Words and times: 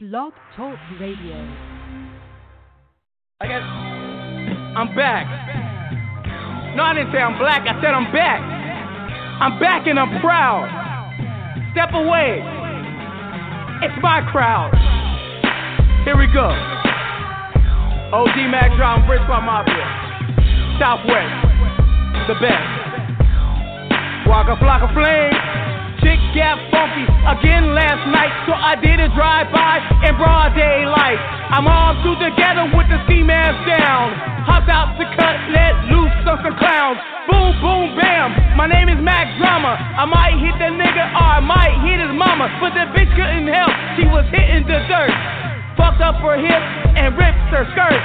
Blog 0.00 0.32
Talk 0.54 0.78
Radio. 1.00 1.34
I 3.40 3.48
guess 3.50 3.66
I'm 4.78 4.94
back. 4.94 5.26
No, 6.76 6.84
I 6.84 6.94
didn't 6.94 7.10
say 7.10 7.18
I'm 7.18 7.36
black. 7.36 7.66
I 7.66 7.74
said 7.82 7.90
I'm 7.90 8.06
back. 8.14 8.38
I'm 9.42 9.58
back 9.58 9.88
and 9.88 9.98
I'm 9.98 10.20
proud. 10.22 10.70
Step 11.74 11.90
away. 11.98 12.38
It's 13.82 13.98
my 13.98 14.22
crowd. 14.30 14.70
Here 16.06 16.14
we 16.16 16.30
go. 16.30 16.46
OG 18.14 18.38
Mack 18.54 18.78
Drama, 18.78 19.02
Briscoe 19.02 19.42
Mafia. 19.42 20.78
Southwest. 20.78 21.42
The 22.30 22.38
best. 22.38 22.70
Waka 24.30 24.54
Flocka 24.62 24.94
Flame. 24.94 25.37
Got 26.36 26.60
funky 26.68 27.08
again 27.24 27.72
last 27.72 28.04
night, 28.12 28.28
so 28.44 28.52
I 28.52 28.76
did 28.76 29.00
a 29.00 29.08
drive 29.16 29.48
by 29.48 29.80
in 30.04 30.12
broad 30.20 30.52
daylight. 30.52 31.16
I'm 31.48 31.64
all 31.64 31.96
two 32.04 32.14
together 32.20 32.68
with 32.68 32.84
the 32.92 33.00
ski 33.08 33.24
mask 33.24 33.56
down. 33.64 34.12
Hopped 34.44 34.68
out 34.68 34.92
to 35.00 35.08
cut, 35.16 35.36
let 35.50 35.72
loose 35.88 36.12
on 36.28 36.36
some 36.44 36.52
clowns. 36.60 37.00
Boom, 37.32 37.56
boom, 37.64 37.96
bam. 37.96 38.36
My 38.60 38.68
name 38.68 38.92
is 38.92 39.00
Mack 39.00 39.24
Drama. 39.40 39.72
I 39.72 40.04
might 40.04 40.36
hit 40.36 40.52
the 40.60 40.68
nigga 40.68 41.00
or 41.16 41.28
I 41.36 41.40
might 41.40 41.74
hit 41.80 41.96
his 41.96 42.12
mama, 42.12 42.52
but 42.60 42.76
the 42.76 42.84
bitch 42.92 43.08
couldn't 43.16 43.48
help. 43.48 43.72
She 43.96 44.04
was 44.04 44.28
hitting 44.28 44.68
the 44.68 44.84
dirt. 44.84 45.12
Fucked 45.80 46.04
up 46.04 46.20
her 46.20 46.36
hip 46.36 46.62
and 46.92 47.16
ripped 47.16 47.48
her 47.56 47.64
skirt. 47.72 48.02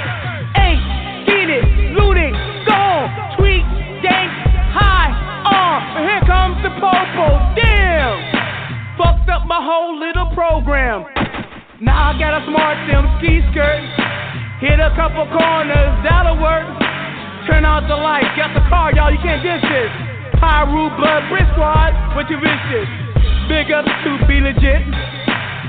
Ain't 0.56 0.80
seen 1.28 1.48
it, 1.52 1.64
looted, 1.92 2.32
gone, 2.64 3.36
tweet, 3.36 3.68
dank, 4.00 4.32
high 4.72 5.12
uh, 5.44 5.54
on. 5.54 5.76
But 5.92 6.02
here 6.08 6.24
comes 6.24 6.56
the 6.64 6.72
popo. 6.80 7.54
Up 9.34 9.50
my 9.50 9.58
whole 9.58 9.98
little 9.98 10.30
program. 10.30 11.10
Now 11.82 12.14
I 12.14 12.18
got 12.22 12.38
a 12.38 12.46
smart 12.46 12.78
sim 12.86 13.02
ski 13.18 13.42
skirt. 13.50 13.82
Hit 14.62 14.78
a 14.78 14.94
couple 14.94 15.26
corners, 15.26 15.90
that'll 16.06 16.38
work. 16.38 16.62
Turn 17.50 17.66
out 17.66 17.82
the 17.90 17.98
lights, 17.98 18.30
got 18.38 18.54
the 18.54 18.62
car, 18.70 18.94
y'all, 18.94 19.10
you 19.10 19.18
can't 19.18 19.42
diss 19.42 19.58
this. 19.58 19.90
Root 20.70 20.94
blood, 21.02 21.26
brick 21.34 21.42
squad, 21.50 22.14
what 22.14 22.30
you 22.30 22.38
vicious. 22.38 22.86
Big 23.50 23.74
up 23.74 23.82
to 24.06 24.10
be 24.30 24.38
legit. 24.38 24.86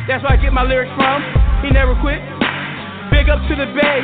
That's 0.06 0.22
where 0.22 0.38
I 0.38 0.40
get 0.40 0.53
my 0.53 0.62
lyrics 0.62 0.94
from. 0.94 1.25
He 1.66 1.73
never 1.73 1.97
quit. 2.06 2.22
Big 3.09 3.34
up 3.34 3.42
to 3.50 3.53
the 3.58 3.66
Bay. 3.73 4.02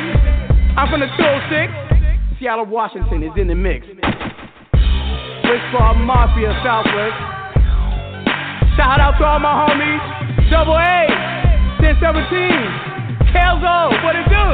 I'm 0.74 0.90
from 0.90 1.06
the 1.06 1.10
206. 1.14 2.42
Seattle, 2.42 2.66
Washington 2.66 3.22
is 3.22 3.32
in 3.38 3.46
the 3.46 3.54
mix. 3.54 3.86
Whisper 5.46 5.86
Mafia 6.02 6.50
Southwest. 6.66 7.41
Shout 8.76 9.00
out 9.00 9.18
to 9.18 9.24
all 9.24 9.38
my 9.38 9.52
homies. 9.52 10.00
Double 10.48 10.76
A, 10.76 11.04
1017. 11.84 11.92
Kelzo, 13.32 13.92
what 14.04 14.16
it 14.16 14.24
do? 14.28 14.46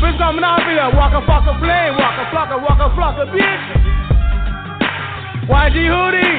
Whisper 0.00 0.32
Mafia, 0.32 0.88
Waka 0.92 1.20
Flocka 1.24 1.52
Flame, 1.60 1.96
Waka 1.96 2.24
Flocka, 2.32 2.56
Waka 2.60 2.88
Flocka, 2.96 3.24
bitch. 3.32 3.64
YG 5.48 5.76
Hoodie, 5.88 6.36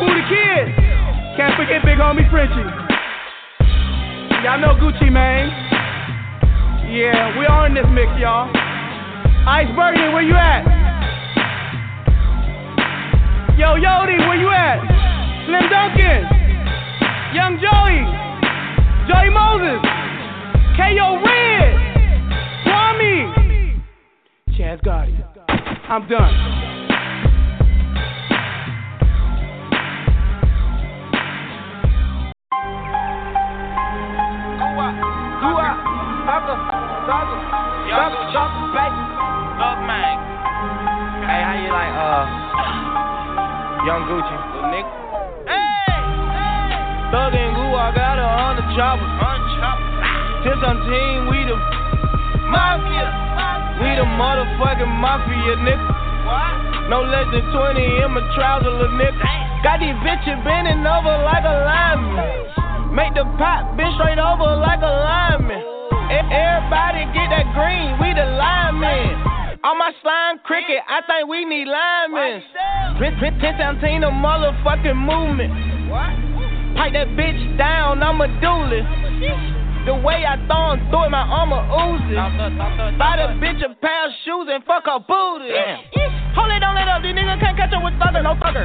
Wooh 0.00 0.14
Da 0.14 0.22
Kid. 0.28 0.66
Can't 1.36 1.56
forget 1.56 1.84
big 1.84 1.98
homie 1.98 2.28
Frenchie. 2.30 2.64
Y'all 4.44 4.58
know 4.58 4.74
Gucci 4.80 5.12
Mane. 5.12 5.52
Yeah, 6.92 7.38
we 7.38 7.46
are 7.46 7.66
in 7.66 7.74
this 7.74 7.86
mix, 7.92 8.10
y'all. 8.18 8.50
Ice 9.46 9.68
Burger, 9.76 10.12
where 10.12 10.22
you 10.22 10.34
at? 10.34 10.79
Yo, 13.60 13.76
Yodi, 13.76 14.16
where 14.26 14.40
you 14.40 14.48
at? 14.48 14.80
Slim 15.44 15.68
Dunkin, 15.68 16.24
Young 17.36 17.60
Joey, 17.60 18.00
Joey 19.04 19.28
Moses, 19.28 19.84
K.O. 20.80 21.20
Red, 21.20 21.76
Kwame, 22.64 23.28
Chaz 24.56 24.80
Gotti. 24.80 25.12
I'm 25.90 26.08
done. 26.08 26.32
Baby. 38.72 39.02
Thug 39.60 39.78
man. 39.84 40.16
Hey, 41.28 41.42
how 41.44 41.60
you 41.60 41.68
like, 41.68 41.92
uh, 41.92 43.09
Young 43.80 44.04
Gucci? 44.04 44.36
Little 44.52 44.68
nigga. 44.76 44.92
Hey! 45.48 46.04
Thug 47.10 47.32
and 47.32 47.56
Goo, 47.56 47.72
I 47.80 47.88
got 47.96 48.20
her 48.20 48.28
on 48.28 48.60
the 48.60 48.64
chopper. 48.76 49.08
On. 49.08 49.40
Since 50.44 50.60
I'm 50.64 50.80
team, 50.84 51.28
we 51.28 51.44
the 51.48 51.56
mafia. 52.48 53.08
We 53.80 53.88
the 53.96 54.04
motherfucking 54.04 54.88
mafia, 55.00 55.56
nigga. 55.64 55.80
What? 56.28 56.92
No 56.92 57.04
less 57.08 57.28
than 57.32 57.44
20 57.48 58.04
in 58.04 58.08
my 58.12 58.20
trouser, 58.36 58.68
little 58.68 58.96
nigga. 59.00 59.20
Got 59.64 59.80
these 59.80 59.96
bitches 60.04 60.40
bending 60.44 60.84
over 60.84 61.16
like 61.24 61.44
a 61.44 61.56
lineman. 61.64 62.92
Make 62.92 63.16
the 63.16 63.24
pot 63.40 63.76
bend 63.76 63.96
straight 63.96 64.20
over 64.20 64.60
like 64.60 64.84
a 64.84 64.92
lineman. 64.92 65.64
Everybody 66.08 67.08
get 67.16 67.32
that 67.32 67.48
green, 67.56 67.96
we 67.96 68.12
the 68.12 68.28
linemen. 68.28 69.29
On 69.62 69.76
my 69.76 69.92
slime 70.00 70.40
cricket, 70.40 70.80
I 70.88 71.04
think 71.04 71.28
we 71.28 71.44
need 71.44 71.68
linemen. 71.68 72.40
Prince 72.96 73.20
Santino 73.20 74.08
motherfucking 74.08 74.96
movement. 74.96 75.52
Pipe 76.76 76.92
that 76.96 77.08
bitch 77.12 77.58
down, 77.58 78.02
I'm 78.02 78.20
a 78.24 78.28
duelist. 78.40 78.88
The 79.84 80.00
way 80.00 80.24
I 80.24 80.40
throw 80.48 80.72
him 80.72 80.80
through 80.88 81.04
it, 81.04 81.10
my 81.12 81.28
armor 81.28 81.60
oozes. 81.76 82.16
Buy 82.96 83.20
the 83.20 83.36
bitch 83.36 83.60
a 83.60 83.74
pair 83.76 84.08
of 84.08 84.12
shoes 84.24 84.48
and 84.48 84.64
fuck 84.64 84.88
her 84.88 84.96
booty. 85.04 85.52
Hold 86.32 86.52
it, 86.56 86.60
don't 86.60 86.74
let 86.74 86.88
up. 86.88 87.02
These 87.04 87.12
niggas 87.12 87.40
can't 87.40 87.56
catch 87.56 87.72
up 87.76 87.84
with 87.84 87.98
thunder, 88.00 88.22
no 88.24 88.40
thugger. 88.40 88.64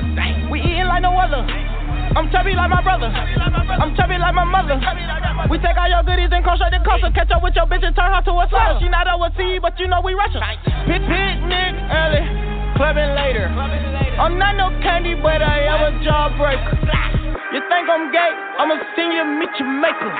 We 0.49 0.61
eating 0.63 0.87
like 0.87 1.01
no 1.03 1.11
other. 1.19 1.43
I'm 2.15 2.31
chubby 2.31 2.55
like 2.55 2.71
my 2.71 2.79
brother. 2.79 3.11
I'm 3.11 3.91
chubby 3.99 4.15
like 4.15 4.31
my 4.31 4.47
mother. 4.47 4.79
We 5.51 5.59
take 5.59 5.75
all 5.75 5.91
your 5.91 5.99
goodies 6.07 6.31
and 6.31 6.47
cross 6.47 6.63
straight 6.63 6.71
to 6.71 6.79
coast. 6.79 7.03
Catch 7.11 7.31
up 7.35 7.43
with 7.43 7.59
your 7.59 7.67
bitch 7.67 7.83
and 7.83 7.91
turn 7.91 8.07
her 8.07 8.23
to 8.23 8.31
a 8.39 8.47
slut. 8.47 8.79
She 8.79 8.87
not 8.87 9.03
overseas, 9.11 9.59
but 9.59 9.75
you 9.75 9.91
know 9.91 9.99
we 9.99 10.15
Russian. 10.15 10.39
Pit 10.87 11.03
picnic 11.03 11.75
early, 11.91 12.23
clubbing 12.79 13.11
later. 13.19 13.51
I'm 14.15 14.39
not 14.39 14.55
no 14.55 14.71
candy, 14.79 15.19
but 15.19 15.43
I 15.43 15.67
am 15.67 15.79
a 15.83 15.91
jawbreaker. 16.07 16.79
You 17.51 17.59
think 17.67 17.85
I'm 17.91 18.07
gay? 18.15 18.31
I'ma 18.63 18.79
send 18.95 19.11
you 19.11 19.23
meet 19.35 19.51
your 19.59 19.67
maker. 19.75 20.11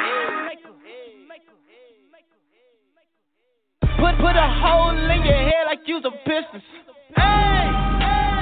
Put 3.96 4.20
put 4.20 4.36
a 4.36 4.48
hole 4.60 4.92
in 4.92 5.24
your 5.24 5.42
head 5.48 5.64
like 5.66 5.88
you's 5.88 6.04
a 6.04 6.12
piston. 6.28 6.60
Hey, 7.16 7.72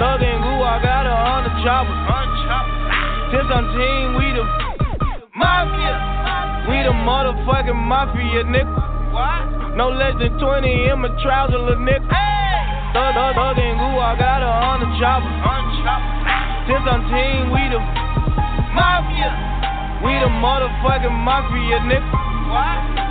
Thug 0.01 0.25
and 0.25 0.41
Goo, 0.41 0.65
got 0.81 1.05
her 1.05 1.13
on 1.13 1.43
the 1.45 1.53
chopper. 1.61 2.82
Since 3.33 3.49
I'm 3.49 3.65
team, 3.73 4.13
we 4.13 4.29
the 4.29 4.45
mafia. 5.33 5.97
We 6.69 6.85
the 6.85 6.93
motherfucking 6.93 7.73
mafia, 7.73 8.45
nigga. 8.45 9.73
No 9.75 9.89
less 9.89 10.13
than 10.21 10.37
20 10.37 10.69
in 10.69 11.01
my 11.01 11.09
trouser, 11.17 11.57
little 11.57 11.81
nigga. 11.81 12.05
Thug, 12.93 13.09
thug, 13.17 13.33
thug 13.33 13.57
and 13.57 13.73
Goo, 13.81 13.97
I 13.97 14.13
got 14.21 14.45
her 14.45 14.53
on 14.53 14.85
the 14.85 14.89
chopper. 15.01 15.33
Since 16.69 16.85
I'm 16.85 17.09
team, 17.09 17.49
we 17.49 17.73
the 17.73 17.81
mafia. 18.77 19.33
We 20.05 20.13
the 20.21 20.29
motherfucking 20.29 21.17
mafia, 21.25 21.81
nigga. 21.89 22.05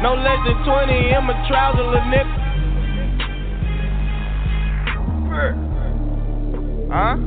No 0.07 0.15
less 0.15 0.39
than 0.47 0.55
20 0.63 1.19
in 1.19 1.25
my 1.27 1.35
trouser, 1.51 1.83
little 1.83 2.07
nigga. 2.07 2.31
Huh? 6.95 7.19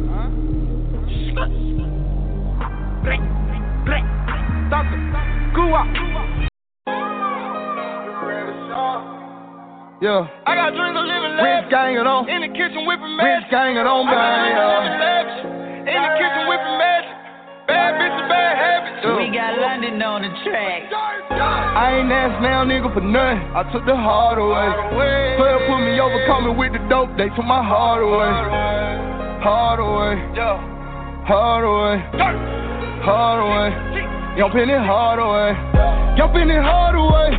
Blink, 3.05 3.21
blink, 3.85 4.05
Thugger, 4.73 4.97
Goo. 5.53 5.69
Yeah. 10.01 10.25
I 10.49 10.57
got 10.57 10.73
dreams 10.73 10.97
of 10.97 11.05
living 11.05 11.37
lavish. 11.37 11.45
Rich 11.45 11.69
lavish. 11.69 11.69
gangin' 11.69 12.09
on. 12.09 12.25
In 12.25 12.41
the 12.41 12.51
kitchen 12.57 12.81
whipping 12.89 13.13
magic. 13.13 13.45
Rich 13.45 13.53
magic. 13.53 13.53
gangin' 13.53 13.85
on, 13.85 14.09
I 14.09 14.11
got 14.11 14.25
dreams 14.41 14.57
of 14.57 14.69
living 14.73 14.97
lavish. 15.05 15.37
In 15.85 15.99
the 16.01 16.11
kitchen 16.17 16.43
whipping 16.49 16.77
magic. 16.81 17.13
Bad 17.69 17.91
bitches, 18.01 18.25
bad 18.25 18.53
habits. 18.57 19.05
We 19.05 19.29
got 19.29 19.53
London 19.61 20.01
on 20.01 20.25
the 20.25 20.33
track. 20.41 20.89
I 20.89 22.01
ain't 22.01 22.09
asked 22.09 22.41
now, 22.41 22.65
nigga, 22.65 22.89
for 22.89 23.05
nothing. 23.05 23.37
I 23.53 23.69
took 23.69 23.85
the 23.85 23.93
hard 23.93 24.41
away. 24.41 24.65
Player 25.37 25.61
put 25.69 25.77
me 25.85 26.01
over, 26.01 26.25
coming 26.25 26.57
with 26.57 26.73
the 26.73 26.81
dope. 26.89 27.13
They 27.21 27.29
took 27.37 27.45
my 27.45 27.61
heart 27.61 28.01
away. 28.01 28.33
Hard 29.45 29.77
away. 29.77 30.17
Hard 31.29 31.65
away. 31.65 32.01
Hard 32.17 32.41
away. 32.41 32.54
Young 34.35 34.51
Penny 34.51 34.75
hard 34.75 35.19
away. 35.19 35.55
Young 36.19 36.31
Penny 36.35 36.59
hard 36.59 36.95
away. 36.95 37.31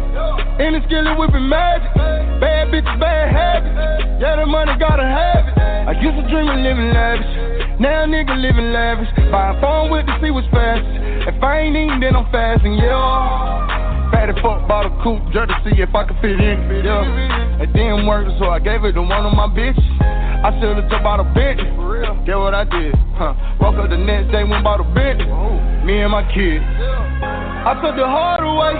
In 0.64 0.72
the 0.72 0.80
skillet 0.88 1.16
whipping 1.20 1.48
magic. 1.48 1.92
Bad 2.40 2.72
bitches, 2.72 2.98
bad 2.98 3.28
habits. 3.28 3.76
Yeah, 4.20 4.36
the 4.36 4.46
money 4.46 4.72
gotta 4.80 5.04
have 5.04 5.44
it. 5.44 5.54
I 5.60 5.92
used 6.00 6.16
to 6.16 6.24
dream 6.32 6.48
of 6.48 6.56
living 6.56 6.88
lavish. 6.92 7.80
Now 7.80 8.08
nigga 8.08 8.32
living 8.40 8.72
lavish. 8.72 9.12
Buy 9.30 9.52
a 9.52 9.60
phone 9.60 9.92
with 9.92 10.06
to 10.06 10.16
see 10.24 10.32
what's 10.32 10.48
fast. 10.48 10.84
If 11.28 11.36
I 11.44 11.68
ain't 11.68 11.76
eating, 11.76 12.00
then 12.00 12.16
I'm 12.16 12.24
fasting, 12.32 12.74
yeah. 12.80 14.10
Fatty 14.10 14.32
fuck 14.40 14.66
bought 14.66 14.88
a 14.88 14.92
coupe 15.04 15.20
just 15.36 15.52
to 15.52 15.56
see 15.68 15.82
if 15.82 15.92
I 15.94 16.08
could 16.08 16.16
fit 16.24 16.40
in, 16.40 16.80
yeah. 16.80 17.60
It 17.60 17.72
didn't 17.76 18.06
work, 18.06 18.24
so 18.40 18.48
I 18.48 18.58
gave 18.58 18.84
it 18.84 18.92
to 18.92 19.02
one 19.02 19.26
of 19.26 19.36
my 19.36 19.46
bitches. 19.52 19.84
I 20.44 20.52
should've 20.60 20.88
jumped 20.90 21.06
out. 21.06 21.24
For 21.34 21.88
real. 21.88 22.24
Get 22.24 22.36
what 22.36 22.54
I 22.54 22.64
did? 22.64 22.94
Huh. 23.16 23.34
Woke 23.60 23.76
up 23.76 23.90
the 23.90 23.96
next 23.96 24.32
day, 24.32 24.44
went 24.44 24.64
bought 24.64 24.80
a 24.80 24.88
bench. 24.94 25.22
Me 25.84 26.02
and 26.02 26.12
my 26.12 26.26
kids. 26.34 26.64
I 26.64 27.74
took 27.82 27.96
the 27.96 28.06
hard 28.06 28.42
away. 28.44 28.76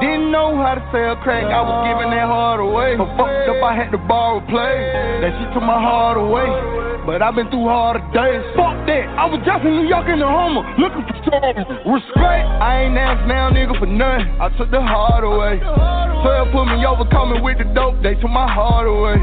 Didn't 0.00 0.30
know 0.30 0.56
how 0.56 0.74
to 0.76 0.84
sell 0.92 1.16
crack, 1.24 1.44
I 1.44 1.60
was 1.60 1.88
giving 1.88 2.10
that 2.12 2.28
hard 2.28 2.60
away. 2.60 2.96
But 2.96 3.08
fucked 3.16 3.48
up, 3.48 3.62
I 3.64 3.74
had 3.74 3.90
to 3.92 3.98
borrow 3.98 4.40
play. 4.46 5.20
That 5.20 5.32
shit 5.36 5.52
took 5.52 5.64
my 5.64 5.80
heart 5.80 6.16
away. 6.16 6.85
But 7.06 7.22
I've 7.22 7.38
been 7.38 7.46
through 7.54 7.70
harder 7.70 8.02
days. 8.10 8.42
Fuck 8.58 8.82
that, 8.90 9.06
I 9.14 9.30
was 9.30 9.38
just 9.46 9.62
in 9.62 9.78
New 9.78 9.86
York 9.86 10.10
in 10.10 10.18
the 10.18 10.26
Hummer, 10.26 10.66
looking 10.74 11.06
for 11.06 11.14
something. 11.22 11.62
Respect, 11.86 12.44
I 12.58 12.82
ain't 12.82 12.98
asked 12.98 13.30
now, 13.30 13.46
nigga, 13.54 13.78
for 13.78 13.86
nothing. 13.86 14.26
I 14.42 14.50
took 14.58 14.74
the 14.74 14.82
hard 14.82 15.22
away. 15.22 15.62
12 15.62 16.50
put 16.50 16.66
me 16.66 16.82
over, 16.82 17.06
coming 17.06 17.46
with 17.46 17.62
the 17.62 17.68
dope, 17.78 18.02
they 18.02 18.18
took 18.18 18.34
my 18.34 18.50
heart 18.50 18.90
away. 18.90 19.22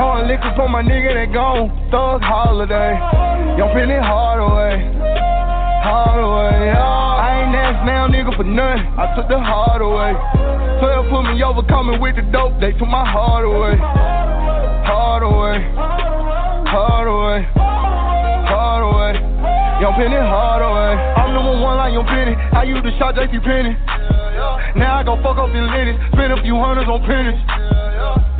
Pouring 0.00 0.32
liquor 0.32 0.48
for 0.56 0.72
my 0.72 0.80
nigga 0.80 1.12
that 1.12 1.28
gone, 1.36 1.68
thug 1.92 2.24
holiday. 2.24 2.96
Young 3.60 3.68
penny 3.76 4.00
hard 4.00 4.40
away. 4.40 4.80
Hard 5.84 6.24
away, 6.24 6.72
I 6.72 7.44
ain't 7.44 7.52
asked 7.52 7.84
now, 7.84 8.08
nigga, 8.08 8.32
for 8.32 8.48
nothing. 8.48 8.80
I 8.96 9.12
took 9.12 9.28
the 9.28 9.36
hard 9.36 9.84
away. 9.84 10.16
12 10.80 11.12
put 11.12 11.28
me 11.28 11.44
over, 11.44 11.60
coming 11.68 12.00
with 12.00 12.16
the 12.16 12.24
dope, 12.32 12.56
they 12.64 12.72
took 12.80 12.88
my 12.88 13.04
heart 13.04 13.44
away. 13.44 13.76
Hard 14.88 15.20
away. 15.20 16.19
Hard 16.70 17.08
away. 17.10 17.42
Hard 18.46 18.82
away. 18.86 19.18
Young 19.82 19.94
Penny, 19.98 20.14
hard 20.14 20.62
away. 20.62 20.94
I'm 21.18 21.34
number 21.34 21.58
one 21.58 21.74
like 21.82 21.92
Young 21.92 22.06
Penny. 22.06 22.38
I 22.38 22.62
used 22.62 22.86
to 22.86 22.94
shot 22.94 23.18
JC 23.18 23.42
Penny. 23.42 23.74
Now 24.78 24.98
I 24.98 25.02
go 25.02 25.18
fuck 25.18 25.34
up 25.34 25.50
the 25.50 25.66
ladies, 25.66 25.98
spend 26.14 26.30
a 26.30 26.38
few 26.46 26.54
hundreds 26.54 26.86
on 26.86 27.02
pennies. 27.02 27.34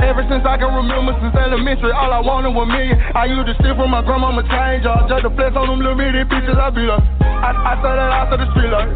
Ever 0.00 0.24
since 0.26 0.42
I 0.48 0.56
can 0.56 0.72
remember, 0.72 1.12
since 1.20 1.36
elementary, 1.36 1.92
all 1.92 2.10
I 2.10 2.24
wanted 2.24 2.56
was 2.56 2.66
million. 2.66 2.96
I 3.14 3.28
used 3.28 3.46
to 3.46 3.54
steal 3.60 3.76
from 3.76 3.92
my 3.92 4.00
grandmama 4.00 4.42
change, 4.48 4.88
I 4.88 5.06
just 5.06 5.22
to 5.22 5.30
flex 5.36 5.54
on 5.54 5.68
them 5.68 5.78
little 5.84 5.94
bitty 5.94 6.24
bitches. 6.24 6.56
I 6.56 6.72
be 6.72 6.88
like, 6.88 7.04
I, 7.22 7.52
I 7.52 7.72
said 7.78 7.94
that 7.94 8.10
out 8.10 8.26
to 8.32 8.36
the 8.40 8.48
street 8.56 8.72
like, 8.72 8.88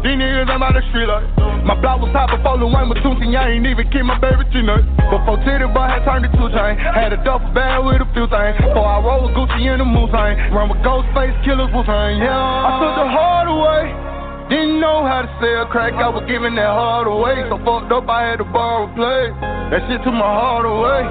these 0.00 0.16
niggas 0.16 0.48
ain't 0.48 0.60
by 0.60 0.72
the 0.72 0.82
street 0.90 1.06
like. 1.06 1.28
My 1.66 1.76
block 1.76 2.00
was 2.00 2.14
hot 2.14 2.30
before 2.32 2.56
the 2.56 2.66
one 2.66 2.88
with 2.88 3.02
Tootsie, 3.04 3.36
I 3.36 3.58
ain't 3.58 3.66
even 3.66 3.86
keep 3.92 4.06
my 4.06 4.16
baby 4.22 4.48
T-nut. 4.54 4.86
Before 5.12 5.36
Titty 5.44 5.66
Boy 5.70 5.86
had 5.86 6.06
turned 6.08 6.24
to 6.24 6.30
two 6.32 6.48
chain, 6.48 6.78
had 6.78 7.12
a 7.12 7.20
duffel 7.20 7.52
bag 7.52 7.84
with 7.84 8.00
a 8.00 8.08
few 8.16 8.24
things. 8.30 8.56
Before 8.58 8.86
I 8.86 9.02
roll 9.02 9.28
with 9.28 9.36
Gucci 9.36 9.66
in 9.66 9.82
the 9.82 9.86
moose 9.86 10.14
run 10.14 10.72
with 10.72 10.80
ghost 10.80 11.10
face 11.12 11.34
killers 11.44 11.68
was 11.74 11.84
hang, 11.84 12.22
yeah. 12.22 12.32
I 12.32 12.70
took 12.80 12.94
the 12.96 13.06
hard 13.06 13.46
away. 13.52 14.15
Didn't 14.46 14.78
know 14.78 15.02
how 15.02 15.26
to 15.26 15.30
sell 15.42 15.66
crack, 15.66 15.98
I 15.98 16.06
was 16.06 16.22
giving 16.30 16.54
that 16.54 16.70
hard 16.70 17.10
away. 17.10 17.34
So 17.50 17.58
fucked 17.66 17.90
up, 17.90 18.06
I 18.06 18.30
had 18.30 18.38
to 18.38 18.46
borrow 18.46 18.86
a 18.86 18.90
play. 18.94 19.34
That 19.74 19.82
shit 19.90 19.98
took 20.06 20.14
my 20.14 20.22
heart 20.22 20.62
away. 20.62 21.02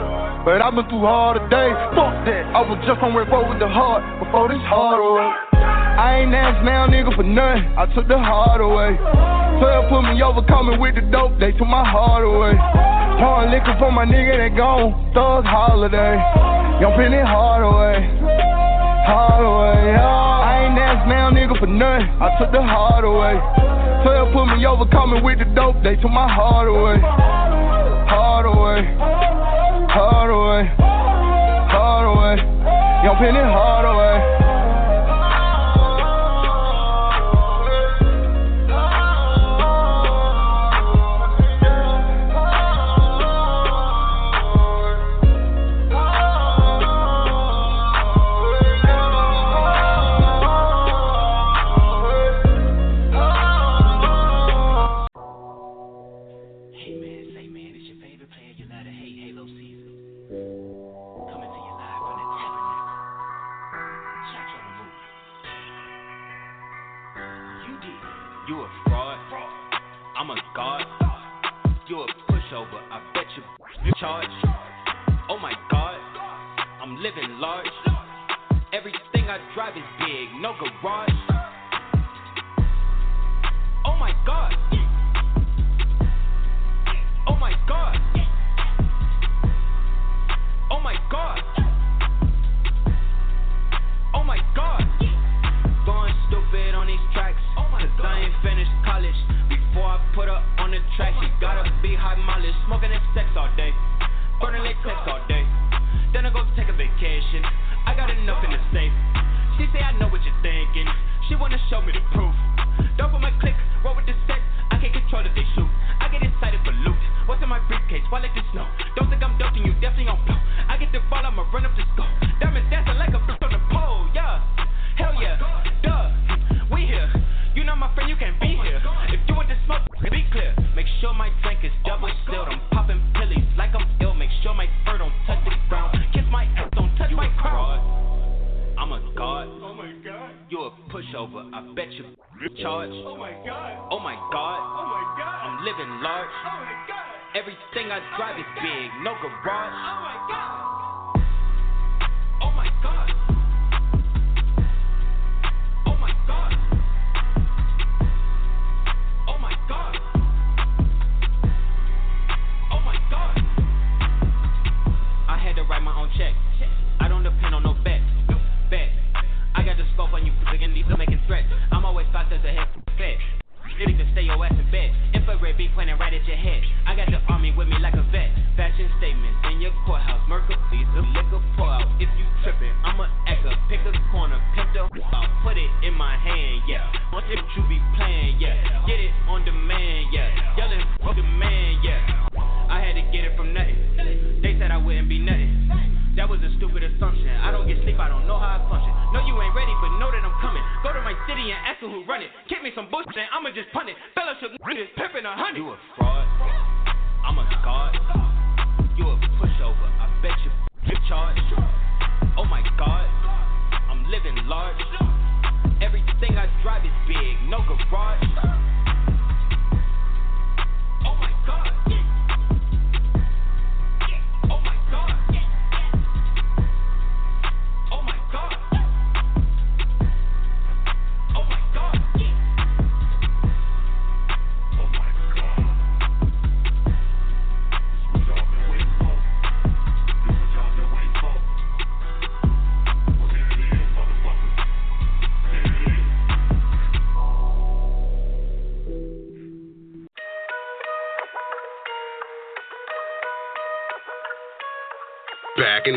But 0.48 0.64
I've 0.64 0.72
been 0.72 0.88
through 0.88 1.04
hard 1.04 1.44
today. 1.44 1.68
Fuck 2.00 2.16
that, 2.32 2.48
I 2.56 2.64
was 2.64 2.80
just 2.88 2.96
on 3.04 3.12
report 3.12 3.52
with 3.52 3.60
the 3.60 3.68
heart 3.68 4.08
before 4.24 4.48
this 4.48 4.64
hard 4.64 5.04
away. 5.04 5.28
I 5.60 6.24
ain't 6.24 6.32
asked 6.32 6.64
now, 6.64 6.88
nigga, 6.88 7.12
for 7.12 7.28
nothing. 7.28 7.76
I 7.76 7.84
took 7.92 8.08
the 8.08 8.16
heart 8.16 8.64
away. 8.64 8.96
12 8.96 9.92
put 9.92 10.08
me 10.08 10.16
over, 10.24 10.40
coming 10.48 10.80
with 10.80 10.96
the 10.96 11.04
dope, 11.12 11.36
they 11.36 11.52
took 11.60 11.68
my 11.68 11.84
heart 11.84 12.24
away. 12.24 12.56
Pouring 13.20 13.52
liquor 13.52 13.76
for 13.84 13.92
my 13.92 14.08
nigga 14.08 14.48
that 14.48 14.56
gone, 14.56 14.96
thug 15.12 15.44
holiday. 15.44 16.16
Young 16.80 16.96
Penny 16.96 17.20
hard 17.20 17.68
away. 17.68 18.65
Hard 19.06 19.46
away, 19.46 19.94
yeah 19.94 20.26
ain't 20.66 20.80
asked 20.80 21.08
now, 21.08 21.30
nigga, 21.30 21.58
for 21.60 21.68
nothing. 21.68 22.10
I 22.20 22.38
took 22.40 22.52
the 22.52 22.62
hard 22.62 23.06
away. 23.06 23.38
12 24.04 24.34
put 24.34 24.46
me 24.58 24.66
over, 24.66 24.86
me 25.08 25.22
with 25.22 25.40
the 25.40 25.46
dope, 25.54 25.78
they 25.84 25.96
took 25.96 26.12
my 26.12 26.28
heart 26.28 26.68
away. 26.68 27.00
Hard 27.02 28.46
away. 28.46 28.82
Hard 29.90 30.30
away. 30.30 30.62
Hard 31.70 32.06
away. 32.10 32.36
Young 33.06 33.18
Penny, 33.18 33.40
hard 33.40 33.86
away. 33.86 34.45
That 73.86 74.02
was 74.02 74.26
a 74.26 74.36
stupid 74.36 74.36
assumption. 74.36 74.36
I 75.16 75.32
don't 75.32 75.46
get 75.46 75.46
sleep, 75.46 75.46
I 75.46 75.46
don't 75.46 75.54
know 75.54 75.62
how 75.62 75.66
I 84.04 84.26
function. 84.44 84.44
No, 84.46 84.54
you 84.56 84.72
ain't 84.72 84.75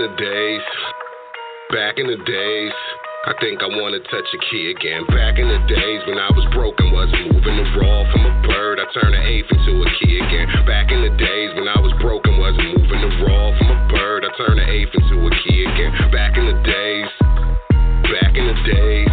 the 0.09 0.17
days, 0.17 0.67
back 1.71 1.99
in 1.99 2.07
the 2.07 2.17
days. 2.25 2.73
I 3.27 3.35
think 3.41 3.61
I 3.61 3.69
wanna 3.69 3.99
touch 4.09 4.25
a 4.25 4.39
key 4.49 4.71
again. 4.71 5.05
Back 5.13 5.37
in 5.37 5.49
the 5.49 5.61
days 5.69 6.01
when 6.07 6.17
I 6.17 6.31
was 6.33 6.47
broken, 6.55 6.93
wasn't 6.93 7.33
moving 7.33 7.57
the 7.57 7.67
raw 7.77 8.09
from 8.13 8.25
a 8.25 8.33
bird. 8.47 8.81
I 8.81 8.87
turned 8.95 9.15
an 9.15 9.27
eighth 9.27 9.51
into 9.53 9.83
a 9.83 9.89
key 10.01 10.17
again. 10.17 10.49
Back 10.65 10.93
in 10.93 11.03
the 11.03 11.13
days 11.19 11.51
when 11.57 11.69
I 11.69 11.79
was 11.81 11.93
broken, 12.01 12.39
wasn't 12.39 12.79
moving 12.79 13.01
the 13.05 13.13
raw 13.27 13.53
from 13.59 13.69
a 13.69 13.79
bird. 13.93 14.25
I 14.25 14.31
turned 14.39 14.61
an 14.61 14.69
eighth 14.71 14.95
into 14.95 15.27
a 15.27 15.31
key 15.45 15.67
again. 15.67 15.93
Back 16.13 16.39
in 16.39 16.47
the 16.47 16.57
days, 16.63 17.11
back 18.17 18.33
in 18.33 18.45
the 18.49 18.59
days. 18.65 19.13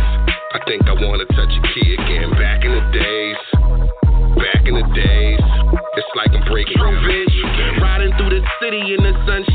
I 0.53 0.59
think 0.63 0.87
I 0.87 0.93
wanna 0.95 1.25
touch 1.35 1.51
a 1.51 1.61
key 1.73 1.97
again. 1.97 2.31
Back 2.39 2.63
in 2.63 2.71
the 2.71 2.85
days, 2.95 3.39
back 4.39 4.63
in 4.63 4.75
the 4.79 4.87
days. 4.95 5.41
It's 5.97 6.13
like 6.15 6.31
I'm 6.31 6.45
breaking. 6.47 6.79
Riding 6.79 8.13
through 8.15 8.31
the 8.31 8.43
city 8.61 8.93
in 8.95 9.03
the 9.03 9.11
sunshine 9.25 9.43
state. 9.43 9.45
Heading 9.45 9.54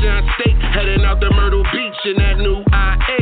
to 1.21 1.29
Myrtle 1.37 1.63
Beach 1.71 2.01
in 2.05 2.17
that 2.17 2.37
new 2.37 2.65
IA. 2.65 3.19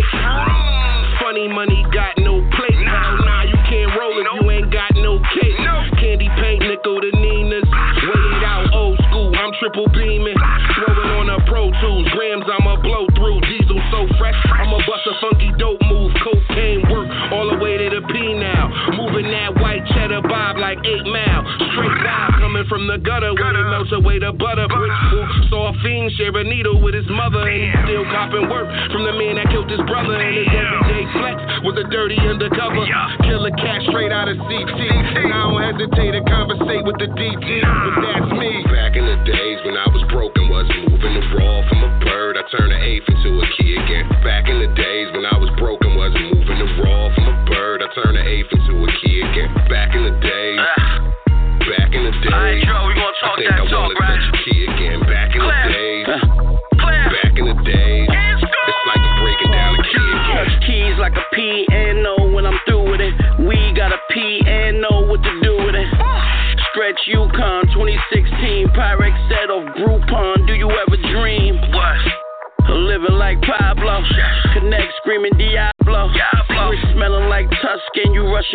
Funny 1.20 1.52
money 1.52 1.84
got 1.92 2.16
no 2.24 2.40
plate. 2.56 2.80
Nah, 2.80 3.20
nah, 3.28 3.44
you 3.44 3.60
can't 3.68 3.92
roll 4.00 4.16
if 4.16 4.28
you 4.40 4.52
ain't 4.52 4.72
got 4.72 4.96
no 4.96 5.20
cake. 5.36 5.60
Candy 6.00 6.32
paint, 6.40 6.64
nickel 6.64 6.96
to 7.04 7.12
Nina's. 7.12 7.68
Way 7.68 8.48
out, 8.48 8.72
old 8.72 8.96
school. 9.12 9.36
I'm 9.36 9.52
triple 9.60 9.92
beaming. 9.92 10.40
Throwing 10.80 11.12
on 11.20 11.28
a 11.28 11.44
Pro 11.44 11.68
Tools. 11.84 12.08
Grams, 12.16 12.48
I'ma 12.48 12.80
blow 12.80 13.04
through. 13.20 13.44
Diesel 13.52 13.84
so 13.92 14.08
fresh. 14.16 14.40
I'ma 14.48 14.80
bust 14.88 15.04
a 15.12 15.14
funky 15.20 15.52
dope 15.60 15.84
move. 15.92 16.16
Cocaine 16.24 16.88
work 16.88 17.12
all 17.36 17.52
the 17.52 17.60
way 17.60 17.76
to 17.84 18.00
the 18.00 18.02
P 18.08 18.16
now. 18.40 18.72
Moving 18.96 19.28
that 19.28 19.60
white 19.60 19.84
cheddar 19.92 20.24
bob 20.24 20.56
like 20.56 20.80
8 20.80 21.04
mile. 21.04 21.44
Straight 21.76 22.00
vibe 22.00 22.40
coming 22.40 22.66
from 22.72 22.88
the 22.88 22.98
gutter 23.04 23.36
where 23.36 23.52
it 23.52 23.68
melts 23.68 23.92
away 23.92 24.24
the 24.24 24.32
butter. 24.32 24.72
Bricks 24.72 25.04
Saw 25.12 25.28
a 25.28 25.39
fiend 25.84 26.12
share 26.18 26.34
a 26.36 26.44
needle 26.44 26.82
with 26.82 26.94
his 26.94 27.08
mother, 27.08 27.48
and 27.48 27.72
still 27.88 28.06
copping 28.12 28.50
work 28.50 28.68
from 28.92 29.06
the 29.06 29.14
man 29.14 29.38
that 29.38 29.48
killed 29.54 29.70
his 29.70 29.82
brother. 29.88 30.18
And 30.18 30.34
his 30.36 30.50
everyday 30.50 31.04
flex 31.14 31.38
was 31.64 31.76
a 31.78 31.88
dirty 31.88 32.18
undercover. 32.20 32.84
yeah. 32.88 33.16
Killer 33.24 33.54
cat 33.56 33.86
straight 33.88 34.12
out 34.12 34.28
of 34.28 34.38
CT. 34.42 34.80
And 35.22 35.30
I 35.32 35.40
don't 35.48 35.62
hesitate 35.62 36.18
to 36.18 36.24
conversate 36.26 36.84
with 36.84 36.98
the 36.98 37.10
DT, 37.14 37.48
but 37.62 37.94
that's 38.02 38.32
me. 38.36 38.52
Back 38.74 38.98
in 38.98 39.06
the 39.06 39.20
days 39.24 39.60
when 39.64 39.78
I 39.78 39.88
was 39.94 40.04
broken, 40.10 40.50
wasn't 40.50 40.90
moving 40.90 41.14
the 41.14 41.24
raw 41.38 41.62
from 41.70 41.80
a 41.86 41.92
bird. 42.02 42.36
I 42.38 42.44
turned 42.50 42.74
an 42.74 42.82
eighth 42.82 43.06
into 43.08 43.38
a 43.38 43.48
key 43.58 43.78
again. 43.78 44.09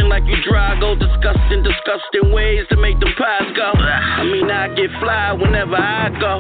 Like 0.03 0.25
you 0.27 0.37
Drago. 0.47 0.99
Disgusting, 0.99 1.63
disgusting 1.63 2.33
ways 2.33 2.67
to 2.71 2.77
make 2.77 2.99
them 3.01 3.15
pies 3.19 3.51
go. 3.55 3.73
I 3.79 4.23
mean, 4.25 4.51
I 4.51 4.69
get 4.75 4.91
fly 5.01 5.33
whenever 5.33 5.75
I 5.75 6.11
go. 6.19 6.39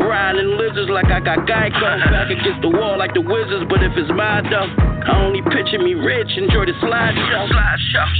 Riding 0.00 0.56
lizards 0.56 0.90
like 0.90 1.06
I 1.06 1.20
got 1.20 1.48
Geico. 1.48 1.80
Back 2.10 2.30
against 2.30 2.62
the 2.62 2.68
wall 2.68 2.98
like 2.98 3.12
the 3.14 3.20
Wizards, 3.20 3.64
but 3.68 3.82
if 3.82 3.92
it's 3.96 4.10
my 4.12 4.40
dough, 4.48 4.68
I 5.08 5.24
only 5.24 5.42
picture 5.42 5.78
me 5.78 5.94
rich. 5.94 6.28
Enjoy 6.36 6.64
the 6.64 6.72
slideshow. 6.80 7.48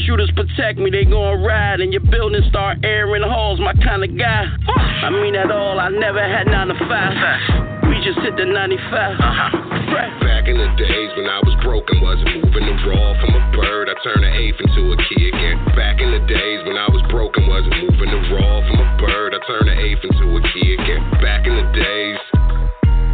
Shooters 0.07 0.31
protect 0.37 0.79
me, 0.79 0.91
they 0.91 1.05
gon' 1.05 1.43
ride. 1.43 1.81
And 1.81 1.93
your 1.93 2.03
building 2.03 2.43
start 2.49 2.79
airing 2.85 3.23
halls, 3.23 3.61
my 3.61 3.75
kind 3.85 4.05
of 4.05 4.17
guy. 4.17 4.45
I 5.05 5.11
mean 5.11 5.35
that 5.35 5.51
all, 5.51 5.81
I 5.81 5.89
never 5.89 6.21
had 6.21 6.47
9 6.47 6.69
to 6.69 6.75
5. 6.75 7.80
We 8.01 8.09
just 8.09 8.25
hit 8.25 8.33
the 8.33 8.49
95. 8.49 8.57
Uh 8.57 9.21
huh. 9.21 9.53
Back 10.25 10.49
in 10.49 10.57
the 10.57 10.73
days 10.81 11.11
when 11.21 11.29
I 11.29 11.37
was 11.45 11.53
broken, 11.61 12.01
wasn't 12.01 12.33
moving 12.33 12.65
the 12.65 12.73
raw 12.89 13.13
from 13.21 13.37
a 13.37 13.43
bird. 13.53 13.93
I 13.93 13.97
turned 14.01 14.25
an 14.25 14.33
eighth 14.41 14.57
into 14.57 14.89
a 14.89 14.97
key 15.05 15.29
again. 15.29 15.61
Back 15.77 16.01
in 16.01 16.09
the 16.09 16.25
days 16.25 16.65
when 16.65 16.81
I 16.81 16.89
was 16.89 17.05
broken, 17.13 17.45
wasn't 17.45 17.77
moving 17.77 18.09
the 18.09 18.23
raw 18.33 18.65
from 18.65 18.81
a 18.81 18.89
bird. 19.05 19.37
I 19.37 19.41
turned 19.45 19.69
an 19.69 19.77
eighth 19.77 20.01
into 20.01 20.33
a 20.33 20.41
key 20.49 20.81
again. 20.81 21.13
Back 21.21 21.45
in 21.45 21.53
the 21.53 21.69
days, 21.77 22.19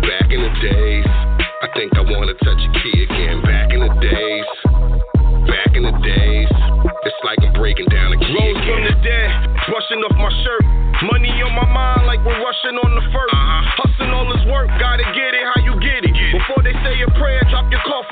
back 0.06 0.30
in 0.30 0.38
the 0.46 0.54
days. 0.62 1.06
I 1.10 1.68
think 1.74 1.90
I 1.98 2.06
wanna 2.06 2.38
touch 2.46 2.62
a 2.62 2.70
key 2.78 3.10
again. 3.10 3.42
Back 3.42 3.74
in 3.74 3.82
the 3.82 3.90
days, 3.98 4.46
back 5.50 5.74
in 5.74 5.82
the 5.82 5.98
days. 5.98 6.46
It's 7.02 7.20
like 7.26 7.42
I'm 7.42 7.58
breaking 7.58 7.90
down 7.90 8.14
a 8.14 8.18
key 8.22 8.38
Rose 8.38 8.54
from 8.62 8.86
the 8.86 8.94
again. 8.94 9.02
dead, 9.02 9.30
brushing 9.66 9.98
off 10.06 10.14
my 10.14 10.30
shirt. 10.46 10.62
Money 11.10 11.34
on 11.42 11.52
my 11.58 11.66
mind 11.74 12.06
like 12.06 12.22
we're 12.22 12.38
rushing 12.38 12.78
on 12.78 12.90
the 12.94 13.04
1st 13.10 13.35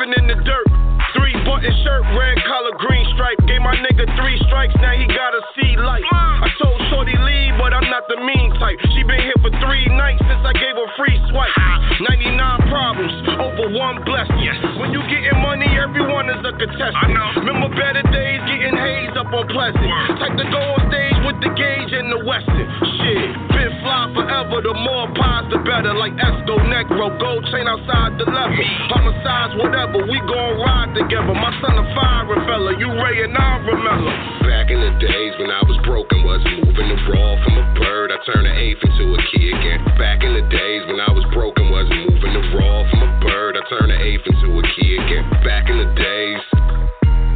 in 0.02 0.26
the 0.26 0.34
dirt. 0.42 0.66
Three 1.14 1.30
button 1.46 1.70
shirt, 1.86 2.02
red 2.18 2.34
collar, 2.50 2.74
green 2.82 3.06
stripe. 3.14 3.38
Gave 3.46 3.62
my 3.62 3.78
nigga 3.78 4.10
three 4.18 4.34
strikes, 4.50 4.74
now 4.82 4.90
he 4.90 5.06
gotta 5.06 5.38
see 5.54 5.78
light. 5.78 6.02
I 6.10 6.50
told 6.58 6.74
Shorty 6.90 7.14
leave, 7.14 7.54
but 7.62 7.70
I'm 7.70 7.86
not 7.86 8.02
the 8.10 8.18
mean 8.18 8.50
type. 8.58 8.74
She 8.90 9.06
been 9.06 9.22
here 9.22 9.38
for 9.38 9.54
three 9.62 9.86
nights 9.94 10.18
since 10.26 10.42
I 10.42 10.50
gave 10.58 10.74
her 10.74 10.90
free 10.98 11.14
swipe. 11.30 11.54
99 12.02 12.74
problems 12.74 13.14
over 13.38 13.70
one 13.70 14.02
blessing. 14.02 14.42
When 14.82 14.90
you 14.90 14.98
getting 15.06 15.38
money, 15.38 15.70
everyone 15.78 16.26
is 16.26 16.42
a 16.42 16.52
contestant. 16.58 17.14
Remember 17.46 17.70
better 17.78 18.02
days 18.10 18.42
getting 18.50 18.74
hazed 18.74 19.14
up 19.14 19.30
on 19.30 19.46
Pleasant. 19.46 19.86
Type 20.18 20.34
to 20.34 20.46
go 20.50 20.58
on 20.58 20.90
stage 20.90 21.03
with 21.34 21.42
the 21.42 21.50
gauge 21.58 21.92
in 21.92 22.10
the 22.10 22.20
Western. 22.22 22.68
Shit, 22.98 23.26
been 23.50 23.72
fly 23.82 24.10
forever. 24.14 24.62
The 24.62 24.74
more 24.74 25.10
pies, 25.14 25.50
the 25.50 25.58
better. 25.66 25.94
Like 25.94 26.14
Esco 26.14 26.58
Negro, 26.70 27.10
gold 27.18 27.44
chain 27.50 27.66
outside 27.66 28.18
the 28.18 28.26
level. 28.26 28.64
Homicides, 28.90 29.54
whatever. 29.58 30.06
We 30.06 30.18
gon' 30.22 30.54
ride 30.62 30.94
together. 30.94 31.34
My 31.34 31.50
son 31.62 31.78
a 31.78 31.84
fire 31.94 32.38
fella. 32.46 32.78
You 32.78 32.90
Ray 32.90 33.24
and 33.24 33.36
I 33.36 33.58
remember. 33.66 34.12
Back 34.46 34.70
in 34.70 34.78
the 34.80 34.94
days 35.02 35.32
when 35.38 35.50
I 35.50 35.62
was 35.66 35.78
broken, 35.84 36.22
wasn't 36.24 36.66
moving 36.66 36.88
the 36.88 36.98
raw 37.10 37.34
from 37.42 37.54
a 37.58 37.66
bird. 37.78 38.12
I 38.14 38.18
turned 38.26 38.46
an 38.46 38.56
eighth 38.56 38.82
into 38.84 39.14
a 39.14 39.20
key 39.32 39.50
again. 39.50 39.80
Back 39.98 40.22
in 40.22 40.34
the 40.34 40.46
days 40.46 40.82
when 40.86 41.00
I 41.00 41.10
was 41.10 41.24
broken, 41.34 41.70
wasn't 41.70 42.10
moving 42.10 42.32
the 42.34 42.44
raw 42.54 42.78
from 42.90 43.00
a 43.02 43.10
bird. 43.20 43.58
I 43.58 43.62
turned 43.68 43.90
an 43.90 44.00
eighth 44.00 44.26
into 44.26 44.54
a 44.54 44.62
key 44.76 44.90
again. 45.02 45.26
Back 45.42 45.68
in 45.68 45.78
the 45.78 45.90
days, 45.98 46.42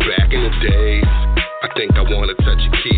back 0.06 0.30
in 0.30 0.40
the 0.46 0.54
days. 0.62 1.08
I 1.58 1.66
think 1.74 1.90
I 1.98 2.02
wanna 2.06 2.34
touch 2.34 2.62
a 2.62 2.70
key 2.82 2.97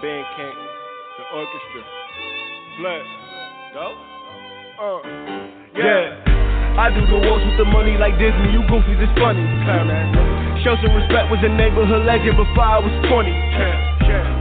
Us 0.00 0.02
the 0.02 0.08
band 0.08 0.26
camp, 0.36 0.56
the 1.18 1.24
orchestra. 1.36 1.82
Blood. 2.78 3.04
Go? 3.74 3.86
Uh. 4.80 5.00
Yeah. 5.76 6.30
I 6.78 6.88
do 6.88 7.04
the 7.04 7.28
walks 7.28 7.44
with 7.44 7.58
the 7.58 7.64
money 7.64 7.98
like 7.98 8.16
Disney. 8.16 8.52
You 8.52 8.62
goofies, 8.64 8.96
it's 8.96 9.12
funny. 9.20 9.44
Show 10.64 10.76
some 10.80 10.96
respect, 10.96 11.28
was 11.28 11.40
a 11.44 11.52
neighborhood 11.52 12.06
legend 12.06 12.36
before 12.36 12.64
I 12.64 12.78
was 12.80 12.92
20. 13.08 13.90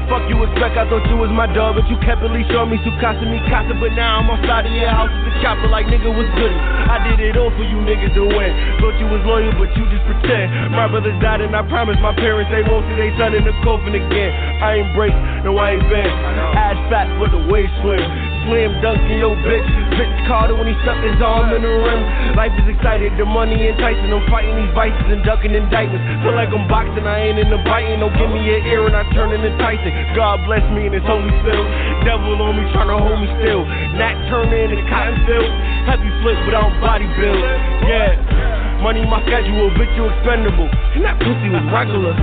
Fuck 0.09 0.25
you 0.25 0.41
expect, 0.41 0.73
I 0.73 0.89
thought 0.89 1.05
you 1.05 1.21
was 1.21 1.29
my 1.29 1.45
dog, 1.53 1.77
but 1.77 1.85
you 1.85 1.93
kept 2.01 2.25
at 2.25 2.33
least 2.33 2.49
showing 2.49 2.73
me 2.73 2.81
Sukasa 2.81 3.21
me 3.29 3.37
casa. 3.45 3.77
But 3.77 3.93
now 3.93 4.17
I'm 4.17 4.25
outside 4.25 4.65
of 4.65 4.73
your 4.73 4.89
house 4.89 5.13
with 5.13 5.29
the 5.29 5.33
chopper 5.45 5.69
like 5.69 5.85
nigga 5.85 6.09
was 6.09 6.25
good. 6.33 6.49
I 6.49 6.97
did 7.05 7.21
it 7.21 7.37
all 7.37 7.53
for 7.53 7.61
you 7.61 7.77
niggas 7.85 8.17
to 8.17 8.25
win. 8.25 8.51
Thought 8.81 8.97
you 8.97 9.05
was 9.05 9.21
loyal, 9.29 9.53
but 9.53 9.69
you 9.77 9.85
just 9.93 10.01
pretend. 10.09 10.73
My 10.73 10.89
brothers 10.89 11.13
died 11.21 11.45
and 11.45 11.53
I 11.53 11.61
promised 11.69 12.01
my 12.01 12.17
parents 12.17 12.49
they 12.49 12.65
won't 12.65 12.89
see 12.89 12.97
their 12.97 13.13
son 13.21 13.37
in 13.37 13.45
the 13.45 13.53
coffin 13.61 13.93
again. 13.93 14.31
I 14.65 14.81
ain't 14.81 14.89
break, 14.97 15.13
no 15.43 15.55
I 15.58 15.77
ain't 15.77 15.86
been. 15.88 16.12
Ass 16.55 16.79
fat, 16.91 17.08
but 17.19 17.31
the 17.31 17.41
waist 17.48 17.72
slim. 17.81 18.01
Slim 18.48 18.72
dunking 18.81 19.19
your 19.19 19.36
bitch. 19.46 19.67
Bitch 19.96 20.15
Carter 20.27 20.55
when 20.55 20.67
he 20.67 20.75
stuck 20.81 20.98
his 21.03 21.19
arm 21.22 21.51
in 21.53 21.62
the 21.62 21.69
rim. 21.69 22.01
Life 22.36 22.55
is 22.60 22.67
excited, 22.72 23.13
the 23.19 23.25
money 23.27 23.55
enticing. 23.67 24.10
I'm 24.10 24.24
fighting 24.31 24.55
these 24.58 24.74
vices 24.74 25.08
and 25.12 25.22
ducking 25.24 25.53
indictments. 25.53 26.01
Feel 26.24 26.36
like 26.36 26.50
I'm 26.50 26.65
boxing, 26.67 27.05
I 27.05 27.29
ain't 27.29 27.39
in 27.39 27.50
the 27.51 27.62
biting. 27.67 28.00
Don't 28.00 28.15
give 28.15 28.31
me 28.31 28.41
an 28.41 28.63
ear 28.67 28.88
and 28.88 28.96
I 28.96 29.03
turn 29.12 29.36
into 29.36 29.51
Tyson. 29.62 29.91
God 30.15 30.43
bless 30.48 30.63
me 30.72 30.88
and 30.88 30.96
his 30.96 31.05
holy 31.05 31.31
field. 31.46 31.67
Devil 32.08 32.39
on 32.41 32.58
me 32.58 32.63
trying 32.72 32.89
to 32.89 32.98
hold 32.98 33.19
me 33.19 33.27
still. 33.43 33.63
Nat 34.00 34.15
Turner 34.31 34.60
in 34.65 34.72
the 34.75 34.81
cotton 34.88 35.19
field. 35.27 35.51
Heavy 35.86 36.10
flip, 36.24 36.38
but 36.48 36.53
I 36.55 36.62
don't 36.63 36.77
body 36.79 37.08
build. 37.19 37.43
Yeah. 37.86 38.79
Money 38.81 39.03
my 39.03 39.19
schedule, 39.27 39.69
bitch 39.75 39.91
you 40.00 40.08
expendable. 40.08 40.72
And 40.96 41.03
that 41.03 41.19
pussy 41.19 41.51
was 41.51 41.63
regular. 41.67 42.15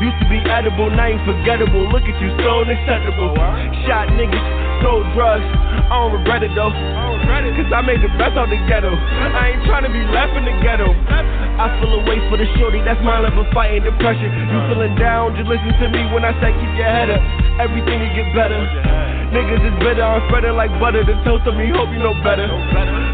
Used 0.00 0.16
to 0.16 0.28
be 0.32 0.40
edible, 0.48 0.88
now 0.88 1.06
ain't 1.06 1.20
forgettable. 1.28 1.84
Look 1.92 2.04
at 2.08 2.16
you, 2.20 2.32
so 2.40 2.64
unacceptable. 2.64 3.36
Oh, 3.36 3.84
Shot 3.84 4.08
niggas, 4.16 4.69
sold 4.82 5.06
drugs. 5.14 5.44
I 5.90 5.94
don't 6.00 6.12
regret 6.16 6.42
it 6.42 6.52
though. 6.54 6.70
Cause 6.70 7.72
I 7.72 7.80
made 7.82 8.00
the 8.00 8.10
best 8.18 8.34
out 8.38 8.48
the 8.48 8.58
ghetto. 8.66 8.90
I 8.90 9.54
ain't 9.54 9.64
trying 9.66 9.84
to 9.84 9.92
be 9.92 10.02
left 10.10 10.34
in 10.34 10.44
the 10.44 10.54
ghetto. 10.64 10.90
I 11.60 11.68
feel 11.78 11.92
away 12.00 12.18
for 12.32 12.40
the 12.40 12.48
shorty, 12.56 12.80
that's 12.80 13.00
my 13.04 13.20
level 13.20 13.44
fighting 13.52 13.84
depression. 13.84 14.32
You 14.32 14.58
feeling 14.72 14.96
down, 14.96 15.36
just 15.36 15.44
listen 15.44 15.70
to 15.76 15.86
me 15.92 16.08
when 16.08 16.24
I 16.24 16.32
say 16.40 16.56
keep 16.56 16.72
your 16.78 16.88
head 16.88 17.12
up. 17.12 17.20
Everything 17.60 18.00
will 18.00 18.14
get 18.16 18.32
better. 18.32 18.56
Niggas 19.30 19.62
is 19.62 19.76
bitter, 19.78 20.02
I'm 20.02 20.24
spreading 20.26 20.56
like 20.56 20.72
butter. 20.80 21.04
The 21.04 21.14
toast 21.22 21.46
of 21.46 21.54
me, 21.54 21.68
hope 21.70 21.92
you 21.92 22.00
know 22.00 22.16
better. 22.24 22.48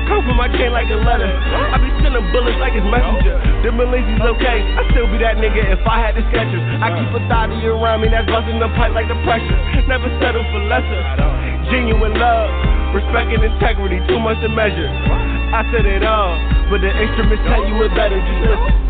Come 0.09 0.23
from 0.25 0.39
my 0.39 0.49
chain 0.55 0.71
like 0.71 0.89
a 0.89 1.01
letter. 1.03 1.27
I 1.27 1.77
be 1.83 1.91
sending 2.01 2.23
bullets 2.31 2.57
like 2.63 2.73
it's 2.79 2.87
messenger. 2.87 3.37
The 3.67 3.75
Malaysia's 3.75 4.23
okay, 4.39 4.63
I 4.63 4.81
still 4.95 5.11
be 5.11 5.19
that 5.27 5.37
nigga 5.43 5.75
if 5.75 5.83
I 5.85 5.97
had 6.07 6.15
the 6.15 6.23
sketchers. 6.31 6.63
I 6.81 6.95
keep 6.95 7.11
a 7.13 7.21
thotty 7.27 7.59
around 7.67 8.01
me 8.01 8.09
that's 8.15 8.31
busting 8.31 8.63
the 8.63 8.71
pipe 8.79 8.95
like 8.95 9.11
the 9.11 9.19
pressure. 9.27 9.59
Never 9.91 10.07
settle 10.23 10.47
for 10.55 10.63
lesser. 10.71 11.56
Genuine 11.71 12.15
love, 12.15 12.51
respect 12.95 13.33
and 13.33 13.43
integrity, 13.43 13.99
too 14.09 14.21
much 14.21 14.41
to 14.43 14.49
measure. 14.49 14.89
I 14.89 15.63
said 15.73 15.87
it 15.87 16.03
all, 16.05 16.37
but 16.71 16.81
the 16.81 16.91
instruments 16.91 17.43
tell 17.49 17.67
you 17.67 17.75
it 17.83 17.93
better. 17.95 18.19
Just 18.19 18.41
listen. 18.45 18.86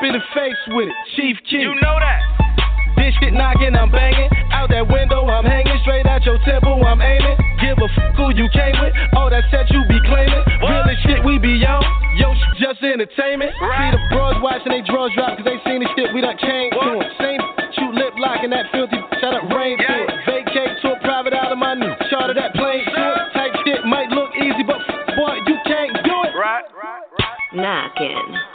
up 0.00 0.06
in 0.08 0.16
the 0.16 0.24
face 0.32 0.62
with 0.72 0.88
it, 0.88 0.96
Chief 1.16 1.36
Keef. 1.44 1.60
You 1.60 1.76
know 1.76 1.96
that. 2.00 2.20
This 2.96 3.12
shit 3.20 3.32
knocking, 3.36 3.76
I'm 3.76 3.92
banging. 3.92 4.28
Out 4.52 4.72
that 4.72 4.88
window, 4.88 5.28
I'm 5.28 5.44
hanging. 5.44 5.76
Straight 5.84 6.06
out 6.08 6.24
your 6.24 6.40
temple, 6.44 6.80
I'm 6.84 7.00
aiming. 7.00 7.36
Give 7.60 7.76
a 7.76 7.88
fuck 7.92 8.16
who 8.16 8.32
you 8.32 8.48
came 8.52 8.76
with. 8.80 8.92
All 9.12 9.28
that 9.28 9.44
set 9.52 9.68
you 9.68 9.84
be 9.88 10.00
claiming. 10.08 10.40
Real 10.64 10.84
shit 11.04 11.20
we 11.24 11.36
be 11.36 11.60
on. 11.68 11.84
Yo, 12.16 12.32
sh- 12.32 12.64
just 12.64 12.80
entertainment. 12.80 13.52
Right. 13.60 13.92
See 13.92 13.96
the 13.96 14.00
bros 14.12 14.36
watching 14.40 14.72
they 14.72 14.80
drugs 14.88 15.12
drop, 15.16 15.36
cause 15.36 15.44
they 15.44 15.60
seen 15.68 15.84
the 15.84 15.88
shit 15.96 16.12
we 16.16 16.24
done 16.24 16.36
came 16.40 16.72
what? 16.76 16.96
to 16.96 17.04
em. 17.04 17.12
Same 17.20 17.40
shoot 17.76 17.92
lip 17.92 18.16
locking 18.16 18.52
that 18.56 18.72
filthy 18.72 19.00
shut 19.20 19.36
up 19.36 19.48
rain 19.52 19.76
yeah. 19.80 19.84
to 19.84 19.94
it. 20.00 20.08
Vacate 20.24 20.80
to 20.80 20.96
a 20.96 20.98
private 21.04 21.36
out 21.36 21.52
of 21.52 21.60
my 21.60 21.76
new 21.76 21.92
charter 22.08 22.36
that 22.36 22.56
plane 22.56 22.84
to 22.84 23.04
it. 23.16 23.24
Type 23.36 23.52
shit 23.64 23.84
might 23.84 24.08
look 24.12 24.32
easy, 24.36 24.64
but 24.64 24.80
boy, 25.16 25.36
you 25.44 25.56
can't 25.68 25.92
do 26.04 26.16
it. 26.24 26.32
Right, 26.36 26.64
right, 26.72 27.04
right. 27.16 27.36
Knocking 27.52 28.49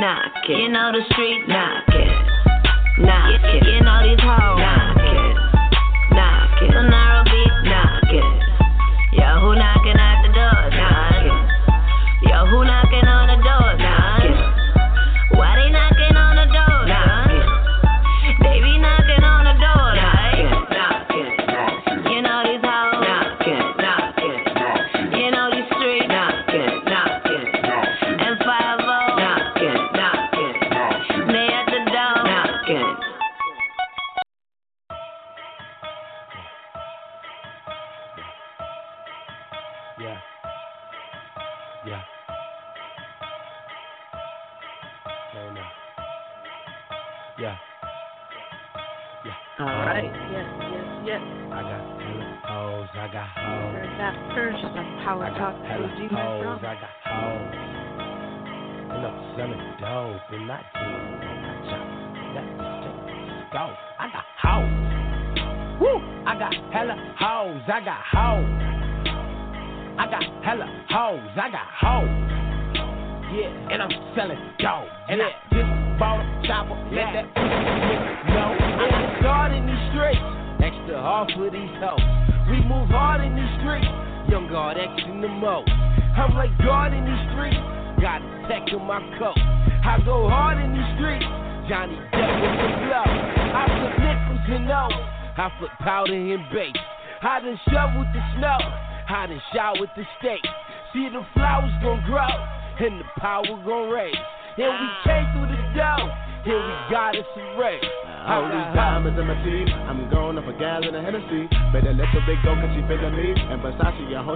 knock 0.00 0.32
it. 0.48 0.56
You 0.56 0.68
know 0.72 0.90
the 0.92 1.04
street 1.12 1.44
knock 1.46 1.84
it. 1.88 2.08
Knock 3.04 3.44
it. 3.44 3.62
Getting 3.62 3.86
all 3.86 4.02
these 4.02 4.18
hoes 4.20 4.59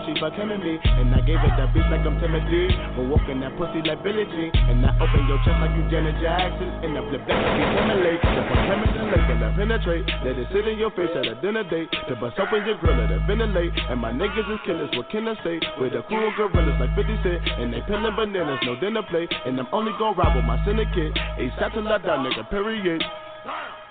she 0.05 0.12
fucking 0.21 0.49
me. 0.49 0.77
And 0.81 1.14
I 1.14 1.21
gave 1.25 1.40
it 1.40 1.55
that 1.57 1.73
beat 1.73 1.87
like 1.88 2.05
I'm 2.05 2.21
Timothy. 2.21 2.69
But 2.97 3.09
walking 3.09 3.40
that 3.40 3.57
pussy 3.57 3.81
like 3.85 4.05
Billie 4.05 4.29
Jean. 4.29 4.53
And 4.69 4.85
I 4.85 4.93
open 5.01 5.25
your 5.27 5.40
chest 5.45 5.59
like 5.61 5.73
you 5.77 5.85
Janet 5.88 6.17
Jackson. 6.21 6.69
And 6.85 6.93
I 6.97 7.01
flip 7.09 7.23
that 7.25 7.38
like 7.40 7.57
you 7.57 7.69
Timberlake. 7.75 8.21
Step 8.21 8.49
on 8.53 8.61
chemist 8.69 8.95
and 8.95 9.09
lake, 9.11 9.29
and 9.33 9.40
I 9.45 9.49
penetrate. 9.57 10.05
Let 10.25 10.37
it 10.37 10.49
sit 10.53 10.64
in 10.69 10.77
your 10.79 10.93
face 10.93 11.12
at 11.17 11.27
a 11.27 11.35
dinner 11.40 11.64
date. 11.64 11.88
To 12.09 12.12
bust 12.17 12.37
open 12.38 12.64
your 12.69 12.77
grill, 12.79 12.97
let 12.97 13.11
it 13.11 13.23
ventilate. 13.27 13.73
And 13.88 13.99
my 14.01 14.12
niggas 14.12 14.49
is 14.49 14.61
killers, 14.64 14.93
what 14.95 15.09
can 15.11 15.29
I 15.29 15.35
say? 15.43 15.61
With 15.81 15.97
a 15.97 16.03
crew 16.07 16.29
of 16.29 16.35
gorillas 16.37 16.77
like 16.81 16.93
50 16.95 17.09
Cent. 17.25 17.40
And 17.61 17.73
they 17.73 17.81
peeling 17.88 18.14
bananas, 18.17 18.61
no 18.64 18.77
dinner 18.77 19.03
plate. 19.09 19.33
And 19.47 19.59
I'm 19.59 19.69
only 19.73 19.93
gon' 19.99 20.17
ride 20.17 20.37
with 20.37 20.45
my 20.45 20.61
syndicate. 20.64 21.17
A 21.17 21.49
satellite 21.59 22.05
down, 22.05 22.25
nigga, 22.25 22.49
period. 22.51 23.03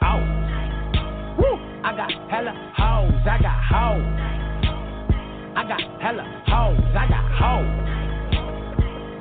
Out. 0.02 0.24
Woo! 1.38 1.58
I 1.84 1.96
got 1.96 2.12
hella 2.30 2.54
hoes. 2.78 3.22
I 3.26 3.38
got 3.42 3.60
hoes. 3.66 4.53
I 5.56 5.62
got 5.70 5.82
hella 6.02 6.26
hoes. 6.50 6.82
I 6.98 7.06
got 7.06 7.26
hoes. 7.38 7.70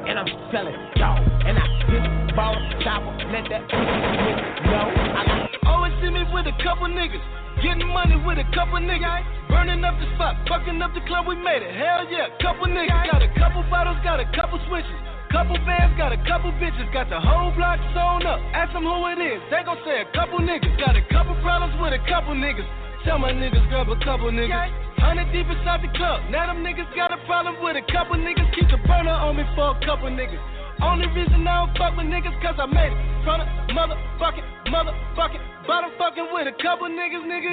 And 0.09 0.16
I'm 0.18 0.29
selling 0.49 0.77
dope. 0.97 1.21
And 1.45 1.61
I 1.61 1.66
just 1.92 2.09
bought 2.35 2.57
a 2.57 2.73
chopper. 2.81 3.12
Let 3.29 3.45
that 3.53 3.68
nigga 3.68 4.64
know. 4.64 4.88
I 4.88 5.23
got 5.29 5.53
Always 5.68 5.92
see 6.01 6.09
me 6.09 6.25
with 6.33 6.49
a 6.49 6.57
couple 6.64 6.88
niggas. 6.88 7.21
Getting 7.61 7.87
money 7.92 8.16
with 8.25 8.40
a 8.40 8.49
couple 8.57 8.81
niggas. 8.81 9.25
Burning 9.53 9.85
up 9.85 9.95
the 10.01 10.09
spot, 10.16 10.40
fucking 10.49 10.81
up 10.81 10.97
the 10.97 11.05
club, 11.05 11.29
we 11.29 11.37
made 11.37 11.61
it. 11.61 11.77
Hell 11.77 12.09
yeah, 12.09 12.33
couple 12.40 12.66
niggas. 12.66 13.12
Got 13.12 13.23
a 13.23 13.29
couple 13.37 13.62
bottles, 13.68 14.01
got 14.03 14.18
a 14.18 14.27
couple 14.33 14.59
switches. 14.66 14.99
Couple 15.31 15.57
bands, 15.68 15.97
got 15.97 16.12
a 16.12 16.21
couple 16.25 16.53
bitches. 16.57 16.88
Got 16.92 17.12
the 17.12 17.21
whole 17.21 17.53
block 17.53 17.77
sewn 17.92 18.25
up. 18.25 18.40
Ask 18.57 18.73
them 18.73 18.85
who 18.85 19.05
it 19.12 19.21
is. 19.21 19.40
They 19.53 19.61
gon' 19.64 19.81
say 19.85 20.01
a 20.01 20.09
couple 20.16 20.40
niggas. 20.40 20.81
Got 20.81 20.97
a 20.97 21.05
couple 21.12 21.37
problems 21.45 21.77
with 21.77 21.92
a 21.92 22.03
couple 22.09 22.33
niggas. 22.33 22.68
Tell 23.05 23.18
my 23.18 23.33
niggas 23.33 23.68
grab 23.68 23.88
a 23.88 23.97
couple 24.05 24.33
niggas. 24.33 24.82
Hundred 25.03 25.35
deep 25.35 25.51
inside 25.51 25.83
the 25.83 25.91
club. 25.99 26.23
Now 26.31 26.47
them 26.47 26.62
niggas 26.62 26.87
got 26.95 27.11
a 27.11 27.19
problem 27.27 27.59
with 27.59 27.75
a 27.75 27.83
couple 27.91 28.17
niggas. 28.17 28.47
Keep 28.55 28.71
the 28.71 28.79
burner 28.87 29.11
on 29.11 29.35
me 29.37 29.43
for 29.59 29.75
a 29.75 29.79
couple 29.83 30.07
niggas. 30.09 30.38
Only 30.79 31.11
reason 31.11 31.47
I 31.47 31.67
don't 31.67 31.77
fuck 31.77 31.97
with 31.99 32.07
niggas 32.07 32.38
cause 32.38 32.55
I 32.59 32.67
made 32.67 32.95
it. 32.95 32.99
From 33.27 33.43
the 33.43 33.47
motherfucking, 33.75 34.47
motherfucking, 34.71 35.43
bottom 35.67 35.91
fucking 35.99 36.29
with 36.33 36.47
a 36.47 36.55
couple 36.62 36.87
niggas, 36.87 37.27
nigga. 37.27 37.51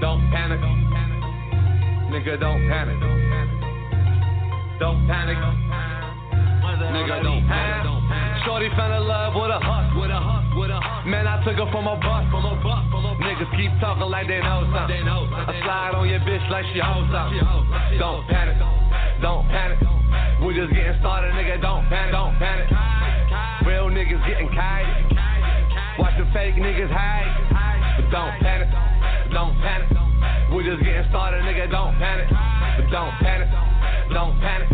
Don't 0.00 0.22
panic. 0.30 0.62
Nigga, 2.14 2.38
don't 2.38 2.62
panic. 2.70 2.98
Don't 4.78 5.06
panic. 5.10 5.38
Nigga, 6.94 7.22
don't 7.22 7.42
panic. 7.50 8.46
Shorty 8.46 8.70
fell 8.76 8.92
in 8.94 9.02
love 9.06 9.34
with 9.34 9.50
a 9.50 9.58
hus, 9.58 9.90
with 9.98 10.10
a 10.10 10.20
hus, 10.22 10.45
with 10.56 10.72
a 10.72 10.80
hus. 10.80 11.04
Man, 11.04 11.28
I 11.28 11.44
took 11.44 11.60
her 11.60 11.68
from 11.70 11.86
a 11.86 11.96
bus, 12.00 12.24
from 12.32 12.44
a 12.48 12.56
bus, 12.64 12.82
from 12.88 13.04
a 13.04 13.12
bus. 13.14 13.22
Niggas 13.22 13.52
keep 13.54 13.70
talking 13.78 14.08
like 14.08 14.26
they 14.26 14.40
know 14.40 14.64
something. 14.72 15.04
I 15.04 15.52
slide 15.62 15.94
on 15.94 16.08
your 16.08 16.20
bitch 16.24 16.42
like 16.48 16.64
she 16.72 16.80
hoes 16.80 17.12
up. 17.12 17.30
Don't 18.00 18.24
panic. 18.26 18.56
Don't 19.20 19.44
panic. 19.52 19.78
We 20.42 20.56
just 20.56 20.72
getting 20.72 20.96
started, 21.00 21.32
nigga. 21.36 21.60
Don't 21.60 21.84
panic. 21.92 22.12
Don't 22.12 22.34
panic. 22.40 22.68
Real 23.68 23.92
niggas 23.92 24.20
getting 24.26 24.48
kite. 24.52 24.88
Watch 26.00 26.16
the 26.16 26.24
fake 26.32 26.56
niggas 26.56 26.92
hide. 26.92 27.28
But 28.00 28.08
don't 28.10 28.34
panic. 28.40 28.68
Don't 29.32 29.56
panic. 29.60 29.88
We 30.52 30.64
just 30.64 30.82
getting 30.84 31.04
started, 31.08 31.44
nigga. 31.44 31.68
Don't 31.70 31.96
panic. 32.00 32.28
But 32.32 32.88
don't 32.90 33.14
panic. 33.20 33.48
Don't 34.12 34.40
panic. 34.40 34.68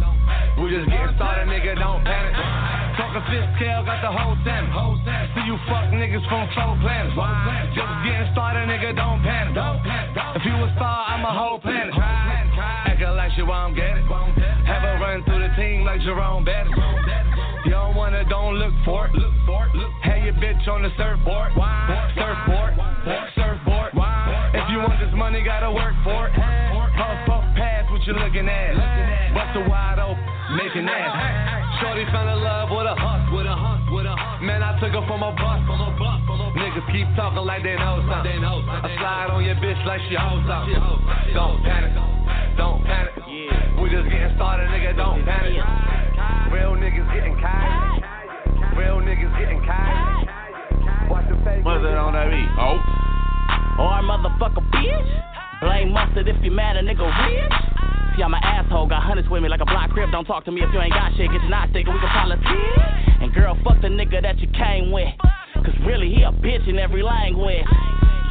We 0.59 0.71
just 0.71 0.91
getting 0.91 1.15
started, 1.17 1.47
nigga. 1.49 1.79
Don't 1.79 2.05
panic. 2.05 2.35
Talking 2.99 3.25
fifth 3.31 3.51
scale, 3.57 3.83
got 3.87 4.03
the 4.03 4.13
whole 4.13 4.37
ten. 4.45 4.69
See 5.07 5.22
you 5.53 5.59
fuck 5.69 5.93
niggas 5.93 6.25
from 6.33 6.49
four 6.57 6.73
planets. 6.81 7.13
Just 7.77 7.93
getting 8.09 8.25
started, 8.33 8.65
nigga. 8.73 8.97
Don't 8.97 9.21
panic. 9.21 9.53
If 10.33 10.49
you 10.49 10.57
a 10.57 10.73
star, 10.81 11.05
I'm 11.13 11.21
a 11.29 11.33
whole 11.33 11.61
planet. 11.61 11.93
Acting 11.93 13.13
like 13.21 13.37
you 13.37 13.45
won't 13.45 13.77
get 13.77 14.01
it. 14.01 14.09
Have 14.65 14.81
a 14.81 14.97
run 14.97 15.21
through 15.29 15.45
the 15.45 15.53
team 15.61 15.85
like 15.85 16.01
Jerome 16.01 16.45
Bettis. 16.49 16.73
You 17.69 17.77
don't 17.77 17.95
wanna, 17.95 18.25
don't 18.33 18.57
look 18.57 18.73
for 18.85 19.13
it. 19.13 19.13
Have 19.13 20.25
your 20.25 20.33
bitch 20.41 20.65
on 20.73 20.89
the 20.89 20.91
surfboard. 20.97 21.53
Surfboard. 22.17 22.73
Surfboard. 23.37 23.93
If 24.57 24.65
you 24.73 24.81
want 24.81 24.97
this 25.05 25.13
money, 25.13 25.45
gotta 25.45 25.69
work 25.69 25.93
for 26.01 26.29
it. 26.29 26.35
Puff, 26.97 27.29
puff, 27.29 27.45
pass 27.61 27.85
what 27.93 28.01
you 28.09 28.17
looking 28.17 28.49
at. 28.49 28.73
Bust 29.37 29.53
a 29.61 29.69
wide 29.69 30.01
open, 30.01 30.17
making 30.57 30.89
ass. 30.89 31.53
Shorty 31.85 32.09
fell 32.09 32.25
in 32.25 32.41
love 32.41 32.73
with 32.73 32.89
a 32.89 32.97
hus, 32.97 33.21
took 34.83 34.99
her 34.99 35.07
from 35.07 35.23
a 35.23 35.31
bus, 35.39 35.63
from 35.63 35.79
a 35.79 35.95
bus, 35.95 36.19
from 36.27 36.43
a 36.43 36.51
bus. 36.51 36.59
Niggas 36.59 36.87
keep 36.91 37.07
talking 37.15 37.47
like 37.47 37.63
they 37.63 37.79
know 37.79 38.03
something. 38.03 38.43
I 38.43 38.91
slide 38.99 39.31
on 39.31 39.47
your 39.47 39.55
bitch 39.63 39.79
like 39.87 40.03
she 40.11 40.19
hoes 40.19 40.43
something. 40.43 40.75
Don't 41.31 41.63
panic, 41.63 41.95
don't 42.59 42.83
panic. 42.83 43.15
Yeah. 43.31 43.79
We 43.79 43.95
just 43.95 44.11
getting 44.11 44.35
started, 44.35 44.67
nigga. 44.75 44.99
Don't 44.99 45.23
panic. 45.23 45.63
Real 46.51 46.75
niggas 46.75 47.07
getting 47.15 47.39
kite. 47.39 48.03
Real 48.75 48.99
niggas 48.99 49.31
getting 49.39 49.63
kite. 49.63 50.27
Watch 51.07 51.31
the 51.31 51.39
fake. 51.47 51.63
What's 51.63 51.87
that 51.87 51.95
on 51.95 52.19
that 52.19 52.27
beat? 52.27 52.51
Oh. 52.59 52.75
oh 53.79 53.87
or 53.87 54.03
motherfucker 54.03 54.67
bitch. 54.67 55.32
Blame 55.63 55.93
mustard 55.93 56.27
if 56.27 56.35
you 56.43 56.51
mad 56.51 56.77
a 56.77 56.83
nigga 56.83 57.07
rich. 57.07 57.53
See, 58.17 58.23
I'm 58.23 58.35
an 58.35 58.43
asshole, 58.43 58.89
got 58.89 59.05
hundreds 59.05 59.29
with 59.31 59.45
me 59.45 59.49
like 59.49 59.61
a 59.61 59.65
block 59.65 59.91
crib. 59.91 60.11
Don't 60.11 60.25
talk 60.25 60.45
to 60.47 60.51
me 60.51 60.61
if 60.61 60.69
you 60.75 60.81
ain't 60.81 60.93
got 60.93 61.13
shit, 61.15 61.31
get 61.31 61.41
your 61.41 61.51
knot 61.51 61.71
stick 61.71 61.87
and 61.87 61.95
we 61.95 62.01
can 62.01 62.11
politic. 62.11 62.45
And 63.23 63.33
girl, 63.33 63.57
fuck 63.63 63.81
the 63.81 63.87
nigga 63.87 64.21
that 64.23 64.41
you 64.41 64.49
came 64.59 64.91
with. 64.91 65.15
Cause 65.55 65.79
really, 65.87 66.11
he 66.11 66.23
a 66.23 66.33
bitch 66.33 66.69
in 66.69 66.81
every 66.81 67.05
language. 67.05 67.63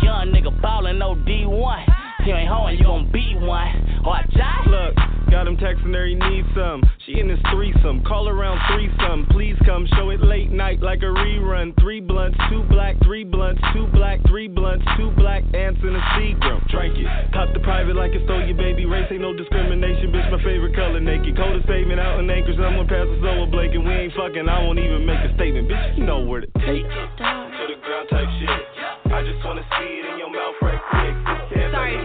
Young 0.03 0.35
nigga 0.35 0.51
ballin', 0.61 0.99
no 0.99 1.15
D1. 1.15 2.00
If 2.21 2.27
you 2.27 2.37
ain't 2.37 2.53
hoeing, 2.53 2.77
you 2.77 2.85
gon' 2.85 3.09
be 3.09 3.33
one. 3.41 4.05
Or 4.05 4.13
I 4.13 4.21
die. 4.37 4.61
Look, 4.69 4.93
got 5.33 5.49
him 5.49 5.57
texting 5.57 5.89
her, 5.89 6.05
he 6.05 6.13
needs 6.13 6.45
some. 6.53 6.85
She 7.01 7.17
in 7.17 7.25
his 7.25 7.41
threesome, 7.49 8.05
call 8.05 8.29
around 8.29 8.61
threesome. 8.69 9.25
Please 9.33 9.57
come, 9.65 9.89
show 9.97 10.13
it 10.13 10.21
late 10.21 10.53
night 10.53 10.85
like 10.85 11.01
a 11.01 11.09
rerun. 11.09 11.73
Three 11.81 11.97
blunts, 11.97 12.37
two 12.53 12.61
black, 12.69 12.93
three 13.01 13.23
blunts, 13.23 13.59
two 13.73 13.89
black, 13.89 14.21
three 14.29 14.47
blunts, 14.47 14.85
two 15.01 15.09
black 15.17 15.41
ants 15.57 15.81
in 15.81 15.97
a 15.97 16.03
Seagram. 16.13 16.61
Drink 16.69 16.93
it, 16.93 17.09
pop 17.33 17.49
the 17.57 17.59
private 17.65 17.95
like 17.95 18.13
it 18.13 18.21
stole 18.25 18.45
your 18.45 18.53
baby. 18.53 18.85
Race 18.85 19.09
ain't 19.09 19.25
no 19.25 19.33
discrimination, 19.33 20.13
bitch. 20.13 20.29
My 20.29 20.37
favorite 20.45 20.75
color 20.75 21.01
naked. 21.01 21.35
Coldest 21.35 21.65
statement 21.65 21.99
out 21.99 22.19
in 22.19 22.29
Anchorage. 22.29 22.61
Someone 22.61 22.85
passes 22.85 23.17
over 23.25 23.49
Blake 23.49 23.73
and 23.73 23.81
we 23.81 23.97
ain't 23.97 24.13
fucking. 24.13 24.45
I 24.45 24.61
won't 24.61 24.77
even 24.77 25.09
make 25.09 25.25
a 25.25 25.33
statement, 25.33 25.65
bitch. 25.67 25.97
You 25.97 26.05
know 26.05 26.21
where 26.21 26.41
to 26.41 26.47
take. 26.61 26.85
It. 26.85 27.17
To 27.17 27.65
the 27.65 27.81
ground 27.81 28.13
type 28.13 28.29
shit. 28.37 29.09
I 29.09 29.25
just 29.25 29.41
wanna 29.41 29.65
see 29.73 29.89
it 29.89 30.05
in 30.05 30.21
your 30.21 30.29
mouth 30.29 30.61
right 30.61 30.77
quick. 30.85 31.40
Sorry. 31.71 31.95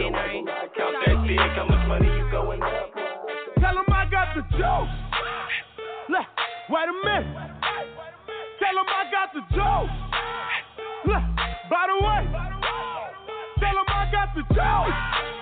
Count 0.76 0.94
that 1.04 1.16
how 1.56 1.66
much 1.68 1.88
money 1.88 2.06
you 2.06 2.30
going 2.30 2.62
up? 2.62 2.90
Tell 3.58 3.78
I 3.78 4.06
got 4.10 4.34
the 4.36 4.42
juice. 4.54 4.94
Look, 6.08 6.26
wait 6.70 6.88
a 6.88 6.94
minute. 7.04 7.26
Tell 8.60 8.78
I 8.78 9.10
got 9.10 9.34
the 9.34 9.40
juice. 9.50 9.92
Look, 11.06 11.24
by 11.70 11.86
the 11.90 11.98
way. 12.04 12.22
Tell 13.58 13.78
I 13.88 14.10
got 14.12 14.34
the 14.34 14.42
juice. 14.54 15.35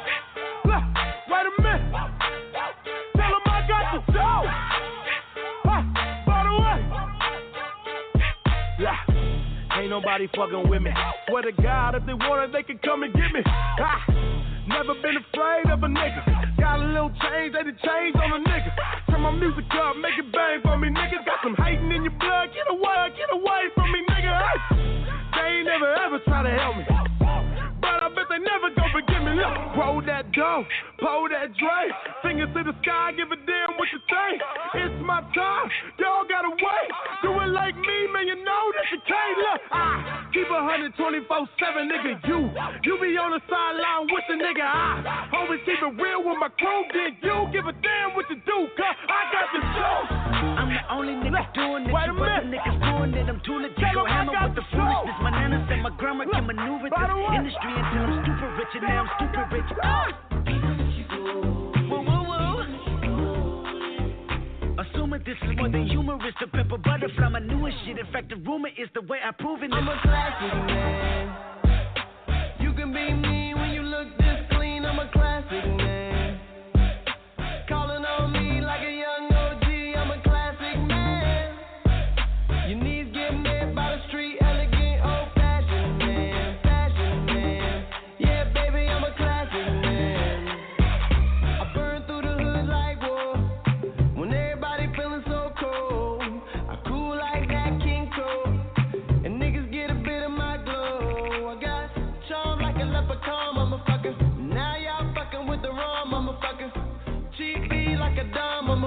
Nobody 9.88 10.29
fucking 10.35 10.68
with 10.68 10.83
me. 10.83 10.90
Swear 11.29 11.42
to 11.42 11.53
God, 11.62 11.94
if 11.94 12.07
they 12.07 12.14
want 12.14 12.44
it, 12.44 12.53
they 12.53 12.62
can 12.62 12.79
come 12.79 13.03
and 13.03 13.12
get 13.12 13.31
me. 13.33 13.42
Ah, 13.44 14.01
never 14.66 14.94
been 15.01 15.16
afraid 15.20 15.70
of 15.70 15.83
a 15.83 15.88
nigga. 15.88 16.23
Got 16.59 16.81
a 16.81 16.87
little 16.88 17.12
change, 17.20 17.53
they 17.55 17.62
done 17.62 17.79
change 17.79 18.14
on 18.16 18.40
a 18.40 18.40
nigga. 18.44 18.70
Turn 19.11 19.20
my 19.20 19.31
music 19.31 19.64
up, 19.77 19.97
make 20.01 20.18
it 20.18 20.33
bang 20.33 20.61
for 20.62 20.77
me, 20.79 20.88
niggas. 20.88 21.25
Got 21.27 21.38
some 21.42 21.57
hating 21.61 21.90
in 21.92 22.03
your 22.03 22.16
blood, 22.16 22.51
get 22.57 22.66
away, 22.73 23.12
get 23.14 23.31
away 23.31 23.62
from 23.75 23.92
me, 23.92 24.01
nigga. 24.09 24.33
Hey, 24.33 24.59
they 25.37 25.49
ain't 25.61 25.66
never 25.66 25.90
ever 25.94 26.18
try 26.25 26.42
to 26.42 26.51
help 26.51 26.77
me. 26.77 26.85
But 27.81 28.03
I 28.03 28.09
bet 28.16 28.27
they 28.33 28.40
never 28.40 28.73
gonna 28.73 28.92
forgive 28.92 29.13
Look, 29.35 29.75
roll 29.75 29.99
that 30.07 30.31
dough, 30.31 30.62
pull 31.03 31.27
that 31.27 31.51
Dre. 31.59 31.83
Fingers 32.23 32.55
to 32.55 32.62
the 32.70 32.75
sky, 32.87 33.11
give 33.18 33.27
a 33.35 33.38
damn 33.42 33.75
what 33.75 33.90
you 33.90 33.99
think. 34.07 34.38
It's 34.79 34.94
my 35.03 35.27
time, 35.35 35.66
y'all 35.99 36.23
gotta 36.23 36.55
wait. 36.55 36.88
Do 37.27 37.35
it 37.42 37.51
like 37.51 37.75
me, 37.75 37.99
man, 38.14 38.31
you 38.31 38.38
know 38.38 38.64
that 38.79 38.87
you 38.94 39.03
can't. 39.03 39.35
Look, 39.42 39.61
I 39.75 40.31
keep 40.31 40.47
a 40.47 40.61
124 40.94 41.27
7, 41.27 41.90
nigga. 41.90 42.23
You, 42.31 42.47
you 42.87 42.94
be 43.03 43.18
on 43.18 43.35
the 43.35 43.42
sideline 43.51 44.07
with 44.07 44.23
the 44.31 44.38
nigga. 44.38 44.62
I 44.62 45.27
always 45.35 45.59
keep 45.66 45.83
it 45.83 45.94
real 45.99 46.23
with 46.23 46.38
my 46.38 46.55
crew. 46.55 46.87
Then 46.94 47.18
you 47.18 47.51
give 47.51 47.66
a 47.66 47.75
damn 47.83 48.14
what 48.14 48.31
you 48.31 48.38
do, 48.38 48.59
cuz 48.79 48.87
I 48.87 49.20
got 49.35 49.47
the 49.51 49.61
show. 49.75 49.99
I'm 50.62 50.70
the 50.70 50.83
only 50.94 51.18
nigga 51.18 51.42
doing 51.59 51.90
it. 51.90 51.92
Wait 51.92 52.07
a 52.07 52.14
minute. 52.14 52.55
Niggas 52.55 52.79
doing 52.79 53.11
it. 53.18 53.27
I'm 53.27 53.42
too 53.42 53.59
legit. 53.59 53.99
Go 53.99 54.07
hammer 54.07 54.31
with 54.47 54.55
the 54.55 54.64
foolishness. 54.70 55.18
My 55.27 55.35
nana 55.35 55.59
said 55.66 55.83
my 55.83 55.90
grandma 55.99 56.23
can 56.31 56.47
maneuver 56.47 56.87
this 56.87 57.03
industry 57.35 57.73
until 57.75 58.07
I'm 58.07 58.23
stupid 58.23 58.51
rich, 58.62 58.75
and 58.79 58.85
now 58.87 59.03
I'm 59.03 59.11
stupid 59.18 59.23
rich. 59.52 59.64
Ah! 59.82 60.06
Assuming 64.76 65.22
this 65.24 65.37
is 65.42 65.56
more 65.56 65.70
than 65.70 65.87
humorous, 65.87 66.34
the 66.40 66.46
pepper 66.48 66.78
butterfly, 66.78 67.28
my 67.28 67.38
newest 67.38 67.76
shit. 67.84 67.98
In 67.98 68.06
fact, 68.12 68.28
the 68.28 68.37
rumor 68.37 68.68
is 68.68 68.88
the 68.94 69.02
way 69.02 69.18
I 69.24 69.30
prove 69.30 69.62
it. 69.62 69.72
I'm 69.72 69.88
a 69.88 69.98
classic 70.02 70.54
man. 70.66 71.37
You 72.60 72.72
can 72.74 72.92
be 72.92 73.12
me 73.12 73.54
when 73.54 73.70
you 73.70 73.82
look 73.82 74.08
this 74.18 74.40
clean. 74.50 74.84
I'm 74.84 74.98
a 74.98 75.10
classic 75.12 75.64
man. 75.76 76.40
Calling 77.68 78.04
on 78.04 78.32
me 78.32 78.43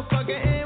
dumb 0.09 0.56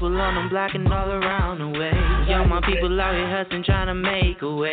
people 0.00 0.18
on 0.18 0.34
them 0.34 0.48
blocking 0.48 0.86
all 0.86 1.10
around 1.10 1.58
the 1.58 1.78
way. 1.78 1.92
All 2.34 2.46
my 2.46 2.62
people 2.64 2.98
out 2.98 3.12
here 3.12 3.28
hustling, 3.28 3.62
trying 3.64 3.88
to 3.88 3.94
make 3.94 4.40
a 4.40 4.50
way. 4.50 4.72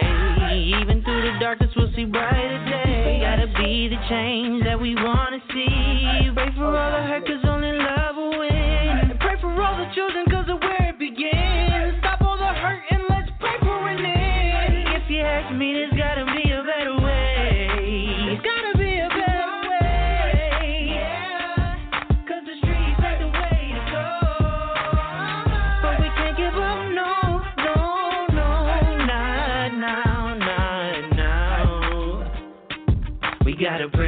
Even 0.55 1.03
through 1.03 1.21
the 1.21 1.37
darkness, 1.37 1.69
we'll 1.75 1.91
see 1.95 2.05
brighter 2.05 2.63
days. 2.63 3.21
Gotta 3.21 3.47
be 3.59 3.89
the 3.89 3.99
change 4.07 4.63
that 4.63 4.79
we 4.79 4.95
wanna 4.95 5.39
see. 5.51 6.31
Pray 6.33 6.51
for 6.55 6.77
all 6.77 6.91
the 6.91 7.03
hurt, 7.07 7.27
cause 7.27 7.43
only 7.43 7.73
love 7.73 7.86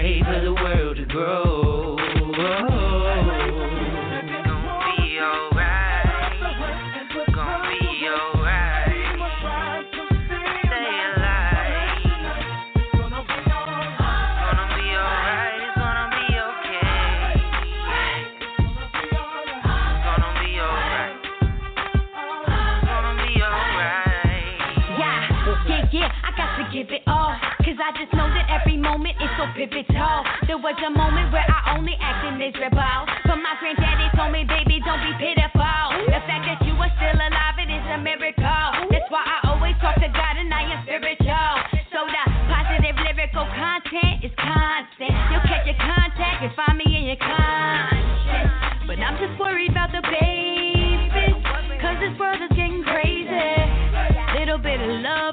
pray 0.10 0.22
for 0.24 0.41
the 0.43 0.54
world 0.54 0.78
pivotal. 29.60 30.24
There 30.48 30.56
was 30.56 30.78
a 30.80 30.91
moment 30.91 31.36
where 31.36 31.43
I 31.43 31.76
only 31.76 32.00
acted 32.00 32.39
miserable. 32.39 33.04
But 33.28 33.43
my 33.43 33.60
granddaddy 33.60 34.08
told 34.15 34.32
me, 34.32 34.48
baby, 34.48 34.80
don't 34.80 35.04
be 35.04 35.12
pitiful. 35.19 36.08
The 36.08 36.22
fact 36.24 36.48
that 36.48 36.60
you 36.63 36.72
are 36.80 36.91
still 36.95 37.19
alive, 37.19 37.60
it 37.60 37.67
is 37.67 37.84
a 37.91 38.00
miracle. 38.00 38.88
That's 38.88 39.10
why 39.12 39.28
I 39.28 39.52
always 39.52 39.76
talk 39.84 40.00
to 40.00 40.08
God 40.08 40.34
and 40.39 40.48
I 40.48 40.63
am 40.63 40.80
spiritual. 40.88 41.52
So 41.91 42.08
the 42.08 42.24
positive 42.48 42.95
lyrical 43.04 43.43
content 43.52 44.24
is 44.24 44.32
constant. 44.39 45.12
You'll 45.28 45.43
catch 45.43 45.67
your 45.67 45.76
contact 45.76 46.39
and 46.39 46.52
find 46.56 46.80
me 46.80 46.88
in 46.88 47.04
your 47.12 47.19
conscience. 47.19 48.88
But 48.88 49.04
I'm 49.04 49.19
just 49.19 49.36
worried 49.36 49.76
about 49.76 49.91
the 49.91 50.00
babies. 50.08 51.36
Cause 51.84 52.00
this 52.00 52.15
world 52.15 52.39
is 52.48 52.52
getting 52.56 52.84
crazy. 52.88 53.28
Little 54.39 54.60
bit 54.60 54.80
of 54.80 55.04
love 55.04 55.28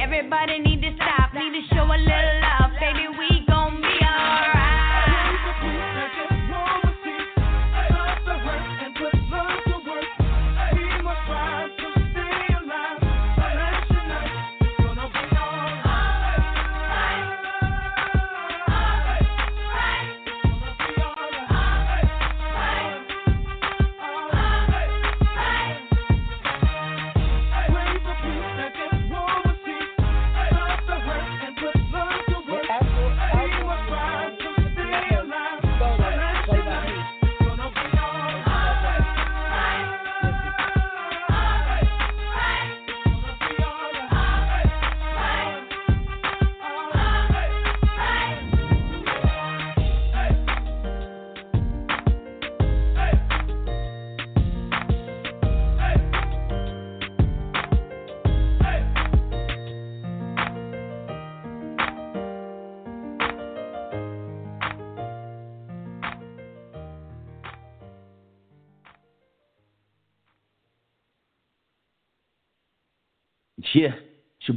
everybody 0.00 0.58
need 0.58 0.79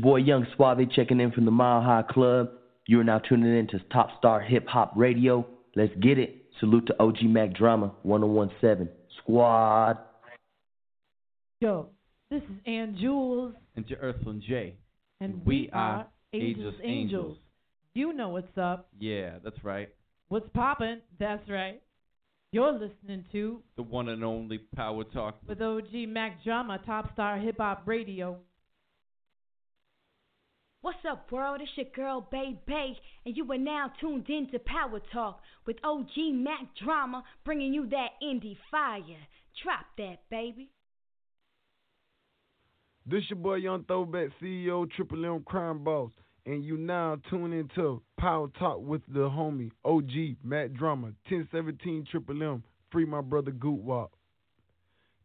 boy 0.03 0.17
Young 0.17 0.45
Suave 0.55 0.79
checking 0.93 1.21
in 1.21 1.31
from 1.31 1.45
the 1.45 1.51
Mile 1.51 1.81
High 1.81 2.03
Club. 2.03 2.49
You 2.85 2.99
are 2.99 3.03
now 3.05 3.19
tuning 3.19 3.57
in 3.57 3.67
to 3.67 3.79
Top 3.91 4.09
Star 4.19 4.41
Hip 4.41 4.67
Hop 4.67 4.91
Radio. 4.97 5.47
Let's 5.77 5.93
get 6.01 6.19
it. 6.19 6.43
Salute 6.59 6.87
to 6.87 7.01
OG 7.01 7.23
Mack 7.23 7.53
Drama 7.53 7.93
1017 8.03 8.89
Squad. 9.19 9.97
Yo, 11.61 11.87
this 12.29 12.41
is 12.43 12.49
Ann 12.67 12.97
Jewelz, 13.01 13.53
And 13.77 13.87
to 13.87 13.95
Earthling 13.95 14.43
J. 14.45 14.75
and 15.21 15.41
we 15.45 15.61
we 15.61 15.69
are 15.71 16.05
Ageless 16.33 16.57
Ageless 16.57 16.75
Angels. 16.83 17.37
You 17.93 18.11
know 18.11 18.27
what's 18.29 18.57
up. 18.57 18.89
Yeah, 18.99 19.35
that's 19.41 19.63
right. 19.63 19.87
What's 20.27 20.49
poppin'? 20.53 20.99
That's 21.17 21.47
right. 21.49 21.81
You're 22.51 22.73
listening 22.73 23.23
to 23.31 23.61
The 23.77 23.83
one 23.83 24.09
and 24.09 24.23
only 24.23 24.59
Power 24.75 25.05
Talk. 25.05 25.37
with 25.47 25.61
OG 25.61 25.93
Mack 26.09 26.43
Drama, 26.43 26.79
Top 26.85 27.13
Star 27.13 27.37
Hip 27.37 27.55
Hop 27.59 27.83
Radio. 27.85 28.37
What's 30.83 30.97
up, 31.09 31.31
world? 31.31 31.61
It's 31.61 31.71
your 31.77 31.85
girl, 31.95 32.27
Bay 32.29 32.59
Bay, 32.67 32.97
and 33.25 33.37
you 33.37 33.49
are 33.49 33.57
now 33.57 33.89
tuned 34.01 34.27
in 34.27 34.49
to 34.51 34.59
Power 34.59 34.99
Talk 35.13 35.39
with 35.65 35.77
OG 35.81 36.09
Mack 36.33 36.75
Drama, 36.83 37.23
bringing 37.45 37.73
you 37.73 37.87
that 37.87 38.09
indie 38.21 38.57
fire. 38.69 38.99
Drop 39.63 39.85
that, 39.97 40.17
baby. 40.29 40.71
This 43.05 43.23
your 43.29 43.39
boy 43.39 43.55
Young 43.55 43.85
Throwback 43.85 44.31
CEO 44.41 44.91
Triple 44.91 45.25
M 45.25 45.43
Crime 45.45 45.85
Boss, 45.85 46.11
and 46.45 46.65
you 46.65 46.75
now 46.75 47.17
tune 47.29 47.53
into 47.53 48.01
Power 48.19 48.49
Talk 48.59 48.81
with 48.81 49.03
the 49.07 49.29
homie 49.29 49.71
OG 49.85 50.35
Mack 50.43 50.73
Drama 50.73 51.13
1017 51.29 52.07
Triple 52.11 52.43
M. 52.43 52.61
Free 52.91 53.05
my 53.05 53.21
brother 53.21 53.51
Guwop. 53.51 54.09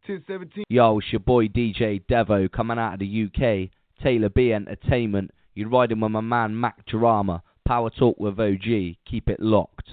1017. 0.06 0.66
Yo, 0.68 0.98
it's 0.98 1.12
your 1.12 1.18
boy 1.18 1.48
DJ 1.48 2.00
Devo 2.08 2.48
coming 2.48 2.78
out 2.78 2.92
of 2.94 3.00
the 3.00 3.24
UK. 3.26 3.70
Taylor 4.00 4.28
B 4.28 4.52
Entertainment. 4.52 5.32
You're 5.58 5.68
riding 5.68 5.98
with 5.98 6.12
my 6.12 6.20
man 6.20 6.60
Mack 6.60 6.86
Drama. 6.86 7.42
Power 7.66 7.90
Talk 7.90 8.16
with 8.20 8.38
OG. 8.38 8.94
Keep 9.10 9.28
it 9.28 9.40
locked. 9.40 9.88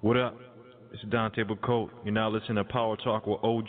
What 0.00 0.16
up? 0.16 0.38
It's 0.94 1.02
Dante 1.10 1.42
Bacote. 1.42 1.90
You're 2.06 2.14
now 2.14 2.30
listening 2.30 2.56
to 2.56 2.64
Power 2.64 2.96
Talk 2.96 3.26
with 3.26 3.44
OG. 3.44 3.68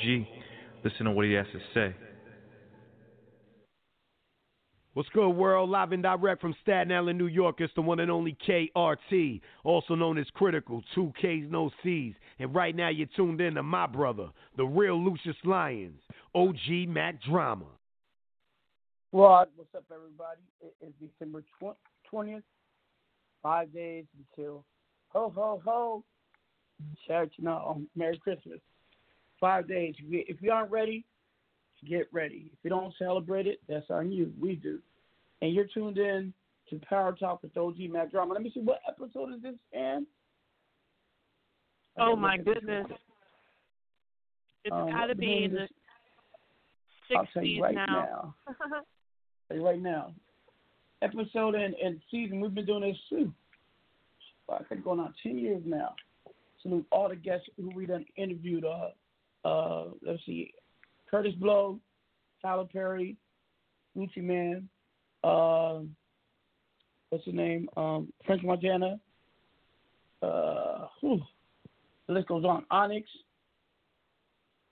Listen 0.81 1.07
to 1.07 1.11
what 1.11 1.25
he 1.25 1.33
has 1.33 1.45
to 1.51 1.59
say. 1.73 1.93
What's 4.93 5.09
good, 5.09 5.31
world? 5.31 5.69
Live 5.69 5.91
and 5.91 6.01
direct 6.01 6.39
from 6.39 6.55
Staten 6.61 6.93
Island, 6.93 7.19
New 7.19 7.27
York. 7.27 7.59
It's 7.59 7.73
the 7.75 7.81
one 7.81 7.99
and 7.99 8.09
only 8.09 8.37
KRT, 8.47 9.41
also 9.65 9.95
known 9.95 10.17
as 10.17 10.27
Kritikal. 10.39 10.83
Two 10.95 11.11
Ks, 11.17 11.51
no 11.51 11.69
Cs. 11.83 12.15
And 12.39 12.55
right 12.55 12.73
now, 12.73 12.87
you're 12.87 13.09
tuned 13.13 13.41
in 13.41 13.55
to 13.55 13.63
my 13.63 13.87
brother, 13.87 14.29
the 14.55 14.63
real 14.63 15.03
Lucious 15.03 15.35
Lyons, 15.43 15.99
OG 16.33 16.87
Mack 16.87 17.21
Drama. 17.21 17.65
Rod, 19.13 19.47
what's 19.55 19.69
up, 19.75 19.83
everybody? 19.93 20.41
It 20.59 20.73
is 20.81 20.91
December 20.99 21.43
twentieth. 22.09 22.41
Five 23.43 23.71
days 23.71 24.05
until 24.17 24.65
ho 25.09 25.31
ho 25.35 25.61
ho. 25.63 26.03
Shout 27.07 27.29
you 27.37 27.43
know, 27.43 27.79
Merry 27.95 28.17
Christmas. 28.17 28.59
Five 29.39 29.67
days. 29.67 29.93
If 30.09 30.41
you, 30.41 30.51
aren't 30.51 30.71
ready, 30.71 31.05
get 31.87 32.07
ready. 32.11 32.49
If 32.51 32.57
you 32.63 32.71
don't 32.71 32.93
celebrate 32.97 33.45
it, 33.45 33.59
that's 33.69 33.85
on 33.91 34.11
you. 34.11 34.33
We 34.41 34.55
do. 34.55 34.79
And 35.43 35.53
you're 35.53 35.67
tuned 35.71 35.99
in 35.99 36.33
to 36.71 36.79
Power 36.89 37.13
Talk 37.13 37.43
with 37.43 37.55
OG 37.55 37.75
Mack 37.91 38.09
Drama. 38.09 38.33
Let 38.33 38.41
me 38.41 38.51
see 38.51 38.61
what 38.61 38.79
episode 38.87 39.35
is 39.35 39.43
this, 39.43 39.55
Ann? 39.73 40.07
Oh 41.99 42.15
my 42.15 42.37
goodness. 42.37 42.87
It's 44.65 44.73
Um, 44.73 44.89
got 44.89 45.05
to 45.07 45.15
be 45.15 45.43
in 45.43 45.51
the 45.53 45.59
this? 45.59 45.69
I'll 47.15 47.27
tell 47.27 47.43
you 47.43 47.59
60s 47.59 47.61
right 47.61 47.75
now. 47.75 48.33
now. 48.47 48.81
You 49.51 49.65
right 49.65 49.81
now. 49.81 50.13
Episode 51.01 51.55
and, 51.55 51.75
and 51.75 51.99
season, 52.09 52.39
we've 52.39 52.53
been 52.53 52.65
doing 52.65 52.81
this 52.81 52.97
too. 53.09 53.31
I 54.49 54.63
think 54.63 54.83
going 54.83 54.99
on 54.99 55.13
ten 55.21 55.37
years 55.37 55.61
now. 55.65 55.95
Salute 56.61 56.85
all 56.91 57.09
the 57.09 57.15
guests 57.15 57.47
who 57.57 57.71
we 57.75 57.85
done 57.85 58.05
interviewed. 58.15 58.65
Uh, 58.65 59.47
uh, 59.47 59.85
let's 60.01 60.25
see, 60.25 60.53
Kurtis 61.11 61.37
Blow, 61.39 61.79
Tyler 62.41 62.65
Perry, 62.71 63.17
Gucci 63.97 64.23
Mane, 64.23 64.69
uh, 65.23 65.79
what's 67.09 67.25
his 67.25 67.33
name? 67.33 67.69
Um, 67.77 68.11
French 68.25 68.43
Montana. 68.43 68.99
Uh, 70.21 70.87
whew, 71.01 71.21
the 72.07 72.13
list 72.13 72.27
goes 72.27 72.45
on. 72.45 72.65
Onyx. 72.71 73.07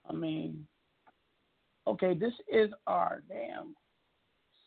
I 0.08 0.12
mean, 0.12 0.66
okay, 1.86 2.14
this 2.14 2.32
is 2.52 2.70
our 2.86 3.22
damn 3.28 3.76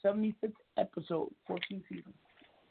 75th 0.05 0.53
episode, 0.77 1.31
14 1.47 1.83
seasons. 1.89 2.13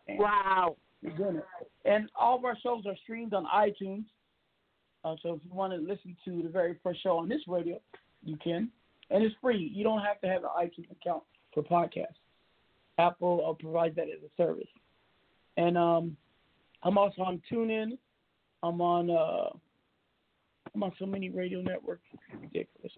Damn. 0.07 0.19
Wow. 0.19 0.77
We're 1.03 1.17
doing 1.17 1.37
it. 1.37 1.45
And 1.85 2.09
all 2.19 2.39
of 2.39 2.45
our 2.45 2.57
shows 2.63 2.85
are 2.87 2.97
streamed 3.03 3.35
on 3.35 3.47
iTunes. 3.47 4.05
Uh, 5.05 5.17
so 5.23 5.35
if 5.35 5.41
you 5.45 5.53
want 5.53 5.73
to 5.73 5.79
listen 5.79 6.17
to 6.25 6.43
the 6.43 6.49
very 6.49 6.79
first 6.83 7.03
show 7.03 7.19
on 7.19 7.29
this 7.29 7.43
radio, 7.47 7.79
you 8.23 8.37
can. 8.43 8.71
And 9.11 9.23
it's 9.23 9.35
free. 9.43 9.71
You 9.75 9.85
don't 9.85 10.01
have 10.01 10.21
to 10.23 10.29
have 10.29 10.45
an 10.45 10.51
iTunes 10.59 10.91
account 10.91 11.23
for 11.53 11.63
podcasts. 11.63 12.17
Apple 12.99 13.45
uh, 13.47 13.53
provides 13.61 13.97
that 13.97 14.05
as 14.05 14.23
a 14.25 14.43
service. 14.43 14.69
And 15.57 15.77
um, 15.77 16.17
I'm 16.83 16.97
also 16.97 17.23
on 17.23 17.43
TuneIn. 17.53 17.99
I'm 18.63 18.81
on 18.81 19.11
uh, 19.11 19.51
I'm 20.75 20.83
on 20.83 20.93
so 20.99 21.07
many 21.07 21.29
radio 21.29 21.61
networks. 21.61 22.05
It's 22.13 22.23
ridiculous. 22.41 22.93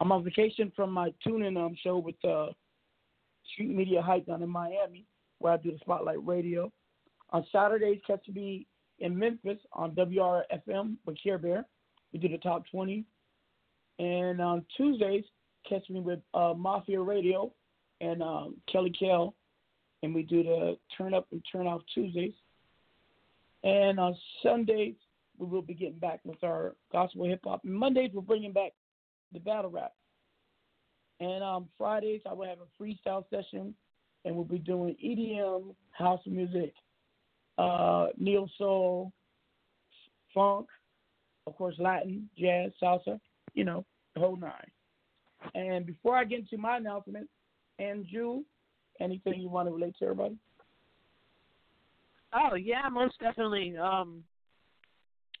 I'm 0.00 0.10
on 0.12 0.24
vacation 0.24 0.72
from 0.74 0.90
my 0.90 1.12
TuneIn 1.24 1.56
um, 1.56 1.76
show 1.82 1.98
with 1.98 2.16
uh, 2.24 2.48
Street 3.52 3.70
Media 3.70 4.02
Hype 4.02 4.26
down 4.26 4.42
in 4.42 4.48
Miami, 4.48 5.06
where 5.38 5.52
I 5.52 5.56
do 5.56 5.72
the 5.72 5.78
Spotlight 5.78 6.24
Radio. 6.26 6.72
On 7.30 7.44
Saturdays, 7.52 8.00
catch 8.06 8.26
me 8.28 8.66
in 8.98 9.18
Memphis 9.18 9.58
on 9.72 9.92
WRFM 9.92 10.96
with 11.04 11.16
Care 11.22 11.38
Bear. 11.38 11.64
We 12.12 12.18
do 12.18 12.28
the 12.28 12.38
top 12.38 12.64
20. 12.70 13.04
And 13.98 14.40
on 14.40 14.64
Tuesdays, 14.76 15.24
catch 15.68 15.88
me 15.90 16.00
with 16.00 16.20
uh, 16.32 16.54
Mafia 16.56 17.00
Radio 17.00 17.52
and 18.00 18.22
um, 18.22 18.56
Kelly 18.70 18.92
Kell, 18.98 19.34
and 20.02 20.14
we 20.14 20.22
do 20.22 20.42
the 20.42 20.76
Turn 20.96 21.14
Up 21.14 21.26
and 21.32 21.42
Turn 21.50 21.66
Off 21.66 21.82
Tuesdays. 21.94 22.34
And 23.62 23.98
on 23.98 24.16
Sundays, 24.42 24.94
we 25.38 25.46
will 25.46 25.62
be 25.62 25.74
getting 25.74 25.98
back 25.98 26.20
with 26.24 26.42
our 26.44 26.76
gospel 26.92 27.24
hip 27.24 27.40
hop. 27.44 27.64
Mondays, 27.64 28.10
we're 28.12 28.20
bringing 28.20 28.52
back 28.52 28.72
the 29.32 29.40
battle 29.40 29.70
rap. 29.70 29.92
And 31.20 31.42
um, 31.42 31.68
Fridays, 31.78 32.20
I 32.28 32.32
will 32.32 32.46
have 32.46 32.58
a 32.58 32.82
freestyle 32.82 33.24
session, 33.30 33.74
and 34.24 34.34
we'll 34.34 34.44
be 34.44 34.58
doing 34.58 34.96
EDM, 35.02 35.74
house 35.92 36.20
music, 36.26 36.74
uh, 37.58 38.08
neo 38.18 38.48
soul, 38.58 39.12
funk, 40.34 40.66
of 41.46 41.56
course, 41.56 41.76
Latin, 41.78 42.28
jazz, 42.38 42.72
salsa, 42.82 43.20
you 43.54 43.64
know, 43.64 43.84
the 44.14 44.20
whole 44.20 44.36
nine. 44.36 44.70
And 45.54 45.86
before 45.86 46.16
I 46.16 46.24
get 46.24 46.40
into 46.40 46.58
my 46.58 46.78
announcement, 46.78 47.28
Andrew, 47.78 48.42
anything 49.00 49.40
you 49.40 49.48
want 49.48 49.68
to 49.68 49.74
relate 49.74 49.94
to 49.98 50.04
everybody? 50.06 50.36
Oh 52.32 52.56
yeah, 52.56 52.88
most 52.90 53.18
definitely. 53.20 53.76
Um, 53.76 54.24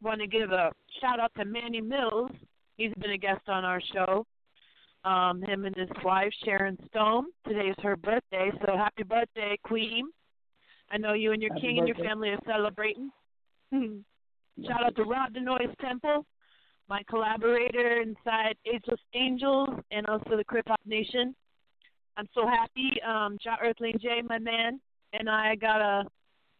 want 0.02 0.20
to 0.20 0.26
give 0.26 0.50
a 0.52 0.70
shout 1.00 1.18
out 1.18 1.32
to 1.36 1.44
Manny 1.44 1.80
Mills. 1.80 2.30
He's 2.76 2.92
been 3.00 3.12
a 3.12 3.18
guest 3.18 3.48
on 3.48 3.64
our 3.64 3.80
show. 3.92 4.26
Um, 5.04 5.42
him 5.42 5.66
and 5.66 5.76
his 5.76 5.88
wife 6.02 6.32
Sharon 6.44 6.78
Stone. 6.88 7.26
Today 7.46 7.68
is 7.68 7.76
her 7.82 7.96
birthday, 7.96 8.50
so 8.64 8.74
happy 8.76 9.02
birthday, 9.02 9.58
Queen. 9.62 10.08
I 10.90 10.96
know 10.96 11.12
you 11.12 11.32
and 11.32 11.42
your 11.42 11.52
Happy 11.52 11.66
king 11.66 11.78
and 11.78 11.88
your 11.88 11.96
family 11.96 12.30
are 12.30 12.38
celebrating. 12.46 13.10
shout 13.72 14.84
out 14.84 14.96
to 14.96 15.02
Rob 15.02 15.34
Denoise 15.34 15.74
Temple, 15.80 16.24
my 16.88 17.02
collaborator 17.08 18.00
inside 18.00 18.56
Ageless 18.64 19.00
Angels 19.14 19.68
and 19.90 20.06
also 20.06 20.36
the 20.36 20.44
Krip 20.44 20.68
Hop 20.68 20.80
Nation. 20.86 21.34
I'm 22.16 22.28
so 22.34 22.46
happy. 22.46 22.92
Um, 23.06 23.36
Ja 23.44 23.56
Earthling 23.62 23.98
J, 24.00 24.22
my 24.26 24.38
man, 24.38 24.80
and 25.12 25.28
I 25.28 25.56
got 25.56 25.80
a 25.80 26.04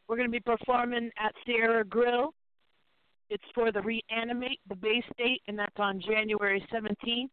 we're 0.09 0.17
going 0.17 0.29
to 0.29 0.33
be 0.33 0.41
performing 0.41 1.11
at 1.19 1.33
Sierra 1.47 1.85
Grill. 1.85 2.35
It's 3.31 3.45
for 3.55 3.73
the 3.73 3.81
Reanimate, 3.81 4.61
the 4.69 4.77
Bay 4.77 5.03
State, 5.13 5.41
and 5.49 5.59
that's 5.59 5.77
on 5.79 6.01
January 6.01 6.65
17th. 6.73 7.31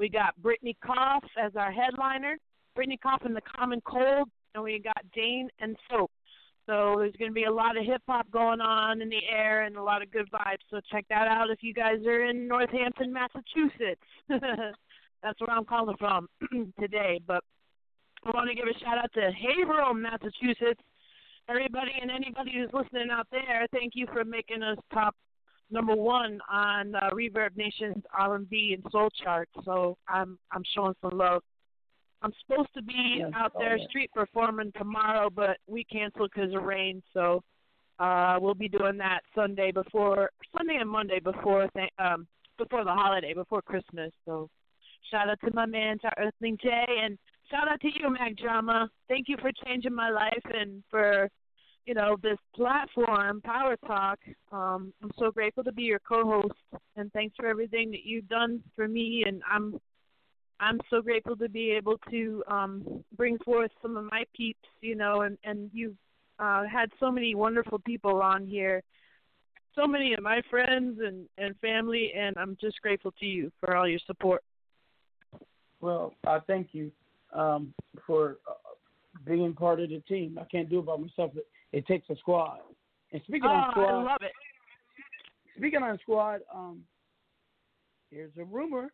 We 0.00 0.08
got 0.08 0.34
Brittany 0.40 0.74
Koff 0.82 1.22
as 1.38 1.52
our 1.56 1.70
headliner, 1.70 2.38
Brittany 2.74 2.98
Koff 3.02 3.20
and 3.26 3.36
the 3.36 3.42
Common 3.42 3.82
Cold, 3.82 4.30
and 4.54 4.64
we 4.64 4.78
got 4.78 5.04
Dane 5.14 5.50
and 5.58 5.76
Soap. 5.90 6.10
So 6.64 6.96
there's 6.98 7.14
going 7.18 7.30
to 7.30 7.34
be 7.34 7.44
a 7.44 7.52
lot 7.52 7.76
of 7.76 7.84
hip 7.84 8.00
hop 8.08 8.30
going 8.30 8.62
on 8.62 9.02
in 9.02 9.10
the 9.10 9.20
air 9.30 9.64
and 9.64 9.76
a 9.76 9.82
lot 9.82 10.00
of 10.00 10.10
good 10.10 10.30
vibes. 10.32 10.64
So 10.70 10.80
check 10.90 11.04
that 11.10 11.28
out 11.28 11.50
if 11.50 11.62
you 11.62 11.74
guys 11.74 11.98
are 12.06 12.24
in 12.24 12.48
Northampton, 12.48 13.12
Massachusetts. 13.12 14.00
that's 14.28 15.38
where 15.38 15.50
I'm 15.50 15.66
calling 15.66 15.96
from 15.98 16.28
today. 16.80 17.20
But 17.26 17.44
I 18.24 18.30
want 18.30 18.48
to 18.48 18.54
give 18.54 18.64
a 18.64 18.78
shout 18.78 18.96
out 18.96 19.12
to 19.12 19.30
Haverhill, 19.30 19.92
Massachusetts 19.92 20.80
everybody 21.50 21.90
and 22.00 22.10
anybody 22.10 22.52
who's 22.54 22.70
listening 22.72 23.08
out 23.10 23.26
there, 23.32 23.66
thank 23.72 23.94
you 23.96 24.06
for 24.12 24.24
making 24.24 24.62
us 24.62 24.78
top 24.92 25.16
number 25.70 25.94
one 25.94 26.40
on 26.50 26.94
uh, 26.94 27.10
Reverb 27.12 27.56
Nation's 27.56 28.02
R&B 28.16 28.76
and 28.82 28.92
Soul 28.92 29.08
chart. 29.22 29.48
So 29.64 29.96
I'm 30.08 30.38
I'm 30.52 30.62
showing 30.74 30.94
some 31.00 31.16
love. 31.18 31.42
I'm 32.22 32.32
supposed 32.46 32.68
to 32.74 32.82
be 32.82 33.16
Yes, 33.18 33.30
out 33.34 33.52
there 33.58 33.74
oh, 33.74 33.76
yeah. 33.80 33.88
street 33.88 34.10
performing 34.14 34.72
tomorrow, 34.76 35.30
but 35.34 35.56
we 35.66 35.84
canceled 35.84 36.30
because 36.34 36.54
of 36.54 36.62
rain. 36.64 37.02
So 37.14 37.42
uh, 37.98 38.38
we'll 38.40 38.54
be 38.54 38.68
doing 38.68 38.96
that 38.98 39.20
Sunday 39.34 39.72
before 39.72 40.30
Sunday 40.56 40.76
and 40.80 40.88
Monday 40.90 41.20
before 41.20 41.68
th- 41.74 41.90
um 41.98 42.26
before 42.58 42.84
the 42.84 42.92
holiday, 42.92 43.32
before 43.32 43.62
Christmas. 43.62 44.12
So 44.26 44.48
shout 45.10 45.30
out 45.30 45.38
to 45.44 45.54
my 45.54 45.66
man, 45.66 45.98
to 46.00 46.10
Earthling 46.18 46.58
J, 46.62 46.68
and 47.02 47.18
shout 47.50 47.68
out 47.68 47.80
to 47.80 47.88
you, 47.88 48.10
Mack 48.10 48.36
Drama. 48.36 48.90
Thank 49.08 49.28
you 49.28 49.36
for 49.40 49.50
changing 49.64 49.94
my 49.94 50.10
life 50.10 50.44
and 50.52 50.82
for 50.90 51.30
you 51.86 51.94
know, 51.94 52.16
this 52.22 52.38
platform, 52.54 53.40
Power 53.42 53.76
Talk. 53.86 54.18
Um, 54.52 54.92
I'm 55.02 55.10
so 55.18 55.30
grateful 55.30 55.64
to 55.64 55.72
be 55.72 55.82
your 55.82 56.00
co-host, 56.00 56.54
and 56.96 57.12
thanks 57.12 57.34
for 57.36 57.46
everything 57.46 57.90
that 57.90 58.04
you've 58.04 58.28
done 58.28 58.62
for 58.76 58.86
me. 58.86 59.24
And 59.26 59.42
I'm, 59.50 59.80
I'm 60.60 60.80
so 60.90 61.00
grateful 61.00 61.36
to 61.36 61.48
be 61.48 61.70
able 61.70 61.96
to 62.10 62.44
um, 62.48 63.04
bring 63.16 63.38
forth 63.38 63.70
some 63.82 63.96
of 63.96 64.04
my 64.04 64.24
peeps, 64.36 64.68
you 64.80 64.94
know, 64.94 65.22
and 65.22 65.38
and 65.44 65.70
you've 65.72 65.96
uh, 66.38 66.64
had 66.70 66.90
so 67.00 67.10
many 67.10 67.34
wonderful 67.34 67.78
people 67.80 68.22
on 68.22 68.46
here, 68.46 68.82
so 69.74 69.86
many 69.86 70.12
of 70.14 70.22
my 70.22 70.42
friends 70.50 71.00
and 71.04 71.26
and 71.38 71.58
family, 71.60 72.12
and 72.16 72.36
I'm 72.38 72.56
just 72.60 72.80
grateful 72.82 73.12
to 73.20 73.26
you 73.26 73.50
for 73.60 73.76
all 73.76 73.88
your 73.88 74.00
support. 74.06 74.42
Well, 75.80 76.12
I 76.26 76.40
thank 76.46 76.68
you 76.72 76.92
um, 77.32 77.72
for 78.06 78.36
uh, 78.48 78.52
being 79.24 79.54
part 79.54 79.80
of 79.80 79.88
the 79.88 80.00
team. 80.00 80.38
I 80.40 80.44
can't 80.44 80.68
do 80.68 80.80
it 80.80 80.86
by 80.86 80.96
myself. 80.96 81.32
It, 81.72 81.86
takes 81.86 82.08
a 82.10 82.16
squad. 82.16 82.58
And 83.12 83.22
speaking 83.22 83.48
oh, 83.48 83.54
on 83.54 83.70
squad, 83.72 83.90
I 83.90 84.02
love 84.02 84.22
it. 84.22 84.32
speaking 85.56 85.82
on 85.82 85.98
squad, 86.02 86.40
um, 86.54 86.82
here's 88.10 88.32
a 88.38 88.44
rumor. 88.44 88.92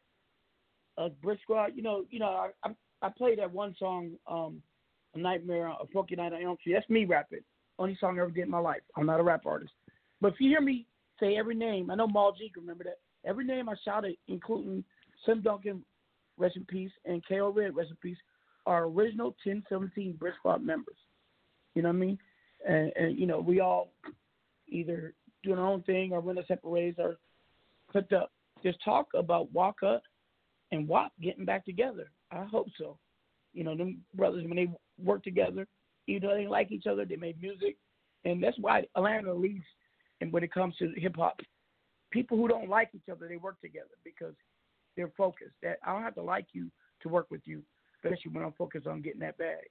A 0.98 1.10
Brick 1.10 1.40
Squad, 1.42 1.72
you 1.74 1.82
know, 1.82 2.04
you 2.10 2.18
know, 2.18 2.26
I 2.28 2.50
I, 2.64 2.70
I 3.02 3.10
played 3.10 3.38
that 3.38 3.52
one 3.52 3.76
song, 3.78 4.12
um, 4.26 4.62
A 5.14 5.18
Nightmare, 5.18 5.66
a 5.66 5.86
Funky 5.92 6.16
Night 6.16 6.32
on 6.32 6.42
Elm 6.42 6.56
Street. 6.60 6.72
That's 6.72 6.88
me 6.88 7.04
rapping. 7.04 7.40
Only 7.78 7.98
song 8.00 8.18
I 8.18 8.22
ever 8.22 8.30
did 8.30 8.44
in 8.44 8.50
my 8.50 8.58
life. 8.58 8.80
I'm 8.96 9.04
not 9.04 9.20
a 9.20 9.22
rap 9.22 9.44
artist. 9.44 9.72
But 10.22 10.32
if 10.32 10.40
you 10.40 10.48
hear 10.48 10.62
me 10.62 10.86
say 11.20 11.36
every 11.36 11.54
name, 11.54 11.90
I 11.90 11.94
know 11.94 12.06
Maul 12.06 12.32
G 12.32 12.50
can 12.52 12.62
remember 12.62 12.84
that. 12.84 12.98
Every 13.28 13.44
name 13.44 13.68
I 13.68 13.74
shouted, 13.84 14.16
including 14.28 14.84
Slim 15.24 15.42
Dunkin, 15.42 15.82
rest 16.38 16.56
in 16.56 16.64
peace, 16.64 16.92
and 17.04 17.22
KO 17.28 17.52
Red, 17.54 17.76
rest 17.76 17.90
in 17.90 17.96
peace, 17.96 18.18
are 18.64 18.84
original 18.84 19.36
1017 19.44 20.16
Brick 20.18 20.34
Squad 20.38 20.64
members. 20.64 20.96
You 21.74 21.82
know 21.82 21.88
what 21.88 21.96
I 21.96 21.98
mean? 21.98 22.18
And, 22.66 22.92
and 22.96 23.18
you 23.18 23.26
know, 23.26 23.40
we 23.40 23.60
all 23.60 23.92
either 24.68 25.14
doing 25.42 25.58
our 25.58 25.66
own 25.66 25.82
thing 25.82 26.12
or 26.12 26.20
went 26.20 26.38
our 26.38 26.44
separate 26.46 26.70
ways 26.70 26.94
or 26.98 27.16
hooked 27.92 28.12
up. 28.12 28.32
Just 28.62 28.82
talk 28.84 29.06
about 29.14 29.52
Waka 29.52 30.00
and 30.72 30.88
Wop 30.88 31.12
getting 31.22 31.44
back 31.44 31.64
together. 31.64 32.10
I 32.30 32.44
hope 32.44 32.66
so. 32.78 32.98
You 33.52 33.64
know, 33.64 33.76
them 33.76 34.02
brothers 34.14 34.44
when 34.44 34.56
they 34.56 34.68
work 35.02 35.22
together, 35.22 35.66
even 36.06 36.28
though 36.28 36.34
they 36.34 36.46
like 36.46 36.72
each 36.72 36.86
other, 36.86 37.04
they 37.04 37.16
make 37.16 37.40
music, 37.40 37.76
and 38.24 38.42
that's 38.42 38.58
why 38.58 38.84
Atlanta 38.96 39.32
leads. 39.32 39.64
And 40.20 40.32
when 40.32 40.42
it 40.42 40.52
comes 40.52 40.76
to 40.78 40.92
hip 40.96 41.16
hop, 41.16 41.40
people 42.10 42.36
who 42.36 42.48
don't 42.48 42.68
like 42.68 42.90
each 42.94 43.08
other, 43.10 43.28
they 43.28 43.36
work 43.36 43.60
together 43.60 43.86
because 44.04 44.34
they're 44.96 45.12
focused. 45.16 45.54
That 45.62 45.78
I 45.84 45.92
don't 45.92 46.02
have 46.02 46.14
to 46.16 46.22
like 46.22 46.46
you 46.52 46.70
to 47.02 47.08
work 47.08 47.30
with 47.30 47.42
you, 47.44 47.62
especially 47.96 48.32
when 48.32 48.44
I'm 48.44 48.52
focused 48.52 48.86
on 48.86 49.02
getting 49.02 49.20
that 49.20 49.38
bag. 49.38 49.68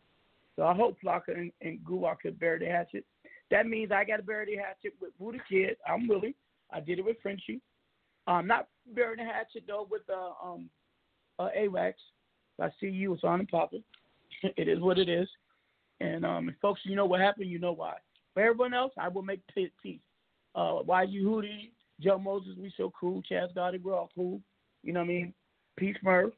So 0.55 0.63
I 0.63 0.73
hope 0.73 0.97
Flocka 1.03 1.29
and, 1.29 1.51
and 1.61 1.79
Guwop 1.79 2.19
could 2.21 2.39
bury 2.39 2.59
the 2.59 2.65
hatchet. 2.65 3.05
That 3.51 3.67
means 3.67 3.91
I 3.91 4.03
got 4.03 4.17
to 4.17 4.23
bury 4.23 4.45
the 4.45 4.61
hatchet 4.61 4.93
with 4.99 5.11
Wooh 5.19 5.33
Da 5.33 5.39
Kid. 5.49 5.77
I'm 5.87 6.07
willing. 6.07 6.33
I 6.71 6.79
did 6.79 6.99
it 6.99 7.05
with 7.05 7.17
Frenchie. 7.21 7.61
I'm 8.27 8.47
not 8.47 8.67
burying 8.93 9.17
the 9.17 9.31
hatchet 9.31 9.63
though 9.67 9.87
with 9.89 10.01
uh, 10.09 10.45
um, 10.45 10.69
uh, 11.37 11.49
AWACS. 11.57 11.93
I 12.59 12.69
see 12.79 12.87
you. 12.87 13.13
It's 13.13 13.23
on 13.23 13.41
and 13.41 13.49
popping. 13.49 13.83
it 14.43 14.67
is 14.67 14.79
what 14.79 14.97
it 14.97 15.09
is. 15.09 15.27
And 15.99 16.25
um, 16.25 16.55
folks, 16.61 16.81
you 16.83 16.95
know 16.95 17.05
what 17.05 17.21
happened, 17.21 17.49
you 17.49 17.59
know 17.59 17.71
why. 17.71 17.95
For 18.33 18.41
everyone 18.41 18.73
else, 18.73 18.91
I 18.97 19.07
will 19.07 19.21
make 19.21 19.41
peace. 19.53 19.99
Uh, 20.55 20.83
YG 20.83 21.21
Hootie, 21.21 21.71
Joe 22.01 22.17
Moses, 22.17 22.53
we 22.57 22.73
so 22.75 22.91
cool. 22.99 23.21
Chaz 23.29 23.53
Gotti, 23.55 23.81
we're 23.81 23.95
all 23.95 24.09
cool. 24.15 24.41
You 24.83 24.93
know 24.93 24.99
what 24.99 25.05
I 25.05 25.09
mean? 25.09 25.33
Peace 25.77 25.95
Murph. 26.03 26.33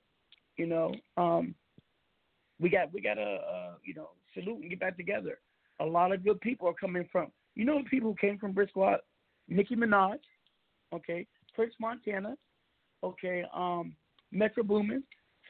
You 0.58 0.68
know, 0.68 0.94
um, 1.18 1.54
we 2.60 2.70
got 2.70 2.94
we 2.94 3.02
got 3.02 3.16
to 3.16 3.22
uh, 3.22 3.74
you 3.84 3.94
know 3.94 4.10
salute 4.34 4.62
and 4.62 4.70
get 4.70 4.80
back 4.80 4.98
together. 4.98 5.40
A 5.80 5.86
lot 5.86 6.12
of 6.12 6.24
good 6.24 6.42
people 6.42 6.68
are 6.68 6.74
coming 6.74 7.08
from. 7.12 7.32
You 7.56 7.66
know 7.66 7.80
the 7.84 7.90
people 7.90 8.12
who 8.12 8.28
came 8.28 8.38
from 8.38 8.56
Squad? 8.70 9.00
Nicki 9.48 9.76
Minaj, 9.76 10.20
okay, 10.94 11.26
Prince 11.56 11.74
Montana, 11.80 12.36
okay, 13.04 13.46
um, 13.56 13.96
Metro 14.32 14.64
Boomin, 14.64 15.04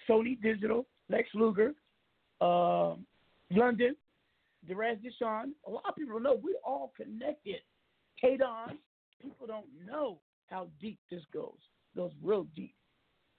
Sonny 0.05 0.38
Digital, 0.41 0.86
Lex 1.10 1.28
Luger, 1.34 1.74
uh, 2.41 2.93
London, 3.51 3.95
Deraz 4.70 4.99
Deshawn. 5.01 5.51
A 5.66 5.70
lot 5.70 5.84
of 5.88 5.95
people 5.95 6.20
know 6.20 6.39
we're 6.43 6.53
all 6.64 6.91
connected. 6.95 7.62
Kate 8.20 8.41
on. 8.41 8.78
People 9.22 9.47
don't 9.47 9.66
know 9.86 10.20
how 10.47 10.68
deep 10.80 10.99
this 11.10 11.24
goes. 11.34 11.58
Goes 11.95 12.12
real 12.22 12.45
deep. 12.55 12.76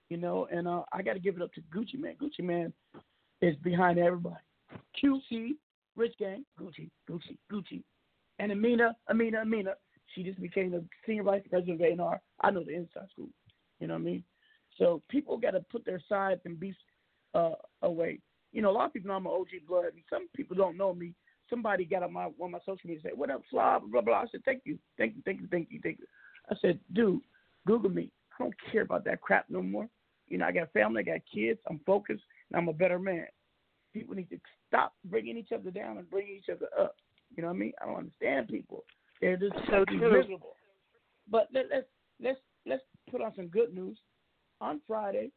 You 0.09 0.17
know, 0.17 0.47
and 0.51 0.67
uh, 0.67 0.83
I 0.91 1.01
got 1.01 1.13
to 1.13 1.19
give 1.19 1.35
it 1.35 1.41
up 1.41 1.53
to 1.53 1.61
Gucci 1.73 1.97
Mane. 1.97 2.15
Gucci 2.21 2.43
Mane 2.43 2.73
is 3.41 3.55
behind 3.57 3.99
everybody. 3.99 4.35
QC, 5.01 5.51
Rich 5.95 6.15
Gang, 6.19 6.45
Gucci, 6.59 6.89
Gucci, 7.09 7.37
Gucci. 7.51 7.83
And 8.39 8.51
Amina, 8.51 8.95
Amina, 9.09 9.39
Amina, 9.39 9.73
she 10.13 10.23
just 10.23 10.41
became 10.41 10.71
the 10.71 10.83
senior 11.05 11.23
vice 11.23 11.43
president 11.49 11.81
of 11.81 11.99
A&R. 11.99 12.21
I 12.41 12.51
know 12.51 12.63
the 12.63 12.75
inside 12.75 13.07
scoop. 13.11 13.29
You 13.79 13.87
know 13.87 13.95
what 13.95 14.01
I 14.01 14.03
mean? 14.03 14.23
So 14.77 15.01
people 15.09 15.37
got 15.37 15.51
to 15.51 15.59
put 15.59 15.85
their 15.85 16.01
sides 16.07 16.41
and 16.45 16.59
beefs 16.59 16.77
uh, 17.33 17.51
away. 17.81 18.19
You 18.51 18.61
know, 18.61 18.71
a 18.71 18.71
lot 18.71 18.85
of 18.85 18.93
people 18.93 19.09
know 19.09 19.15
I'm 19.15 19.25
an 19.25 19.31
OG 19.33 19.67
blood, 19.67 19.91
some 20.09 20.27
people 20.35 20.55
don't 20.55 20.77
know 20.77 20.93
me. 20.93 21.13
Somebody 21.49 21.83
got 21.83 22.03
on 22.03 22.13
my 22.13 22.29
on 22.39 22.51
my 22.51 22.59
social 22.59 22.77
media 22.85 23.01
and 23.03 23.11
said, 23.11 23.17
"What 23.17 23.31
up, 23.31 23.41
Slob?" 23.49 23.91
Blah 23.91 24.01
blah. 24.01 24.21
I 24.21 24.25
said, 24.31 24.41
"Thank 24.45 24.61
you, 24.65 24.77
thank 24.99 25.15
you, 25.15 25.21
thank 25.25 25.41
you, 25.41 25.47
thank 25.49 25.67
you, 25.71 25.79
thank 25.81 25.97
you." 25.97 26.05
I 26.51 26.55
said, 26.61 26.79
"Dude, 26.93 27.21
Google 27.65 27.89
me. 27.89 28.11
I 28.39 28.43
don't 28.43 28.53
care 28.71 28.83
about 28.83 29.03
that 29.05 29.21
crap 29.21 29.45
no 29.49 29.63
more. 29.63 29.89
You 30.27 30.37
know, 30.37 30.45
I 30.45 30.51
got 30.51 30.71
family, 30.73 31.01
I 31.01 31.11
got 31.11 31.21
kids. 31.33 31.59
I'm 31.67 31.79
focused, 31.87 32.21
I'm 32.53 32.67
a 32.67 32.73
better 32.73 32.99
man. 32.99 33.27
People 33.93 34.15
need 34.15 34.29
to 34.29 34.39
stop 34.67 34.93
bringing 35.05 35.37
each 35.37 35.51
other 35.51 35.71
down 35.71 35.97
and 35.97 36.09
bringing 36.09 36.35
each 36.35 36.49
other 36.49 36.67
up. 36.79 36.95
You 37.35 37.43
know 37.43 37.49
what 37.49 37.55
I 37.55 37.59
mean? 37.59 37.73
I 37.81 37.85
don't 37.85 37.97
understand 37.97 38.47
people. 38.47 38.83
They're 39.21 39.37
just 39.37 39.53
So 39.69 39.85
miserable. 39.91 40.55
But 41.29 41.47
let, 41.53 41.65
let's 41.71 41.87
let's 42.21 42.39
let's 42.65 42.83
put 43.11 43.21
on 43.21 43.33
some 43.35 43.47
good 43.47 43.73
news. 43.73 43.97
On 44.61 44.81
Friday, 44.87 45.31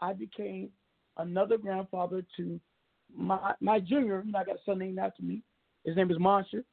I 0.00 0.12
became 0.12 0.70
another 1.18 1.58
grandfather 1.58 2.24
to 2.36 2.60
my 3.14 3.52
my 3.60 3.80
junior. 3.80 4.22
You 4.24 4.32
know, 4.32 4.38
I 4.38 4.44
got 4.44 4.56
a 4.56 4.64
son 4.64 4.78
named 4.78 4.98
after 4.98 5.22
me. 5.22 5.42
His 5.84 5.96
name 5.96 6.10
is 6.10 6.18
Monster. 6.18 6.64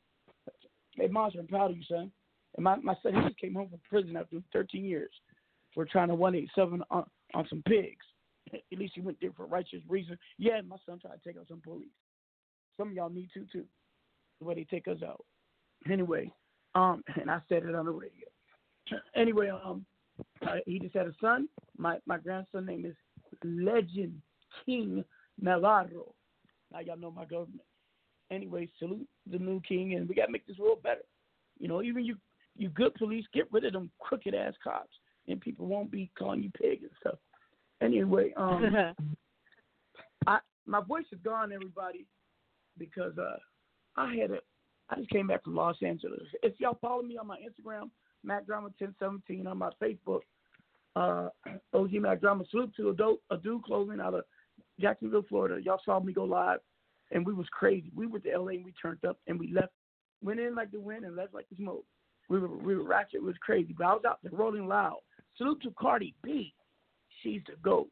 Hey, 0.95 1.07
Monster, 1.07 1.39
I'm 1.39 1.47
proud 1.47 1.71
of 1.71 1.77
you, 1.77 1.83
son. 1.89 2.11
And 2.55 2.63
my, 2.63 2.75
my 2.77 2.95
son, 3.01 3.15
he 3.15 3.21
just 3.27 3.39
came 3.39 3.55
home 3.55 3.69
from 3.69 3.79
prison 3.89 4.15
after 4.15 4.37
13 4.53 4.85
years 4.85 5.11
for 5.73 5.85
trying 5.85 6.09
to 6.09 6.15
187 6.15 6.83
on, 6.91 7.05
on 7.33 7.47
some 7.49 7.63
pigs. 7.67 8.05
At 8.53 8.77
least 8.77 8.93
he 8.95 9.01
went 9.01 9.17
there 9.21 9.31
for 9.35 9.45
righteous 9.45 9.81
reason. 9.87 10.17
Yeah, 10.37 10.61
my 10.61 10.77
son 10.85 10.99
tried 10.99 11.15
to 11.15 11.21
take 11.25 11.37
out 11.39 11.47
some 11.47 11.61
police. 11.61 11.87
Some 12.77 12.89
of 12.89 12.93
y'all 12.93 13.09
need 13.09 13.29
to, 13.33 13.45
too, 13.51 13.65
the 14.39 14.45
way 14.45 14.55
they 14.55 14.63
take 14.63 14.87
us 14.87 15.01
out. 15.05 15.23
Anyway, 15.91 16.31
um, 16.75 17.03
and 17.19 17.29
I 17.29 17.39
said 17.49 17.63
it 17.63 17.75
on 17.75 17.85
the 17.85 17.91
radio. 17.91 18.27
Anyway, 19.15 19.49
um, 19.49 19.85
he 20.65 20.77
just 20.79 20.95
had 20.95 21.07
a 21.07 21.13
son. 21.21 21.47
My 21.77 21.97
my 22.05 22.17
grandson 22.17 22.65
name 22.65 22.85
is 22.85 22.95
Legend 23.43 24.21
King 24.65 25.03
Navarro. 25.41 26.13
Now 26.71 26.79
y'all 26.79 26.97
know 26.97 27.11
my 27.11 27.25
government. 27.25 27.61
Anyway, 28.31 28.67
salute 28.79 29.07
the 29.31 29.37
new 29.37 29.61
king, 29.61 29.93
and 29.93 30.07
we 30.07 30.15
gotta 30.15 30.31
make 30.31 30.45
this 30.45 30.57
world 30.57 30.83
better. 30.83 31.03
You 31.59 31.67
know, 31.67 31.81
even 31.81 32.03
you 32.03 32.17
you 32.57 32.69
good 32.69 32.93
police, 32.95 33.25
get 33.33 33.51
rid 33.51 33.65
of 33.65 33.73
them 33.73 33.89
crooked 33.99 34.35
ass 34.35 34.53
cops, 34.63 34.95
and 35.27 35.39
people 35.39 35.65
won't 35.65 35.91
be 35.91 36.11
calling 36.17 36.43
you 36.43 36.51
pig 36.51 36.81
and 36.81 36.91
stuff. 36.99 37.19
Anyway, 37.83 38.33
um, 38.37 38.95
I 40.25 40.39
my 40.65 40.81
voice 40.81 41.05
is 41.11 41.19
gone, 41.23 41.51
everybody, 41.51 42.05
because 42.77 43.17
uh, 43.17 43.37
I 43.97 44.15
had 44.15 44.31
a 44.31 44.37
I 44.89 44.95
just 44.97 45.09
came 45.09 45.27
back 45.27 45.43
from 45.43 45.55
Los 45.55 45.77
Angeles. 45.81 46.21
If 46.41 46.53
y'all 46.59 46.77
follow 46.81 47.01
me 47.01 47.17
on 47.17 47.27
my 47.27 47.37
Instagram, 47.37 47.89
Mack 48.23 48.45
Drama 48.45 48.69
1017, 48.77 49.47
on 49.47 49.57
my 49.57 49.69
Facebook, 49.81 50.21
uh, 50.95 51.29
OG 51.73 52.19
Drama. 52.19 52.43
Salute 52.51 52.75
to 52.77 52.89
a, 52.89 52.93
dope, 52.93 53.21
a 53.31 53.37
dude 53.37 53.63
clothing 53.63 53.99
out 53.99 54.13
of 54.13 54.23
Jacksonville, 54.79 55.25
Florida. 55.27 55.61
Y'all 55.63 55.81
saw 55.83 55.99
me 55.99 56.13
go 56.13 56.23
live, 56.23 56.59
and 57.11 57.25
we 57.25 57.33
was 57.33 57.47
crazy. 57.51 57.91
We 57.95 58.07
went 58.07 58.23
to 58.25 58.37
LA 58.37 58.51
and 58.51 58.65
we 58.65 58.73
turned 58.81 59.03
up 59.05 59.17
and 59.27 59.39
we 59.39 59.51
left, 59.51 59.73
went 60.21 60.39
in 60.39 60.55
like 60.55 60.71
the 60.71 60.79
wind 60.79 61.05
and 61.05 61.15
left 61.15 61.33
like 61.33 61.47
the 61.49 61.55
smoke. 61.57 61.85
We 62.29 62.39
were 62.39 62.47
we 62.47 62.75
were 62.75 62.83
ratchet. 62.83 63.15
It 63.15 63.23
was 63.23 63.35
crazy, 63.41 63.75
but 63.77 63.85
I 63.85 63.93
was 63.93 64.03
out 64.07 64.19
there 64.23 64.31
rolling 64.33 64.67
loud. 64.67 64.99
Salute 65.37 65.61
to 65.63 65.73
Cardi 65.79 66.15
B. 66.23 66.53
She's 67.23 67.41
the 67.47 67.55
goat. 67.63 67.87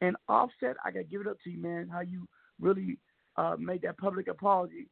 And 0.00 0.16
Offset, 0.28 0.76
I 0.84 0.90
gotta 0.90 1.04
give 1.04 1.20
it 1.20 1.26
up 1.26 1.36
to 1.44 1.50
you, 1.50 1.62
man. 1.62 1.88
How 1.88 2.00
you 2.00 2.26
really 2.60 2.98
uh, 3.36 3.56
made 3.58 3.82
that 3.82 3.98
public 3.98 4.26
apology, 4.28 4.88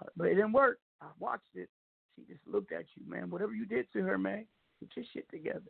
uh, 0.00 0.06
but 0.16 0.28
it 0.28 0.36
didn't 0.36 0.52
work. 0.52 0.78
I 1.00 1.06
watched 1.18 1.42
it. 1.54 1.68
She 2.14 2.22
just 2.32 2.46
looked 2.46 2.72
at 2.72 2.84
you, 2.94 3.10
man. 3.10 3.30
Whatever 3.30 3.52
you 3.52 3.66
did 3.66 3.86
to 3.92 4.02
her, 4.02 4.16
man, 4.16 4.46
get 4.80 4.90
your 4.94 5.04
shit 5.12 5.28
together. 5.30 5.60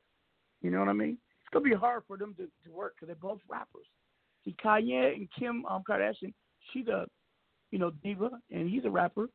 You 0.61 0.70
know 0.70 0.80
what 0.80 0.88
I 0.88 0.92
mean? 0.92 1.16
It's 1.42 1.52
gonna 1.52 1.64
be 1.64 1.74
hard 1.74 2.02
for 2.07 2.18
them 2.18 2.34
to, 2.34 2.44
to 2.44 2.72
work 2.72 2.94
because 2.96 3.07
they're 3.07 3.16
both 3.16 3.40
rappers. 3.48 3.86
See, 4.44 4.55
Kanye 4.62 5.14
and 5.14 5.28
Kim 5.38 5.64
um, 5.66 5.82
Kardashian, 5.88 6.34
she's 6.72 6.88
a, 6.88 7.07
you 7.70 7.78
know, 7.78 7.92
diva, 8.02 8.30
and 8.50 8.68
he's 8.68 8.84
a 8.84 8.90
rapper. 8.90 9.28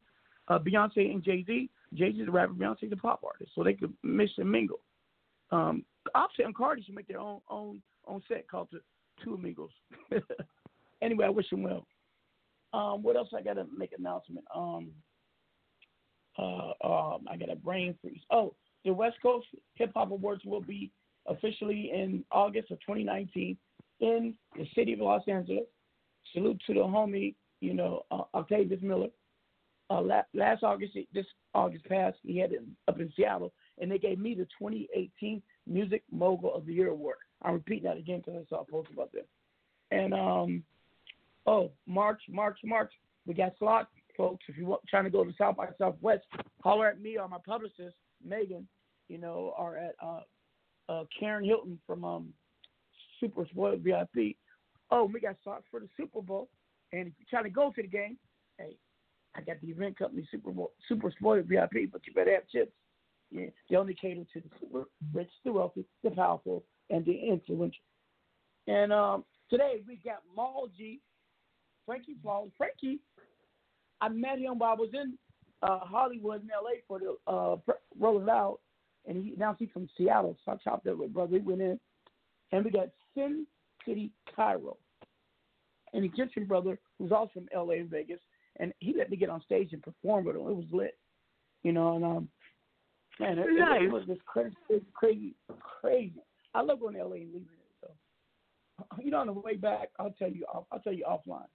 Uh, 0.47 0.59
Beyonce 0.59 1.11
and 1.11 1.24
Jay 1.24 1.43
Z, 1.45 1.70
Jay 1.93 2.11
Z's 2.11 2.28
a 2.28 2.32
rapper, 2.32 2.53
Beyonce's 2.53 2.91
a 2.91 2.95
pop 2.95 3.22
artist, 3.24 3.51
so 3.55 3.63
they 3.63 3.74
could 3.74 3.93
mix 4.03 4.32
and 4.38 4.51
mingle. 4.51 4.80
Um, 5.51 5.84
Offset 6.15 6.45
and 6.45 6.55
Cardi 6.55 6.84
should 6.84 6.95
make 6.95 7.07
their 7.07 7.20
own 7.20 7.41
own 7.49 7.82
own 8.08 8.22
set 8.28 8.47
called 8.50 8.70
the 8.72 8.82
Two 9.24 9.36
Amigos. 9.36 9.72
anyway, 11.02 11.26
I 11.26 11.30
wish 11.30 11.52
him 11.52 11.64
well. 11.64 11.86
Um, 12.74 13.02
what 13.02 13.16
else 13.16 13.30
I 13.36 13.41
gotta 13.41 13.66
make 13.76 13.91
announcement? 13.97 14.45
Um, 14.54 14.91
uh, 16.38 16.72
um, 16.84 17.28
I 17.30 17.36
got 17.38 17.50
a 17.50 17.56
brain 17.56 17.95
freeze. 18.02 18.22
Oh, 18.32 18.54
the 18.86 18.91
West 18.93 19.18
Coast 19.22 19.47
Hip 19.76 19.91
Hop 19.95 20.12
Awards 20.12 20.45
will 20.45 20.62
be 20.62 20.91
officially 21.28 21.91
in 21.93 22.24
August 22.32 22.72
of 22.72 22.80
2019 22.82 23.58
in 24.00 24.34
the 24.56 24.66
city 24.76 24.93
of 24.93 25.00
Los 25.00 25.24
Angeles. 25.28 25.66
Salute 26.34 26.62
to 26.68 26.74
the 26.74 26.80
homie, 26.80 27.36
you 27.62 27.74
know, 27.74 28.04
uh, 28.12 28.24
Octavius 28.34 28.82
Miller. 28.82 29.10
Uh, 29.91 30.02
la- 30.02 30.22
last 30.36 30.64
August, 30.64 30.95
this 31.14 31.26
August 31.56 31.84
past, 31.86 32.18
he 32.24 32.38
had 32.38 32.52
it 32.52 32.62
up 32.88 33.00
in 33.00 33.12
Seattle, 33.16 33.52
and 33.80 33.91
they 33.91 33.97
gave 33.97 34.20
me 34.20 34.36
the 34.36 34.45
2018 34.60 35.41
Music 35.66 36.04
Mogul 36.12 36.54
of 36.54 36.68
the 36.68 36.74
Year 36.74 36.89
award. 36.89 37.18
I'm 37.41 37.53
repeating 37.53 37.85
that 37.85 37.97
again 37.97 38.21
because 38.25 38.41
I 38.41 38.49
saw 38.49 38.61
a 38.61 38.65
post 38.65 38.89
about 38.93 39.11
that. 39.13 39.27
And 39.91 40.13
um, 40.13 40.63
oh, 41.45 41.71
March, 41.87 42.21
March, 42.29 42.57
March, 42.63 42.91
we 43.25 43.33
got 43.33 43.53
slots, 43.57 43.89
folks. 44.17 44.43
If 44.47 44.57
you're 44.57 44.77
trying 44.89 45.05
to 45.05 45.09
go 45.09 45.23
to 45.23 45.33
South 45.37 45.57
by 45.57 45.67
Southwest, 45.77 46.23
holler 46.63 46.87
at 46.89 47.01
me 47.01 47.17
or 47.17 47.27
my 47.27 47.37
publicist 47.45 47.95
Megan, 48.25 48.67
you 49.07 49.17
know, 49.17 49.53
or 49.57 49.77
at 49.77 49.95
uh, 50.03 50.21
uh, 50.89 51.03
Karen 51.17 51.43
Hilton 51.45 51.79
from 51.87 52.03
um, 52.03 52.33
Super 53.19 53.45
Spoiled 53.49 53.81
VIP. 53.81 54.35
Oh, 54.91 55.05
we 55.05 55.19
got 55.19 55.35
slots 55.43 55.65
for 55.69 55.79
the 55.79 55.89
Super 55.95 56.21
Bowl. 56.21 56.49
And 56.91 57.07
if 57.07 57.13
you're 57.19 57.27
trying 57.29 57.43
to 57.43 57.49
go 57.49 57.71
to 57.75 57.81
the 57.81 57.87
game, 57.87 58.17
hey, 58.57 58.75
I 59.35 59.41
got 59.41 59.61
the 59.61 59.67
event 59.67 59.97
company 59.97 60.27
Super 60.31 60.51
Bowl, 60.51 60.71
Super 60.87 61.11
Spoiled 61.11 61.45
VIP, 61.45 61.91
but 61.91 62.01
you 62.05 62.13
better 62.13 62.33
have 62.33 62.47
chips. 62.51 62.71
Yeah, 63.31 63.45
they 63.69 63.75
only 63.75 63.93
cater 63.93 64.23
to 64.33 64.39
the 64.41 64.49
super 64.59 64.85
rich, 65.13 65.29
the 65.45 65.51
wealthy, 65.51 65.85
the 66.03 66.09
powerful, 66.09 66.63
and 66.89 67.05
the 67.05 67.13
influential. 67.13 67.81
And 68.67 68.93
um, 68.93 69.25
today 69.49 69.81
we 69.87 69.99
got 70.03 70.21
G, 70.77 70.99
Frankie 71.85 72.15
Flawless. 72.21 72.51
Frankie, 72.57 72.99
I 74.01 74.09
met 74.09 74.39
him 74.39 74.59
while 74.59 74.71
I 74.71 74.75
was 74.75 74.89
in 74.93 75.17
uh, 75.63 75.79
Hollywood 75.79 76.43
in 76.43 76.49
LA 76.49 76.79
for 76.87 76.99
the 76.99 77.31
uh, 77.31 77.57
Rolling 77.99 78.25
Loud, 78.25 78.57
and 79.07 79.23
he 79.23 79.33
now 79.37 79.55
he's 79.57 79.69
from 79.73 79.89
Seattle. 79.97 80.37
So 80.45 80.51
I 80.51 80.55
chopped 80.57 80.87
up 80.87 80.97
with 80.97 81.13
brother. 81.13 81.33
We 81.33 81.39
went 81.39 81.61
in, 81.61 81.79
and 82.51 82.63
we 82.63 82.71
got 82.71 82.89
Sin 83.15 83.45
City 83.85 84.11
Cairo, 84.35 84.77
an 85.93 86.03
Egyptian 86.03 86.45
brother 86.45 86.79
who's 86.97 87.11
also 87.11 87.31
from 87.33 87.49
LA 87.53 87.75
and 87.75 87.89
Vegas, 87.89 88.19
and 88.59 88.73
he 88.79 88.93
let 88.97 89.09
me 89.09 89.17
get 89.17 89.29
on 89.29 89.41
stage 89.41 89.73
and 89.73 89.81
perform 89.81 90.25
with 90.25 90.35
him. 90.35 90.43
It 90.43 90.55
was 90.55 90.65
lit, 90.71 90.97
you 91.63 91.71
know. 91.71 91.95
And 91.95 92.05
um, 92.05 92.29
man, 93.19 93.39
it, 93.39 93.47
Nice. 93.57 93.81
it, 93.81 93.85
it 93.85 93.91
was 93.91 94.05
just 94.05 94.25
crazy, 94.25 94.55
crazy, 94.93 95.35
crazy. 95.81 96.21
I 96.54 96.62
love 96.62 96.80
going 96.80 96.95
to 96.95 97.04
LA 97.04 97.16
and 97.16 97.34
leaving 97.34 97.47
it. 97.54 97.88
So, 98.80 98.86
you 99.04 99.12
know, 99.12 99.20
on 99.20 99.28
the 99.28 99.34
way 99.34 99.56
back, 99.56 99.89
I'll 100.00 100.14
tell 100.18 100.30
you. 100.30 100.45
I'll, 100.54 100.68
I'll 100.72 100.80
tell 100.80 100.93
you 100.93 101.06
offline. 101.10 101.47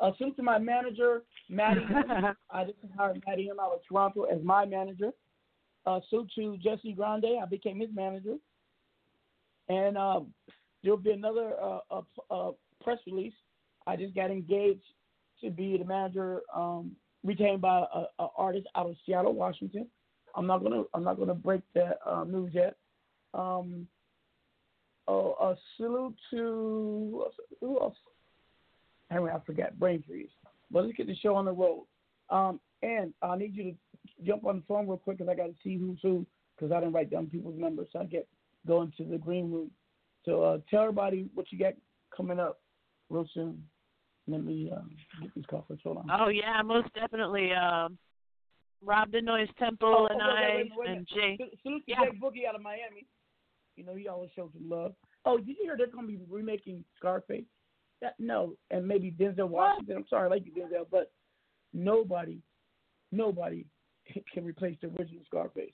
Uh, 0.00 0.12
salute 0.16 0.36
to 0.36 0.42
my 0.42 0.58
manager, 0.58 1.22
Maddie. 1.48 1.86
I 2.50 2.64
just 2.64 2.76
hired 2.96 3.22
Maddie 3.26 3.48
M 3.50 3.58
out 3.60 3.72
of 3.72 3.80
Toronto 3.88 4.24
as 4.24 4.42
my 4.44 4.64
manager. 4.64 5.10
Uh, 5.86 6.00
salute 6.08 6.30
to 6.36 6.56
Jesse 6.58 6.92
Grande. 6.92 7.38
I 7.42 7.46
became 7.46 7.80
his 7.80 7.90
manager. 7.94 8.34
And 9.68 9.98
um, 9.98 10.32
there'll 10.82 10.98
be 10.98 11.10
another 11.10 11.54
uh, 11.60 11.78
uh, 11.90 12.02
uh, 12.30 12.52
press 12.82 12.98
release. 13.06 13.34
I 13.86 13.96
just 13.96 14.14
got 14.14 14.30
engaged 14.30 14.84
to 15.42 15.50
be 15.50 15.76
the 15.76 15.84
manager, 15.84 16.40
um, 16.54 16.92
retained 17.24 17.60
by 17.60 17.84
a, 17.92 18.04
a 18.22 18.28
artist 18.36 18.66
out 18.76 18.86
of 18.86 18.96
Seattle, 19.04 19.34
Washington. 19.34 19.86
I'm 20.36 20.46
not 20.46 20.62
gonna 20.62 20.84
I'm 20.94 21.02
not 21.02 21.18
gonna 21.18 21.34
break 21.34 21.62
that 21.74 21.98
uh, 22.06 22.24
news 22.24 22.52
yet. 22.54 22.76
Um, 23.34 23.86
oh, 25.06 25.32
a 25.40 25.56
salute 25.76 26.16
to 26.30 27.24
who 27.60 27.80
else? 27.80 27.96
Anyway, 29.10 29.30
I 29.34 29.38
forgot 29.44 29.78
brain 29.78 30.02
freeze. 30.06 30.28
But 30.70 30.84
let's 30.84 30.96
get 30.96 31.06
the 31.06 31.16
show 31.16 31.34
on 31.34 31.44
the 31.46 31.52
road. 31.52 31.86
Um, 32.30 32.60
and 32.82 33.12
I 33.22 33.36
need 33.36 33.54
you 33.56 33.62
to 33.72 33.74
jump 34.26 34.44
on 34.44 34.56
the 34.56 34.62
phone 34.68 34.86
real 34.86 34.98
quick 34.98 35.18
because 35.18 35.30
I 35.30 35.34
got 35.34 35.46
to 35.46 35.54
see 35.64 35.76
who's 35.76 35.98
who 36.02 36.26
because 36.56 36.72
I 36.72 36.80
didn't 36.80 36.92
write 36.94 37.10
down 37.10 37.26
people's 37.26 37.58
numbers. 37.58 37.88
So 37.92 38.00
I 38.00 38.04
get 38.04 38.26
going 38.66 38.92
to 38.98 39.04
the 39.04 39.18
green 39.18 39.50
room. 39.50 39.70
So 40.24 40.42
uh, 40.42 40.58
tell 40.68 40.82
everybody 40.82 41.28
what 41.34 41.46
you 41.50 41.58
got 41.58 41.72
coming 42.14 42.38
up 42.38 42.60
real 43.08 43.26
soon. 43.32 43.62
Let 44.26 44.44
me 44.44 44.70
uh, 44.74 44.82
get 45.22 45.34
these 45.34 45.46
coffers. 45.48 45.78
Hold 45.84 45.98
on. 45.98 46.10
Oh 46.12 46.28
yeah, 46.28 46.60
most 46.62 46.92
definitely. 46.94 47.52
Um, 47.52 47.96
Rob 48.84 49.10
the 49.10 49.22
Noise 49.22 49.48
Temple 49.58 49.92
Oh, 50.00 50.06
and 50.06 50.18
wait, 50.18 50.26
I 50.26 50.54
wait, 50.56 50.56
wait, 50.56 50.70
wait. 50.76 50.96
and 50.98 51.08
Jay. 51.08 51.38
Salute- 51.62 51.84
to 51.86 51.90
Yeah. 51.90 52.04
Jake 52.04 52.20
Boogie 52.20 52.46
out 52.46 52.54
of 52.54 52.60
Miami. 52.62 53.06
You 53.78 53.84
know, 53.84 53.94
he 53.94 54.08
always 54.08 54.30
shows 54.34 54.50
love. 54.60 54.92
Oh, 55.24 55.38
did 55.38 55.46
you 55.46 55.56
hear 55.62 55.76
they're 55.76 55.86
going 55.86 56.06
to 56.06 56.12
be 56.12 56.18
remaking 56.28 56.84
Scarface? 56.98 57.44
That, 58.02 58.14
no, 58.18 58.54
and 58.72 58.86
maybe 58.86 59.12
Denzel 59.12 59.48
Washington. 59.48 59.98
I'm 59.98 60.06
sorry, 60.10 60.26
I 60.26 60.30
like 60.30 60.44
you, 60.44 60.52
Denzel, 60.52 60.86
but 60.90 61.12
nobody, 61.72 62.40
nobody 63.12 63.66
can 64.34 64.44
replace 64.44 64.76
the 64.82 64.88
original 64.88 65.22
Scarface. 65.26 65.72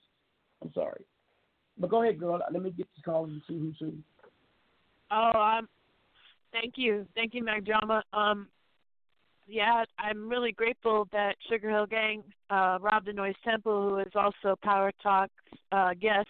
I'm 0.63 0.71
sorry. 0.75 1.05
But 1.79 1.89
go 1.89 2.03
ahead, 2.03 2.21
girl. 2.21 2.39
Let 2.53 2.63
me 2.63 2.71
get 2.71 2.87
this 2.95 3.05
call 3.05 3.25
and 3.25 3.41
see 3.49 3.59
who's 3.59 3.77
who. 3.81 3.95
Oh, 5.11 5.39
um, 5.39 5.69
thank 6.53 6.75
you, 6.77 7.07
thank 7.15 7.33
you, 7.33 7.43
Mack 7.43 7.65
Drama. 7.65 8.03
Um, 8.13 8.49
yeah, 9.47 9.85
I'm 9.99 10.29
really 10.29 10.53
grateful 10.53 11.09
that 11.13 11.37
Sugar 11.51 11.71
Hill 11.71 11.87
Gang, 11.87 12.23
uh, 12.51 12.79
Rob 12.81 13.07
the 13.07 13.15
Noise 13.15 13.35
Temple, 13.45 13.89
who 13.89 13.99
is 13.99 14.13
also 14.15 14.57
Power 14.63 14.93
Talk's 15.03 15.33
uh, 15.73 15.95
guest, 16.01 16.29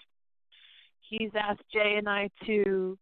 he's 1.08 1.30
asked 1.38 1.62
Jay 1.72 1.94
and 1.98 2.08
I 2.08 2.30
to 2.46 2.98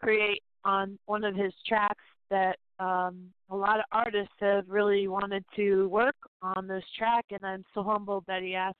create 0.00 0.42
on 0.64 0.98
one 1.06 1.24
of 1.24 1.34
his 1.34 1.52
tracks 1.66 2.04
that 2.30 2.56
um, 2.78 3.28
a 3.50 3.56
lot 3.56 3.78
of 3.78 3.84
artists 3.90 4.34
have 4.40 4.64
really 4.68 5.08
wanted 5.08 5.44
to 5.56 5.88
work 5.88 6.16
on 6.42 6.66
this 6.66 6.84
track, 6.96 7.24
and 7.30 7.40
I'm 7.42 7.64
so 7.74 7.82
humbled 7.82 8.24
that 8.28 8.42
he 8.42 8.54
asked 8.54 8.76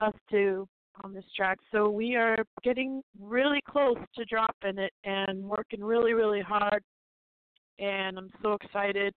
us 0.00 0.14
to 0.30 0.68
on 1.02 1.12
this 1.12 1.24
track. 1.36 1.58
So 1.70 1.88
we 1.88 2.16
are 2.16 2.36
getting 2.62 3.02
really 3.20 3.60
close 3.68 3.96
to 4.16 4.24
dropping 4.24 4.78
it 4.78 4.92
and 5.04 5.42
working 5.42 5.82
really, 5.82 6.12
really 6.12 6.40
hard. 6.40 6.82
And 7.78 8.18
I'm 8.18 8.30
so 8.42 8.54
excited 8.54 9.14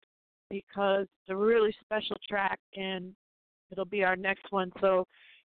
because 0.51 1.03
it's 1.03 1.31
a 1.31 1.37
really 1.37 1.75
special 1.81 2.17
track 2.29 2.59
and 2.77 3.15
it'll 3.71 3.85
be 3.85 4.05
our 4.05 4.17
next 4.17 4.45
one. 4.51 4.71
So 4.81 5.07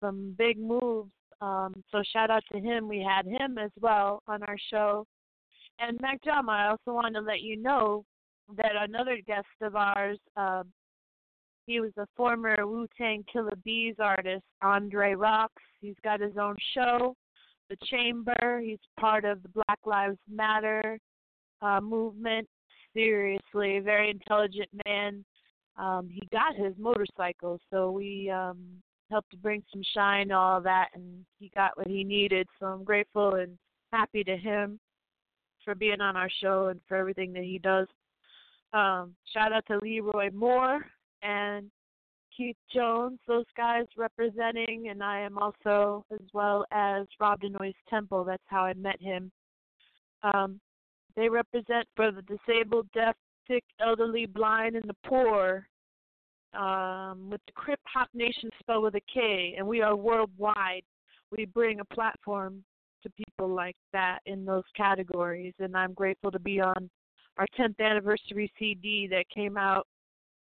some 0.00 0.34
big 0.38 0.58
moves. 0.58 1.12
Um, 1.42 1.82
so 1.90 2.02
shout 2.12 2.30
out 2.30 2.42
to 2.52 2.58
him. 2.58 2.88
We 2.88 3.00
had 3.06 3.26
him 3.26 3.58
as 3.58 3.70
well 3.80 4.22
on 4.26 4.42
our 4.44 4.56
show. 4.70 5.06
And 5.78 6.00
Mack 6.00 6.22
Drama, 6.22 6.52
I 6.52 6.68
also 6.68 6.94
wanted 6.94 7.20
to 7.20 7.26
let 7.26 7.40
you 7.40 7.56
know 7.56 8.04
that 8.56 8.72
another 8.78 9.18
guest 9.26 9.46
of 9.60 9.76
ours, 9.76 10.18
uh, 10.36 10.62
he 11.66 11.80
was 11.80 11.92
a 11.96 12.06
former 12.16 12.66
Wu 12.66 12.86
Tang 12.98 13.24
Killer 13.32 13.56
Bees 13.64 13.96
artist, 13.98 14.44
Andre 14.62 15.14
Rocks. 15.14 15.62
He's 15.80 15.96
got 16.02 16.20
his 16.20 16.36
own 16.40 16.56
show, 16.74 17.14
The 17.70 17.76
Chamber. 17.84 18.60
He's 18.60 18.78
part 18.98 19.24
of 19.24 19.42
the 19.42 19.48
Black 19.48 19.78
Lives 19.84 20.18
Matter 20.28 20.98
uh, 21.60 21.80
movement. 21.80 22.48
Seriously, 22.94 23.78
very 23.78 24.10
intelligent 24.10 24.68
man. 24.86 25.24
Um, 25.78 26.08
he 26.10 26.28
got 26.32 26.54
his 26.54 26.74
motorcycle, 26.78 27.58
so 27.70 27.90
we 27.90 28.28
um, 28.28 28.58
helped 29.10 29.30
to 29.30 29.36
bring 29.38 29.62
some 29.72 29.82
shine 29.94 30.28
to 30.28 30.34
all 30.34 30.60
that, 30.60 30.88
and 30.94 31.24
he 31.38 31.50
got 31.54 31.76
what 31.78 31.86
he 31.86 32.04
needed. 32.04 32.46
So 32.60 32.66
I'm 32.66 32.84
grateful 32.84 33.36
and 33.36 33.56
happy 33.92 34.24
to 34.24 34.36
him 34.36 34.78
for 35.64 35.74
being 35.74 36.00
on 36.00 36.16
our 36.16 36.28
show 36.42 36.66
and 36.66 36.80
for 36.86 36.96
everything 36.96 37.32
that 37.34 37.44
he 37.44 37.58
does. 37.58 37.86
Um, 38.74 39.14
shout 39.32 39.52
out 39.52 39.64
to 39.68 39.78
Leroy 39.80 40.30
Moore 40.32 40.84
and 41.22 41.70
Keith 42.36 42.56
Jones, 42.74 43.18
those 43.26 43.44
guys 43.56 43.84
representing, 43.96 44.88
and 44.88 45.02
I 45.02 45.20
am 45.20 45.38
also 45.38 46.04
as 46.12 46.26
well 46.32 46.64
as 46.72 47.06
Rob 47.20 47.40
Denoy's 47.40 47.74
Temple. 47.88 48.24
That's 48.24 48.42
how 48.46 48.64
I 48.64 48.74
met 48.74 49.00
him. 49.00 49.30
Um, 50.22 50.60
they 51.14 51.28
represent 51.28 51.86
for 51.94 52.10
the 52.10 52.22
disabled, 52.22 52.86
deaf, 52.94 53.16
sick, 53.48 53.64
elderly, 53.80 54.26
blind, 54.26 54.76
and 54.76 54.84
the 54.88 54.96
poor. 55.06 55.66
Um, 56.54 57.30
with 57.30 57.40
the 57.46 57.52
Krip 57.52 57.76
Hop 57.86 58.08
Nation 58.12 58.50
spelled 58.60 58.84
with 58.84 58.94
a 58.94 59.00
K, 59.12 59.54
and 59.56 59.66
we 59.66 59.80
are 59.80 59.96
worldwide. 59.96 60.82
We 61.30 61.46
bring 61.46 61.80
a 61.80 61.84
platform 61.84 62.62
to 63.02 63.10
people 63.10 63.48
like 63.48 63.76
that 63.92 64.18
in 64.26 64.44
those 64.44 64.64
categories, 64.76 65.54
and 65.58 65.76
I'm 65.76 65.94
grateful 65.94 66.30
to 66.30 66.38
be 66.38 66.60
on 66.60 66.90
our 67.38 67.46
10th 67.58 67.80
anniversary 67.80 68.52
CD 68.58 69.06
that 69.08 69.24
came 69.34 69.56
out 69.56 69.86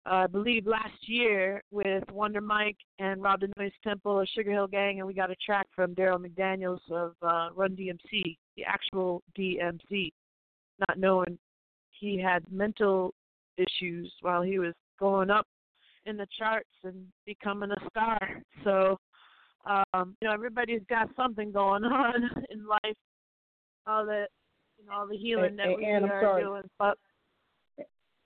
I 0.06 0.28
believe 0.28 0.68
last 0.68 1.08
year 1.08 1.62
with 1.72 2.04
Wonder 2.12 2.42
Mike 2.42 2.78
and 3.00 3.22
Rob 3.24 3.40
the 3.40 3.50
Noise 3.58 3.72
Temple 3.84 4.20
of 4.20 4.28
Sugar 4.36 4.52
Hill 4.52 4.68
Gang, 4.68 5.00
and 5.00 5.08
we 5.08 5.14
got 5.14 5.32
a 5.32 5.36
track 5.36 5.68
from 5.74 5.96
Darryl 5.96 6.20
McDaniels 6.24 6.82
of 6.92 7.14
uh, 7.22 7.50
Run 7.56 7.76
DMC, 7.76 8.36
the 8.58 8.66
actual 8.68 9.24
DMC, 9.38 10.12
not 10.88 10.98
knowing 11.00 11.38
he 11.92 12.20
had 12.20 12.44
mental 12.52 13.14
issues 13.58 14.12
while 14.22 14.42
he 14.42 14.60
was 14.60 14.74
going 15.00 15.30
up 15.30 15.48
in 16.06 16.18
the 16.18 16.28
charts 16.38 16.68
and 16.84 17.06
becoming 17.26 17.72
a 17.72 17.90
star. 17.90 18.20
So, 18.66 18.98
um, 19.66 20.18
you 20.22 20.28
know, 20.28 20.34
everybody's 20.34 20.82
got 20.90 21.08
something 21.16 21.52
going 21.54 21.84
on 21.86 22.30
in 22.50 22.66
life. 22.68 22.98
All 23.88 24.06
the, 24.06 24.26
you 24.80 24.86
know, 24.86 24.94
all 24.98 25.08
the 25.08 25.16
healing 25.16 25.46
And- 25.52 25.60
that 25.60 25.68
and- 25.68 25.78
we 25.78 25.86
and 25.86 26.12
are 26.12 26.42
doing, 26.42 26.64
but 26.78 26.98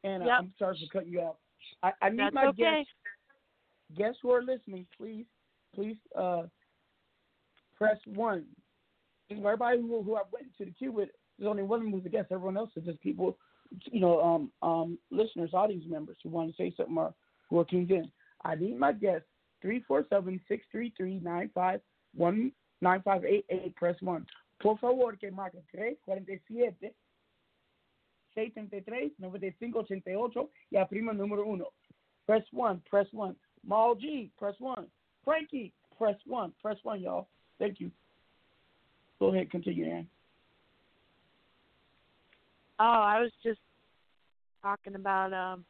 And 0.03 0.25
Yep. 0.25 0.37
I'm 0.39 0.53
sorry 0.57 0.77
for 0.91 0.99
cutting 0.99 1.11
you 1.13 1.21
off. 1.21 1.35
I, 1.83 1.91
I 2.01 2.09
need 2.09 2.19
That's 2.19 2.35
my 2.35 2.47
okay. 2.47 2.63
guests. 2.63 2.91
Guests 3.97 4.19
who 4.21 4.31
are 4.31 4.41
listening, 4.41 4.85
please, 4.97 5.25
please, 5.73 5.95
uh, 6.17 6.43
press 7.75 7.97
one. 8.05 8.45
Everybody 9.29 9.79
who, 9.79 10.03
who 10.03 10.15
I 10.15 10.23
went 10.31 10.47
to 10.57 10.65
the 10.65 10.71
queue 10.71 10.91
with, 10.91 11.09
there's 11.37 11.49
only 11.49 11.63
one 11.63 11.91
who's 11.91 12.05
a 12.05 12.09
guest. 12.09 12.31
Everyone 12.31 12.57
else 12.57 12.71
is 12.75 12.85
just 12.85 13.01
people, 13.01 13.37
you 13.91 13.99
know, 13.99 14.21
um, 14.21 14.51
um, 14.61 14.97
listeners, 15.11 15.51
audience 15.53 15.85
members 15.87 16.17
who 16.23 16.29
want 16.29 16.49
to 16.49 16.55
say 16.57 16.73
something 16.75 16.97
or 16.97 17.13
who 17.49 17.59
are 17.59 17.65
tuned 17.65 17.91
in. 17.91 18.11
I 18.43 18.55
need 18.55 18.77
my 18.77 18.93
guests. 18.93 19.27
347-633-9518. 19.63 21.81
Press 23.75 23.95
one. 24.01 24.25
Por 24.61 24.77
favor, 24.79 25.15
que 25.19 25.31
marque 25.31 25.57
347 25.71 26.93
633 28.37 29.15
9588 29.17 30.49
y 30.69 30.77
aprima 30.77 31.11
número 31.11 31.43
uno. 31.43 31.73
Press 32.27 32.43
one, 32.51 32.81
press 32.87 33.07
one. 33.11 33.35
Maul 33.65 33.95
G, 33.95 34.31
press 34.37 34.53
one. 34.59 34.87
Frankie, 35.25 35.73
press 35.97 36.15
one, 36.25 36.53
press 36.61 36.77
one, 36.83 37.01
y'all. 37.01 37.27
Thank 37.57 37.79
you. 37.79 37.89
Go 39.19 39.33
ahead, 39.33 39.49
continue, 39.49 39.85
Ann. 39.89 40.07
Oh, 42.79 42.83
I 42.83 43.19
was 43.19 43.31
just 43.43 43.59
talking 44.61 44.93
about 44.93 45.33
um 45.33 45.65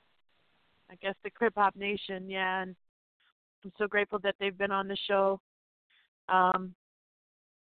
I 0.91 0.95
guess 1.01 1.15
the 1.23 1.31
Krip 1.31 1.53
Hop 1.55 1.75
Nation, 1.75 2.29
yeah, 2.29 2.63
and 2.63 2.75
I'm 3.63 3.71
so 3.77 3.87
grateful 3.87 4.19
that 4.19 4.35
they've 4.39 4.57
been 4.57 4.71
on 4.71 4.89
the 4.89 4.97
show. 5.07 5.39
Um 6.27 6.75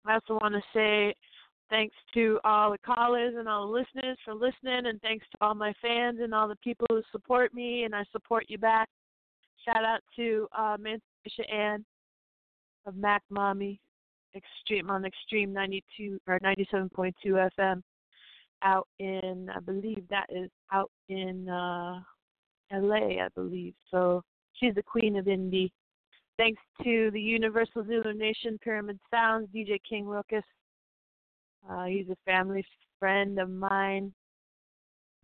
I 0.04 0.14
also 0.14 0.38
want 0.40 0.54
to 0.54 0.62
say 0.74 1.14
thanks 1.70 1.94
to 2.14 2.38
all 2.44 2.72
the 2.72 2.78
callers 2.78 3.34
and 3.38 3.48
all 3.48 3.66
the 3.66 3.72
listeners 3.72 4.18
for 4.24 4.34
listening 4.34 4.86
and 4.86 5.00
thanks 5.00 5.24
to 5.30 5.38
all 5.40 5.54
my 5.54 5.72
fans 5.80 6.18
and 6.20 6.34
all 6.34 6.48
the 6.48 6.56
people 6.56 6.86
who 6.90 7.02
support 7.12 7.54
me 7.54 7.84
and 7.84 7.94
I 7.94 8.04
support 8.12 8.44
you 8.48 8.58
back. 8.58 8.88
Shout 9.64 9.84
out 9.84 10.00
to 10.16 10.48
uh 10.56 10.76
Mantisha 10.76 11.52
Ann 11.52 11.84
of 12.86 12.96
Mac 12.96 13.22
Mommy 13.30 13.80
Extreme 14.34 14.90
on 14.90 15.04
Extreme 15.04 15.52
ninety 15.52 15.84
two 15.96 16.18
or 16.26 16.38
ninety 16.42 16.66
seven 16.70 16.88
point 16.88 17.14
two 17.22 17.38
FM 17.58 17.82
out 18.62 18.88
in 18.98 19.48
I 19.54 19.60
believe 19.60 20.04
that 20.10 20.26
is 20.28 20.50
out 20.72 20.90
in 21.08 21.48
uh 21.48 22.00
LA, 22.72 23.22
I 23.22 23.28
believe. 23.34 23.74
So 23.90 24.22
she's 24.54 24.74
the 24.74 24.82
queen 24.82 25.16
of 25.16 25.26
indie. 25.26 25.70
Thanks 26.36 26.62
to 26.84 27.10
the 27.12 27.20
Universal 27.20 27.84
Zulu 27.84 28.14
Nation 28.14 28.58
Pyramid 28.62 28.98
Sounds, 29.10 29.48
DJ 29.54 29.78
King 29.88 30.06
Ruckus. 30.06 30.44
Uh 31.68 31.84
he's 31.84 32.08
a 32.08 32.16
family 32.24 32.64
friend 32.98 33.38
of 33.38 33.50
mine. 33.50 34.12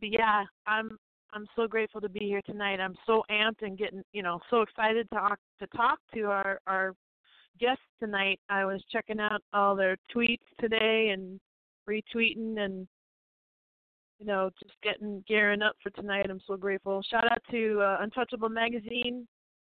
But 0.00 0.10
yeah, 0.10 0.44
I'm 0.66 0.98
I'm 1.32 1.46
so 1.54 1.66
grateful 1.66 2.00
to 2.00 2.08
be 2.08 2.20
here 2.20 2.42
tonight. 2.46 2.80
I'm 2.80 2.96
so 3.06 3.22
amped 3.30 3.62
and 3.62 3.76
getting, 3.76 4.02
you 4.12 4.22
know, 4.22 4.40
so 4.48 4.62
excited 4.62 5.08
to 5.10 5.16
talk 5.16 5.38
to 5.60 5.66
talk 5.68 5.98
to 6.14 6.22
our 6.24 6.60
our 6.66 6.94
guests 7.58 7.82
tonight. 8.00 8.40
I 8.48 8.64
was 8.64 8.82
checking 8.90 9.20
out 9.20 9.42
all 9.52 9.76
their 9.76 9.96
tweets 10.14 10.38
today 10.60 11.10
and 11.12 11.40
retweeting 11.88 12.58
and 12.58 12.86
you 14.18 14.26
know, 14.26 14.50
just 14.62 14.74
getting 14.82 15.22
gearing 15.28 15.62
up 15.62 15.76
for 15.82 15.90
tonight. 15.90 16.26
I'm 16.30 16.40
so 16.46 16.56
grateful. 16.56 17.02
Shout 17.10 17.30
out 17.30 17.42
to 17.50 17.80
uh, 17.80 17.98
Untouchable 18.00 18.48
Magazine. 18.48 19.26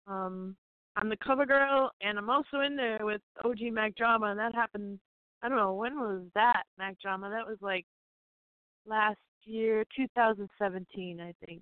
Um, 0.07 0.55
I'm 0.95 1.09
the 1.09 1.17
cover 1.25 1.45
girl, 1.45 1.91
and 2.01 2.17
I'm 2.17 2.29
also 2.29 2.59
in 2.59 2.75
there 2.75 2.99
with 3.01 3.21
OG 3.43 3.71
Mack 3.71 3.95
Drama, 3.95 4.27
and 4.27 4.39
that 4.39 4.53
happened. 4.53 4.99
I 5.43 5.49
don't 5.49 5.57
know 5.57 5.73
when 5.73 5.99
was 5.99 6.21
that 6.35 6.63
Mack 6.77 6.99
Drama. 7.01 7.29
That 7.29 7.45
was 7.45 7.57
like 7.61 7.85
last 8.85 9.17
year, 9.43 9.83
2017, 9.95 11.19
I 11.19 11.33
think, 11.45 11.61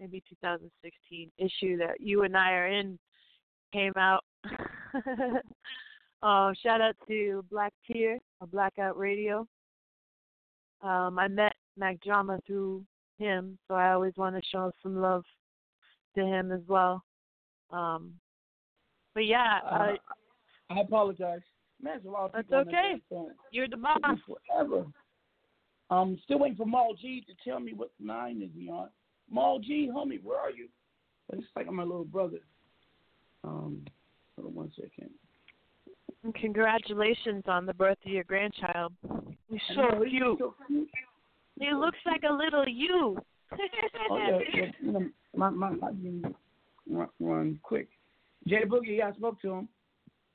maybe 0.00 0.22
2016 0.30 1.30
issue 1.36 1.76
that 1.76 2.00
you 2.00 2.22
and 2.22 2.34
I 2.34 2.52
are 2.52 2.68
in 2.68 2.98
came 3.72 3.92
out. 3.98 4.24
uh, 6.22 6.52
shout 6.62 6.80
out 6.80 6.96
to 7.06 7.44
Black 7.50 7.74
Tear, 7.90 8.18
a 8.40 8.46
Blackout 8.46 8.98
Radio. 8.98 9.46
Um, 10.82 11.18
I 11.18 11.28
met 11.28 11.52
Mack 11.76 12.00
Drama 12.00 12.38
through 12.46 12.82
him, 13.18 13.58
so 13.68 13.74
I 13.74 13.92
always 13.92 14.14
want 14.16 14.36
to 14.36 14.42
show 14.50 14.72
some 14.82 15.00
love 15.00 15.24
to 16.16 16.24
him 16.24 16.50
as 16.50 16.62
well. 16.66 17.02
Um, 17.70 18.14
but 19.14 19.26
yeah, 19.26 19.60
Uh, 19.64 19.74
I, 19.74 19.96
I 20.70 20.80
apologize. 20.80 21.42
A 21.84 22.08
lot 22.08 22.26
of 22.26 22.32
That's 22.32 22.46
people 22.46 22.58
on 22.58 22.66
that 22.66 22.74
okay. 22.74 23.02
phone. 23.10 23.30
you're 23.50 23.68
the 23.68 23.76
boss. 23.76 23.98
Forever. 24.26 24.86
Um, 25.90 26.18
still 26.24 26.38
waiting 26.38 26.56
for 26.56 26.64
Maul 26.66 26.94
G 27.00 27.24
to 27.26 27.50
tell 27.50 27.60
me 27.60 27.72
what 27.74 27.90
nine 28.00 28.40
is 28.40 28.50
he 28.56 28.68
on. 28.70 28.88
Maul 29.30 29.58
G, 29.58 29.90
homie, 29.92 30.22
where 30.22 30.38
are 30.38 30.50
you? 30.50 30.68
It's 31.32 31.46
like 31.56 31.66
I'm 31.68 31.76
my 31.76 31.82
little 31.82 32.04
brother. 32.04 32.38
Um, 33.44 33.84
hold 34.36 34.48
on 34.48 34.54
one 34.54 34.72
second. 34.76 35.10
Congratulations 36.40 37.42
on 37.48 37.66
the 37.66 37.74
birth 37.74 37.98
of 38.06 38.12
your 38.12 38.24
grandchild. 38.24 38.92
He's 39.48 39.60
so 39.74 39.82
know, 39.82 40.02
he's 40.04 40.12
cute. 40.12 40.38
so 40.38 40.54
cute. 40.66 40.88
He 41.58 41.74
looks 41.74 41.98
like 42.06 42.22
a 42.28 42.32
little 42.32 42.68
you. 42.68 43.18
Oh 44.10 44.16
yeah, 44.16 44.38
yeah, 44.54 44.64
you 44.80 44.92
know, 44.92 45.06
my 45.36 45.50
my 45.50 45.70
my 45.70 45.90
run, 46.88 47.08
run 47.20 47.60
quick. 47.62 47.88
Jay 48.48 48.62
Boogie, 48.66 48.96
yeah, 48.98 49.08
I 49.08 49.12
spoke 49.12 49.40
to 49.42 49.52
him. 49.52 49.68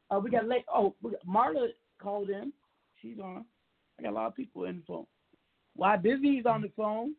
Uh, 0.10 0.20
we 0.20 0.30
got 0.30 0.48
late. 0.48 0.66
Oh, 0.74 0.96
got 1.04 1.26
Marla 1.28 1.68
called 2.02 2.30
in. 2.30 2.54
She's 3.02 3.20
on. 3.20 3.46
I 4.00 4.04
got 4.04 4.12
a 4.12 4.16
lot 4.16 4.28
of 4.28 4.36
people 4.36 4.66
in 4.66 4.78
the 4.78 4.84
phone. 4.88 5.06
Why 5.76 5.98
Disney's 5.98 6.46
on 6.46 6.62
the 6.62 6.72
phone? 6.76 7.14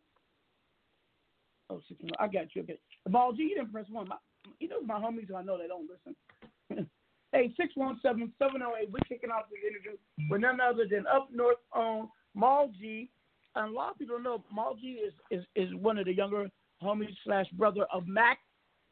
Oh, 1.70 1.80
six, 1.86 2.00
I 2.18 2.28
got 2.28 2.54
you. 2.54 2.62
Okay. 2.62 2.78
Ball 3.08 3.32
G, 3.32 3.42
you 3.42 3.56
didn't 3.56 3.72
press 3.72 3.86
one. 3.90 4.08
My, 4.08 4.16
you 4.58 4.68
know 4.68 4.80
my 4.82 4.98
homies, 4.98 5.32
I 5.34 5.42
know 5.42 5.58
they 5.58 5.66
don't 5.66 5.88
listen. 5.88 6.86
hey, 7.32 7.52
six 7.56 7.72
one 7.74 7.98
seven 8.02 8.32
seven 8.38 8.60
zero 8.60 8.72
eight. 8.80 8.90
We're 8.90 9.00
kicking 9.00 9.30
off 9.30 9.44
this 9.50 9.60
interview 9.68 9.98
with 10.30 10.40
none 10.40 10.60
other 10.60 10.86
than 10.90 11.06
up 11.06 11.28
north 11.32 11.58
on 11.72 12.08
Maul 12.34 12.70
G. 12.78 13.10
And 13.54 13.70
a 13.70 13.72
lot 13.72 13.92
of 13.92 13.98
people 13.98 14.16
don't 14.16 14.24
know 14.24 14.44
Maul 14.52 14.76
G 14.80 15.00
is, 15.06 15.12
is, 15.30 15.44
is 15.56 15.74
one 15.74 15.98
of 15.98 16.06
the 16.06 16.14
younger 16.14 16.48
homies 16.82 17.16
slash 17.24 17.46
brother 17.52 17.86
of 17.92 18.06
Max 18.06 18.40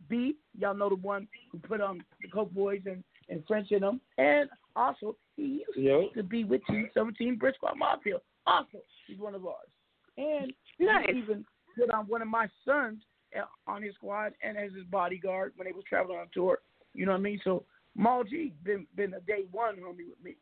B. 0.09 0.37
Y'all 0.59 0.75
know 0.75 0.89
the 0.89 0.97
one 0.97 1.27
who 1.51 1.59
put 1.59 1.81
on 1.81 2.03
the 2.21 2.29
Coke 2.29 2.53
Boys 2.53 2.81
and, 2.87 3.03
and 3.29 3.43
French 3.47 3.71
in 3.73 3.81
them. 3.81 4.01
And 4.19 4.49
also, 4.75 5.17
he 5.37 5.65
used 5.67 5.77
Yo. 5.77 6.09
to 6.15 6.23
be 6.23 6.45
with 6.45 6.65
Team 6.67 6.89
17 6.95 7.37
Brick 7.37 7.57
Squad 7.57 7.77
Mafia. 7.77 8.17
Also, 8.47 8.79
he's 9.07 9.19
one 9.19 9.35
of 9.35 9.45
ours. 9.47 9.69
And 10.17 10.53
Nice. 10.79 11.07
he 11.13 11.19
even 11.19 11.45
put 11.79 11.91
on 11.91 12.07
one 12.07 12.23
of 12.23 12.29
my 12.29 12.49
sons 12.65 13.03
uh, 13.37 13.45
on 13.71 13.83
his 13.83 13.95
squad 13.95 14.33
and 14.43 14.57
as 14.57 14.73
his 14.73 14.85
bodyguard 14.91 15.53
when 15.57 15.67
they 15.67 15.73
was 15.73 15.85
traveling 15.89 16.19
on 16.19 16.29
tour. 16.33 16.61
You 16.95 17.05
know 17.07 17.13
what 17.13 17.19
I 17.19 17.23
mean? 17.23 17.41
So 17.45 17.65
Maul 17.95 18.25
G 18.25 18.53
been 18.65 18.87
been 18.97 19.15
a 19.15 19.21
day 19.21 19.45
one 19.51 19.77
homie 19.77 20.09
with 20.09 20.23
me. 20.23 20.37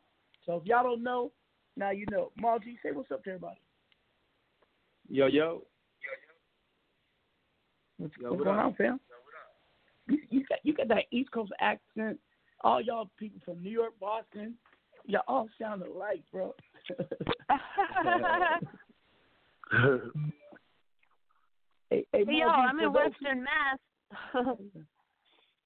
So 0.45 0.57
if 0.57 0.65
y'all 0.65 0.83
don't 0.83 1.03
know, 1.03 1.31
now 1.75 1.91
you 1.91 2.05
know. 2.11 2.31
Maul 2.39 2.59
G, 2.59 2.77
say 2.83 2.91
what's 2.93 3.11
up 3.11 3.23
to 3.23 3.31
everybody. 3.31 3.59
Yo, 5.09 5.27
yo. 5.27 5.63
What's, 7.97 8.13
Yo, 8.19 8.29
what's 8.29 8.39
what 8.39 8.45
going 8.45 8.59
up? 8.59 8.65
on, 8.65 8.73
fam? 8.75 8.99
You, 10.07 10.19
you 10.29 10.45
got 10.47 10.59
you 10.63 10.73
got 10.73 10.87
that 10.89 11.05
East 11.11 11.31
Coast 11.31 11.51
accent. 11.59 12.19
All 12.61 12.81
y'all 12.81 13.09
people 13.17 13.39
from 13.45 13.61
New 13.61 13.69
York, 13.69 13.93
Boston, 13.99 14.55
y'all 15.05 15.21
all 15.27 15.47
sound 15.61 15.83
alike, 15.83 16.23
bro. 16.31 16.53
hey, 16.89 16.97
hey, 21.89 22.05
Hey, 22.11 22.23
Maul 22.23 22.35
yo, 22.35 22.45
G, 22.47 22.51
I'm 22.69 22.79
in 22.79 22.93
Western 22.93 23.43
Mass. 23.43 23.79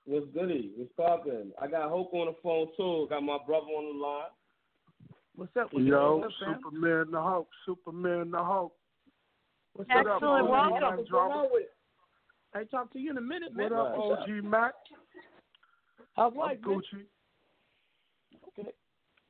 What's 0.05 0.25
goody? 0.33 0.71
What's 0.75 0.91
poppin'? 0.97 1.51
I 1.61 1.67
got 1.67 1.89
Hope 1.89 2.13
on 2.13 2.27
the 2.27 2.35
phone 2.41 2.67
too. 2.75 3.07
Got 3.09 3.21
my 3.21 3.37
brother 3.45 3.67
on 3.67 3.97
the 3.97 4.03
line. 4.03 4.23
What's 5.35 5.55
up? 5.55 5.71
What's 5.71 5.85
Yo, 5.85 6.17
up, 6.17 6.21
what's 6.23 6.33
up, 6.41 6.47
fam? 6.47 6.61
Superman 6.63 7.11
the 7.11 7.21
Hulk, 7.21 7.47
Superman 7.65 8.31
the 8.31 8.43
Hulk. 8.43 8.73
What's 9.73 9.89
What 9.89 9.99
up? 9.99 10.05
up, 10.07 10.13
Excellent, 10.15 10.43
OG 10.45 10.49
welcome. 10.49 10.81
Mac 10.81 10.97
What's 10.97 11.09
going 11.11 11.31
on 11.31 11.47
with 11.51 11.63
it? 11.63 11.73
I 12.55 12.63
talk 12.63 12.91
to 12.93 12.99
you 12.99 13.11
in 13.11 13.17
a 13.17 13.21
minute, 13.21 13.55
man. 13.55 13.69
What 13.71 13.79
up, 13.79 13.97
What's 13.97 14.21
OG 14.23 14.43
Mac? 14.43 14.73
How's 16.19 16.33
I'm 16.33 16.37
life, 16.37 16.57
man? 16.65 16.81
Gucci. 16.81 17.03
Okay. 18.59 18.69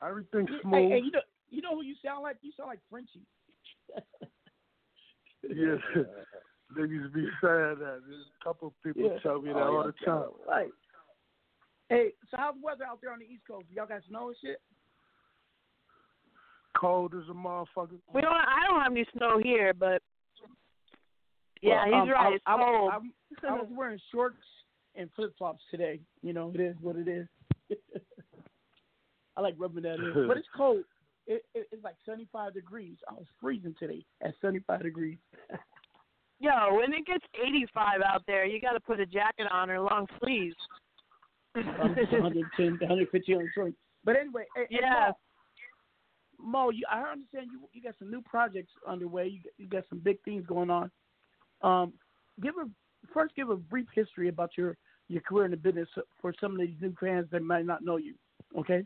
Everything's 0.01 0.49
Hey, 0.49 0.55
smooth. 0.63 0.91
hey, 0.91 1.01
you 1.05 1.11
know, 1.11 1.19
you 1.51 1.61
know 1.61 1.75
who 1.75 1.83
you 1.83 1.93
sound 2.03 2.23
like? 2.23 2.37
You 2.41 2.51
sound 2.57 2.69
like 2.69 2.79
Frenchie. 2.89 3.21
Yeah, 5.43 5.77
niggas 6.77 7.13
be 7.13 7.27
saying 7.41 7.77
that. 7.79 8.01
There's 8.07 8.25
a 8.25 8.43
couple 8.43 8.73
people 8.83 9.03
Yeah. 9.03 9.19
tell 9.19 9.39
me 9.41 9.49
that 9.53 9.59
Oh, 9.59 9.77
all 9.77 9.83
the 9.83 9.91
time. 9.93 10.05
sound 10.05 10.33
Right. 10.47 10.69
Hey, 11.89 12.13
so 12.29 12.37
how's 12.37 12.55
the 12.55 12.61
weather 12.61 12.85
out 12.85 13.01
there 13.01 13.11
on 13.13 13.19
the 13.19 13.25
East 13.25 13.43
Coast? 13.47 13.67
Y'all 13.71 13.85
got 13.87 14.01
snow 14.09 14.27
and 14.29 14.37
shit? 14.41 14.61
Cold 16.79 17.13
as 17.15 17.27
a 17.29 17.33
motherfucker. 17.33 17.99
We 18.13 18.21
don't. 18.21 18.31
I 18.33 18.67
don't 18.67 18.81
have 18.81 18.91
any 18.91 19.05
snow 19.17 19.39
here, 19.43 19.73
but 19.73 20.01
yeah, 21.61 21.85
Well, 21.85 21.85
he's 21.85 21.93
um, 21.93 22.09
right. 22.09 22.33
It's 22.33 22.43
I, 22.47 22.53
I, 22.53 22.57
cold. 22.57 22.91
I'm- 22.91 23.13
I 23.47 23.51
was 23.53 23.67
wearing 23.71 23.99
shorts 24.11 24.37
and 24.95 25.09
flip 25.15 25.33
flops 25.37 25.63
today. 25.71 25.99
You 26.21 26.33
know, 26.33 26.51
it 26.53 26.59
is 26.59 26.75
what 26.81 26.95
it 26.95 27.07
is. 27.07 27.27
I 29.37 29.41
like 29.41 29.55
rubbing 29.57 29.83
that 29.83 29.95
in, 29.95 30.27
but 30.27 30.37
it's 30.37 30.47
cold. 30.55 30.83
It, 31.27 31.43
it, 31.53 31.67
it's 31.71 31.83
like 31.83 31.95
75 32.05 32.53
degrees. 32.53 32.97
I 33.07 33.13
was 33.13 33.25
freezing 33.39 33.75
today 33.79 34.03
at 34.21 34.33
75 34.41 34.83
degrees. 34.83 35.17
Yo, 36.39 36.75
when 36.75 36.93
it 36.93 37.05
gets 37.05 37.23
85 37.35 38.01
out 38.01 38.23
there, 38.25 38.45
you 38.45 38.61
got 38.61 38.71
to 38.71 38.79
put 38.79 38.99
a 38.99 39.05
jacket 39.05 39.45
on 39.51 39.69
or 39.69 39.81
long 39.81 40.07
sleeves. 40.21 40.55
Um, 41.55 41.65
110, 41.65 42.79
150, 42.79 43.33
120. 43.33 43.73
But 44.03 44.15
anyway, 44.15 44.45
Yeah. 44.69 45.11
Mo, 46.39 46.65
Mo, 46.65 46.69
you, 46.69 46.83
I 46.89 47.01
understand 47.01 47.47
you 47.51 47.67
you 47.73 47.81
got 47.81 47.95
some 47.99 48.09
new 48.09 48.21
projects 48.21 48.71
underway. 48.87 49.27
You 49.27 49.39
you 49.57 49.67
got 49.67 49.83
some 49.89 49.99
big 49.99 50.21
things 50.23 50.45
going 50.47 50.69
on. 50.69 50.89
Um, 51.61 51.93
give 52.41 52.55
a 52.55 52.69
first 53.13 53.35
give 53.35 53.49
a 53.49 53.55
brief 53.55 53.87
history 53.93 54.29
about 54.29 54.51
your 54.57 54.77
your 55.07 55.21
career 55.21 55.45
in 55.45 55.51
the 55.51 55.57
business 55.57 55.89
for 56.21 56.33
some 56.39 56.53
of 56.53 56.59
these 56.59 56.75
new 56.79 56.93
fans 56.99 57.27
that 57.31 57.41
might 57.41 57.65
not 57.65 57.83
know 57.83 57.97
you. 57.97 58.13
Okay. 58.57 58.85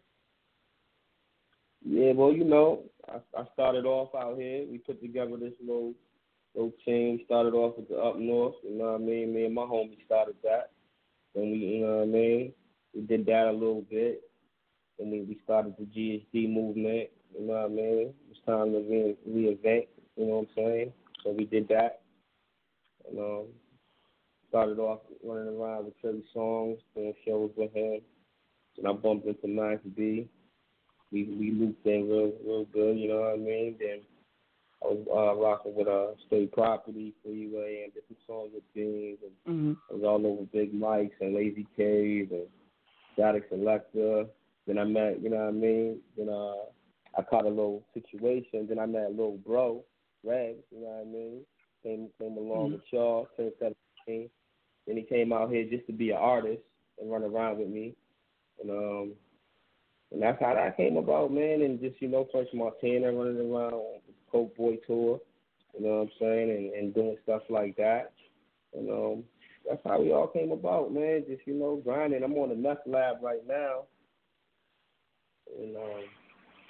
Yeah, 1.85 2.13
well, 2.13 2.31
you 2.31 2.45
know, 2.45 2.83
I, 3.09 3.17
I 3.37 3.43
started 3.53 3.85
off 3.85 4.15
out 4.15 4.37
here. 4.37 4.65
We 4.69 4.77
put 4.77 5.01
together 5.01 5.35
this 5.37 5.53
little 5.61 5.93
little 6.55 6.71
team. 6.85 7.19
Started 7.25 7.53
off 7.53 7.77
with 7.77 7.89
the 7.89 7.97
up 7.97 8.17
north. 8.17 8.55
You 8.63 8.77
know 8.77 8.93
what 8.93 9.01
I 9.01 9.03
mean? 9.03 9.33
Me 9.33 9.45
and 9.45 9.55
my 9.55 9.63
homie 9.63 10.03
started 10.05 10.35
that. 10.43 10.71
Then 11.35 11.51
we, 11.51 11.57
you 11.57 11.85
know 11.85 11.97
what 11.97 12.03
I 12.03 12.05
mean? 12.05 12.53
We 12.93 13.01
did 13.01 13.25
that 13.25 13.47
a 13.47 13.51
little 13.51 13.83
bit. 13.89 14.21
Then 14.97 15.11
we, 15.11 15.21
we 15.21 15.39
started 15.43 15.73
the 15.77 15.85
GSD 15.85 16.53
movement. 16.53 17.09
You 17.37 17.47
know 17.47 17.53
what 17.53 17.65
I 17.65 17.67
mean? 17.67 18.09
It 18.09 18.15
was 18.29 18.37
time 18.45 18.71
to 18.71 18.79
re- 18.79 19.17
reinvent. 19.27 19.87
You 20.15 20.25
know 20.25 20.35
what 20.35 20.41
I'm 20.41 20.47
saying? 20.55 20.93
So 21.23 21.31
we 21.31 21.45
did 21.45 21.67
that. 21.69 22.01
And 23.09 23.19
um, 23.19 23.45
started 24.53 24.77
off 24.77 24.99
running 25.25 25.59
around 25.59 25.85
with 25.85 25.99
Trey 25.99 26.21
Songz, 26.35 26.77
doing 26.95 27.13
shows 27.25 27.49
with 27.57 27.73
him. 27.73 28.01
Then 28.77 28.85
I 28.87 28.93
bumped 28.93 29.25
into 29.25 29.47
Max 29.47 29.81
B. 29.97 30.29
We 31.11 31.23
we 31.23 31.51
looped 31.51 31.85
in 31.87 32.07
real 32.07 32.33
real 32.45 32.65
good, 32.65 32.99
you 32.99 33.07
know 33.09 33.21
what 33.21 33.33
I 33.33 33.37
mean? 33.37 33.75
Then 33.79 34.01
I 34.83 34.87
was 34.87 35.07
uh, 35.09 35.41
rocking 35.41 35.73
with 35.75 35.87
uh, 35.87 36.11
State 36.27 36.51
Property, 36.51 37.13
Freeway, 37.23 37.81
and 37.83 37.93
different 37.95 38.19
songs 38.27 38.51
with 38.53 38.63
Beans. 38.75 39.17
And 39.23 39.31
Mm-hmm. 39.55 39.73
I 39.89 39.93
was 39.95 40.03
all 40.03 40.25
over 40.25 40.43
Big 40.53 40.73
Mike's 40.73 41.15
and 41.19 41.33
Lazy 41.35 41.65
K's 41.75 42.27
and 42.31 42.47
Statik 43.17 43.43
Selektah. 43.51 44.27
Then 44.67 44.77
I 44.77 44.83
met, 44.85 45.21
you 45.21 45.29
know 45.29 45.37
what 45.37 45.49
I 45.49 45.51
mean? 45.51 45.97
Then 46.17 46.29
uh, 46.29 46.63
I 47.17 47.21
caught 47.29 47.45
a 47.45 47.49
little 47.49 47.83
situation. 47.93 48.67
Then 48.69 48.79
I 48.79 48.85
met 48.85 49.07
a 49.07 49.09
little 49.09 49.37
bro, 49.45 49.83
Red, 50.23 50.55
you 50.71 50.79
know 50.81 50.87
what 50.87 51.01
I 51.01 51.11
mean? 51.11 51.41
Came 51.83 52.09
came 52.19 52.37
along 52.37 52.69
Mhm. 52.69 52.71
with 52.73 52.81
y'all, 52.91 53.27
turned 53.35 53.51
17. 53.59 54.29
Then 54.87 54.97
he 54.97 55.03
came 55.03 55.31
out 55.31 55.49
here 55.49 55.65
just 55.69 55.87
to 55.87 55.93
be 55.93 56.11
an 56.11 56.17
artist 56.17 56.61
and 56.99 57.11
run 57.11 57.23
around 57.23 57.59
with 57.59 57.69
me. 57.69 57.95
And 58.61 58.69
um 58.71 59.13
and 60.11 60.21
that's 60.21 60.39
how 60.39 60.53
that 60.53 60.77
came 60.77 60.97
about, 60.97 61.33
man. 61.33 61.63
And 61.63 61.79
just, 61.79 61.99
you 61.99 62.07
know, 62.07 62.27
French 62.31 62.49
Montana 62.53 63.11
running 63.11 63.51
around 63.51 63.73
on 63.73 63.99
the 64.05 64.13
Coke 64.31 64.55
Boy 64.55 64.77
tour, 64.85 65.19
you 65.75 65.83
know 65.83 65.97
what 65.97 66.01
I'm 66.01 66.09
saying, 66.19 66.49
and, 66.51 66.73
and 66.73 66.93
doing 66.93 67.17
stuff 67.23 67.41
like 67.49 67.75
that. 67.77 68.13
And 68.73 68.89
um 68.89 69.23
that's 69.67 69.81
how 69.85 70.01
we 70.01 70.11
all 70.11 70.27
came 70.27 70.51
about, 70.51 70.93
man. 70.93 71.23
Just, 71.27 71.41
you 71.45 71.53
know, 71.53 71.81
grinding. 71.83 72.23
I'm 72.23 72.33
on 72.33 72.49
the 72.49 72.55
Meth 72.55 72.85
Lab 72.85 73.17
right 73.21 73.45
now. 73.47 73.83
And 75.59 75.75
um 75.77 76.03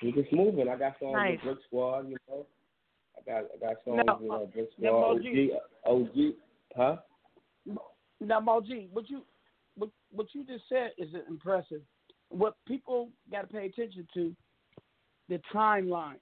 we 0.02 0.12
just 0.12 0.32
moving. 0.34 0.68
I 0.68 0.78
got 0.78 1.00
songs 1.00 1.14
Nice. 1.14 1.32
with 1.32 1.42
Brick 1.44 1.58
Squad, 1.68 2.10
you 2.10 2.18
know. 2.30 2.46
I 3.18 3.32
got 3.32 3.44
I 3.56 3.68
got 3.68 3.78
songs 3.86 4.04
Now, 4.06 4.20
with 4.22 4.32
uh, 4.32 4.46
Brick 4.54 4.70
Squad, 4.78 5.16
OG, 5.16 5.26
OG, 5.86 6.34
huh? 6.76 6.96
Now, 8.24 8.40
Moji, 8.40 8.90
what 8.92 9.10
you 9.10 9.24
what 9.76 9.90
what 10.12 10.28
you 10.34 10.46
just 10.46 10.64
said 10.70 10.92
is 10.98 11.10
impressive. 11.28 11.82
What 12.30 12.56
people 12.68 13.10
got 13.32 13.42
to 13.42 13.48
pay 13.48 13.66
attention 13.66 14.08
to, 14.14 14.36
the 15.30 15.40
timeline. 15.54 16.20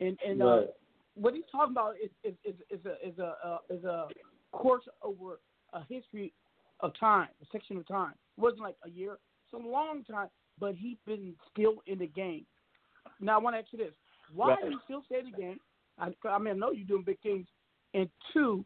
And 0.00 0.18
and 0.26 0.42
uh, 0.42 0.60
what 1.14 1.34
he's 1.34 1.44
talking 1.50 1.72
about 1.72 1.94
is 2.02 2.10
is 2.22 2.34
is, 2.44 2.54
is 2.70 2.86
a 2.86 3.08
is 3.08 3.18
a 3.18 3.34
uh, 3.44 3.58
is 3.70 3.84
a 3.84 4.08
course 4.52 4.84
over 5.02 5.40
a 5.72 5.80
history 5.88 6.32
of 6.80 6.92
time, 6.98 7.28
a 7.42 7.46
section 7.52 7.76
of 7.76 7.86
time. 7.88 8.12
It 8.36 8.40
wasn't 8.40 8.62
like 8.62 8.76
a 8.84 8.90
year, 8.90 9.18
it's 9.44 9.64
a 9.64 9.68
long 9.68 10.04
time, 10.04 10.28
but 10.58 10.74
he's 10.74 10.96
been 11.06 11.34
still 11.52 11.82
in 11.86 11.98
the 11.98 12.06
game. 12.06 12.46
Now 13.20 13.38
I 13.38 13.42
want 13.42 13.54
to 13.54 13.60
ask 13.60 13.68
you 13.72 13.78
this: 13.78 13.94
Why 14.32 14.48
Right. 14.48 14.64
are 14.64 14.70
you 14.70 14.80
still 14.84 15.02
stay 15.06 15.20
in 15.20 15.30
the 15.30 15.36
game? 15.36 15.60
I, 15.98 16.10
I 16.28 16.38
mean, 16.38 16.54
I 16.54 16.56
know 16.56 16.72
you're 16.72 16.86
doing 16.86 17.04
big 17.04 17.20
things. 17.20 17.46
And 17.94 18.08
two, 18.32 18.64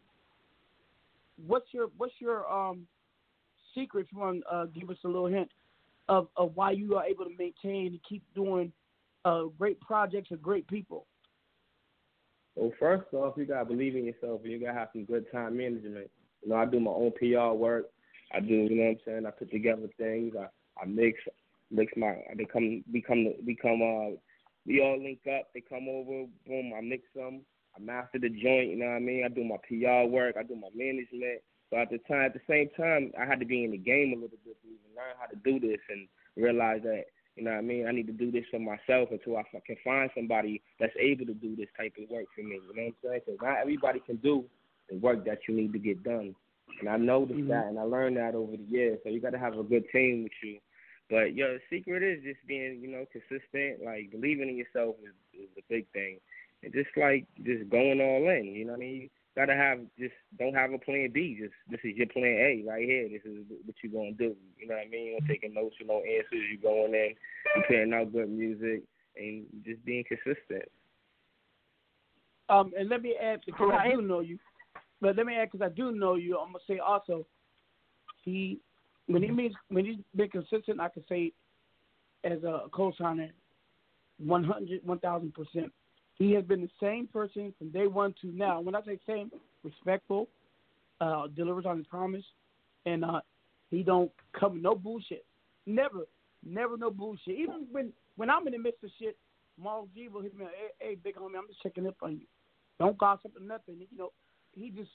what's 1.47 1.67
your 1.73 1.89
what's 1.97 2.15
your 2.19 2.51
um 2.51 2.87
secret? 3.75 4.07
If 4.07 4.13
you 4.13 4.19
want 4.19 4.43
to 4.43 4.55
uh, 4.55 4.67
give 4.67 4.91
us 4.91 4.97
a 5.05 5.09
little 5.09 5.27
hint 5.27 5.51
of 6.09 6.29
of 6.37 6.53
why 6.55 6.73
you 6.73 6.97
are 6.97 7.05
able 7.05 7.25
to 7.25 7.31
maintain 7.39 7.89
and 7.89 8.01
keep 8.09 8.23
doing 8.35 8.73
uh 9.25 9.45
great 9.59 9.81
projects 9.81 10.31
and 10.31 10.43
great 10.43 10.67
people. 10.69 11.07
Well, 12.55 12.73
first 12.81 13.05
off, 13.13 13.35
you 13.37 13.45
gotta 13.47 13.65
believe 13.65 13.95
in 13.95 14.05
yourself, 14.05 14.41
and 14.43 14.53
you 14.53 14.59
gotta 14.59 14.79
have 14.79 14.89
some 14.93 15.05
good 15.05 15.31
time 15.31 15.57
management. 15.57 16.11
You 16.43 16.51
know, 16.51 16.57
I 16.57 16.67
do 16.67 16.81
my 16.81 16.91
own 16.91 17.13
PR 17.13 17.55
work. 17.57 17.87
I 18.33 18.41
do, 18.41 18.55
you 18.55 18.77
know 18.77 18.83
what 18.85 18.91
I'm 18.91 18.99
saying. 19.05 19.27
I 19.27 19.31
put 19.31 19.51
together 19.51 19.89
things. 19.97 20.35
I 20.39 20.47
I 20.81 20.87
mix 20.87 21.19
mix 21.71 21.93
my. 21.97 22.17
They 22.37 22.45
come 22.45 22.85
become 22.93 23.33
become 23.45 23.83
uh. 23.83 24.17
We 24.67 24.83
all 24.83 25.03
link 25.03 25.21
up. 25.27 25.49
They 25.55 25.63
come 25.63 25.89
over. 25.89 26.27
Boom. 26.47 26.73
I 26.77 26.83
mix 26.83 27.05
them. 27.15 27.41
I 27.79 27.83
master 27.83 28.19
the 28.19 28.29
joint. 28.29 28.71
You 28.71 28.77
know 28.77 28.87
what 28.87 28.97
I 28.97 29.01
mean. 29.01 29.25
I 29.25 29.29
do 29.29 29.45
my 29.45 29.57
PR 29.69 30.11
work. 30.11 30.37
I 30.39 30.43
do 30.43 30.57
my 30.57 30.69
management. 30.75 31.41
So 31.71 31.77
at 31.79 31.91
the 31.91 31.99
time, 32.09 32.27
at 32.27 32.35
the 32.35 32.41
same 32.49 32.69
time, 32.77 33.13
I 33.19 33.25
had 33.25 33.41
to 33.41 33.47
be 33.47 33.65
in 33.65 33.71
the 33.71 33.79
game 33.79 34.13
a 34.13 34.21
little 34.21 34.39
bit 34.45 34.57
to 34.63 34.67
even 34.67 34.97
learn 34.97 35.15
how 35.21 35.27
to 35.27 35.37
do 35.45 35.61
this 35.61 35.81
and 35.91 36.09
realize 36.37 36.83
that 36.83 37.05
you 37.39 37.45
know 37.45 37.53
what 37.53 37.59
I 37.59 37.63
mean? 37.63 37.87
I 37.87 37.93
need 37.93 38.09
to 38.09 38.13
do 38.13 38.33
this 38.33 38.43
for 38.51 38.59
myself 38.59 39.11
until 39.13 39.37
I 39.37 39.45
can 39.65 39.77
find 39.85 40.11
somebody 40.13 40.61
that's 40.81 40.93
able 40.99 41.25
to 41.27 41.35
do 41.35 41.55
this 41.55 41.69
type 41.79 41.95
of 42.03 42.11
work 42.11 42.27
for 42.35 42.43
me. 42.43 42.59
You 42.59 42.75
know 42.75 42.83
what 42.83 42.83
I'm 42.83 42.95
saying? 43.05 43.21
Because 43.25 43.41
not 43.41 43.59
everybody 43.63 44.01
can 44.01 44.17
do 44.17 44.45
the 44.91 44.97
work 44.97 45.25
that 45.27 45.39
you 45.47 45.55
need 45.55 45.73
to 45.73 45.79
get 45.79 46.03
done. 46.03 46.35
And 46.81 46.89
I 46.89 46.97
noticed 46.97 47.39
Mhm. 47.39 47.49
that, 47.49 47.67
and 47.69 47.79
I 47.79 47.83
learned 47.83 48.17
that 48.17 48.35
over 48.35 48.57
the 48.57 48.65
years. 48.65 48.99
So 49.05 49.09
you 49.09 49.21
got 49.21 49.31
to 49.31 49.39
have 49.39 49.57
a 49.57 49.63
good 49.63 49.89
team 49.91 50.25
with 50.25 50.33
you. 50.43 50.59
But 51.09 51.35
your 51.35 51.61
secret 51.71 52.03
is 52.03 52.25
just 52.25 52.45
being, 52.47 52.81
you 52.81 52.89
know, 52.89 53.07
consistent. 53.07 53.85
Like 53.85 54.11
believing 54.11 54.49
in 54.49 54.57
yourself 54.57 54.97
is, 55.03 55.15
is 55.33 55.49
a 55.57 55.63
big 55.69 55.87
thing, 55.93 56.19
just 56.65 56.91
like 56.97 57.27
just 57.45 57.69
going 57.71 58.01
all 58.01 58.29
in. 58.31 58.47
You 58.47 58.65
know 58.65 58.73
what 58.73 58.79
I 58.79 58.81
mean? 58.81 59.01
You 59.03 59.09
gotta 59.37 59.55
have 59.55 59.79
just 59.99 60.15
don't 60.39 60.55
have 60.55 60.73
a 60.73 60.79
plan 60.79 61.11
B. 61.13 61.39
Just 61.41 61.55
this 61.71 61.81
is 61.85 61.97
your 61.97 62.09
plan 62.09 62.25
A 62.25 62.65
right 62.67 62.85
here. 62.85 63.09
This 63.09 63.23
is 63.25 63.45
what 63.65 63.77
you're 63.83 63.93
gonna 63.93 64.13
do. 64.13 64.35
You 64.59 64.69
know 64.69 64.75
what 64.75 64.87
I 64.87 64.91
mean? 64.91 65.17
You're 65.19 65.29
taking 65.29 65.55
notes, 65.55 65.77
you 65.81 65.87
know, 65.87 66.03
answers. 66.03 66.47
You 66.51 66.59
going 66.61 66.95
in, 66.95 67.15
you 67.57 67.63
putting 67.67 67.95
out 67.95 68.13
good 68.13 68.31
music, 68.31 68.83
and 69.17 69.47
just 69.65 69.85
being 69.85 70.05
consistent. 70.09 70.69
Um, 72.49 72.73
and 72.79 72.89
let 72.89 73.03
me 73.03 73.15
add 73.23 73.41
because 73.45 73.71
I 73.79 73.91
do 73.95 74.03
know 74.03 74.21
you, 74.21 74.39
but 75.01 75.17
let 75.17 75.27
me 75.27 75.37
add 75.37 75.51
because 75.53 75.65
I 75.71 75.75
do 75.75 75.93
know 75.93 76.15
you. 76.15 76.39
I'm 76.39 76.53
gonna 76.53 76.59
say 76.67 76.79
also, 76.79 77.27
he 78.25 78.59
when 79.07 79.23
he 79.23 79.31
means 79.31 79.55
when 79.69 79.85
he's 79.85 79.99
been 80.17 80.31
consistent, 80.31 80.81
I 80.81 80.89
can 80.89 81.05
say 81.09 81.33
as 82.25 82.43
a 82.43 82.63
co-signer, 82.73 83.31
100, 84.19 84.81
1,000 84.85 85.35
percent. 85.35 85.73
He 86.19 86.33
has 86.33 86.45
been 86.45 86.63
the 86.63 86.71
same 86.81 87.07
person 87.07 87.55
from 87.59 87.71
day 87.71 87.87
one 87.87 88.15
to 88.21 88.27
now. 88.29 88.61
When 88.61 88.75
I 88.75 88.83
say 88.83 88.99
same, 89.07 89.31
respectful, 89.63 90.29
uh, 91.01 91.29
delivers 91.37 91.65
on 91.65 91.79
his 91.79 91.87
promise, 91.87 92.25
and 92.87 93.05
uh, 93.05 93.21
he 93.71 93.83
don't 93.83 94.11
come 94.39 94.55
with 94.55 94.63
no 94.63 94.75
bullshit. 94.75 95.25
Never, 95.67 96.07
never 96.45 96.77
no 96.77 96.91
bullshit. 96.91 97.39
Even 97.39 97.67
when 97.71 97.93
when 98.17 98.31
I'm 98.31 98.47
in 98.47 98.53
the 98.53 98.59
midst 98.59 98.83
of 98.83 98.91
shit, 98.99 99.17
Maul 99.61 99.89
G 99.95 100.09
will 100.09 100.23
hit 100.23 100.37
me. 100.37 100.47
Hey, 100.81 100.89
hey, 100.89 100.95
big 100.97 101.17
homie, 101.17 101.39
I'm 101.39 101.47
just 101.47 101.63
checking 101.63 101.87
up 101.87 101.97
on 102.03 102.13
you. 102.13 102.27
Don't 102.81 102.99
gossip 102.99 103.33
or 103.37 103.45
nothing. 103.45 103.77
You 103.79 103.99
know, 103.99 104.13
he 104.53 104.71
just 104.71 104.91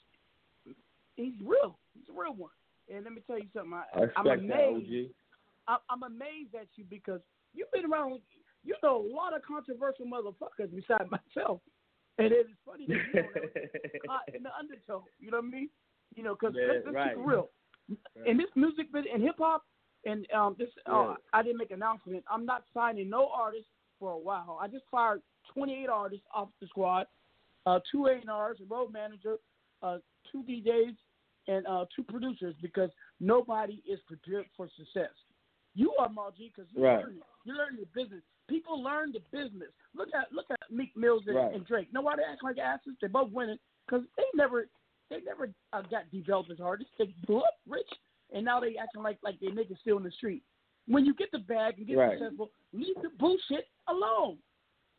he's 1.16 1.34
real. 1.42 1.78
He's 1.94 2.08
a 2.14 2.20
real 2.20 2.34
one. 2.34 2.50
And 2.92 3.04
let 3.04 3.14
me 3.14 3.22
tell 3.26 3.38
you 3.38 3.46
something. 3.54 3.72
I, 3.72 4.02
I 4.02 4.22
that, 4.24 4.38
amazed. 4.38 4.90
OG. 4.90 5.10
I, 5.66 5.76
I'm 5.88 6.02
amazed 6.02 6.54
at 6.54 6.66
you 6.76 6.84
because 6.88 7.20
you've 7.54 7.70
been 7.72 7.90
around. 7.90 8.20
You 8.64 8.74
know 8.82 9.04
a 9.04 9.06
lot 9.14 9.34
of 9.34 9.42
controversial 9.42 10.06
motherfuckers 10.06 10.74
besides 10.74 11.10
myself, 11.10 11.60
and 12.18 12.28
it 12.32 12.46
is 12.46 12.56
funny 12.64 12.86
that 12.88 12.96
you 13.12 13.20
know 13.22 14.14
uh, 14.14 14.18
in 14.34 14.42
the 14.42 14.50
undertow. 14.58 15.04
You 15.20 15.30
know 15.30 15.38
what 15.38 15.46
I 15.46 15.50
mean? 15.50 15.68
You 16.14 16.22
know, 16.22 16.36
because 16.38 16.54
Yeah, 16.58 16.72
let's, 16.72 16.86
let's 16.86 16.94
right. 16.94 17.16
keep 17.16 17.26
real. 17.26 17.50
In 18.24 18.36
this 18.38 18.46
music 18.56 18.86
in 18.94 19.20
hip 19.20 19.34
hop, 19.38 19.62
and 20.06 20.26
um, 20.32 20.56
this 20.58 20.68
uh, 20.90 20.92
Yeah. 20.92 21.14
I 21.32 21.42
didn't 21.42 21.58
make 21.58 21.70
an 21.70 21.76
announcement. 21.76 22.24
I'm 22.30 22.46
not 22.46 22.64
signing 22.72 23.10
no 23.10 23.28
artists 23.34 23.68
for 23.98 24.12
a 24.12 24.18
while. 24.18 24.58
I 24.60 24.68
just 24.68 24.84
fired 24.90 25.20
28 25.52 25.88
artists 25.88 26.26
off 26.34 26.48
the 26.60 26.66
squad, 26.66 27.06
uh, 27.66 27.80
two 27.90 28.06
A&Rs, 28.06 28.60
a 28.60 28.64
road 28.68 28.92
manager, 28.92 29.36
uh, 29.82 29.98
two 30.32 30.42
DJs, 30.44 30.96
and 31.48 31.66
uh, 31.66 31.84
two 31.94 32.02
producers 32.04 32.54
because 32.62 32.90
nobody 33.20 33.82
is 33.86 34.00
prepared 34.06 34.46
for 34.56 34.68
success. 34.78 35.10
You 35.74 35.92
are 35.98 36.08
Margie 36.08 36.52
because 36.54 36.70
you 36.74 36.82
Right. 36.82 37.04
learn 37.04 37.16
it. 37.16 37.22
You 37.44 37.54
learn 37.54 37.76
the 37.76 37.86
business. 38.00 38.22
People 38.48 38.82
learn 38.82 39.12
the 39.12 39.20
business. 39.30 39.70
Look 39.94 40.08
at 40.14 40.32
look 40.32 40.46
at 40.50 40.60
Meek 40.70 40.96
Mills 40.96 41.22
and, 41.26 41.36
Right. 41.36 41.54
and 41.54 41.66
Drake. 41.66 41.88
Nobody 41.92 42.22
act 42.30 42.42
like 42.42 42.58
asses. 42.58 42.94
They're 43.00 43.08
both 43.08 43.30
winning 43.30 43.58
because 43.86 44.04
they 44.16 44.24
never 44.34 44.68
they 45.10 45.20
never 45.20 45.50
uh, 45.72 45.82
got 45.82 46.10
developed 46.10 46.50
as 46.50 46.60
artists. 46.60 46.92
They 46.98 47.14
blew 47.26 47.38
up 47.38 47.58
rich, 47.68 47.88
and 48.32 48.44
now 48.44 48.60
they 48.60 48.76
acting 48.76 49.02
like 49.02 49.18
like 49.22 49.40
they 49.40 49.48
niggas 49.48 49.78
still 49.80 49.96
in 49.96 50.02
the 50.04 50.10
street. 50.10 50.42
When 50.86 51.06
you 51.06 51.14
get 51.14 51.30
the 51.32 51.38
bag 51.38 51.78
and 51.78 51.86
get 51.86 51.96
Right. 51.96 52.18
successful, 52.18 52.50
leave 52.72 52.96
the 53.02 53.10
bullshit 53.18 53.68
alone. 53.88 54.38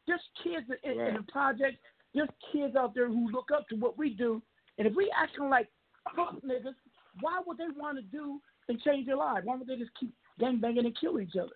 There's 0.08 0.22
kids 0.44 0.66
in, 0.84 0.92
in, 0.92 1.00
in 1.08 1.14
the 1.16 1.32
project 1.32 1.78
there's 2.16 2.30
kids 2.52 2.76
out 2.78 2.96
there 2.96 3.08
who 3.10 3.30
look 3.30 3.50
up 3.54 3.68
to 3.68 3.76
what 3.76 3.98
we 3.98 4.10
do, 4.12 4.42
and 4.78 4.88
if 4.88 4.96
we 4.96 5.12
acting 5.16 5.50
like 5.50 5.68
fuck 6.16 6.36
niggas, 6.44 6.74
why 7.20 7.42
would 7.46 7.58
they 7.58 7.66
want 7.76 7.98
to 7.98 8.04
do 8.04 8.40
and 8.70 8.82
change 8.82 9.06
their 9.06 9.18
lives? 9.18 9.46
Why 9.46 9.58
would 9.58 9.68
they 9.68 9.76
just 9.76 9.92
keep 10.00 10.14
gang 10.40 10.60
banging 10.60 10.86
and 10.86 10.98
kill 10.98 11.20
each 11.20 11.36
other? 11.36 11.52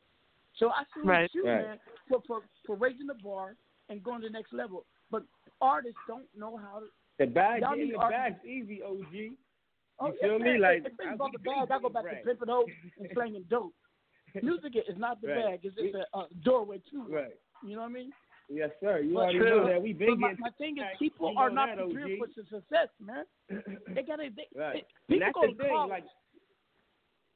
So 0.59 0.69
I 0.69 0.83
salute 0.93 1.07
Right. 1.07 1.29
you, 1.33 1.45
Right. 1.45 1.65
man, 1.67 1.79
for, 2.09 2.21
for 2.27 2.41
for 2.65 2.75
raising 2.75 3.07
the 3.07 3.15
bar 3.23 3.55
and 3.89 4.03
going 4.03 4.21
to 4.21 4.27
the 4.27 4.33
next 4.33 4.53
level. 4.53 4.85
But 5.09 5.23
artists 5.61 5.99
don't 6.07 6.27
know 6.37 6.57
how 6.57 6.79
to. 6.81 6.85
The 7.17 7.25
bag, 7.27 7.61
Y'all 7.61 7.75
need 7.75 7.93
the 7.93 7.97
artists- 7.97 8.39
bag's 8.39 8.45
easy, 8.45 8.81
OG. 8.83 9.13
You 9.13 9.37
Oh, 10.01 10.11
feel 10.21 10.33
yes, 10.33 10.41
me? 10.41 10.51
man. 10.51 10.61
Like 10.61 10.77
if 10.85 10.93
it's 10.93 11.13
about 11.15 11.31
the 11.33 11.39
we 11.39 11.53
bag, 11.53 11.71
I 11.71 11.79
go 11.79 11.89
back 11.89 12.05
right. 12.05 12.23
to 12.23 12.27
pimping 12.27 12.47
hoes 12.47 12.67
and 12.99 13.09
slanging 13.13 13.43
dope. 13.49 13.73
Music 14.43 14.73
is 14.75 14.97
not 14.97 15.19
the 15.21 15.27
Right. 15.27 15.45
bag; 15.45 15.59
it's 15.63 15.75
just 15.75 15.95
a 15.95 16.05
uh, 16.17 16.27
doorway 16.43 16.79
to 16.91 17.07
it. 17.07 17.13
Right. 17.13 17.35
You 17.65 17.75
know 17.75 17.81
what 17.81 17.89
I 17.89 17.93
mean? 17.93 18.11
Yes, 18.47 18.71
sir. 18.79 18.99
You 18.99 19.13
But- 19.15 19.19
already 19.35 19.39
know 19.39 19.67
that. 19.67 19.81
We 19.81 19.93
been 19.93 20.09
but 20.11 20.19
my, 20.19 20.27
getting 20.29 20.41
my 20.41 20.49
thing 20.57 20.77
is, 20.77 20.83
people 20.97 21.31
You 21.33 21.37
are 21.37 21.49
not 21.49 21.67
that, 21.75 21.85
prepared 21.85 22.11
OG. 22.13 22.17
for 22.19 22.27
success, 22.49 22.87
man. 22.99 23.25
They 23.95 24.03
gotta. 24.03 24.29
They, 24.35 24.47
Right. 24.55 24.85
they- 25.09 25.15
And 25.15 25.19
people 25.19 25.19
that's 25.19 25.33
go 25.35 25.41
the 25.41 25.47
to 25.47 25.57
thing, 25.57 25.69
college. 25.69 25.89
like- 25.89 26.03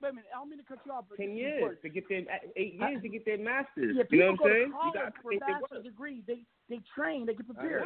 Wait 0.04 0.10
a 0.10 0.14
minute, 0.14 0.30
I 0.36 0.39
don't 0.39 0.49
mean 0.49 0.60
to 0.60 0.66
cut 0.66 0.80
you 0.86 0.91
off, 0.91 1.06
but 1.10 1.16
ten 1.16 1.38
years 1.38 1.54
important. 1.56 1.82
to 1.82 1.89
get 1.89 2.10
their 2.10 2.24
eight 2.58 2.76
years 2.76 3.01
to 3.01 3.08
get 3.08 3.24
their 3.24 3.38
masters. 3.38 3.95
Yeah, 3.95 4.04
you 4.10 4.20
know 4.20 4.32
what 4.32 4.39
go 4.39 4.45
I'm 4.45 4.51
saying? 4.51 4.68
You 4.68 4.74
college 4.91 5.14
for 5.22 5.32
their 5.32 5.60
master's 5.62 5.84
degree. 5.86 6.24
They 6.28 6.43
they 6.70 6.82
train, 6.93 7.26
they 7.26 7.34
get 7.34 7.45
prepared. 7.47 7.84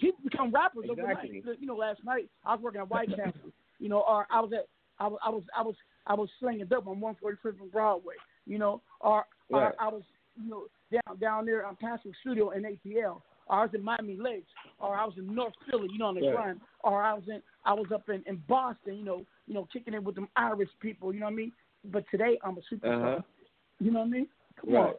People 0.00 0.18
become 0.24 0.50
rappers 0.50 0.84
Exactly. 0.88 1.42
overnight. 1.44 1.60
You 1.60 1.66
know, 1.66 1.76
last 1.76 2.00
night 2.04 2.30
I 2.46 2.54
was 2.54 2.62
working 2.62 2.80
at 2.80 2.88
White 2.88 3.08
Castle. 3.16 3.52
You 3.78 3.90
know, 3.90 4.00
or 4.00 4.26
I 4.30 4.40
was 4.40 4.52
at 4.56 4.66
I 4.98 5.08
was 5.08 5.18
I 5.22 5.28
was 5.28 5.42
I 5.54 5.62
was 5.62 5.74
I 6.06 6.14
was 6.14 6.28
slinging 6.40 6.64
dope 6.66 6.86
on 6.86 7.00
145th 7.00 7.60
and 7.60 7.70
Broadway. 7.70 8.14
You 8.46 8.58
know, 8.58 8.80
or, 9.00 9.26
Right. 9.50 9.74
or 9.74 9.74
I 9.78 9.88
was 9.88 10.02
you 10.42 10.48
know 10.48 10.64
down 10.90 11.18
down 11.18 11.44
there 11.44 11.66
on 11.66 11.76
Castle 11.76 12.12
Studio 12.22 12.50
in 12.50 12.62
ATL. 12.62 13.20
Or 13.48 13.58
I 13.58 13.62
was 13.64 13.74
in 13.74 13.82
Miami 13.82 14.16
Lakes, 14.16 14.48
or 14.78 14.96
I 14.96 15.04
was 15.04 15.14
in 15.18 15.34
North 15.34 15.52
Philly, 15.68 15.88
you 15.92 15.98
know, 15.98 16.06
on 16.06 16.14
the 16.14 16.22
Right. 16.22 16.32
grind, 16.32 16.60
or 16.84 17.02
I 17.02 17.12
was 17.12 17.24
in 17.28 17.42
I 17.66 17.74
was 17.74 17.86
up 17.92 18.08
in, 18.08 18.22
in 18.26 18.36
Boston, 18.48 18.96
you 18.96 19.04
know, 19.04 19.26
you 19.46 19.54
know, 19.54 19.66
kicking 19.72 19.94
it 19.94 20.02
with 20.02 20.14
them 20.14 20.28
Irish 20.36 20.68
people, 20.80 21.12
you 21.12 21.20
know 21.20 21.26
what 21.26 21.32
I 21.32 21.36
mean? 21.36 21.52
But 21.84 22.04
today 22.10 22.38
I'm 22.44 22.58
a 22.58 22.74
superstar. 22.74 23.12
Uh-huh. 23.16 23.22
You 23.80 23.90
know 23.90 24.00
what 24.00 24.06
I 24.06 24.10
mean? 24.10 24.26
Come 24.60 24.74
on. 24.76 24.84
Right. 24.84 24.96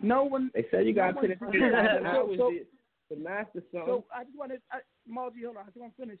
No 0.00 0.24
one. 0.24 0.50
They 0.54 0.64
said 0.70 0.86
you 0.86 0.94
no 0.94 1.02
gotta 1.02 1.14
one- 1.16 1.22
put 1.22 1.30
it 1.30 1.38
So- 2.14 2.34
so- 2.36 2.50
to, 2.50 3.14
to 3.14 3.20
master 3.20 3.62
something. 3.72 3.82
so 3.86 4.04
I 4.14 4.24
just 4.24 4.38
wanted, 4.38 4.60
I, 4.72 4.78
Margie, 5.06 5.42
hold 5.44 5.56
on, 5.56 5.64
I 5.64 5.66
just 5.66 5.76
want 5.78 5.96
to 5.96 6.02
finish. 6.02 6.18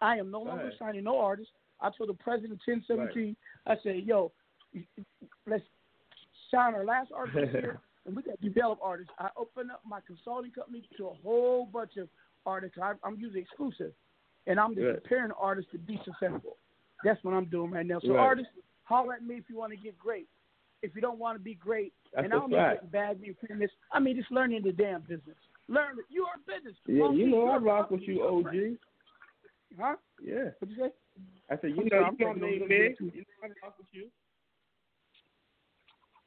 I 0.00 0.16
am 0.16 0.30
no 0.30 0.40
longer 0.42 0.72
signing 0.78 1.04
no 1.04 1.18
artist. 1.18 1.50
I 1.80 1.90
told 1.96 2.08
the 2.08 2.14
president 2.14 2.60
1017, 2.66 3.36
I 3.66 3.74
said, 3.82 4.02
yo, 4.06 4.32
let's 5.46 5.62
sign 6.50 6.74
our 6.74 6.84
last 6.84 7.12
artist 7.14 7.52
here, 7.52 7.78
and 8.06 8.16
we 8.16 8.22
got 8.22 8.40
to 8.40 8.48
develop 8.48 8.78
artists. 8.82 9.12
I 9.18 9.28
opened 9.36 9.70
up 9.70 9.82
my 9.86 10.00
consulting 10.06 10.50
company 10.50 10.82
to 10.96 11.08
a 11.08 11.14
whole 11.22 11.66
bunch 11.66 11.96
of 11.98 12.08
artists. 12.46 12.78
I, 12.82 12.92
I'm 13.04 13.18
using 13.20 13.42
exclusive, 13.42 13.92
and 14.46 14.58
I'm 14.60 14.74
just 14.74 14.86
Right. 14.86 15.02
preparing 15.02 15.32
artists 15.32 15.70
to 15.72 15.78
be 15.78 16.00
successful. 16.04 16.56
That's 17.04 17.22
what 17.24 17.34
I'm 17.34 17.46
doing 17.46 17.70
right 17.70 17.86
now. 17.86 18.00
So 18.00 18.14
Right. 18.14 18.20
artists, 18.26 18.52
holler 18.84 19.14
at 19.14 19.22
me 19.22 19.36
if 19.36 19.48
you 19.48 19.56
want 19.56 19.72
to 19.72 19.76
get 19.76 19.98
great. 19.98 20.28
If 20.82 20.94
you 20.94 21.00
don't 21.00 21.18
want 21.18 21.36
to 21.38 21.42
be 21.42 21.54
great, 21.54 21.92
That's 22.12 22.24
and 22.24 22.32
I 22.32 22.36
don't 22.36 22.50
mean 22.50 22.60
getting 22.60 22.88
bad, 22.88 23.20
being 23.20 23.34
famous. 23.46 23.70
I 23.92 23.98
mean 23.98 24.16
just 24.16 24.30
learning 24.30 24.62
the 24.62 24.72
damn 24.72 25.02
business. 25.02 25.36
Learn 25.68 25.98
it. 25.98 26.04
You 26.08 26.26
are 26.26 26.34
a 26.36 26.38
business. 26.38 26.76
yeah, 26.86 27.10
you 27.10 27.26
know 27.28 27.48
I 27.48 27.56
rock 27.56 27.90
with 27.90 28.02
you, 28.02 28.22
OG. 28.22 28.42
brand. 28.44 28.78
Huh? 29.78 29.96
Yeah. 30.22 30.50
What'd 30.58 30.70
you 30.70 30.76
say? 30.76 30.92
I 31.50 31.56
said, 31.58 31.70
you 31.70 31.82
I'm 31.82 31.84
know, 31.84 31.88
sorry, 31.88 32.00
you 32.00 32.06
I'm 32.06 32.16
know, 32.18 32.46
taking 32.46 32.68
me, 32.68 32.68
man. 32.68 32.96
You 33.00 33.20
know 33.20 33.24
I 33.42 33.66
rock 33.66 33.78
with 33.78 33.86
you. 33.92 34.10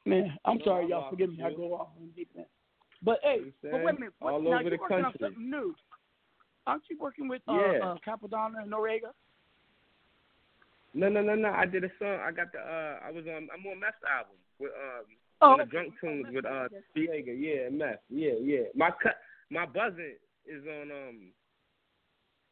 Man, 0.04 0.38
I'm 0.44 0.58
No, 0.58 0.64
sorry, 0.64 0.88
y'all. 0.88 1.10
Forgive 1.10 1.30
me. 1.30 1.42
I 1.42 1.52
go 1.52 1.74
off 1.74 1.88
on 2.00 2.10
deep 2.16 2.30
end. 2.36 2.46
But 3.02 3.20
hey, 3.22 3.52
but 3.62 3.82
wait 3.82 3.96
a 3.96 3.98
minute. 3.98 4.14
What, 4.18 4.32
All 4.34 4.42
now 4.42 4.52
over 4.54 4.62
you're 4.62 4.70
the 4.70 4.76
working 4.76 5.04
on 5.04 5.12
something 5.20 5.50
new. 5.50 5.74
Aren't 6.66 6.82
you 6.90 6.98
working 7.00 7.28
with 7.28 7.42
uh, 7.48 7.52
Yeah. 7.54 7.78
uh, 7.84 7.96
Cappadonna 8.06 8.62
and 8.62 8.72
Noreaga? 8.72 9.12
No, 10.92 11.08
no, 11.08 11.22
no, 11.22 11.34
no. 11.34 11.50
I 11.50 11.66
did 11.66 11.84
a 11.84 11.90
song. 11.98 12.18
I 12.20 12.32
got 12.32 12.52
the. 12.52 12.58
uh 12.58 12.98
I 13.06 13.10
was 13.12 13.24
on. 13.26 13.48
I'm 13.54 13.64
on 13.66 13.78
Meth 13.80 13.94
album 14.10 14.36
with 14.58 14.70
um. 14.72 15.04
Oh, 15.42 15.52
on 15.52 15.58
the 15.58 15.64
drunk 15.64 15.94
tunes 16.00 16.26
with 16.32 16.44
uh 16.44 16.48
okay. 16.66 16.76
Diego. 16.94 17.32
Yeah, 17.32 17.68
Meth. 17.70 18.00
Yeah, 18.08 18.32
yeah. 18.42 18.64
My 18.74 18.90
cut. 19.02 19.16
My 19.50 19.66
buzzing 19.66 20.16
is 20.46 20.62
on 20.66 20.90
um. 20.90 21.32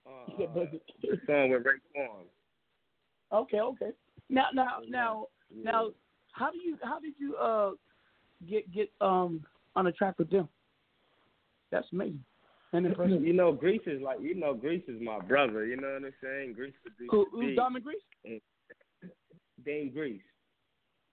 Uh, 0.06 0.32
Yeah, 0.38 0.46
uh, 0.46 0.64
the 1.02 1.18
song 1.26 1.50
with 1.50 1.66
Ray 1.66 1.80
Kwan. 1.92 2.24
Okay, 3.32 3.60
okay. 3.60 3.90
Now, 4.30 4.46
now, 4.54 4.78
now, 4.88 5.26
Yeah. 5.50 5.70
now, 5.70 5.88
how 6.32 6.50
do 6.50 6.58
you 6.58 6.78
how 6.82 7.00
did 7.00 7.14
you 7.18 7.34
uh 7.36 7.72
get 8.48 8.72
get 8.72 8.90
um 9.00 9.44
on 9.74 9.86
a 9.88 9.92
track 9.92 10.18
with 10.18 10.30
them? 10.30 10.48
That's 11.70 11.86
amazing. 11.92 12.24
You 12.72 13.32
know, 13.32 13.52
Grease 13.52 13.80
is 13.86 14.02
like 14.02 14.18
you 14.20 14.34
know, 14.34 14.52
Grease 14.54 14.84
is 14.88 15.00
my 15.00 15.18
brother. 15.20 15.64
You 15.64 15.76
know 15.76 15.88
what 15.88 16.04
I'm 16.06 16.12
saying? 16.22 16.54
Could 16.54 16.98
be. 16.98 17.06
Who, 17.10 17.26
who's 17.30 17.56
Diamond 17.56 17.84
Grease? 17.84 17.98
and 18.24 18.40
Dame 19.64 19.90
Grease. 19.90 20.20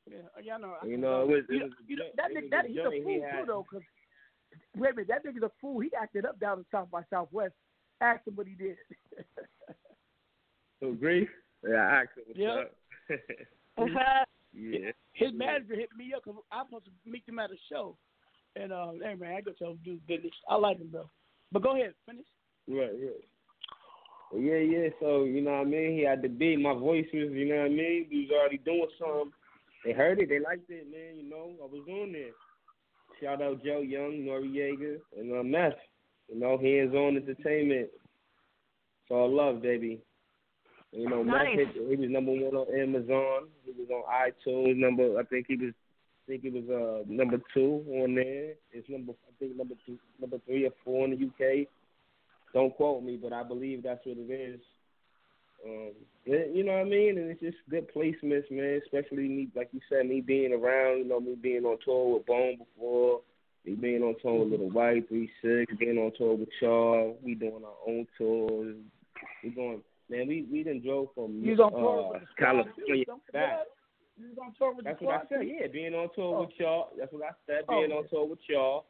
Yeah, 0.09 0.17
yeah, 0.43 0.55
I 0.55 0.57
know. 0.57 0.75
You 0.85 0.97
know. 0.97 1.25
know, 1.25 1.33
it 1.33 1.35
was, 1.35 1.43
it 1.49 1.63
was 1.63 1.71
you 1.87 1.95
know, 1.95 2.05
a 2.05 2.15
that 2.17 2.31
nigga, 2.31 2.49
that 2.51 2.65
he's 2.67 2.77
a 2.77 2.83
joint 2.83 2.95
he 2.95 3.03
fool 3.03 3.21
too 3.31 3.45
though, 3.47 3.65
'cause 3.71 3.81
wait 4.75 4.91
a 4.91 4.95
minute, 4.95 5.07
that 5.07 5.25
nigga's 5.25 5.43
a 5.43 5.51
fool. 5.61 5.79
He 5.79 5.91
acted 5.99 6.25
up 6.25 6.39
down 6.39 6.59
in 6.59 6.65
South 6.71 6.91
by 6.91 7.01
Southwest. 7.09 7.53
Ask 8.01 8.27
him 8.27 8.35
what 8.35 8.47
he 8.47 8.53
did. 8.55 8.77
So 10.81 10.91
Grease? 10.91 11.29
Yeah, 11.67 11.75
I 11.75 12.01
asked 12.01 12.17
him 12.17 12.23
what's 12.27 12.39
Yeah. 12.39 12.65
up. 13.87 14.27
yeah. 14.53 14.91
His 15.13 15.31
manager 15.33 15.75
hit 15.75 15.89
me 15.97 16.13
up 16.13 16.23
'cause 16.23 16.35
I 16.51 16.57
was 16.57 16.67
supposed 16.67 16.85
to 16.85 16.91
meet 17.09 17.23
him 17.27 17.39
at 17.39 17.49
a 17.49 17.57
show, 17.69 17.97
and 18.55 18.71
uh, 18.73 18.91
hey 19.01 19.15
man, 19.15 19.35
I 19.37 19.41
go 19.41 19.53
tell 19.53 19.71
him 19.71 19.79
to 19.85 19.91
do 19.91 19.99
business. 20.07 20.33
I 20.49 20.55
like 20.55 20.77
him 20.77 20.89
though. 20.91 21.09
But 21.55 21.63
go 21.63 21.73
ahead, 21.73 21.93
finish. 22.05 22.25
Right, 22.67 22.91
right. 22.91 23.23
Well, 24.29 24.41
yeah, 24.41 24.57
yeah. 24.57 24.89
So 24.99 25.23
you 25.23 25.39
know 25.39 25.51
what 25.51 25.61
I 25.61 25.63
mean. 25.63 25.97
He 25.97 26.03
had 26.03 26.21
the 26.21 26.27
beat. 26.27 26.59
My 26.59 26.73
voice 26.73 27.05
was, 27.13 27.31
you 27.31 27.47
know 27.47 27.55
what 27.55 27.67
I 27.67 27.69
mean. 27.69 28.07
We 28.11 28.27
was 28.27 28.31
already 28.37 28.57
doing 28.57 28.87
something. 28.99 29.31
They 29.85 29.93
heard 29.93 30.19
it. 30.19 30.27
They 30.27 30.41
liked 30.41 30.69
it, 30.69 30.85
man. 30.91 31.15
You 31.15 31.29
know, 31.29 31.51
I 31.63 31.67
was 31.71 31.87
on 31.89 32.11
there. 32.11 32.35
Shout 33.23 33.41
out 33.41 33.63
Joe 33.63 33.79
Young, 33.79 34.27
Noreaga, 34.27 34.97
and 35.17 35.31
uh, 35.31 35.43
Meth. 35.43 35.79
You 36.27 36.41
know, 36.41 36.57
hands 36.57 36.93
on 36.93 37.15
entertainment. 37.15 37.87
It's 37.87 39.11
all 39.11 39.33
love, 39.33 39.61
baby. 39.61 40.01
You 40.91 41.09
know, 41.09 41.23
Nice. 41.23 41.55
Meth 41.55 41.73
hit, 41.73 41.89
he 41.89 41.95
was 41.95 42.09
number 42.09 42.33
one 42.33 42.53
on 42.53 42.67
Amazon. 42.77 43.47
He 43.63 43.71
was 43.71 43.87
on 43.89 44.03
iTunes. 44.11 44.75
Number, 44.75 45.17
I 45.17 45.23
think 45.23 45.45
he 45.47 45.55
was, 45.55 45.71
think 46.27 46.43
he 46.43 46.49
was 46.49 46.69
uh 46.69 47.03
number 47.07 47.37
two 47.53 47.83
on 48.01 48.15
there. 48.15 48.53
It's 48.71 48.89
number, 48.89 49.13
I 49.13 49.31
think 49.39 49.57
number 49.57 49.75
two, 49.85 49.97
number 50.19 50.37
three 50.45 50.65
or 50.65 50.73
four 50.83 51.05
in 51.05 51.11
the 51.11 51.25
UK. 51.25 51.67
Don't 52.53 52.75
quote 52.75 53.03
me, 53.03 53.17
but 53.21 53.33
I 53.33 53.43
believe 53.43 53.83
that's 53.83 54.05
what 54.05 54.17
it 54.17 54.31
is. 54.31 54.61
Um, 55.65 55.91
you 56.25 56.63
know 56.63 56.73
what 56.73 56.81
I 56.81 56.83
mean? 56.83 57.17
And 57.17 57.31
it's 57.31 57.41
just 57.41 57.57
good 57.69 57.87
placements, 57.93 58.49
man. 58.51 58.81
Especially 58.83 59.27
me, 59.27 59.49
like 59.55 59.69
you 59.71 59.81
said, 59.89 60.07
me 60.07 60.21
being 60.21 60.53
around. 60.53 60.99
You 60.99 61.05
know, 61.05 61.19
me 61.19 61.35
being 61.35 61.65
on 61.65 61.77
tour 61.83 62.15
with 62.15 62.25
Bone 62.25 62.57
before, 62.57 63.21
me 63.65 63.73
being 63.73 64.03
on 64.03 64.15
tour 64.21 64.45
with 64.45 64.59
Lil 64.59 64.69
Wyte, 64.69 65.07
Three 65.07 65.29
Six, 65.41 65.73
being 65.79 65.97
on 65.97 66.11
tour 66.17 66.35
with 66.35 66.49
y'all. 66.61 67.17
We 67.23 67.35
doing 67.35 67.63
our 67.65 67.87
own 67.87 68.07
tours. 68.17 68.75
We 69.43 69.49
going, 69.51 69.81
man. 70.09 70.27
We 70.27 70.47
we 70.51 70.63
done 70.63 70.81
drove 70.83 71.09
from 71.13 71.41
You 71.43 71.53
uh, 71.53 71.69
tour 71.69 72.11
with 72.13 72.21
the 72.21 72.27
squad, 72.35 72.63
too. 72.63 72.71
California 72.85 73.05
back. 73.33 73.59
That. 74.17 74.21
You 74.21 74.29
was 74.29 74.37
on 74.41 74.53
tour 74.57 74.73
with 74.75 74.85
That's 74.85 74.99
the 74.99 75.05
what 75.05 75.15
I 75.15 75.27
said. 75.29 75.47
Yeah, 75.47 75.67
being 75.67 75.93
on 75.93 76.09
tour 76.15 76.35
Oh. 76.37 76.41
with 76.41 76.51
y'all. 76.59 76.89
That's 76.97 77.11
what 77.13 77.23
I 77.23 77.31
said. 77.47 77.63
Oh. 77.69 77.79
Being 77.81 77.91
on 77.91 78.07
tour 78.09 78.25
with 78.27 78.39
y'all. 78.49 78.85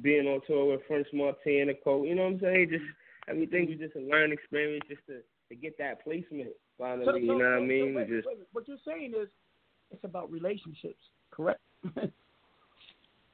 Being 0.00 0.26
on 0.28 0.40
tour 0.46 0.72
with 0.72 0.80
French 0.86 1.06
Montana, 1.12 1.72
Cole. 1.82 2.06
You 2.06 2.14
know 2.14 2.24
what 2.24 2.34
I'm 2.34 2.40
saying? 2.40 2.68
Just 2.70 2.84
everything 3.28 3.68
was 3.68 3.78
just 3.78 3.96
a 3.96 4.00
learning 4.00 4.32
experience, 4.32 4.84
just 4.88 5.04
to 5.06 5.20
to 5.48 5.54
get 5.54 5.78
that 5.78 6.04
placement. 6.04 6.50
Finally, 6.76 7.06
So- 7.06 7.12
so- 7.12 7.16
you 7.16 7.26
know 7.26 7.34
what 7.36 7.44
I 7.46 7.56
so- 7.56 7.60
so 7.60 7.66
mean? 7.66 7.94
wait, 7.94 8.08
just 8.08 8.26
wait, 8.28 8.38
what 8.52 8.68
you're 8.68 8.76
saying 8.86 9.14
is 9.16 9.28
it's 9.90 10.04
about 10.04 10.30
relationships, 10.30 11.00
correct? 11.30 11.60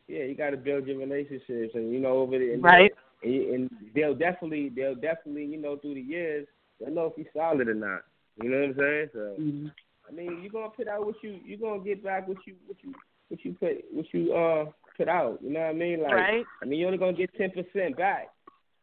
yeah, 0.08 0.22
you 0.24 0.34
got 0.34 0.50
to 0.50 0.56
build 0.56 0.86
your 0.86 0.98
relationships, 0.98 1.74
and 1.74 1.92
you 1.92 1.98
know 1.98 2.18
over 2.18 2.38
there, 2.38 2.52
and, 2.54 2.62
Right. 2.62 2.92
And, 3.22 3.34
and 3.54 3.70
they'll 3.94 4.14
definitely, 4.14 4.68
they'll 4.68 4.94
definitely, 4.94 5.46
you 5.46 5.56
know, 5.56 5.76
through 5.76 5.94
the 5.94 6.00
years, 6.00 6.46
they'll 6.78 6.90
know 6.94 7.06
if 7.06 7.14
you're 7.16 7.26
solid 7.34 7.68
or 7.68 7.74
not. 7.74 8.02
You 8.42 8.50
know 8.50 8.58
what 8.60 8.68
I'm 8.70 8.74
saying? 8.78 9.08
So, 9.12 9.18
Mm-hmm. 9.40 9.66
I 10.08 10.12
mean, 10.12 10.40
you're 10.42 10.52
gonna 10.52 10.70
put 10.70 10.88
out 10.88 11.04
what 11.04 11.16
you, 11.22 11.38
you're 11.44 11.58
gonna 11.58 11.82
get 11.82 12.02
back 12.02 12.28
what 12.28 12.38
you, 12.46 12.54
what 12.66 12.76
you, 12.82 12.94
what 13.28 13.44
you 13.44 13.52
put, 13.54 13.84
what 13.92 14.06
you 14.12 14.32
uh 14.34 14.66
put 14.96 15.08
out. 15.08 15.38
You 15.42 15.52
know 15.52 15.60
what 15.60 15.66
I 15.70 15.72
mean? 15.72 16.02
Like, 16.02 16.12
Right. 16.12 16.46
I 16.62 16.66
mean, 16.66 16.78
you're 16.78 16.88
only 16.88 16.98
gonna 16.98 17.12
get 17.16 17.34
ten 17.36 17.50
percent 17.50 17.96
back. 17.96 18.28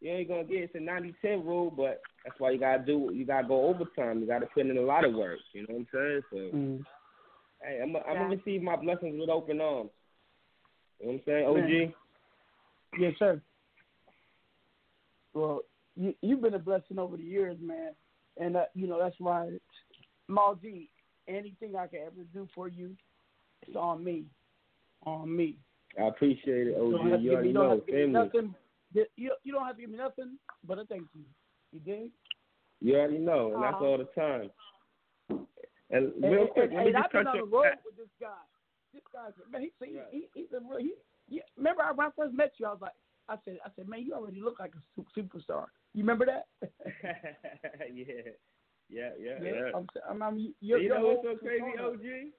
You 0.01 0.11
ain't 0.11 0.27
gonna 0.29 0.43
get 0.43 0.63
it's 0.63 0.75
a 0.75 0.79
90-10 0.79 1.45
rule, 1.45 1.69
but 1.69 2.01
that's 2.25 2.39
why 2.39 2.49
you 2.51 2.59
gotta 2.59 2.83
do, 2.83 3.11
you 3.13 3.23
gotta 3.23 3.47
go 3.47 3.67
overtime. 3.67 4.19
You 4.19 4.25
gotta 4.25 4.47
put 4.47 4.65
in 4.65 4.75
a 4.77 4.81
lot 4.81 5.05
of 5.05 5.13
work. 5.13 5.39
You 5.53 5.61
know 5.61 5.75
what 5.75 5.79
I'm 5.79 5.87
saying? 5.93 6.21
So, 6.31 6.35
Mm. 6.57 6.85
hey, 7.61 7.79
I'm, 7.83 7.95
I'm 7.95 8.03
Yeah. 8.07 8.13
gonna 8.23 8.35
receive 8.35 8.63
my 8.63 8.75
blessings 8.75 9.19
with 9.19 9.29
open 9.29 9.61
arms. 9.61 9.91
You 10.99 11.05
know 11.05 11.11
what 11.13 11.19
I'm 11.19 11.25
saying, 11.25 11.45
OG? 11.47 11.69
Man. 11.69 11.93
Yes, 12.97 13.13
sir. 13.19 13.41
Well, 15.33 15.61
you 15.95 16.13
you've 16.21 16.41
been 16.41 16.55
a 16.55 16.59
blessing 16.59 16.99
over 16.99 17.15
the 17.15 17.23
years, 17.23 17.57
man, 17.61 17.93
and 18.37 18.57
uh, 18.57 18.65
you 18.73 18.87
know 18.87 18.99
that's 18.99 19.19
why, 19.19 19.51
Mal 20.27 20.55
G, 20.55 20.89
anything 21.35 21.75
I 21.75 21.87
can 21.87 21.99
ever 22.05 22.23
do 22.33 22.47
for 22.53 22.67
you, 22.67 22.95
it's 23.67 23.75
on 23.75 24.03
me, 24.03 24.25
on 25.05 25.35
me. 25.35 25.57
I 25.99 26.07
appreciate 26.07 26.67
it, 26.67 26.77
You 26.77 26.91
don't 26.91 27.01
OG. 27.01 27.11
have 27.11 27.19
to 27.19 27.23
You 27.23 27.29
me, 27.29 27.35
already 27.35 27.53
don't 27.53 27.63
know, 27.63 27.69
have 27.71 27.85
to 27.85 27.91
give 27.91 27.95
me 27.95 28.13
family. 28.13 28.13
nothing. 28.25 28.55
you 29.17 29.35
you 29.43 29.51
don't 29.53 29.65
have 29.65 29.75
to 29.75 29.81
give 29.81 29.89
me 29.91 29.97
nothing 29.97 30.37
but 30.67 30.79
I 30.79 30.83
thank 30.85 31.03
you. 31.13 31.23
You 31.73 31.79
dig? 31.79 32.11
You 32.81 32.95
already 32.97 33.17
know, 33.19 33.53
and 33.53 33.63
that's 33.63 33.77
all 33.79 33.97
the 33.97 34.05
time. 34.19 34.49
And 35.29 36.13
And, 36.13 36.23
real 36.23 36.41
and, 36.41 36.49
quick, 36.51 36.69
and, 36.71 36.75
let 36.75 36.85
me 36.85 36.91
and 36.91 36.95
just 36.95 37.05
I've 37.05 37.11
been 37.11 37.23
cut 37.25 37.27
on 37.31 37.35
you. 37.37 37.45
the 37.45 37.51
road 37.57 37.65
with 37.85 37.97
this 37.97 38.07
guy. 38.19 38.27
This 38.93 39.03
guy's 39.13 39.33
man. 39.51 39.61
He, 39.61 39.71
see, 39.79 39.99
he, 40.11 40.27
he's 40.33 40.47
a 40.55 40.59
real. 40.59 40.79
He, 40.79 40.93
yeah, 41.29 41.43
remember 41.57 41.83
when 41.95 42.07
I 42.07 42.09
first 42.17 42.33
met 42.33 42.53
you? 42.57 42.65
I 42.65 42.71
was 42.71 42.81
like, 42.81 42.91
I 43.29 43.35
said, 43.45 43.57
I 43.65 43.69
said, 43.75 43.87
man, 43.87 44.01
you 44.03 44.13
already 44.13 44.41
look 44.41 44.59
like 44.59 44.73
a 44.75 44.81
su- 44.95 45.05
superstar. 45.23 45.65
You 45.93 46.03
remember 46.03 46.25
that? 46.25 46.47
yeah, 47.93 48.31
yeah, 48.91 49.09
yeah, 49.19 49.39
Yeah, 49.41 49.51
yeah. 49.51 49.71
I'm, 49.75 49.87
I'm, 50.09 50.21
I'm, 50.21 50.53
you're, 50.59 50.79
you 50.79 50.89
know 50.89 51.01
what's 51.01 51.23
so 51.23 51.35
crazy. 51.39 51.63
OG? 51.79 52.35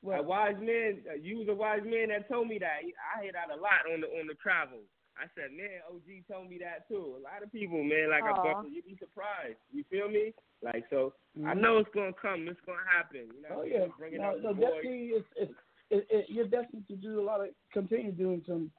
What? 0.00 0.20
A 0.20 0.22
wise 0.22 0.56
man, 0.60 1.02
uh, 1.10 1.14
you 1.18 1.38
was 1.38 1.48
a 1.48 1.54
wise 1.54 1.82
man 1.84 2.10
that 2.10 2.28
told 2.28 2.46
me 2.46 2.58
that. 2.58 2.82
I 2.82 3.22
hear 3.22 3.32
that 3.32 3.50
a 3.50 3.58
lot 3.58 3.82
on 3.92 4.00
the 4.00 4.06
on 4.06 4.26
the 4.28 4.34
travel. 4.34 4.78
I 5.18 5.26
said, 5.34 5.50
man, 5.50 5.82
OG 5.90 6.06
told 6.30 6.48
me 6.48 6.58
that 6.62 6.86
too. 6.86 7.18
A 7.18 7.22
lot 7.22 7.42
of 7.42 7.50
people, 7.50 7.82
man, 7.82 8.10
like 8.10 8.22
I 8.22 8.30
Aw. 8.30 8.54
bump, 8.54 8.68
you'd 8.70 8.86
be 8.86 8.96
surprised. 9.00 9.58
You 9.72 9.82
feel 9.90 10.08
me? 10.08 10.32
Like 10.62 10.84
so, 10.90 11.14
I 11.44 11.54
Mhm. 11.54 11.60
know 11.60 11.78
it's 11.78 11.90
gonna 11.94 12.12
come. 12.12 12.46
It's 12.46 12.60
gonna 12.66 12.86
happen. 12.86 13.26
You 13.34 13.42
know, 13.42 13.58
Oh 13.58 13.62
yeah, 13.64 13.86
bringing 13.98 14.20
no, 14.22 14.30
out 14.30 14.42
no, 14.42 14.54
definitely, 14.54 15.18
it's, 15.18 15.26
it's, 15.36 15.54
it, 15.90 16.06
it, 16.10 16.26
you're 16.28 16.46
destined 16.46 16.86
to 16.88 16.96
do 16.96 17.20
a 17.20 17.24
lot 17.24 17.40
of, 17.40 17.48
continue 17.72 18.12
doing 18.12 18.42
some 18.46 18.70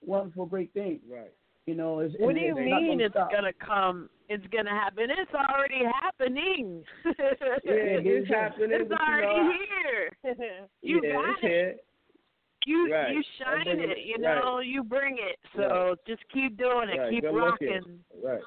wonderful, 0.00 0.46
great 0.46 0.72
things. 0.72 1.00
Right. 1.08 1.32
You 1.66 1.74
know, 1.76 2.00
it's, 2.00 2.14
What 2.18 2.34
do 2.34 2.40
you 2.40 2.56
it's 2.56 2.66
mean 2.66 2.88
gonna 2.98 3.04
it's 3.04 3.12
stop. 3.14 3.30
gonna 3.30 3.52
come? 3.64 4.10
It's 4.28 4.44
gonna 4.52 4.70
happen. 4.70 5.06
It's 5.10 5.30
already 5.34 5.82
happening. 6.02 6.82
Yeah, 7.04 7.12
it's 7.64 8.28
happening, 8.28 8.70
It's 8.72 8.88
but 8.88 8.98
you 9.00 9.06
already 9.06 9.40
know, 9.40 9.52
here. 9.84 10.66
you 10.82 11.00
yeah, 11.04 11.12
got 11.12 11.28
it. 11.30 11.36
here. 11.42 11.74
You 12.66 12.92
Right. 12.92 13.12
you 13.14 13.20
I 13.20 13.44
shine 13.64 13.68
it. 13.68 13.90
it- 13.90 13.98
You 14.06 14.24
right. 14.24 14.42
know, 14.44 14.58
you 14.60 14.82
bring 14.82 15.18
it. 15.18 15.38
So 15.56 15.62
Right. 15.90 15.98
just 16.06 16.22
keep 16.32 16.56
doing 16.56 16.88
it. 16.88 16.98
Right, 16.98 17.10
keep 17.10 17.22
good 17.22 17.34
rocking. 17.36 18.00
Right. 18.22 18.40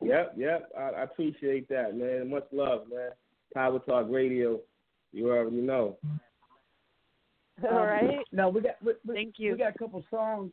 Yep, 0.00 0.34
yep. 0.36 0.70
I, 0.78 0.80
I 0.80 1.02
appreciate 1.02 1.68
that, 1.68 1.96
man. 1.96 2.30
Much 2.30 2.46
love, 2.52 2.86
man. 2.88 3.10
Power 3.52 3.78
Talk 3.80 4.06
Radio. 4.08 4.60
You 5.12 5.30
already 5.30 5.56
know. 5.56 5.96
All 7.64 7.68
Um, 7.70 7.74
right. 7.76 8.18
Now 8.32 8.48
we 8.48 8.60
got 8.62 8.82
we, 8.82 8.92
we, 9.06 9.14
Thank 9.14 9.34
you. 9.38 9.52
We 9.52 9.58
got 9.58 9.74
a 9.74 9.78
couple 9.78 10.02
songs. 10.10 10.52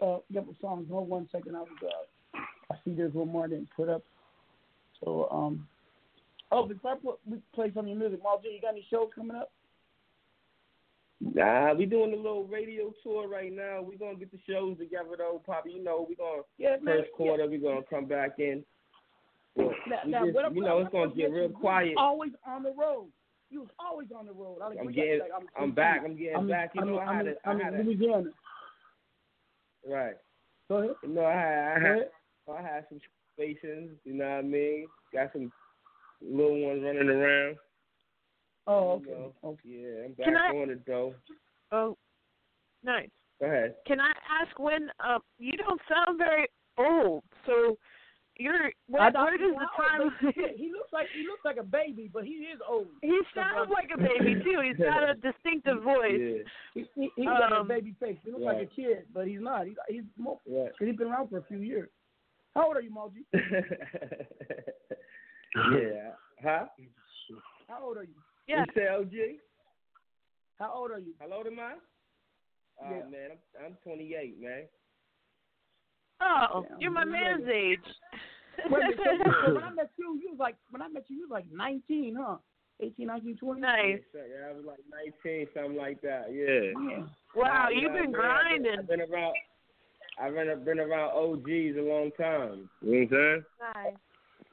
Uh, 0.00 0.18
couple 0.34 0.54
songs. 0.60 0.86
Hold 0.90 1.08
one 1.08 1.28
second. 1.32 1.56
I 1.56 1.60
was 1.60 1.68
uh, 1.82 2.38
I 2.70 2.76
see 2.84 2.92
there's 2.94 3.14
one 3.14 3.28
more 3.28 3.44
I 3.44 3.48
didn't 3.48 3.70
put 3.76 3.88
up. 3.88 4.02
So 5.02 5.28
um. 5.30 5.66
Oh, 6.52 6.64
before 6.64 6.92
I 6.92 6.94
put, 6.96 7.18
we 7.28 7.38
play 7.54 7.72
some 7.74 7.86
of 7.86 7.88
your 7.88 7.98
music, 7.98 8.20
Mal 8.22 8.40
G, 8.40 8.50
you 8.54 8.60
got 8.60 8.70
any 8.70 8.86
shows 8.88 9.08
coming 9.16 9.36
up? 9.36 9.50
Nah, 11.20 11.74
we 11.74 11.86
doing 11.86 12.12
a 12.12 12.16
little 12.16 12.44
radio 12.44 12.92
tour 13.02 13.26
right 13.26 13.52
now. 13.52 13.82
We're 13.82 13.98
gonna 13.98 14.18
get 14.18 14.30
the 14.30 14.38
shows 14.48 14.78
together 14.78 15.16
though, 15.18 15.40
Poppy. 15.44 15.72
You 15.72 15.82
know, 15.82 16.06
we're 16.08 16.14
gonna 16.14 16.42
Yeah, 16.58 16.76
man, 16.82 16.98
first 16.98 17.12
quarter 17.16 17.48
we're 17.48 17.58
gonna 17.58 17.82
come 17.88 18.04
back 18.04 18.38
in. 18.38 18.64
Now, 19.56 19.70
now, 20.06 20.24
just- 20.24 20.34
what, 20.34 20.54
you 20.54 20.60
know, 20.60 20.78
it's 20.78 20.92
gonna 20.92 21.14
get 21.14 21.32
real 21.32 21.48
quiet. 21.48 21.94
Always 21.96 22.32
on 22.46 22.62
the 22.62 22.72
road. 22.72 23.08
You 23.50 23.60
was 23.60 23.70
always 23.78 24.08
on 24.16 24.26
the 24.26 24.32
road. 24.32 24.58
I, 24.62 24.78
I'm 24.78 24.86
we 24.86 24.92
getting, 24.92 25.20
like, 25.20 25.30
I'm 25.58 25.72
back. 25.72 26.02
I'm 26.04 26.16
getting 26.16 26.36
I'm, 26.36 26.48
back. 26.48 26.72
You 26.74 26.82
I'm, 26.82 26.88
know, 26.88 26.98
I'm, 26.98 27.08
I 27.08 27.16
had 27.16 27.26
a, 27.28 27.34
I'm 27.44 27.60
I 27.60 27.64
had 27.64 27.74
a, 27.74 27.82
Louisiana. 27.82 28.30
Right. 29.88 30.14
Go 30.68 30.76
ahead. 30.78 30.94
You 31.02 31.08
know, 31.10 31.24
I 31.24 31.32
had, 31.32 31.58
I 31.76 31.80
Go 31.80 31.86
had. 31.88 32.08
I 32.58 32.62
had 32.62 32.84
some 32.88 33.00
stations. 33.34 33.90
You 34.04 34.14
know 34.14 34.24
what 34.24 34.30
I 34.38 34.42
mean? 34.42 34.86
Got 35.12 35.32
some 35.32 35.52
little 36.22 36.60
ones 36.66 36.82
running 36.84 37.08
around. 37.08 37.56
Oh, 38.66 39.00
You 39.04 39.10
okay. 39.10 39.10
know, 39.10 39.32
okay. 39.44 39.60
Yeah, 39.64 40.04
I'm 40.06 40.12
back 40.14 40.26
Can 40.26 40.36
I- 40.36 40.50
on 40.62 40.70
it 40.70 40.86
though. 40.86 41.14
Oh, 41.72 41.96
nice. 42.84 43.08
Go 43.40 43.46
ahead. 43.46 43.74
Can 43.86 44.00
I 44.00 44.12
ask 44.40 44.58
when? 44.58 44.88
Uh, 45.04 45.18
you 45.38 45.52
don't 45.56 45.80
sound 45.88 46.18
very 46.18 46.46
old. 46.78 47.22
So 47.44 47.76
you're. 48.38 48.72
Where, 48.88 49.02
I 49.02 49.10
thought 49.10 49.24
where 49.30 49.38
he 49.38 49.44
does 49.44 49.54
the 49.56 49.66
time? 49.82 50.00
old, 50.02 50.12
he 50.56 50.70
looks 50.72 50.92
like 50.92 51.06
he 51.14 51.22
looks 51.26 51.44
like 51.44 51.56
a 51.56 51.62
baby, 51.62 52.10
but 52.12 52.24
he 52.24 52.32
is 52.52 52.60
old. 52.68 52.86
He 53.02 53.18
sounds 53.34 53.70
like 53.72 53.90
a 53.94 53.98
baby 53.98 54.34
too. 54.44 54.60
He's 54.64 54.76
got 54.78 55.02
a 55.08 55.14
distinctive 55.14 55.82
voice. 55.82 56.44
He, 56.74 56.84
he, 56.94 57.10
he's 57.16 57.24
got 57.26 57.52
a 57.52 57.60
Um, 57.60 57.68
baby 57.68 57.94
face. 58.00 58.18
He 58.24 58.30
looks 58.30 58.44
like 58.44 58.58
a 58.62 58.66
kid, 58.66 59.06
but 59.14 59.26
he's 59.26 59.40
not. 59.40 59.66
He's 59.66 59.76
he's 59.88 60.02
more. 60.16 60.38
Right. 60.46 60.70
Cause 60.78 60.86
he's 60.88 60.96
been 60.96 61.08
around 61.08 61.28
for 61.28 61.38
a 61.38 61.44
few 61.44 61.58
years. 61.58 61.88
How 62.54 62.66
old 62.68 62.76
are 62.76 62.80
you, 62.82 62.92
Mal 62.92 63.10
G? 63.10 63.24
yeah. 65.72 66.12
Huh? 66.42 66.66
How 67.68 67.82
old 67.84 67.96
are 67.96 68.04
you? 68.04 68.14
Yeah. 68.46 68.64
You 68.66 68.72
say 68.74 68.88
OG? 68.88 69.38
How 70.58 70.72
old 70.74 70.90
are 70.90 70.98
you? 70.98 71.12
How 71.18 71.30
old 71.36 71.46
am 71.46 71.58
I? 71.58 71.74
Oh 72.80 72.90
Yeah. 72.90 73.04
man, 73.10 73.30
I'm 73.32 73.64
I'm 73.66 73.76
28, 73.84 74.40
man. 74.40 74.62
Oh, 76.20 76.64
Damn, 76.68 76.80
you're 76.80 76.90
my 76.90 77.04
man's 77.04 77.44
know 77.44 77.52
age. 77.52 77.78
Wait 78.70 78.82
so, 78.96 79.30
so 79.46 79.54
when 79.54 79.64
I 79.64 79.70
met 79.70 79.90
you, 79.98 80.18
you 80.22 80.30
was 80.30 80.38
like 80.38 80.56
when 80.70 80.80
I 80.82 80.88
met 80.88 81.04
you, 81.08 81.16
you 81.16 81.22
was 81.22 81.30
like 81.30 81.44
19, 81.52 82.16
huh? 82.18 82.36
18, 82.80 83.06
19, 83.06 83.36
20. 83.36 83.60
Nice. 83.60 83.98
Yeah, 84.14 84.48
I 84.50 84.52
was 84.52 84.64
like 84.66 84.78
19, 85.24 85.46
something 85.54 85.76
like 85.76 86.00
that. 86.02 86.26
Yeah. 86.32 86.72
Yeah. 86.90 87.04
Wow, 87.34 87.68
you've 87.72 87.92
been 87.92 87.92
man, 87.92 87.96
I've 87.96 88.02
been- 88.02 88.12
grinding. 88.12 88.78
I've 88.78 88.88
been 88.88 89.00
around. 89.02 89.34
I've 90.18 90.32
been 90.34 90.64
been 90.64 90.80
around 90.80 91.10
OGs 91.10 91.76
a 91.76 91.82
long 91.82 92.10
time. 92.18 92.70
You 92.80 92.92
know 92.92 92.98
what 93.00 93.00
I'm 93.00 93.08
saying? 93.10 93.44
Nice. 93.74 93.94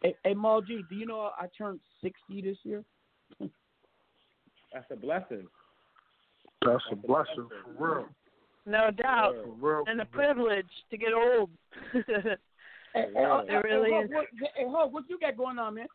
Hey, 0.02 0.15
hey 0.26 0.34
Mal 0.34 0.61
G, 0.61 0.84
do 0.90 0.95
you 0.95 1.06
know 1.06 1.31
I 1.40 1.48
turned 1.57 1.80
60 2.02 2.41
this 2.41 2.57
year? 2.64 2.84
That's 3.40 4.85
a 4.91 4.95
blessing. 4.98 5.48
That's 6.65 6.84
a 6.91 6.95
blessing 6.95 7.48
for 7.77 7.95
real. 7.95 8.07
No 8.65 8.91
doubt. 8.91 9.35
For 9.44 9.52
real. 9.52 9.84
And 9.88 9.99
a 10.02 10.06
privilege 10.06 10.69
to 10.90 10.98
get 10.98 11.14
old. 11.14 11.49
Hey, 12.95 13.07
hey, 13.11 13.22
Yeah. 13.23 13.34
uh, 13.34 13.40
It 13.49 13.64
really 13.64 13.90
hey, 13.90 13.98
is. 14.02 14.11
Hug, 14.14 14.26
What, 14.40 14.52
hey, 14.56 14.65
Hug, 14.69 14.94
what 14.94 15.03
you 15.10 15.18
got 15.19 15.35
going 15.35 15.57
on, 15.57 15.73
man? 15.73 15.88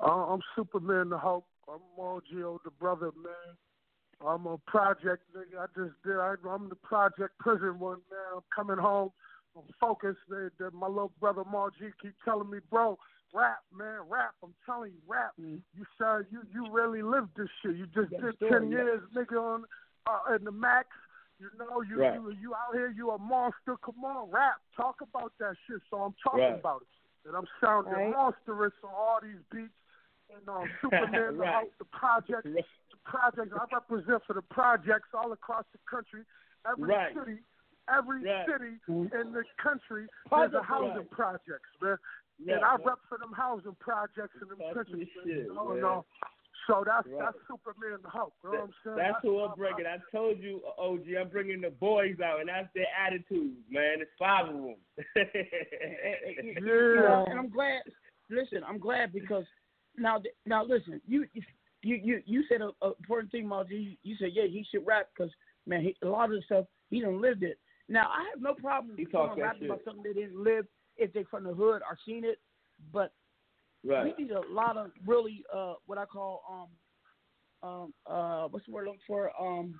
Uh, 0.00 0.32
I'm 0.32 0.40
Superman 0.56 1.08
the 1.10 1.18
Hulk. 1.18 1.44
I'm 1.72 1.78
Margio 1.96 2.58
the 2.64 2.70
brother, 2.72 3.12
man. 3.22 3.56
I'm 4.26 4.46
a 4.46 4.58
project 4.66 5.22
nigga. 5.36 5.60
I 5.60 5.66
just 5.76 5.94
did. 6.04 6.16
I, 6.16 6.34
I'm 6.48 6.68
the 6.68 6.74
project 6.74 7.38
prison 7.38 7.78
one 7.78 7.98
now. 8.10 8.38
I'm 8.38 8.42
coming 8.54 8.76
home. 8.82 9.10
I'm 9.56 9.62
focused. 9.80 10.18
They, 10.28 10.48
they, 10.58 10.66
my 10.72 10.88
little 10.88 11.12
brother 11.20 11.44
Margie 11.44 11.92
keep 12.00 12.14
telling 12.24 12.50
me, 12.50 12.58
bro, 12.70 12.98
rap, 13.32 13.58
man, 13.76 14.00
rap. 14.08 14.32
I'm 14.42 14.54
telling 14.66 14.92
you, 14.92 14.98
rap. 15.06 15.32
Mm. 15.40 15.60
You 15.76 15.84
son, 15.96 16.26
you 16.30 16.42
you 16.52 16.66
really 16.72 17.02
lived 17.02 17.36
this 17.36 17.48
shit. 17.62 17.76
You 17.76 17.86
just 17.86 18.10
Yeah, 18.12 18.20
did 18.20 18.34
sure, 18.40 18.60
ten 18.60 18.70
yeah. 18.70 18.78
years, 18.78 19.02
nigga, 19.14 19.40
on 19.40 19.64
uh, 20.06 20.34
in 20.34 20.44
the 20.44 20.52
max. 20.52 20.88
You 21.38 21.50
know, 21.58 21.80
you 21.82 21.98
Right. 22.00 22.14
you 22.14 22.30
you 22.40 22.54
out 22.54 22.74
here. 22.74 22.88
You 22.90 23.10
a 23.10 23.18
monster. 23.18 23.76
Come 23.84 24.04
on, 24.04 24.30
rap. 24.30 24.60
Talk 24.76 25.00
about 25.00 25.32
that 25.38 25.56
shit. 25.66 25.82
So 25.90 26.02
I'm 26.02 26.14
talking 26.22 26.40
Right. 26.40 26.54
about 26.54 26.82
it. 26.82 27.28
And 27.28 27.36
I'm 27.36 27.46
sounding 27.60 27.92
Right. 27.92 28.10
monstrous 28.12 28.72
on 28.84 28.90
all 28.94 29.18
these 29.20 29.42
beats. 29.50 29.72
And 30.34 30.48
um, 30.48 30.68
Superman, 30.80 31.12
the 31.36 31.42
Right. 31.42 31.54
Hulk, 31.54 31.78
the 31.78 31.84
project, 31.86 32.44
the 32.44 32.64
projects. 33.04 33.52
I 33.52 33.64
represent 33.74 34.22
for 34.24 34.34
the 34.34 34.42
projects 34.42 35.08
all 35.14 35.32
across 35.32 35.64
the 35.72 35.78
country. 35.90 36.24
Every 36.64 36.88
Right. 36.88 37.14
city, 37.14 37.38
every 37.88 38.22
Right. 38.22 38.46
city 38.46 38.78
in 38.86 39.32
the 39.32 39.44
country, 39.58 40.08
there's 40.30 40.54
a 40.54 40.62
housing 40.62 40.96
right. 40.98 41.10
projects, 41.10 41.68
man. 41.80 41.98
Yeah, 42.38 42.56
and 42.56 42.64
I 42.64 42.76
right. 42.76 42.86
rep 42.86 42.98
for 43.08 43.18
them 43.18 43.32
housing 43.32 43.74
projects 43.76 44.34
and 44.40 44.48
them 44.50 44.58
That's 44.58 44.72
trenches. 44.72 45.08
shit, 45.12 45.26
you 45.26 45.54
know, 45.54 45.68
man. 45.68 45.76
and, 45.76 45.84
uh, 45.84 46.02
so 46.66 46.82
that's 46.86 47.06
Right. 47.08 47.18
that's 47.32 47.36
Superman 47.48 47.98
the 48.02 48.08
Hulk. 48.08 48.32
You 48.44 48.50
know 48.50 48.56
what 48.56 48.64
I'm 48.64 48.74
saying? 48.84 48.96
That's 48.96 49.22
who 49.22 49.40
I'm 49.40 49.56
bringing. 49.56 49.86
I 49.86 49.98
told 50.10 50.38
you, 50.40 50.60
uh, 50.66 50.82
OG, 50.82 51.06
I'm 51.20 51.28
bringing 51.28 51.60
the 51.60 51.70
boys 51.70 52.16
out, 52.24 52.40
and 52.40 52.48
that's 52.48 52.68
their 52.74 52.86
attitude, 52.98 53.56
man. 53.70 54.00
It's 54.00 54.10
five 54.18 54.46
of 54.48 54.54
them. 54.54 54.76
You 55.14 56.54
Yeah. 56.56 57.02
know, 57.02 57.24
and 57.30 57.38
I'm 57.38 57.48
glad. 57.50 57.82
Listen, 58.30 58.62
I'm 58.66 58.78
glad 58.78 59.12
because 59.12 59.44
now, 59.96 60.22
now 60.46 60.64
listen. 60.64 61.00
You 61.06 61.26
you 61.34 61.42
you 61.82 62.22
you 62.24 62.44
said 62.48 62.60
a, 62.60 62.70
a 62.84 62.88
important 62.98 63.32
thing, 63.32 63.48
Mal 63.48 63.64
G. 63.64 63.74
You 63.74 63.96
you 64.02 64.16
said 64.16 64.30
yeah, 64.32 64.46
he 64.46 64.64
should 64.70 64.86
rap 64.86 65.08
because 65.16 65.32
man, 65.66 65.82
he, 65.82 65.96
a 66.02 66.08
lot 66.08 66.26
of 66.26 66.30
the 66.32 66.42
stuff 66.46 66.66
he 66.90 67.00
done 67.00 67.20
lived 67.20 67.42
it. 67.42 67.58
Now 67.88 68.08
I 68.08 68.24
have 68.32 68.40
no 68.40 68.54
problem 68.54 68.96
He 68.96 69.04
with 69.04 69.12
talk 69.12 69.30
someone 69.30 69.38
that 69.40 69.44
rapping 69.44 69.66
about 69.66 69.78
shit. 69.78 69.84
something 69.86 70.02
they 70.04 70.20
didn't 70.20 70.42
live 70.42 70.66
if 70.96 71.12
they 71.12 71.24
from 71.24 71.44
the 71.44 71.52
hood 71.54 71.82
or 71.82 71.98
seen 72.06 72.24
it, 72.24 72.38
but 72.92 73.12
right. 73.84 74.14
we 74.16 74.24
need 74.24 74.32
a 74.32 74.40
lot 74.40 74.76
of 74.76 74.90
really 75.06 75.44
uh 75.54 75.74
what 75.86 75.98
I 75.98 76.04
call 76.04 76.42
um 77.62 77.68
um 77.68 77.94
uh 78.06 78.48
what's 78.48 78.66
the 78.66 78.72
word 78.72 78.82
I'm 78.82 78.86
looking 78.88 79.00
for 79.06 79.30
um 79.40 79.74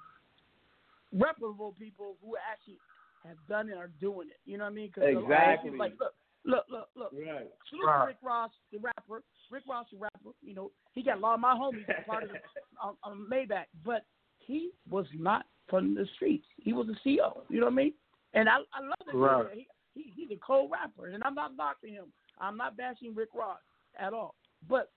reputable 1.12 1.74
people 1.78 2.16
who 2.22 2.36
actually 2.50 2.78
have 3.26 3.36
done 3.48 3.68
it 3.68 3.76
or 3.76 3.90
doing 4.00 4.28
it. 4.28 4.40
You 4.44 4.58
know 4.58 4.64
what 4.64 4.70
I 4.70 4.74
mean? 4.74 4.90
'Cause 4.90 5.04
a 5.04 5.12
lot 5.12 5.22
of 5.22 5.24
Exactly. 5.24 5.70
people 5.70 5.78
Like 5.78 5.98
look, 6.00 6.14
look, 6.44 6.66
look, 6.68 6.88
look. 6.94 7.12
Right. 7.12 7.50
Salute 7.68 7.86
Right. 7.86 8.00
to 8.00 8.06
Rick 8.06 8.16
Ross, 8.22 8.50
the 8.72 8.78
rapper. 8.78 9.22
Rick 9.50 9.64
Ross, 9.68 9.86
the 9.90 9.98
rapper. 9.98 10.30
You 10.40 10.54
know, 10.54 10.72
he 10.92 11.02
got 11.02 11.18
a 11.18 11.20
lot 11.20 11.34
of 11.34 11.40
my 11.40 11.54
homies 11.54 11.88
a 11.88 12.02
part 12.02 12.24
of 12.24 12.30
the, 12.30 12.40
um, 12.82 12.96
um, 13.04 13.28
Maybach, 13.30 13.66
but 13.84 14.06
he 14.38 14.72
was 14.88 15.06
not 15.14 15.46
from 15.68 15.94
the 15.94 16.06
streets. 16.16 16.46
He 16.56 16.72
was 16.72 16.88
a 16.88 16.94
CO. 17.04 17.44
You 17.48 17.60
know 17.60 17.66
what 17.66 17.72
I 17.72 17.76
mean? 17.76 17.94
And 18.34 18.48
I, 18.48 18.56
I 18.72 18.80
love 18.80 18.94
that. 19.06 19.16
Right. 19.16 19.54
He, 19.54 19.68
he, 19.94 20.12
he's 20.16 20.30
a 20.30 20.40
cold 20.44 20.70
rapper, 20.72 21.08
and 21.08 21.22
I'm 21.22 21.34
not 21.34 21.56
knocking 21.56 21.92
him. 21.92 22.12
I'm 22.38 22.56
not 22.56 22.76
bashing 22.76 23.14
Rick 23.14 23.28
Ross 23.34 23.60
at 23.98 24.12
all. 24.12 24.34
But 24.68 24.90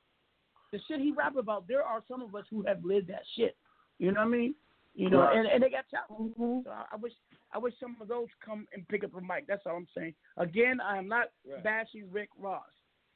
the 0.71 0.79
shit 0.87 0.99
he 0.99 1.11
rap 1.11 1.35
about, 1.37 1.67
there 1.67 1.83
are 1.83 2.03
some 2.07 2.21
of 2.21 2.35
us 2.35 2.45
who 2.49 2.63
have 2.63 2.83
lived 2.83 3.07
that 3.09 3.23
shit. 3.37 3.55
You 3.99 4.11
know 4.11 4.21
what 4.21 4.27
I 4.27 4.37
mean? 4.37 4.55
You 4.93 5.09
know, 5.09 5.19
Right. 5.21 5.37
and, 5.37 5.47
and 5.47 5.63
they 5.63 5.69
got 5.69 5.85
talent. 5.89 6.33
So 6.37 6.69
I, 6.71 6.85
I 6.93 6.95
wish 6.95 7.13
I 7.53 7.57
wish 7.57 7.73
some 7.79 7.95
of 8.01 8.07
those 8.07 8.27
come 8.43 8.65
and 8.73 8.87
pick 8.87 9.03
up 9.03 9.13
a 9.15 9.21
mic. 9.21 9.45
That's 9.47 9.61
all 9.65 9.75
I'm 9.77 9.87
saying. 9.95 10.13
Again, 10.37 10.79
I 10.81 10.97
am 10.97 11.07
not 11.07 11.27
Right. 11.49 11.63
bashing 11.63 12.09
Rick 12.11 12.29
Ross. 12.39 12.63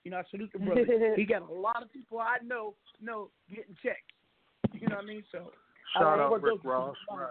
You 0.03 0.11
know, 0.11 0.17
I 0.17 0.23
salute 0.31 0.49
the 0.53 0.59
brother. 0.59 0.85
he 1.15 1.25
got 1.25 1.41
a 1.41 1.53
lot 1.53 1.81
of 1.83 1.91
people 1.91 2.19
I 2.19 2.37
know 2.43 2.75
know 3.01 3.29
getting 3.49 3.75
checks. 3.83 3.99
You 4.73 4.87
know 4.87 4.95
what 4.95 5.05
I 5.05 5.07
mean? 5.07 5.23
So 5.31 5.51
Shout 5.93 6.03
don't 6.17 6.19
out 6.19 6.41
Rick 6.41 6.55
those 6.55 6.65
Ross. 6.65 6.95
Right. 7.11 7.29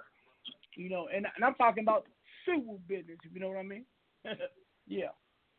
You 0.76 0.90
know, 0.90 1.08
and 1.14 1.26
and 1.36 1.44
I'm 1.44 1.54
talking 1.54 1.82
about 1.84 2.06
civil 2.46 2.80
business. 2.88 3.18
If 3.24 3.32
you 3.34 3.40
know 3.40 3.48
what 3.48 3.58
I 3.58 3.62
mean? 3.62 3.84
yeah. 4.86 5.08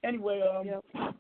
Anyway, 0.04 0.42
um, 0.42 1.14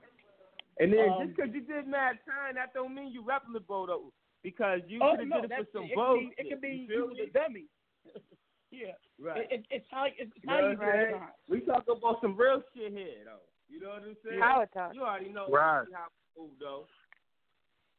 And 0.80 0.94
then 0.94 1.10
Um, 1.10 1.26
just 1.28 1.36
because 1.36 1.54
you 1.54 1.62
did 1.62 1.88
mad 1.88 2.20
time, 2.26 2.56
that 2.56 2.74
don't 2.74 2.96
mean 2.96 3.12
you 3.12 3.22
replicable 3.24 3.88
though. 3.88 4.14
Because 4.44 4.80
you 4.88 5.00
oh 5.04 5.12
could 5.12 5.20
have 5.20 5.28
no, 5.28 5.42
did 5.42 5.46
it 5.46 5.50
that's 5.50 5.72
for 5.72 5.80
some 5.80 5.86
it. 5.92 5.96
bullshit. 5.96 6.34
It 6.38 6.50
could 6.50 6.62
be, 6.62 6.68
it 6.68 6.72
you 6.72 6.88
could 6.88 6.88
be 6.88 6.94
you 6.96 7.06
was 7.08 7.18
a 7.20 7.30
dummy. 7.36 7.66
yeah. 8.72 8.96
Right. 9.20 9.52
It, 9.52 9.60
it, 9.60 9.66
it's 9.70 9.88
how 9.92 10.06
it's 10.08 10.32
You 10.40 10.48
know 10.48 10.60
you 10.60 10.78
what 10.78 10.88
I'm 10.88 10.94
saying? 10.96 11.12
decide. 11.12 11.36
We 11.50 11.60
talk 11.62 11.84
about 11.92 12.22
some 12.22 12.38
real 12.38 12.64
shit 12.74 12.94
here 12.94 13.26
though. 13.26 13.44
You 13.68 13.82
know 13.82 13.90
what 13.90 14.04
I'm 14.08 14.16
saying? 14.24 14.40
Power 14.40 14.66
talk. 14.74 14.96
You 14.96 15.04
already 15.04 15.30
know 15.30 15.48
Right. 15.52 15.86
how 15.92 16.08
we 16.38 16.42
move 16.44 16.52
though. 16.60 16.88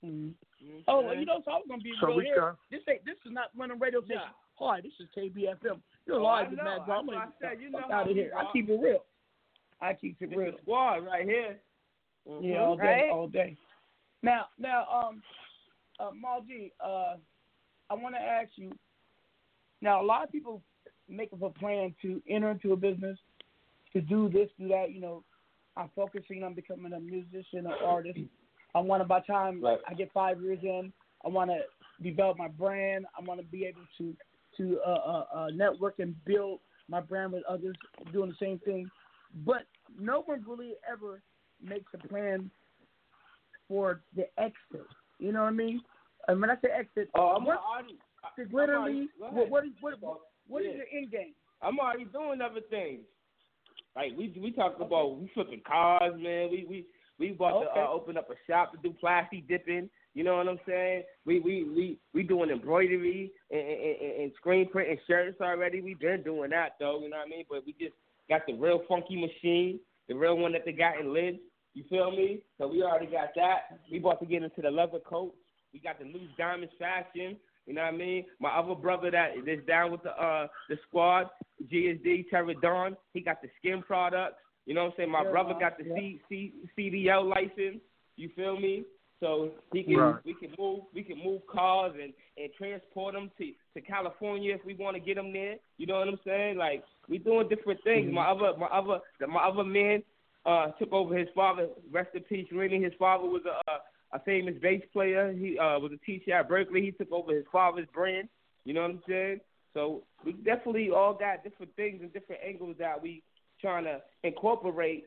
Mhm. 0.02 0.32
You 0.58 0.72
know 0.72 0.80
Oh, 0.88 0.96
what 0.96 1.04
well, 1.04 1.12
I'm 1.14 1.20
you 1.20 1.26
know, 1.26 1.42
so 1.44 1.50
I 1.52 1.56
was 1.56 1.66
gonna 1.68 1.82
be 1.82 1.92
So 2.00 2.06
real 2.08 2.20
here. 2.20 2.36
got- 2.40 2.56
This 2.70 2.80
ain't 2.88 3.04
this 3.04 3.18
is 3.26 3.32
not 3.32 3.50
running 3.54 3.78
radio 3.78 4.00
station. 4.00 4.22
Nah. 4.24 4.32
Hi, 4.72 4.80
this 4.80 4.92
is 5.00 5.08
KBFM. 5.16 5.82
You're 6.06 6.20
Oh, 6.20 6.22
live 6.22 6.46
I 6.46 6.48
with 6.48 6.58
know. 6.58 6.64
Mad 6.64 6.78
That's 6.80 6.86
Drama. 6.86 7.12
why 7.12 7.24
I 7.24 7.28
said, 7.40 7.60
you 7.60 7.68
know 7.70 7.80
Fuck 7.80 7.90
out 7.90 8.02
of 8.02 8.08
we 8.08 8.14
here. 8.14 8.32
I 8.36 8.50
keep 8.52 8.68
it 8.70 8.80
real. 8.80 9.04
I 9.80 9.94
keep 9.94 10.20
it 10.22 10.24
It's 10.30 10.36
real. 10.36 10.52
the 10.52 10.58
squad 10.62 11.04
right 11.04 11.24
here. 11.26 11.60
Yeah, 12.40 12.64
all 12.64 12.76
day, 12.76 12.82
Right? 12.82 13.10
all 13.10 13.28
day. 13.28 13.56
Now, 14.22 14.46
now, 14.58 14.86
um, 14.86 15.22
uh, 15.98 16.10
Mal 16.12 16.42
G, 16.46 16.72
uh, 16.80 17.16
I 17.88 17.94
want 17.94 18.14
to 18.14 18.20
ask 18.20 18.50
you. 18.56 18.70
Now, 19.82 20.02
a 20.02 20.04
lot 20.04 20.24
of 20.24 20.30
people 20.30 20.62
make 21.08 21.32
up 21.32 21.42
a 21.42 21.50
plan 21.50 21.94
to 22.02 22.22
enter 22.28 22.50
into 22.50 22.72
a 22.72 22.76
business, 22.76 23.18
to 23.92 24.00
do 24.00 24.28
this, 24.28 24.48
do 24.58 24.68
that. 24.68 24.92
You 24.92 25.00
know, 25.00 25.24
I'm 25.76 25.90
focusing 25.96 26.42
on 26.42 26.54
becoming 26.54 26.92
a 26.92 27.00
musician, 27.00 27.66
an 27.66 27.72
artist. 27.84 28.18
I 28.74 28.80
want 28.80 29.02
to, 29.02 29.08
by 29.08 29.20
the 29.20 29.26
time 29.32 29.62
Right. 29.62 29.78
I 29.88 29.94
get 29.94 30.12
five 30.12 30.40
years 30.40 30.60
in, 30.62 30.92
I 31.24 31.28
want 31.28 31.50
to 31.50 31.60
develop 32.02 32.38
my 32.38 32.48
brand. 32.48 33.06
I 33.18 33.22
want 33.22 33.40
to 33.40 33.46
be 33.46 33.64
able 33.64 33.82
to 33.98 34.14
to 34.56 34.80
uh, 34.84 34.90
uh, 34.90 35.24
uh, 35.34 35.46
network 35.54 36.00
and 36.00 36.14
build 36.24 36.60
my 36.88 37.00
brand 37.00 37.32
with 37.32 37.44
others 37.48 37.76
doing 38.12 38.30
the 38.30 38.36
same 38.44 38.58
thing. 38.60 38.90
But 39.46 39.62
no 39.98 40.22
one 40.22 40.44
really 40.46 40.74
ever 40.90 41.22
makes 41.62 41.92
a 41.94 42.08
plan 42.08 42.50
for 43.68 44.02
the 44.16 44.26
exit. 44.38 44.86
You 45.18 45.32
know 45.32 45.42
what 45.42 45.48
I 45.48 45.52
mean? 45.52 45.80
And 46.28 46.40
when 46.40 46.50
I 46.50 46.54
say 46.56 46.68
exit, 46.76 47.08
Oh, 47.14 47.34
I'm 47.36 47.44
what, 47.44 47.58
already. 47.58 47.98
is 48.38 48.52
literally 48.52 49.08
what, 49.18 49.50
what 49.50 49.64
is 49.64 49.72
what, 49.80 50.00
what, 50.00 50.18
what 50.48 50.62
is 50.62 50.68
Yeah. 50.70 50.76
your 50.78 50.86
end 51.02 51.10
game? 51.10 51.34
I'm 51.62 51.78
already 51.78 52.04
doing 52.06 52.40
other 52.40 52.60
things. 52.70 53.00
Like 53.96 54.12
we 54.16 54.34
we 54.40 54.52
talk 54.52 54.76
about 54.80 55.18
we 55.18 55.30
flipping 55.34 55.62
cars, 55.66 56.14
man. 56.16 56.50
We 56.50 56.66
we 56.68 56.86
we 57.18 57.32
about 57.32 57.60
to 57.60 57.80
uh, 57.80 57.88
open 57.90 58.16
up 58.16 58.30
a 58.30 58.34
shop 58.50 58.72
to 58.72 58.78
do 58.82 58.94
plastic 58.98 59.46
dipping. 59.48 59.90
You 60.14 60.24
know 60.24 60.36
what 60.36 60.48
I'm 60.48 60.60
saying? 60.66 61.02
We 61.26 61.40
we 61.40 61.64
we 61.64 61.98
we 62.14 62.22
doing 62.22 62.50
embroidery 62.50 63.30
and, 63.50 63.60
and, 63.60 64.22
and 64.22 64.32
screen 64.36 64.68
printing 64.70 64.98
shirts 65.06 65.40
already. 65.40 65.80
We 65.80 65.94
been 65.94 66.22
doing 66.22 66.50
that 66.50 66.72
though. 66.80 67.00
You 67.02 67.10
know 67.10 67.18
what 67.18 67.26
I 67.26 67.30
mean? 67.30 67.44
But 67.48 67.66
we 67.66 67.72
just 67.72 67.94
got 68.28 68.42
the 68.46 68.54
real 68.54 68.82
funky 68.88 69.20
machine, 69.20 69.80
the 70.08 70.14
real 70.14 70.36
one 70.36 70.52
that 70.52 70.62
they 70.64 70.72
got 70.72 70.98
in 71.00 71.12
lids. 71.12 71.38
You 71.74 71.84
feel 71.88 72.10
me? 72.10 72.40
So 72.58 72.66
we 72.68 72.82
already 72.82 73.06
got 73.06 73.28
that. 73.36 73.78
We 73.90 73.98
about 73.98 74.20
to 74.20 74.26
get 74.26 74.42
into 74.42 74.60
the 74.62 74.70
leather 74.70 74.98
coats. 74.98 75.36
We 75.72 75.78
got 75.80 75.98
the 75.98 76.04
loose 76.04 76.30
diamonds 76.36 76.74
fashion. 76.78 77.36
You 77.66 77.74
know 77.74 77.82
what 77.82 77.94
I 77.94 77.96
mean? 77.96 78.24
My 78.40 78.50
other 78.50 78.74
brother 78.74 79.10
that 79.12 79.32
is 79.46 79.60
down 79.66 79.92
with 79.92 80.02
the 80.02 80.10
uh 80.10 80.48
the 80.68 80.76
squad, 80.88 81.28
GSD 81.70 82.28
Terror 82.30 82.54
Dawn, 82.54 82.96
he 83.12 83.20
got 83.20 83.40
the 83.42 83.48
skin 83.58 83.82
products. 83.82 84.36
You 84.66 84.74
know 84.74 84.84
what 84.84 84.90
I'm 84.92 84.94
saying? 84.96 85.10
My 85.10 85.22
Yeah, 85.22 85.30
brother 85.30 85.54
got 85.58 85.78
the 85.78 85.84
yeah. 85.84 85.94
C, 85.94 86.20
C, 86.28 86.52
CDL 86.76 87.28
license. 87.28 87.80
You 88.16 88.30
feel 88.34 88.58
me? 88.58 88.84
So 89.20 89.50
he 89.72 89.82
can 89.84 89.96
Right. 89.96 90.16
we 90.24 90.34
can 90.34 90.54
move 90.58 90.80
we 90.94 91.02
can 91.02 91.18
move 91.22 91.42
cars 91.46 91.92
and 92.02 92.12
and 92.36 92.50
transport 92.56 93.14
them 93.14 93.30
to 93.38 93.52
to 93.74 93.80
California 93.82 94.54
if 94.54 94.64
we 94.64 94.74
want 94.74 94.96
to 94.96 95.00
get 95.00 95.16
them 95.16 95.32
there. 95.32 95.56
You 95.76 95.86
know 95.86 95.98
what 95.98 96.08
I'm 96.08 96.18
saying? 96.24 96.56
Like 96.56 96.82
we 97.08 97.18
doing 97.18 97.48
different 97.48 97.82
things. 97.84 98.08
Mhm. 98.10 98.14
My 98.14 98.26
other 98.30 98.56
my 98.58 98.66
other 98.66 99.00
my 99.28 99.40
other 99.44 99.62
man 99.64 100.02
uh 100.46 100.68
took 100.78 100.92
over 100.92 101.16
his 101.16 101.28
father. 101.34 101.68
Rest 101.92 102.10
in 102.14 102.22
peace, 102.22 102.48
Rennie. 102.52 102.82
His 102.82 102.92
father 102.98 103.24
was 103.28 103.42
a 103.46 103.70
a, 103.70 104.16
a 104.16 104.20
famous 104.24 104.54
bass 104.62 104.82
player. 104.92 105.32
He 105.32 105.58
uh 105.58 105.78
was 105.78 105.92
a 105.92 106.04
teacher 106.04 106.32
at 106.34 106.48
Berklee. 106.48 106.84
He 106.84 106.90
took 106.92 107.12
over 107.12 107.34
his 107.34 107.44
father's 107.52 107.86
brand. 107.92 108.28
You 108.64 108.74
know 108.74 108.82
what 108.82 108.90
I'm 108.90 109.02
saying? 109.08 109.40
So 109.74 110.02
we 110.24 110.32
definitely 110.32 110.90
all 110.90 111.14
got 111.14 111.44
different 111.44 111.74
things 111.76 112.00
and 112.02 112.12
different 112.12 112.42
angles 112.46 112.76
that 112.78 113.00
we 113.00 113.22
trying 113.60 113.84
to 113.84 114.00
incorporate 114.24 115.06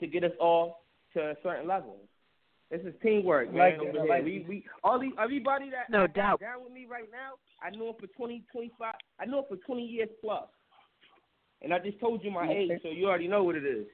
to 0.00 0.06
get 0.06 0.24
us 0.24 0.32
all 0.40 0.84
to 1.14 1.30
a 1.30 1.34
certain 1.42 1.66
level. 1.66 1.96
This 2.70 2.82
is 2.82 2.94
teamwork, 3.02 3.52
man. 3.52 3.78
Like 3.78 3.78
over 3.80 3.98
I 3.98 4.02
here. 4.02 4.08
like 4.10 4.24
we 4.24 4.44
we 4.48 4.64
all 4.84 5.00
these 5.00 5.12
everybody 5.18 5.70
that 5.70 5.88
No 5.90 6.02
that 6.02 6.14
doubt. 6.14 6.40
down 6.40 6.62
with 6.64 6.72
me 6.72 6.86
right 6.90 7.08
now. 7.10 7.34
I 7.62 7.74
know 7.74 7.88
him 7.88 7.94
for 7.98 8.06
20, 8.08 8.44
25. 8.52 8.94
I 9.18 9.24
know 9.24 9.38
him 9.38 9.44
for 9.48 9.56
twenty 9.64 9.84
years 9.86 10.10
plus. 10.20 10.44
And 11.62 11.72
I 11.74 11.78
just 11.80 11.98
told 11.98 12.22
you 12.22 12.30
my 12.30 12.44
Okay. 12.44 12.68
age, 12.70 12.80
so 12.82 12.90
you 12.90 13.08
already 13.08 13.26
know 13.26 13.42
what 13.42 13.56
it 13.56 13.64
is. 13.64 13.86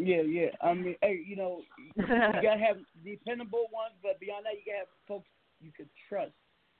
Yeah, 0.00 0.22
yeah. 0.22 0.48
I 0.62 0.74
mean, 0.74 0.96
hey, 1.02 1.20
you 1.26 1.36
know, 1.36 1.60
you 1.96 2.02
gotta 2.06 2.58
have 2.58 2.76
dependable 3.04 3.66
ones, 3.72 3.94
but 4.02 4.18
beyond 4.20 4.46
that, 4.46 4.54
you 4.54 4.62
gotta 4.66 4.78
have 4.78 4.88
folks 5.06 5.28
you 5.60 5.70
could 5.76 5.88
trust 6.08 6.32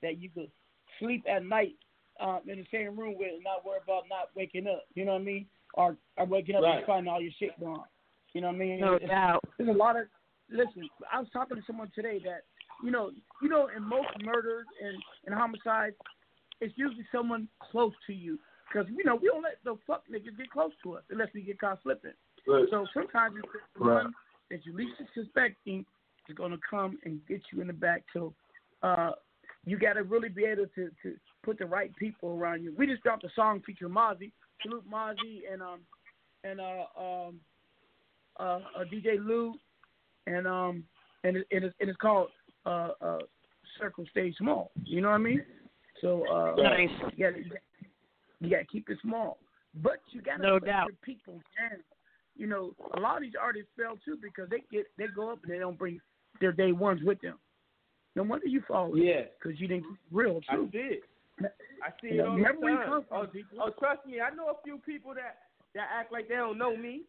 that 0.02 0.18
you 0.18 0.30
could 0.30 0.50
sleep 0.98 1.24
at 1.28 1.44
night 1.44 1.74
um, 2.20 2.40
in 2.48 2.58
the 2.58 2.66
same 2.72 2.98
room 2.98 3.14
with 3.18 3.34
and 3.34 3.44
not 3.44 3.64
worry 3.64 3.78
about 3.84 4.04
not 4.08 4.30
waking 4.34 4.66
up. 4.66 4.84
You 4.94 5.04
know 5.04 5.12
what 5.12 5.20
I 5.22 5.24
mean? 5.24 5.46
Or, 5.74 5.96
or 6.16 6.26
waking 6.26 6.56
up 6.56 6.62
Right. 6.62 6.78
and 6.78 6.86
finding 6.86 7.12
all 7.12 7.20
your 7.20 7.32
shit 7.38 7.58
gone. 7.60 7.84
You 8.32 8.40
know 8.40 8.48
what 8.48 8.56
I 8.56 8.58
mean? 8.58 8.80
No 8.80 8.94
It's- 8.94 9.08
doubt. 9.10 9.44
There's 9.58 9.68
a 9.68 9.72
lot 9.72 9.96
of 9.96 10.06
listen. 10.50 10.88
I 11.12 11.18
was 11.20 11.28
talking 11.32 11.56
to 11.56 11.62
someone 11.66 11.90
today 11.94 12.18
that 12.24 12.44
you 12.82 12.90
know, 12.90 13.10
you 13.42 13.48
know, 13.50 13.68
in 13.76 13.82
most 13.82 14.08
murders 14.24 14.64
and, 14.82 14.96
and 15.26 15.34
homicides, 15.34 15.96
it's 16.62 16.72
usually 16.78 17.04
someone 17.12 17.46
close 17.70 17.92
to 18.06 18.14
you 18.14 18.38
because 18.72 18.88
you 18.96 19.04
know 19.04 19.16
we 19.16 19.28
don't 19.28 19.42
let 19.42 19.58
the 19.64 19.76
fuck 19.86 20.04
niggas 20.10 20.36
get 20.38 20.50
close 20.50 20.72
to 20.84 20.94
us 20.96 21.02
unless 21.10 21.28
we 21.34 21.42
get 21.42 21.58
caught 21.60 21.78
slipping. 21.82 22.12
Right. 22.50 22.64
So 22.70 22.86
sometimes 22.94 23.36
it's 23.38 23.48
the 23.78 23.84
Right. 23.84 24.04
one 24.04 24.14
that 24.50 24.64
you 24.66 24.72
least 24.74 24.92
suspecting 25.14 25.84
is 26.28 26.34
going 26.36 26.52
to 26.52 26.58
come 26.68 26.98
and 27.04 27.20
get 27.26 27.40
you 27.52 27.60
in 27.60 27.66
the 27.66 27.72
back. 27.72 28.02
So 28.12 28.34
uh, 28.82 29.12
you 29.64 29.78
got 29.78 29.94
to 29.94 30.02
really 30.02 30.28
be 30.28 30.44
able 30.44 30.66
to, 30.74 30.90
to 31.02 31.16
put 31.42 31.58
the 31.58 31.66
right 31.66 31.94
people 31.96 32.30
around 32.30 32.62
you. 32.62 32.74
We 32.76 32.86
just 32.86 33.02
dropped 33.02 33.24
a 33.24 33.30
song 33.34 33.62
featuring 33.64 33.92
Mozzy, 33.92 34.32
salute 34.62 34.84
Mozzy 34.90 35.42
and 35.50 35.62
um 35.62 35.80
and 36.44 36.60
uh 36.60 36.84
um 36.98 37.40
uh, 38.38 38.60
uh 38.78 38.84
DJ 38.92 39.24
Lou 39.24 39.54
and 40.26 40.46
um 40.46 40.84
and 41.24 41.36
it, 41.36 41.46
it 41.50 41.64
is 41.64 41.72
it 41.78 41.88
is 41.88 41.96
called 41.96 42.28
uh 42.66 42.90
uh 43.00 43.18
Circle 43.78 44.04
Stay 44.10 44.32
Small. 44.38 44.70
You 44.84 45.00
know 45.00 45.08
what 45.08 45.14
I 45.14 45.18
mean? 45.18 45.42
So 46.00 46.24
uh 46.26 46.54
Nice. 46.56 46.88
you 47.16 47.24
gotta, 47.24 47.38
you 47.38 47.44
gotta- 47.44 48.50
gotta 48.50 48.64
keep 48.64 48.88
it 48.88 48.98
small. 49.02 49.38
But 49.82 50.00
you 50.10 50.20
gotta 50.22 50.42
No 50.42 50.54
let 50.54 50.64
doubt. 50.64 50.88
your 50.88 50.96
people 51.02 51.34
down. 51.58 51.80
You 52.40 52.46
know, 52.46 52.74
a 52.96 53.00
lot 53.00 53.18
of 53.18 53.22
these 53.22 53.34
artists 53.38 53.68
fail 53.76 53.98
too 54.02 54.16
because 54.22 54.48
they 54.48 54.64
get 54.72 54.86
they 54.96 55.04
go 55.14 55.30
up 55.30 55.40
and 55.42 55.52
they 55.52 55.58
don't 55.58 55.78
bring 55.78 56.00
their 56.40 56.52
day 56.52 56.72
ones 56.72 57.02
with 57.04 57.20
them. 57.20 57.38
No 58.16 58.22
wonder 58.22 58.46
you 58.46 58.62
fall. 58.66 58.96
Yeah. 58.96 59.24
Because 59.38 59.60
you 59.60 59.68
didn't 59.68 59.84
real 60.10 60.40
I 60.48 60.56
did. 60.72 61.00
I 61.42 61.90
see 62.00 62.16
it 62.16 62.20
all 62.20 62.36
remember 62.36 62.70
the 62.70 62.76
time. 62.76 63.04
oh, 63.12 63.26
oh, 63.60 63.70
trust 63.78 64.06
me, 64.06 64.20
I 64.20 64.34
know 64.34 64.48
a 64.48 64.62
few 64.64 64.78
people 64.78 65.12
that 65.14 65.36
that 65.74 65.88
act 65.94 66.12
like 66.12 66.28
they 66.28 66.36
don't 66.36 66.56
know 66.56 66.74
me. 66.74 67.02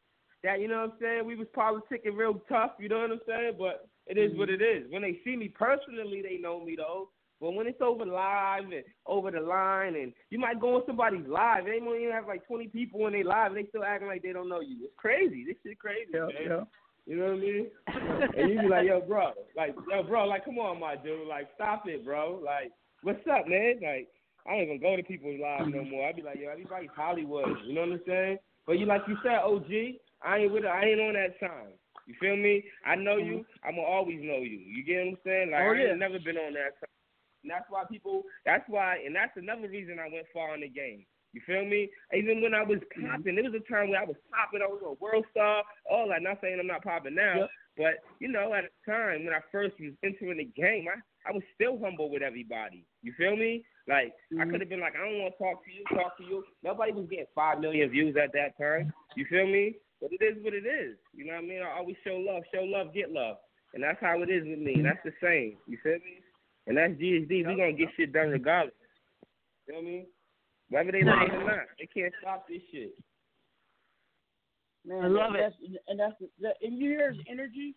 That 0.44 0.60
you 0.60 0.68
know 0.68 0.82
what 0.82 0.92
I'm 0.92 0.98
saying. 1.00 1.26
We 1.26 1.36
was 1.38 1.48
politicking 1.56 2.18
real 2.18 2.42
tough. 2.50 2.72
You 2.80 2.90
know 2.90 3.00
what 3.00 3.12
I'm 3.12 3.22
saying. 3.26 3.54
But 3.58 3.88
it 4.08 4.18
is 4.18 4.38
what 4.38 4.50
Mm-hmm. 4.50 4.62
it 4.62 4.84
is. 4.86 4.92
When 4.92 5.02
they 5.02 5.20
see 5.24 5.38
me 5.38 5.48
personally, 5.48 6.22
they 6.22 6.38
know 6.42 6.64
me 6.64 6.76
though. 6.76 7.10
But 7.42 7.54
when 7.54 7.66
it's 7.66 7.82
over 7.82 8.06
live 8.06 8.66
and 8.66 8.84
over 9.08 9.32
the 9.32 9.42
line, 9.42 9.96
and 9.96 10.14
you 10.30 10.38
might 10.38 10.62
go 10.62 10.76
on 10.76 10.84
somebody's 10.86 11.26
live, 11.28 11.66
they 11.66 11.80
might 11.80 12.00
even 12.00 12.14
have 12.14 12.28
like 12.28 12.46
20 12.46 12.68
people 12.68 13.08
in 13.08 13.14
their 13.14 13.26
live, 13.26 13.52
and 13.52 13.58
they 13.58 13.68
still 13.70 13.84
acting 13.84 14.08
like 14.08 14.22
they 14.22 14.32
don't 14.32 14.48
know 14.48 14.62
you. 14.62 14.78
It's 14.84 14.94
crazy. 14.96 15.44
This 15.48 15.58
shit 15.66 15.80
crazy, 15.80 16.12
Yeah, 16.14 16.28
man. 16.28 16.48
yeah. 16.48 16.64
You 17.08 17.18
know 17.18 17.34
what 17.34 17.34
I 17.34 17.42
mean? 17.42 17.68
and 18.38 18.54
you 18.54 18.62
be 18.62 18.68
like, 18.68 18.86
yo, 18.86 19.02
bro, 19.02 19.32
like, 19.58 19.76
yo, 19.90 20.04
bro, 20.04 20.28
like, 20.28 20.46
come 20.46 20.60
on, 20.60 20.80
my 20.80 20.96
dude, 20.96 21.28
like, 21.28 21.48
stop 21.56 21.88
it, 21.88 22.06
bro, 22.06 22.40
like, 22.46 22.72
what's 23.02 23.26
up, 23.26 23.48
man? 23.48 23.82
Like, 23.82 24.08
I 24.48 24.54
ain't 24.54 24.70
gonna 24.70 24.80
go 24.80 24.96
to 24.96 25.02
people's 25.02 25.42
lives 25.42 25.66
no 25.74 25.84
more. 25.84 26.08
I 26.08 26.14
be 26.14 26.22
like, 26.22 26.38
yo, 26.40 26.50
everybody's 26.50 26.94
Hollywood. 26.96 27.58
You 27.66 27.74
know 27.74 27.82
what 27.82 27.94
I'm 27.94 28.02
saying? 28.06 28.38
But 28.68 28.78
you, 28.78 28.86
like 28.86 29.02
you 29.08 29.18
said, 29.24 29.42
OG, 29.42 29.98
I 30.22 30.38
ain't 30.38 30.54
with 30.54 30.64
it. 30.64 30.68
I 30.68 30.86
ain't 30.86 31.02
on 31.02 31.14
that 31.14 31.40
time. 31.40 31.74
You 32.06 32.14
feel 32.20 32.38
me? 32.38 32.64
I 32.86 32.96
know 32.96 33.18
mm-hmm. 33.18 33.30
you. 33.42 33.46
I'm 33.66 33.76
gonna 33.76 33.88
always 33.88 34.20
know 34.22 34.38
you. 34.38 34.62
You 34.62 34.84
get 34.84 35.06
what 35.06 35.10
I'm 35.10 35.18
saying? 35.26 35.52
Like, 35.52 35.62
Oh, 35.62 35.74
I 35.74 35.90
ain't 35.90 36.00
never 36.00 36.20
been 36.20 36.38
on 36.38 36.54
that 36.54 36.78
time. 36.78 37.01
And 37.44 37.52
that's 37.52 37.66
why 37.70 37.84
people. 37.90 38.24
That's 38.46 38.64
why, 38.68 38.98
and 39.06 39.16
that's 39.16 39.36
another 39.36 39.70
reason 39.70 39.98
I 40.00 40.12
went 40.12 40.28
far 40.34 40.54
in 40.56 40.62
the 40.62 40.70
game. 40.70 41.06
You 41.34 41.42
feel 41.46 41.64
me? 41.64 41.90
Even 42.14 42.42
when 42.42 42.54
I 42.54 42.64
was 42.64 42.80
mm-hmm. 42.80 43.08
popping, 43.08 43.36
there 43.36 43.48
was 43.48 43.56
a 43.56 43.72
time 43.72 43.90
where 43.90 44.02
I 44.02 44.06
was 44.06 44.20
popping. 44.30 44.62
I 44.62 44.68
was 44.68 44.84
a 44.84 45.00
world 45.00 45.26
star. 45.32 45.64
All 45.90 46.10
that. 46.10 46.22
Not 46.22 46.40
saying 46.42 46.58
I'm 46.60 46.68
not 46.68 46.84
popping 46.84 47.16
now, 47.16 47.48
Yep. 47.48 47.50
But 47.78 48.04
you 48.20 48.28
know, 48.28 48.54
at 48.54 48.66
the 48.68 48.92
time 48.92 49.24
when 49.24 49.34
I 49.34 49.40
first 49.52 49.80
was 49.80 49.94
entering 50.04 50.38
the 50.38 50.52
game, 50.62 50.86
I 50.92 51.00
I 51.28 51.32
was 51.32 51.44
still 51.56 51.80
humble 51.80 52.10
with 52.10 52.22
everybody. 52.22 52.86
You 53.02 53.14
feel 53.18 53.36
me? 53.36 53.64
Like 53.88 54.14
I 54.32 54.36
mm-hmm. 54.36 54.52
could 54.52 54.60
have 54.62 54.70
been 54.70 54.82
like, 54.82 54.94
I 54.96 55.08
don't 55.08 55.20
want 55.20 55.34
to 55.38 55.44
talk 55.44 55.64
to 55.66 55.72
you, 55.72 55.84
talk 55.96 56.18
to 56.18 56.24
you. 56.24 56.44
Nobody 56.64 56.92
was 56.92 57.08
getting 57.10 57.32
five 57.34 57.60
million 57.60 57.90
views 57.90 58.16
at 58.22 58.34
that 58.34 58.58
time. 58.58 58.94
You 59.16 59.26
feel 59.30 59.48
me? 59.48 59.76
But 60.02 60.12
it 60.12 60.24
is 60.24 60.44
what 60.44 60.54
it 60.54 60.66
is. 60.66 60.98
You 61.14 61.26
know 61.26 61.34
what 61.34 61.44
I 61.44 61.48
mean? 61.48 61.62
I 61.62 61.78
always 61.78 61.96
show 62.04 62.16
love, 62.16 62.44
show 62.54 62.64
love, 62.64 62.94
get 62.94 63.12
love, 63.12 63.38
and 63.74 63.84
that's 63.84 64.02
how 64.02 64.22
it 64.22 64.30
is 64.30 64.44
with 64.46 64.60
me. 64.60 64.76
Mm-hmm. 64.76 64.84
That's 64.84 65.04
the 65.06 65.14
same. 65.22 65.58
You 65.68 65.78
feel 65.82 66.02
me? 66.04 66.20
And 66.68 66.78
that's 66.78 66.94
GSD. 66.94 67.30
We 67.30 67.44
gonna 67.44 67.74
get 67.74 67.90
shit 67.98 68.14
done 68.14 68.30
regardless. 68.30 68.74
You 69.68 69.74
know 69.74 69.80
what 69.80 69.88
I 69.88 69.90
mean? 69.92 70.06
Whether 70.70 70.92
they 70.92 71.04
like 71.04 71.30
it 71.30 71.36
or 71.36 71.44
not, 71.44 71.66
they 71.80 71.88
can't 71.88 72.14
stop 72.22 72.48
this 72.48 72.62
shit. 72.72 72.94
Man, 74.86 75.04
I 75.04 75.08
love 75.08 75.34
that's, 75.38 75.56
And 75.88 76.00
that's 76.00 76.14
that, 76.42 76.56
and 76.62 76.78
you 76.78 76.90
hear 76.90 77.12
his 77.12 77.22
energy. 77.30 77.76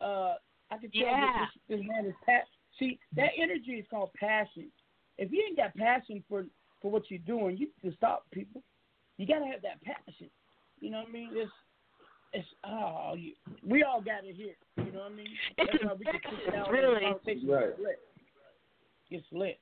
Uh, 0.00 0.34
I 0.70 0.78
can 0.78 0.90
tell 0.90 1.02
Yeah. 1.02 1.46
this, 1.68 1.78
this 1.78 1.86
man 1.86 2.06
is 2.06 2.14
pat. 2.24 2.44
See, 2.78 2.98
that 3.16 3.30
energy 3.36 3.72
is 3.72 3.86
called 3.90 4.10
passion. 4.14 4.70
If 5.18 5.30
you 5.32 5.44
ain't 5.46 5.56
got 5.56 5.74
passion 5.74 6.24
for 6.28 6.46
for 6.80 6.90
what 6.90 7.10
you're 7.10 7.18
doing, 7.20 7.56
you 7.58 7.68
can 7.80 7.94
stop 7.96 8.24
people. 8.30 8.62
You 9.18 9.26
gotta 9.26 9.46
have 9.46 9.60
that 9.62 9.82
passion. 9.82 10.30
You 10.80 10.90
know 10.90 11.00
what 11.00 11.08
I 11.08 11.12
mean? 11.12 11.30
It's 11.34 11.52
it's 12.32 12.48
oh, 12.64 13.14
you, 13.18 13.32
we 13.66 13.82
all 13.82 14.00
got 14.00 14.24
it 14.24 14.34
here. 14.34 14.54
You 14.78 14.92
know 14.92 15.00
what 15.00 15.12
I 15.12 15.16
mean? 15.16 15.26
It's 15.58 15.70
That's 15.72 15.84
why 15.84 15.92
we 15.98 16.04
can 16.04 16.14
sit 16.14 16.24
infectious, 16.24 16.52
down 16.52 16.70
really. 16.72 17.00
conversation 17.02 17.48
Right. 17.48 17.96
Gets 19.10 19.24
lit. 19.32 19.58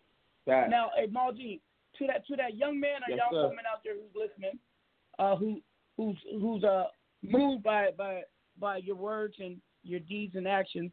Right. 0.46 0.68
Now, 0.68 0.90
hey, 0.96 1.06
Mal 1.10 1.32
G, 1.32 1.60
to 1.98 2.06
that 2.06 2.26
to 2.26 2.36
that 2.36 2.56
young 2.56 2.78
man 2.78 3.02
or 3.06 3.10
Yes, 3.10 3.18
young 3.18 3.32
sir. 3.32 3.42
woman 3.48 3.64
out 3.70 3.80
there 3.84 3.94
who's 3.94 4.14
listening, 4.14 4.58
uh, 5.18 5.36
who 5.36 5.60
who's 5.96 6.16
who's 6.40 6.64
uh 6.64 6.84
moved 7.22 7.62
by 7.62 7.90
by 7.96 8.22
by 8.58 8.78
your 8.78 8.96
words 8.96 9.34
and 9.38 9.60
your 9.82 10.00
deeds 10.00 10.34
and 10.34 10.46
actions, 10.46 10.90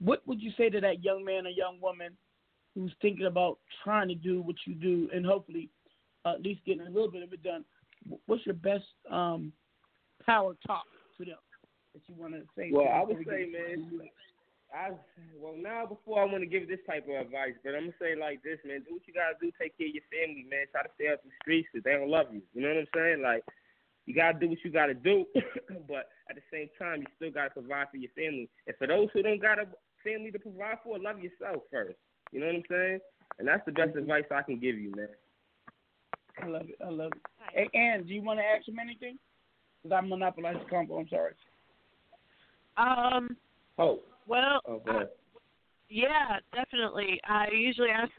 what 0.00 0.26
would 0.26 0.40
you 0.40 0.50
say 0.56 0.68
to 0.70 0.80
that 0.80 1.02
young 1.02 1.24
man 1.24 1.46
or 1.46 1.50
young 1.50 1.80
woman 1.80 2.16
who's 2.74 2.92
thinking 3.00 3.26
about 3.26 3.58
trying 3.84 4.08
to 4.08 4.14
do 4.14 4.40
what 4.42 4.56
you 4.66 4.74
do 4.74 5.08
and 5.14 5.24
hopefully 5.24 5.68
uh, 6.24 6.34
at 6.34 6.42
least 6.42 6.64
getting 6.64 6.86
a 6.86 6.90
little 6.90 7.10
bit 7.10 7.22
of 7.22 7.32
it 7.32 7.42
done? 7.42 7.64
What's 8.26 8.44
your 8.46 8.54
best 8.54 8.84
um, 9.10 9.52
power 10.24 10.54
talk 10.66 10.84
to 11.18 11.24
them 11.24 11.36
that 11.94 12.02
you 12.06 12.14
want 12.16 12.34
to 12.34 12.42
say? 12.56 12.70
Well, 12.72 12.88
I 12.88 13.02
would 13.02 13.18
say, 13.26 13.50
man, 13.50 13.90
I 14.74 14.92
well 15.40 15.56
now 15.56 15.86
before 15.86 16.20
I 16.20 16.26
want 16.26 16.40
to 16.44 16.46
give 16.46 16.68
this 16.68 16.84
type 16.86 17.08
of 17.08 17.16
advice, 17.26 17.56
but 17.64 17.74
I'm 17.74 17.88
gonna 17.88 18.00
say 18.00 18.14
like 18.14 18.42
this, 18.42 18.58
man. 18.66 18.84
Do 18.84 18.94
what 18.94 19.06
you 19.08 19.14
gotta 19.14 19.36
do. 19.40 19.50
Take 19.56 19.78
care 19.78 19.88
of 19.88 19.94
your 19.96 20.04
family, 20.12 20.44
man. 20.44 20.68
Try 20.70 20.82
to 20.82 20.92
stay 20.94 21.08
out 21.08 21.24
the 21.24 21.30
streets 21.40 21.68
'cause 21.72 21.82
they 21.84 21.92
don't 21.92 22.10
love 22.10 22.28
you. 22.32 22.42
You 22.52 22.60
know 22.62 22.68
what 22.68 22.84
I'm 22.84 22.92
saying? 22.94 23.22
Like 23.22 23.44
you 24.04 24.14
gotta 24.14 24.38
do 24.38 24.48
what 24.48 24.62
you 24.64 24.70
gotta 24.70 24.94
do, 24.94 25.24
but 25.88 26.12
at 26.28 26.36
the 26.36 26.44
same 26.52 26.68
time, 26.78 27.00
you 27.00 27.08
still 27.16 27.30
gotta 27.30 27.50
provide 27.50 27.88
for 27.90 27.96
your 27.96 28.12
family. 28.12 28.48
And 28.66 28.76
for 28.76 28.86
those 28.86 29.08
who 29.12 29.22
don't 29.22 29.40
got 29.40 29.58
a 29.58 29.68
family 30.04 30.30
to 30.32 30.38
provide 30.38 30.78
for, 30.84 30.98
love 30.98 31.20
yourself 31.20 31.62
first. 31.70 31.96
You 32.32 32.40
know 32.40 32.46
what 32.46 32.56
I'm 32.56 32.64
saying? 32.68 33.00
And 33.38 33.48
that's 33.48 33.64
the 33.64 33.72
best 33.72 33.96
advice 33.96 34.24
I 34.30 34.42
can 34.42 34.58
give 34.58 34.78
you, 34.78 34.92
man. 34.92 35.08
I 36.42 36.46
love 36.46 36.68
it. 36.68 36.76
I 36.84 36.90
love 36.90 37.12
it. 37.12 37.22
Hey, 37.52 37.68
Ann, 37.78 38.04
do 38.04 38.12
you 38.12 38.22
want 38.22 38.38
to 38.38 38.44
ask 38.44 38.68
him 38.68 38.78
anything? 38.78 39.18
Because 39.82 39.96
I 39.96 40.06
monopolized 40.06 40.60
the 40.60 40.68
combo. 40.68 40.98
I'm 40.98 41.08
sorry. 41.08 41.32
Um. 42.76 43.36
Oh. 43.78 44.00
Well. 44.28 44.60
Oh, 44.66 44.82
ahead. 44.86 45.08
Yeah, 45.88 46.38
definitely. 46.54 47.18
I 47.26 47.46
usually 47.50 47.88
ask 47.88 48.12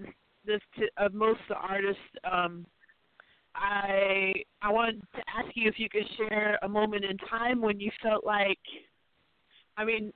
this 0.46 0.60
to 0.78 0.88
of 0.98 1.14
most 1.14 1.40
of 1.42 1.50
the 1.50 1.56
artists. 1.56 2.02
Um, 2.30 2.66
I 3.56 4.34
I 4.62 4.72
wanted 4.72 5.02
to 5.16 5.20
ask 5.38 5.56
you 5.56 5.70
if 5.70 5.76
you 5.78 5.88
could 5.90 6.06
share 6.18 6.58
a 6.64 6.70
moment 6.70 7.06
in 7.06 7.18
time 7.18 7.62
when 7.62 7.80
you 7.80 7.92
felt 8.02 8.26
like, 8.26 8.60
I 9.78 9.86
mean, 9.86 10.12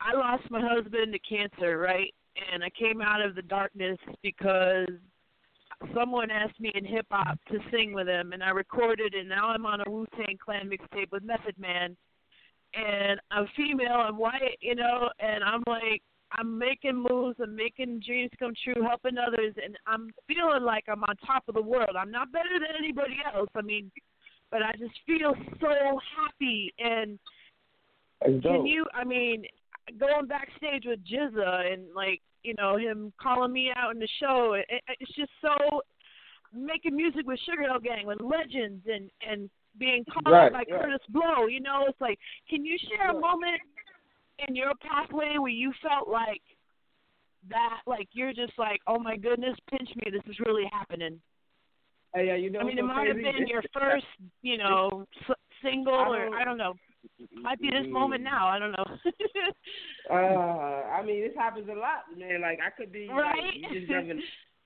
I 0.00 0.14
lost 0.14 0.50
my 0.50 0.60
husband 0.60 1.14
to 1.14 1.18
cancer, 1.20 1.78
right? 1.78 2.14
And 2.52 2.62
I 2.62 2.70
came 2.70 3.00
out 3.00 3.22
of 3.22 3.34
the 3.34 3.42
darkness 3.42 3.98
because 4.22 4.88
someone 5.94 6.30
asked 6.30 6.60
me 6.60 6.70
in 6.74 6.84
hip 6.84 7.06
hop 7.10 7.38
to 7.50 7.58
sing 7.70 7.92
with 7.92 8.08
him, 8.08 8.32
and 8.32 8.42
I 8.42 8.50
recorded, 8.50 9.14
and 9.14 9.28
now 9.28 9.48
I'm 9.48 9.64
on 9.64 9.80
a 9.80 9.90
Wu 9.90 10.06
Tang 10.16 10.36
Clan 10.42 10.68
mixtape 10.68 11.10
with 11.10 11.22
Method 11.22 11.58
Man, 11.58 11.96
and 12.74 13.20
I'm 13.30 13.46
female, 13.56 14.04
I'm 14.06 14.18
white, 14.18 14.58
you 14.60 14.74
know, 14.74 15.08
and 15.20 15.42
I'm 15.42 15.62
like, 15.66 16.02
I'm 16.32 16.58
making 16.58 17.04
moves, 17.08 17.38
I'm 17.42 17.56
making 17.56 18.02
dreams 18.04 18.30
come 18.38 18.52
true, 18.62 18.82
helping 18.82 19.16
others, 19.16 19.54
and 19.62 19.76
I'm 19.86 20.10
feeling 20.26 20.62
like 20.62 20.84
I'm 20.88 21.02
on 21.04 21.16
top 21.26 21.44
of 21.48 21.54
the 21.54 21.62
world. 21.62 21.96
I'm 21.98 22.10
not 22.10 22.30
better 22.32 22.58
than 22.58 22.76
anybody 22.78 23.16
else. 23.34 23.48
I 23.54 23.62
mean, 23.62 23.90
but 24.50 24.62
I 24.62 24.72
just 24.78 24.94
feel 25.06 25.34
so 25.60 26.00
happy 26.16 26.72
and 26.78 27.18
can 28.22 28.66
you? 28.66 28.84
I 28.94 29.04
mean, 29.04 29.44
going 29.98 30.26
backstage 30.26 30.84
with 30.86 31.00
GZA 31.06 31.72
and 31.72 31.82
like 31.94 32.20
you 32.42 32.54
know 32.58 32.76
him 32.76 33.12
calling 33.20 33.52
me 33.52 33.70
out 33.74 33.94
in 33.94 34.00
the 34.00 34.08
show. 34.20 34.54
It, 34.54 34.82
it's 35.00 35.14
just 35.14 35.30
so 35.40 35.82
making 36.52 36.96
music 36.96 37.26
with 37.26 37.38
Sugarhill 37.48 37.82
Gang 37.82 38.06
with 38.06 38.20
legends 38.20 38.84
and 38.86 39.10
and 39.28 39.50
being 39.78 40.04
called 40.04 40.34
Right, 40.34 40.52
by 40.52 40.58
right. 40.58 40.68
Kurtis 40.68 41.06
Blow. 41.10 41.46
You 41.46 41.60
know, 41.60 41.84
it's 41.88 42.00
like, 42.00 42.18
can 42.48 42.64
you 42.64 42.76
share 42.88 43.10
a 43.10 43.20
moment 43.20 43.60
in 44.46 44.54
your 44.54 44.72
pathway 44.80 45.36
where 45.38 45.50
you 45.50 45.72
felt 45.82 46.08
like 46.08 46.42
that, 47.50 47.80
like 47.86 48.08
you're 48.12 48.32
just 48.32 48.52
like, 48.58 48.80
oh 48.86 48.98
my 48.98 49.16
goodness, 49.16 49.56
pinch 49.70 49.88
me, 49.96 50.10
this 50.10 50.22
is 50.28 50.38
really 50.44 50.64
happening. 50.72 51.20
Hey, 52.14 52.26
yeah, 52.28 52.36
you 52.36 52.50
know 52.50 52.60
I 52.60 52.64
mean, 52.64 52.78
it 52.78 52.82
might 52.82 53.08
have 53.08 53.16
been 53.16 53.46
your 53.46 53.62
first, 53.72 54.06
you 54.42 54.58
know, 54.58 55.06
s- 55.28 55.36
single, 55.62 55.94
I 55.94 56.08
or 56.08 56.34
I 56.34 56.44
don't 56.44 56.58
know. 56.58 56.74
Might 57.40 57.60
be 57.60 57.70
this 57.70 57.86
moment 57.90 58.22
now. 58.22 58.48
I 58.48 58.58
don't 58.58 58.72
know. 58.72 58.84
Uh, 60.10 60.14
I 60.14 61.02
mean, 61.04 61.20
this 61.22 61.36
happens 61.38 61.68
a 61.68 61.78
lot, 61.78 62.08
man. 62.16 62.40
Like 62.40 62.58
I 62.64 62.70
could 62.70 62.90
be 62.90 63.08
Right? 63.08 63.36
Like, 63.36 63.72
you 63.72 63.80
just 63.80 63.90
never. 63.90 64.14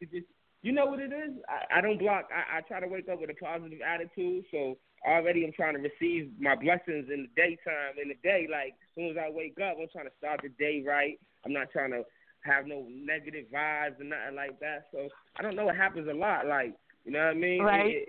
You, 0.00 0.06
just, 0.06 0.26
you 0.62 0.72
know 0.72 0.86
what 0.86 1.00
it 1.00 1.12
is? 1.12 1.34
I, 1.48 1.78
I 1.78 1.80
don't 1.80 1.98
block. 1.98 2.28
I, 2.30 2.58
I 2.58 2.60
try 2.62 2.78
to 2.80 2.86
wake 2.86 3.08
up 3.08 3.20
with 3.20 3.30
a 3.30 3.34
positive 3.34 3.80
attitude. 3.82 4.44
So 4.50 4.78
already, 5.06 5.44
I'm 5.44 5.52
trying 5.52 5.74
to 5.74 5.80
receive 5.80 6.30
my 6.38 6.54
blessings 6.54 7.08
in 7.12 7.28
the 7.28 7.30
daytime. 7.36 7.98
In 8.00 8.08
the 8.08 8.16
day, 8.22 8.46
like 8.50 8.74
as 8.82 8.94
soon 8.94 9.10
as 9.10 9.16
I 9.16 9.30
wake 9.30 9.58
up, 9.58 9.76
I'm 9.80 9.88
trying 9.92 10.06
to 10.06 10.16
start 10.18 10.40
the 10.42 10.50
day 10.50 10.84
right. 10.86 11.18
I'm 11.44 11.52
not 11.52 11.70
trying 11.72 11.90
to 11.90 12.04
have 12.44 12.66
no 12.66 12.86
negative 12.90 13.46
vibes 13.52 14.00
and 14.00 14.10
nothing 14.10 14.36
like 14.36 14.58
that. 14.60 14.86
So 14.92 15.08
I 15.38 15.42
don't 15.42 15.56
know. 15.56 15.68
It 15.68 15.76
happens 15.76 16.08
a 16.08 16.14
lot. 16.14 16.46
Like 16.46 16.74
you 17.04 17.12
know 17.12 17.18
what 17.20 17.28
I 17.28 17.34
mean? 17.34 17.62
Right. 17.62 17.90
It, 17.90 18.08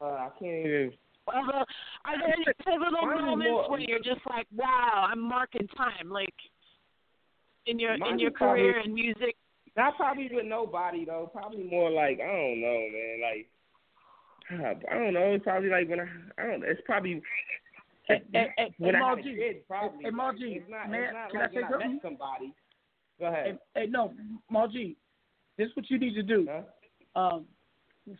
uh, 0.00 0.04
I 0.04 0.28
can't 0.38 0.66
even. 0.66 0.92
Well, 1.26 1.64
are 2.06 2.18
there 2.18 2.32
any 2.34 2.46
pivotal 2.64 3.06
moments 3.06 3.50
more- 3.50 3.70
where 3.70 3.80
you're 3.80 3.98
just 3.98 4.20
like, 4.30 4.46
wow, 4.54 5.08
I'm 5.10 5.20
marking 5.20 5.68
time, 5.76 6.08
like 6.08 6.34
in 7.66 7.78
your 7.78 7.94
in 7.94 8.18
your 8.18 8.30
is 8.30 8.36
probably- 8.36 8.62
career 8.62 8.78
and 8.78 8.94
music? 8.94 9.36
Not 9.76 9.96
probably 9.96 10.28
with 10.32 10.46
nobody 10.46 11.04
though. 11.04 11.30
Probably 11.32 11.62
more 11.62 11.90
like 11.90 12.18
I 12.20 12.26
don't 12.26 12.60
know, 12.60 12.88
man. 12.92 13.20
Like 13.22 13.46
I 14.50 14.94
don't 14.94 15.14
know. 15.14 15.32
It's 15.32 15.44
probably 15.44 15.68
like 15.68 15.88
when 15.88 16.00
I 16.00 16.06
I 16.38 16.46
don't. 16.46 16.60
know. 16.60 16.66
It's 16.68 16.80
probably 16.86 17.22
Hey, 18.08 18.22
hey, 18.32 18.48
hey, 18.56 18.74
when 18.78 18.94
hey, 18.94 19.00
I 19.00 19.08
had 19.08 19.18
a 19.18 19.22
Margie. 19.22 19.36
kid. 19.36 19.68
Probably. 19.68 20.04
Hey, 20.04 20.10
Margie, 20.10 20.52
It's 20.62 20.70
not. 20.70 20.90
man, 20.90 21.02
it's 21.02 21.12
not 21.12 21.30
can 21.30 21.40
like 21.40 21.50
I 21.50 21.54
say 21.54 21.60
I 21.66 21.70
something? 21.70 21.92
met 21.92 22.02
somebody. 22.02 22.54
Go 23.20 23.26
ahead. 23.26 23.58
Hey, 23.74 23.82
hey, 23.82 23.86
no, 23.90 24.14
Margie, 24.50 24.96
this 25.58 25.66
is 25.68 25.76
what 25.76 25.90
you 25.90 25.98
need 25.98 26.14
to 26.14 26.22
do. 26.22 26.48
Um, 27.14 27.44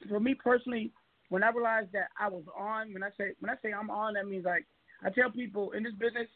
for 0.08 0.20
me 0.20 0.34
personally, 0.34 0.92
when 1.30 1.42
I 1.42 1.50
realized 1.50 1.92
that 1.92 2.08
I 2.20 2.28
was 2.28 2.42
on, 2.56 2.92
when 2.92 3.02
I 3.02 3.08
say 3.16 3.32
when 3.40 3.50
I 3.50 3.54
say 3.62 3.72
I'm 3.72 3.88
on, 3.90 4.14
that 4.14 4.26
means 4.28 4.44
like 4.44 4.66
I 5.02 5.08
tell 5.10 5.30
people 5.30 5.70
in 5.72 5.82
this 5.84 5.94
business, 5.94 6.26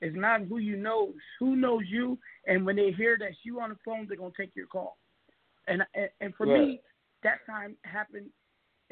it's 0.00 0.16
not 0.16 0.42
who 0.42 0.58
you 0.58 0.76
know, 0.76 1.12
who 1.38 1.56
knows 1.56 1.82
you, 1.88 2.18
and 2.46 2.64
when 2.64 2.76
they 2.76 2.92
hear 2.92 3.18
that 3.18 3.32
you 3.44 3.60
on 3.60 3.70
the 3.70 3.76
phone, 3.84 4.06
they're 4.08 4.16
gonna 4.16 4.32
take 4.34 4.56
your 4.56 4.66
call. 4.68 4.96
And 5.68 5.82
and, 5.94 6.08
and 6.22 6.34
for 6.36 6.46
me, 6.46 6.80
that 7.24 7.38
time 7.46 7.76
happened. 7.84 8.30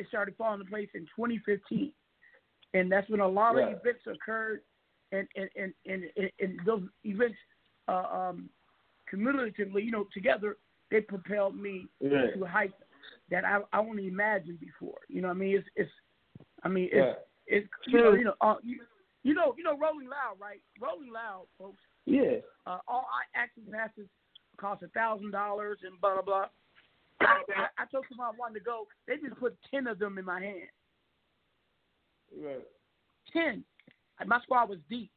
It 0.01 0.09
started 0.09 0.35
falling 0.37 0.61
into 0.61 0.71
place 0.71 0.89
in 0.95 1.03
2015, 1.15 1.93
and 2.73 2.91
that's 2.91 3.09
when 3.11 3.21
a 3.21 3.29
lot 3.29 3.55
Right. 3.55 3.73
of 3.73 3.79
events 3.81 4.07
occurred, 4.07 4.63
and 5.13 5.29
and 5.37 5.51
and 5.57 5.75
and, 5.85 6.33
and, 6.41 6.61
those 6.65 6.89
events, 7.05 7.37
uh, 7.87 8.07
um, 8.11 8.49
cumulatively, 9.09 9.83
you 9.83 9.91
know, 9.91 10.07
together, 10.15 10.57
they 10.91 11.03
propelled 11.03 11.55
me 11.55 11.87
Right. 12.01 12.33
to 12.33 12.45
heights 12.47 12.83
that 13.29 13.45
I 13.45 13.61
I 13.75 13.79
only 13.81 14.09
imagined 14.09 14.59
before. 14.59 15.01
You 15.09 15.21
know, 15.21 15.29
what 15.29 15.37
I 15.37 15.41
mean, 15.41 15.57
it's 15.59 15.69
it's, 15.77 15.93
I 16.63 16.69
mean, 16.69 16.89
it's 16.91 16.97
Right. 16.97 17.19
it's 17.47 17.69
you 17.87 17.99
know 17.99 18.13
you 18.15 18.25
know 18.25 18.35
uh, 18.41 18.57
you, 18.63 18.81
you 19.23 19.35
know 19.35 19.55
you 19.59 19.65
know 19.65 19.77
Rolling 19.77 20.09
Loud, 20.09 20.41
right? 20.41 20.63
Rolling 20.81 21.13
Loud, 21.13 21.47
folks. 21.59 21.83
Yeah. 22.07 22.39
Uh, 22.67 22.79
all 22.89 23.07
I 23.13 23.39
access 23.39 23.65
passes 23.71 24.09
cost 24.57 24.83
a 24.83 24.89
thousand 24.89 25.33
dollars 25.33 25.79
and 25.83 26.01
blah 26.01 26.15
blah 26.15 26.23
blah. 26.23 26.49
I, 27.21 27.43
I, 27.57 27.83
I 27.83 27.85
told 27.91 28.05
them 28.11 28.21
I 28.21 28.31
wanted 28.39 28.61
to 28.61 28.65
go. 28.65 28.87
They 29.07 29.17
just 29.17 29.39
put 29.39 29.57
ten 29.71 29.87
of 29.87 29.99
them 29.99 30.19
in 30.19 30.25
my 30.25 30.41
hand. 30.41 30.69
Right. 32.43 32.67
Ten. 33.33 33.65
And 34.19 34.29
my 34.29 34.41
squad 34.43 34.69
was 34.69 34.79
deep. 34.89 35.11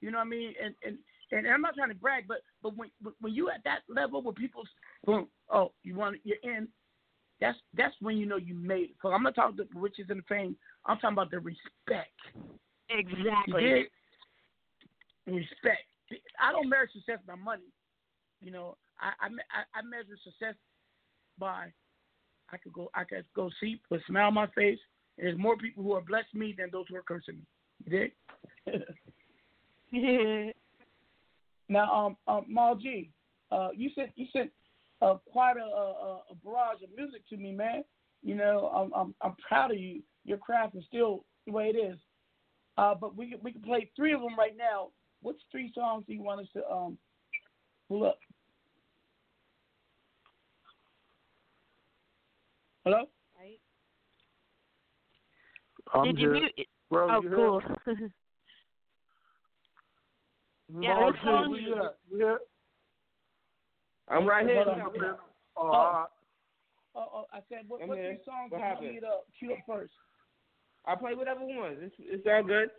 You 0.00 0.10
know 0.10 0.18
what 0.18 0.26
I 0.26 0.30
mean? 0.30 0.54
And 0.62 0.74
and 0.84 0.98
and 1.32 1.46
I'm 1.48 1.62
not 1.62 1.74
trying 1.74 1.88
to 1.88 1.94
brag, 1.94 2.24
but 2.28 2.38
but 2.62 2.76
when 2.76 2.90
when 3.20 3.34
you 3.34 3.50
at 3.50 3.64
that 3.64 3.80
level 3.88 4.22
where 4.22 4.32
people, 4.32 4.62
boom, 5.04 5.28
oh, 5.50 5.72
you 5.82 5.96
want 5.96 6.16
you're 6.24 6.36
in. 6.42 6.68
That's 7.40 7.58
that's 7.76 7.94
when 8.00 8.16
you 8.16 8.26
know 8.26 8.36
you 8.36 8.54
made 8.54 8.90
it. 8.90 8.96
So 9.02 9.08
I'm 9.08 9.22
not 9.22 9.34
talking 9.34 9.56
the 9.56 9.66
riches 9.78 10.06
and 10.08 10.20
the 10.20 10.24
fame. 10.28 10.56
I'm 10.86 10.98
talking 10.98 11.14
about 11.14 11.30
the 11.30 11.40
respect. 11.40 12.12
Exactly. 12.90 13.86
Respect. 15.26 15.88
I 16.40 16.52
don't 16.52 16.68
measure 16.68 16.90
success 16.92 17.18
by 17.26 17.34
money. 17.34 17.72
You 18.40 18.52
know, 18.52 18.76
I 19.00 19.26
I, 19.26 19.28
I, 19.28 19.78
I 19.78 19.82
measure 19.82 20.18
success 20.22 20.54
by 21.38 21.72
I 22.52 22.56
could 22.56 22.72
go 22.72 22.90
I 22.94 23.04
could 23.04 23.24
go 23.34 23.50
see, 23.60 23.80
put 23.88 24.00
a 24.00 24.04
smile 24.06 24.28
on 24.28 24.34
my 24.34 24.46
face. 24.48 24.78
And 25.18 25.26
there's 25.26 25.38
more 25.38 25.56
people 25.56 25.82
who 25.82 25.92
are 25.92 26.00
blessed 26.00 26.34
me 26.34 26.54
than 26.56 26.68
those 26.72 26.86
who 26.88 26.96
are 26.96 27.02
cursing 27.02 27.36
me. 27.36 27.46
You 27.84 28.10
dig? 28.66 30.52
now, 31.68 31.92
um, 31.92 32.16
um, 32.26 32.44
Mal 32.48 32.76
G, 32.76 33.10
uh, 33.50 33.68
you 33.74 33.90
sent 33.94 34.10
you 34.16 34.26
sent 34.32 34.50
uh, 35.02 35.16
quite 35.30 35.56
a, 35.56 35.64
a, 35.64 36.20
a 36.30 36.34
barrage 36.44 36.82
of 36.82 36.90
music 36.96 37.28
to 37.28 37.36
me, 37.36 37.52
man. 37.52 37.84
You 38.22 38.34
know, 38.34 38.70
I'm 38.74 38.92
I'm, 38.94 39.14
I'm 39.20 39.36
proud 39.46 39.70
of 39.70 39.78
you. 39.78 40.02
Your 40.24 40.38
craft 40.38 40.74
is 40.76 40.84
still 40.88 41.24
the 41.46 41.52
way 41.52 41.72
it 41.74 41.76
is. 41.76 41.98
Uh, 42.76 42.94
but 42.94 43.16
we 43.16 43.30
can, 43.30 43.38
we 43.42 43.52
can 43.52 43.62
play 43.62 43.90
three 43.94 44.12
of 44.12 44.20
them 44.20 44.36
right 44.36 44.56
now. 44.56 44.88
Which 45.22 45.36
three 45.50 45.72
songs 45.74 46.04
do 46.06 46.14
you 46.14 46.22
want 46.22 46.40
us 46.40 46.48
to 46.54 46.68
um 46.68 46.98
pull 47.88 48.04
up? 48.04 48.18
Hello. 52.84 53.04
I'm 55.94 56.04
Did 56.06 56.18
you 56.18 56.30
mute? 56.30 56.52
Bro, 56.90 57.08
oh, 57.10 57.22
you 57.22 57.30
cool. 57.30 57.62
Yeah, 60.80 60.88
Mal 60.88 61.02
what 61.04 61.14
G, 61.14 61.20
song 61.24 61.50
where 61.50 61.60
you- 61.60 61.68
you 61.68 61.76
at? 61.76 61.96
You 62.10 62.16
here? 62.18 62.38
I'm 64.08 64.26
right 64.26 64.46
here. 64.46 64.64
Hold. 64.64 64.68
I'm 64.78 64.92
here. 64.94 65.16
Oh, 65.56 65.62
all 65.68 65.92
right. 65.92 66.06
Oh, 66.96 67.08
oh, 67.14 67.24
I 67.32 67.38
said, 67.48 67.64
what, 67.68 67.80
I'm 67.82 67.88
what 67.88 67.98
here. 67.98 68.14
three 68.14 68.24
songs 68.24 68.50
What 68.50 68.58
do 68.58 68.64
you 68.64 68.68
want 68.68 68.74
happened? 68.74 68.94
me 68.94 69.00
to 69.00 69.12
cue 69.38 69.52
up 69.52 69.58
first? 69.66 69.92
I'll 70.86 70.96
play 70.96 71.14
whatever 71.14 71.40
ones. 71.44 71.78
It's 71.80 71.94
it's 71.98 72.26
all 72.26 72.42
good. 72.42 72.70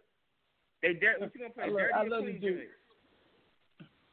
Hey, 0.81 0.93
Derek, 0.99 1.21
what 1.21 1.31
you 1.33 1.41
gonna 1.41 1.53
play? 1.53 1.63
I 1.63 1.67
love- 1.67 1.77
Dirty 1.77 1.93
I 1.93 2.03
love 2.03 2.23
clean 2.23 2.33
to 2.35 2.39
do. 2.41 2.57
joint? 2.57 2.69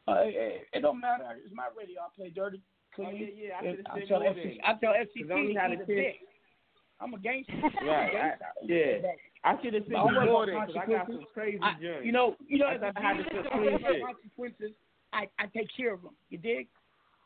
Uh, 0.08 0.12
it, 0.26 0.34
it, 0.34 0.66
it 0.74 0.80
don't 0.80 1.00
matter. 1.00 1.24
It's 1.44 1.54
my 1.54 1.68
radio. 1.76 2.00
I 2.02 2.08
play 2.14 2.30
dirty, 2.30 2.60
clean. 2.94 3.08
Oh, 3.08 3.12
yeah, 3.12 3.50
yeah, 3.62 3.70
I 3.92 3.96
I 3.98 4.04
tell 4.06 4.20
more 4.20 4.34
FCC. 4.34 4.58
I 4.64 4.74
tell 4.74 4.92
'Cause 4.92 5.06
FCC 5.16 5.30
I 5.30 5.34
only 5.34 5.54
had 5.54 5.72
eat 5.72 5.80
a 5.80 5.82
a 5.82 5.86
ten. 5.86 5.96
dick. 5.96 6.14
I'm 7.00 7.14
a 7.14 7.18
gangster. 7.18 7.54
Right. 7.82 8.14
I, 8.14 8.32
yeah. 8.62 8.98
I 9.44 9.60
should 9.62 9.74
have 9.74 9.82
said 9.84 9.92
Don't 9.92 10.26
more 10.26 10.46
than 10.46 10.54
because 10.66 10.76
I 10.80 10.86
got 10.90 11.06
some 11.08 11.24
crazy 11.34 11.58
I- 11.62 11.72
joints. 11.80 12.06
You 12.06 12.12
know, 12.12 12.36
you 12.46 12.58
know, 12.58 12.66
I 12.66 12.78
I 12.78 13.00
had 13.02 13.12
to 13.14 13.18
listen 13.22 13.36
put 13.36 13.42
to 13.42 13.50
clean 13.50 13.72
my 13.82 13.88
shit. 13.90 14.02
consequences, 14.06 14.70
I, 15.12 15.28
I 15.38 15.46
take 15.46 15.68
care 15.76 15.94
of 15.94 16.02
them. 16.02 16.12
You 16.30 16.38
dig? 16.38 16.68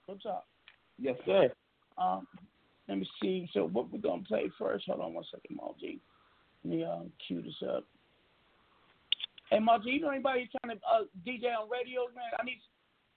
What's 0.06 0.24
up? 0.24 0.46
Yes, 0.98 1.16
sir. 1.26 1.52
Um, 1.98 2.26
let 2.88 2.98
me 2.98 3.08
see. 3.20 3.48
So 3.52 3.66
what 3.66 3.92
we're 3.92 3.98
gonna 3.98 4.22
play 4.22 4.48
first? 4.58 4.86
Hold 4.86 5.00
on 5.00 5.12
one 5.14 5.24
second, 5.30 5.56
Mal 5.56 5.74
G. 5.78 5.98
Let 6.64 6.74
me 6.74 6.84
uh, 6.84 7.00
cue 7.26 7.42
this 7.42 7.62
up. 7.68 7.84
Hey, 9.50 9.58
Mal 9.60 9.78
G, 9.80 9.90
you 9.90 10.00
know 10.00 10.10
anybody 10.10 10.48
trying 10.62 10.76
to 10.76 10.82
uh, 10.86 11.04
DJ 11.26 11.52
on 11.54 11.68
radio, 11.70 12.02
man? 12.14 12.24
I 12.40 12.44
need 12.44 12.58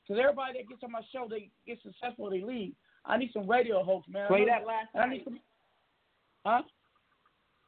because 0.10 0.26
everybody 0.26 0.58
that 0.58 0.68
gets 0.68 0.82
on 0.84 0.92
my 0.92 1.06
show, 1.14 1.28
they 1.30 1.52
get 1.68 1.78
successful, 1.86 2.32
they 2.32 2.42
leave. 2.42 2.74
I 3.06 3.18
need 3.18 3.30
some 3.32 3.48
radio 3.48 3.84
hosts, 3.84 4.10
man. 4.10 4.26
I 4.26 4.28
Play 4.28 4.46
that 4.46 4.66
last 4.66 4.90
and 4.96 5.04
I 5.04 5.08
need 5.08 5.22
some. 5.24 5.40
Huh? 6.44 6.64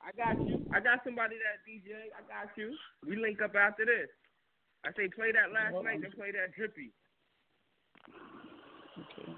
I 0.02 0.10
got 0.18 0.42
you. 0.42 0.66
I 0.74 0.80
got 0.80 1.04
somebody 1.04 1.36
that 1.38 1.62
DJ. 1.70 2.10
I 2.18 2.26
got 2.26 2.50
you. 2.58 2.74
We 3.08 3.16
link 3.16 3.42
up 3.44 3.54
after 3.54 3.86
this. 3.86 4.10
I 4.84 4.90
say 4.98 5.08
play 5.14 5.32
that 5.32 5.54
last 5.54 5.74
Hold 5.74 5.86
night, 5.86 5.96
on. 5.98 6.02
then 6.02 6.12
play 6.18 6.32
that 6.32 6.56
drippy. 6.58 6.92
Okay. 8.98 9.34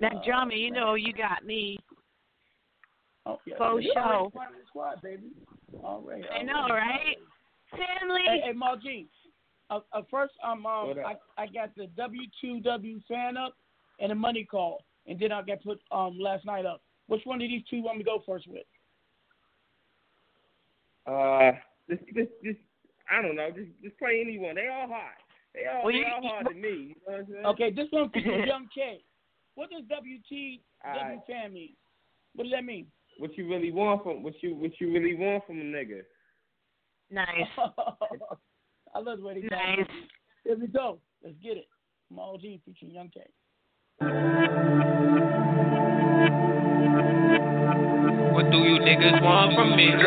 That 0.00 0.14
uh, 0.14 0.24
drama, 0.24 0.54
you 0.54 0.70
know, 0.70 0.94
you 0.94 1.12
got 1.12 1.44
me. 1.44 1.80
Oh, 3.26 3.38
yeah. 3.44 3.56
For 3.58 3.80
You're 3.80 3.98
already 3.98 4.30
part 4.30 4.50
of 4.50 4.54
the 4.54 4.66
squad, 4.68 5.02
baby. 5.02 5.32
All 5.82 6.00
right. 6.06 6.22
I 6.32 6.44
know, 6.44 6.68
right? 6.70 7.18
Family. 7.72 8.22
Hey, 8.24 8.40
hey 8.46 8.52
Mal 8.52 8.76
G. 8.76 9.08
Uh, 9.70 9.80
uh, 9.92 10.02
first, 10.10 10.32
um, 10.42 10.64
um 10.66 10.88
What 10.88 10.98
I. 10.98 11.16
I 11.36 11.46
got 11.46 11.74
the 11.76 11.88
W2W 11.98 13.02
fan 13.06 13.36
up 13.36 13.54
and 14.00 14.12
a 14.12 14.14
money 14.14 14.44
call, 14.44 14.84
and 15.06 15.18
then 15.20 15.30
I 15.32 15.42
got 15.42 15.62
put 15.62 15.80
um 15.90 16.18
last 16.18 16.44
night 16.46 16.64
up. 16.66 16.80
Which 17.06 17.22
one 17.24 17.40
of 17.42 17.48
these 17.48 17.62
two 17.68 17.76
you 17.76 17.82
want 17.82 17.98
me 17.98 18.04
to 18.04 18.10
go 18.10 18.22
first 18.26 18.46
with? 18.48 18.64
Uh, 21.06 21.52
just, 21.88 22.02
just, 22.14 22.30
just, 22.44 22.58
I 23.10 23.22
don't 23.22 23.34
know. 23.36 23.48
Just, 23.50 23.70
just 23.82 23.98
play 23.98 24.20
anyone. 24.20 24.56
They 24.56 24.68
all 24.68 24.86
hot. 24.88 25.16
They 25.54 25.62
all, 25.66 25.84
Well, 25.84 25.92
they 25.92 25.98
you- 26.00 26.04
all 26.14 26.22
hard 26.28 26.48
to 26.48 26.54
me. 26.54 26.68
You 26.68 26.86
know 26.88 26.94
what 27.06 27.20
I'm 27.20 27.26
saying? 27.30 27.44
Okay, 27.46 27.70
this 27.70 27.86
one 27.90 28.10
for 28.10 28.18
Young 28.46 28.68
K. 28.74 29.00
What 29.54 29.70
does 29.70 29.82
WTW 29.84 30.60
Alright. 30.86 31.18
fan 31.26 31.52
mean? 31.54 31.70
What 32.34 32.44
does 32.44 32.52
that 32.52 32.64
mean? 32.64 32.86
What 33.18 33.36
you 33.36 33.48
really 33.48 33.72
want 33.72 34.04
from 34.04 34.22
what 34.22 34.34
you 34.42 34.54
what 34.54 34.70
you 34.80 34.92
really 34.92 35.16
want 35.16 35.44
from 35.46 35.58
a 35.60 35.64
nigga? 35.64 36.02
Nice. 37.10 37.26
I 38.98 39.00
love 39.00 39.20
the 39.20 39.26
way 39.26 39.34
they 39.34 39.42
talk. 39.42 39.52
Nice. 39.52 39.86
Here 40.42 40.58
we 40.58 40.66
go. 40.66 40.98
Let's 41.22 41.36
get 41.40 41.56
it. 41.56 41.68
Mal 42.10 42.36
G 42.36 42.60
featuring 42.66 42.90
Young 42.90 43.08
K. 43.14 43.20
What 48.34 48.50
do 48.50 48.58
you 48.58 48.82
niggas 48.82 49.22
want 49.22 49.54
from 49.54 49.76
me? 49.78 49.86
I 49.86 50.02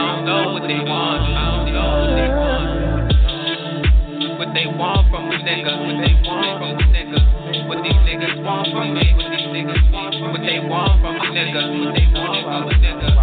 don't 0.00 0.24
know 0.24 0.52
what 0.54 0.64
they 0.64 0.80
want. 0.80 1.20
I 1.28 1.44
don't 1.44 1.68
know 1.76 1.92
what 2.00 2.16
they 2.16 2.32
want. 2.32 2.64
What 4.38 4.48
they 4.56 4.64
want 4.64 5.04
from 5.12 5.28
a 5.28 5.36
nigga? 5.44 5.76
What 5.76 6.00
they 6.00 6.16
want 6.24 6.56
from 6.56 6.72
a 6.72 6.88
nigga? 6.88 7.20
What 7.68 7.84
these 7.84 8.00
niggas 8.08 8.40
want 8.42 8.72
from 8.72 8.96
me? 8.96 9.12
What 9.12 9.28
these 9.28 9.52
niggas 9.52 9.92
want 9.92 10.14
from 10.16 10.32
What 10.32 10.40
they 10.40 10.56
want 10.64 11.04
from 11.04 11.16
a 11.16 11.28
nigga? 11.36 11.84
What 11.84 11.92
they 11.92 12.08
want 12.16 12.48
from 12.48 12.64
a 12.64 12.72
nigga? 12.80 13.13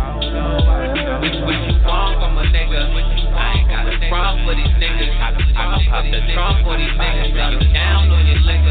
What, 1.22 1.30
what 1.46 1.54
you 1.54 1.78
want 1.86 2.18
from 2.18 2.34
a 2.34 2.50
nigga? 2.50 2.82
I 2.82 3.54
ain't 3.54 3.70
got 3.70 3.86
a 3.86 3.94
front 4.10 4.42
for 4.42 4.58
these 4.58 4.74
niggas. 4.82 5.14
I 5.22 5.38
can 5.38 5.54
pop 5.54 6.02
the 6.02 6.18
trunk 6.34 6.66
for 6.66 6.74
these 6.74 6.98
niggas. 6.98 7.38
I 7.38 7.74
down 7.74 8.10
on 8.10 8.26
your 8.26 8.42
liquor. 8.42 8.71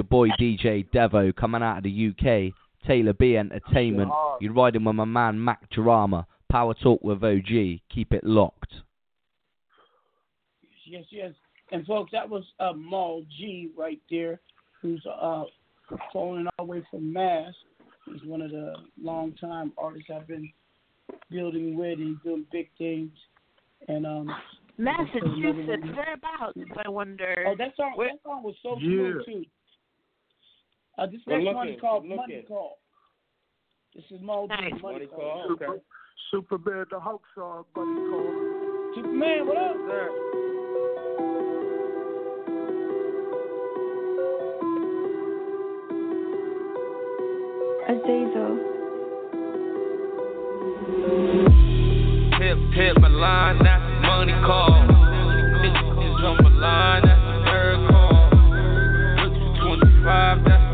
Your 0.00 0.04
boy 0.06 0.30
DJ 0.40 0.88
Devo 0.94 1.36
coming 1.36 1.62
out 1.62 1.76
of 1.76 1.84
the 1.84 2.08
UK. 2.08 2.54
Taylor 2.86 3.12
B 3.12 3.36
Entertainment. 3.36 4.10
You're 4.40 4.54
riding 4.54 4.82
with 4.82 4.94
my 4.94 5.04
man 5.04 5.44
Mack 5.44 5.68
Drama. 5.68 6.26
Power 6.50 6.72
Talk 6.72 7.02
with 7.02 7.22
OG. 7.22 7.80
Keep 7.94 8.14
it 8.14 8.24
locked. 8.24 8.72
Yes, 10.86 11.04
yes. 11.10 11.32
And 11.70 11.84
folks, 11.84 12.12
that 12.12 12.26
was 12.26 12.44
uh, 12.60 12.72
Mal 12.72 13.24
G 13.38 13.68
right 13.76 14.00
there, 14.10 14.40
who's 14.80 15.04
uh, 15.04 15.44
calling 16.10 16.46
all 16.46 16.64
the 16.64 16.72
way 16.72 16.82
from 16.90 17.12
Mass. 17.12 17.52
He's 18.06 18.24
one 18.24 18.40
of 18.40 18.52
the 18.52 18.72
longtime 19.02 19.74
artists 19.76 20.08
I've 20.10 20.26
been 20.26 20.50
building 21.30 21.76
with. 21.76 21.98
and 21.98 22.16
doing 22.22 22.46
big 22.50 22.70
things. 22.78 23.10
And 23.88 24.06
um, 24.06 24.30
Massachusetts, 24.78 25.84
whereabouts? 25.94 26.58
I 26.86 26.88
wonder. 26.88 27.44
Oh, 27.46 27.54
that 27.58 27.76
song, 27.76 27.92
that 27.98 28.18
song 28.24 28.42
was 28.42 28.54
so 28.62 28.78
smooth 28.80 29.26
too. 29.26 29.44
Uh, 31.00 31.06
this 31.06 31.20
Good 31.26 31.42
next 31.42 31.54
one 31.54 31.68
is 31.68 31.80
called 31.80 32.02
good 32.02 32.16
Money 32.16 32.34
looking. 32.36 32.46
Call. 32.46 32.78
This 33.94 34.04
is 34.10 34.20
Mal 34.20 34.46
G. 34.48 34.50
Nice. 34.50 34.82
Money, 34.82 34.82
Money 34.82 35.06
Call. 35.06 35.18
Call, 35.18 35.46
Super, 35.48 35.66
okay. 35.66 35.82
Superman, 36.30 36.84
the 36.90 37.00
Hulk 37.00 37.22
song, 37.34 37.64
buddy 37.74 37.88
call. 37.88 38.92
Superman, 38.94 39.46
what 39.46 39.56
up? 39.56 39.76
Azazel. 47.88 48.60
Hip, 52.38 52.58
hip, 52.74 53.00
my 53.00 53.08
line, 53.08 53.58
that's 53.64 53.82
the 53.82 54.00
money 54.06 54.32
call. 54.44 54.70
Bitches 55.64 56.24
on 56.24 56.44
my 56.44 56.50
line, 56.60 57.02
that's 57.06 57.20
the 57.24 57.36
third 57.46 57.88
call. 57.88 58.20
Look 59.24 59.80
25, 59.80 60.44
that's 60.44 60.69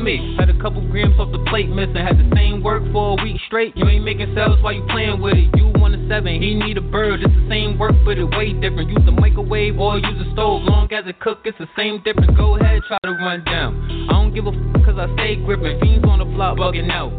Had 0.00 0.48
a 0.48 0.56
couple 0.56 0.80
grams 0.88 1.18
off 1.20 1.30
the 1.30 1.44
plate 1.50 1.68
missing. 1.68 2.00
Had 2.00 2.16
the 2.16 2.30
same 2.34 2.62
work 2.62 2.82
for 2.90 3.18
a 3.18 3.22
week 3.22 3.36
straight. 3.46 3.76
You 3.76 3.86
ain't 3.86 4.04
making 4.04 4.32
sales 4.34 4.56
while 4.62 4.72
you 4.72 4.82
playing 4.88 5.20
with 5.20 5.36
it. 5.36 5.52
You 5.60 5.72
want 5.76 5.94
a 5.94 6.00
seven, 6.08 6.40
he 6.40 6.54
need 6.54 6.78
a 6.78 6.80
bird. 6.80 7.20
It's 7.20 7.28
the 7.28 7.46
same 7.50 7.78
work, 7.78 7.92
but 8.04 8.16
it 8.16 8.24
way 8.24 8.54
different. 8.54 8.88
Use 8.88 9.04
a 9.06 9.12
microwave 9.12 9.78
or 9.78 9.98
use 9.98 10.26
a 10.26 10.32
stove. 10.32 10.64
Long 10.64 10.88
as 10.90 11.04
it 11.06 11.20
cook, 11.20 11.40
it's 11.44 11.58
the 11.58 11.68
same 11.76 12.02
difference. 12.02 12.32
Go 12.34 12.56
ahead, 12.56 12.80
try 12.88 12.96
to 13.04 13.12
run 13.12 13.44
down. 13.44 13.76
I 14.08 14.12
don't 14.16 14.32
give 14.32 14.46
a 14.46 14.56
f 14.56 14.84
cause 14.88 14.96
I 14.96 15.12
stay 15.20 15.36
gripping. 15.36 15.78
Fiends 15.80 16.08
on 16.08 16.18
the 16.18 16.24
block 16.24 16.56
bugging 16.56 16.90
out. 16.90 17.12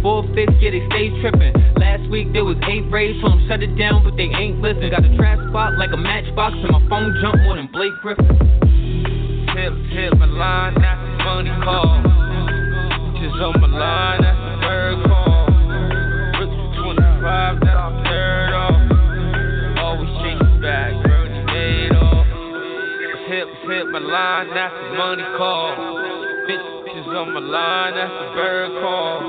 Four 0.00 0.22
fifths, 0.30 0.54
yeah, 0.62 0.70
they 0.70 0.86
stay 0.86 1.10
tripping. 1.20 1.52
Last 1.82 2.08
week 2.10 2.32
there 2.32 2.44
was 2.44 2.56
eight 2.70 2.86
raids, 2.94 3.20
told 3.20 3.42
'em 3.42 3.48
shut 3.48 3.60
it 3.60 3.74
down, 3.74 4.04
but 4.06 4.16
they 4.16 4.30
ain't 4.30 4.62
listen. 4.62 4.88
Got 4.88 5.04
a 5.04 5.16
trap 5.16 5.38
spot 5.50 5.74
like 5.78 5.90
a 5.92 5.98
matchbox, 5.98 6.54
and 6.62 6.70
my 6.70 6.82
phone 6.86 7.10
jump 7.20 7.42
more 7.42 7.56
than 7.56 7.66
Blake 7.74 7.92
Griffin. 8.00 8.26
Tip, 9.50 9.74
tip, 9.90 10.14
my 10.14 10.26
line, 10.26 10.74
that's 10.78 11.00
the 11.02 11.24
money 11.24 11.50
call. 11.66 12.19
Just 13.20 13.36
on 13.36 13.60
my 13.60 13.66
line, 13.68 14.22
that's 14.22 14.38
the 14.40 14.56
third 14.64 14.96
call. 15.04 15.44
For 16.40 16.48
25, 16.88 17.60
that's 17.60 17.76
the 17.76 18.02
third 18.08 18.52
off. 18.56 18.80
Always 19.76 20.08
chase 20.24 20.40
the 20.40 20.56
bag, 20.62 20.96
Bernie 21.04 21.44
Madoff. 21.44 22.24
Tip, 23.28 23.48
tip, 23.68 23.86
my 23.92 23.98
line, 23.98 24.48
that's 24.56 24.72
the 24.72 24.96
money 24.96 25.22
call. 25.36 25.76
Bitches 26.48 27.12
on 27.12 27.34
my 27.34 27.40
line, 27.40 27.92
that's 27.92 28.08
the 28.08 28.32
bird 28.40 28.72
call. 28.80 29.20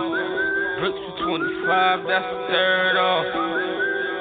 For 0.79 1.27
25, 1.27 2.07
that's 2.07 2.31
the 2.31 2.47
third 2.47 2.95
off. 2.95 3.27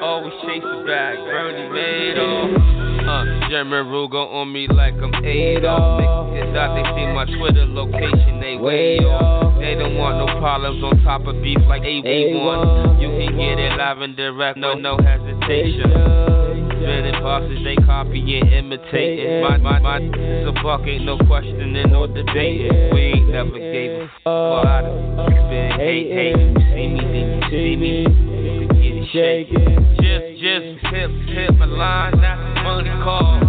Always 0.03 0.33
chase 0.43 0.67
the 0.67 0.83
bag, 0.85 1.15
Bernie 1.15 1.71
Madoff. 1.71 2.80
Uh, 3.11 3.25
German 3.49 3.87
Ruger 3.87 4.23
on 4.23 4.53
me 4.53 4.69
like 4.71 4.93
I'm 4.93 5.11
Adolf. 5.25 6.31
Niggas 6.31 6.55
out, 6.55 6.71
they 6.79 6.87
see 6.95 7.07
my 7.11 7.27
Twitter 7.27 7.67
location, 7.67 8.39
they 8.39 8.55
way 8.55 8.99
off. 9.03 9.59
They 9.59 9.75
don't 9.75 9.97
want 9.99 10.15
no 10.15 10.39
problems 10.39 10.81
on 10.81 11.03
top 11.03 11.27
of 11.27 11.35
beef 11.43 11.59
like 11.67 11.81
A1. 11.83 13.01
You 13.03 13.09
can 13.11 13.35
get 13.35 13.59
it 13.59 13.75
live 13.75 13.99
and 13.99 14.15
direct, 14.15 14.57
no, 14.57 14.75
no 14.75 14.95
hesitation. 14.95 15.91
Spinning 15.91 17.19
bosses, 17.19 17.59
they 17.65 17.75
copy 17.83 18.39
and 18.39 18.47
imitating. 18.47 19.43
My, 19.43 19.57
my, 19.57 19.79
my, 19.79 19.99
it's 19.99 20.47
a 20.47 20.63
buck, 20.63 20.87
ain't 20.87 21.03
no 21.03 21.17
questioning 21.27 21.93
or 21.93 22.07
debating. 22.07 22.95
We 22.95 23.01
ain't 23.11 23.27
never 23.27 23.59
gave 23.59 23.91
a 23.91 24.07
fuck 24.23 24.63
about 24.63 24.87
it. 24.87 25.51
Been 25.51 25.71
hate, 25.75 26.11
hate. 26.15 26.39
You 26.39 26.63
see 26.71 26.87
me, 26.95 27.03
then 27.11 27.27
you 27.27 27.43
see 27.51 27.75
me. 27.75 28.07
You 28.07 28.67
can 28.67 28.79
get 28.79 28.95
it 28.95 29.07
shaking. 29.11 29.99
Just, 29.99 30.30
just 30.51 30.83
hip, 30.91 31.11
hip, 31.27 31.55
my 31.55 31.65
line, 31.65 32.19
that's 32.19 32.41
the 32.41 32.63
money 32.63 32.89
call. 33.03 33.39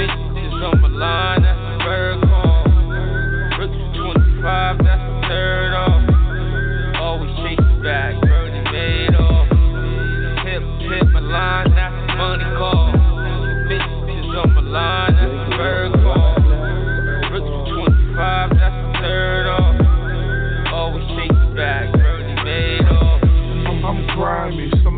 Bitches 0.00 0.64
on 0.64 0.80
my 0.80 0.88
line, 0.88 1.42
that's 1.42 1.60
the 1.60 1.84
bird 1.84 2.22
call. 2.24 2.64
For 3.56 3.68
25, 3.68 4.78
that's 4.78 5.02
the 5.02 5.28
third 5.28 5.74
off. 5.74 6.00
Always 7.00 7.36
the 7.36 7.80
bag, 7.84 8.18
Bernie 8.22 8.64
Madoff. 8.72 9.44
Hip, 10.48 10.62
hip, 10.88 11.06
my 11.12 11.20
line, 11.20 11.70
that's 11.74 12.00
the 12.00 12.16
money 12.16 12.48
call. 12.56 12.92
Bitches 13.68 14.32
on 14.40 14.54
my 14.54 14.62
line, 14.62 15.01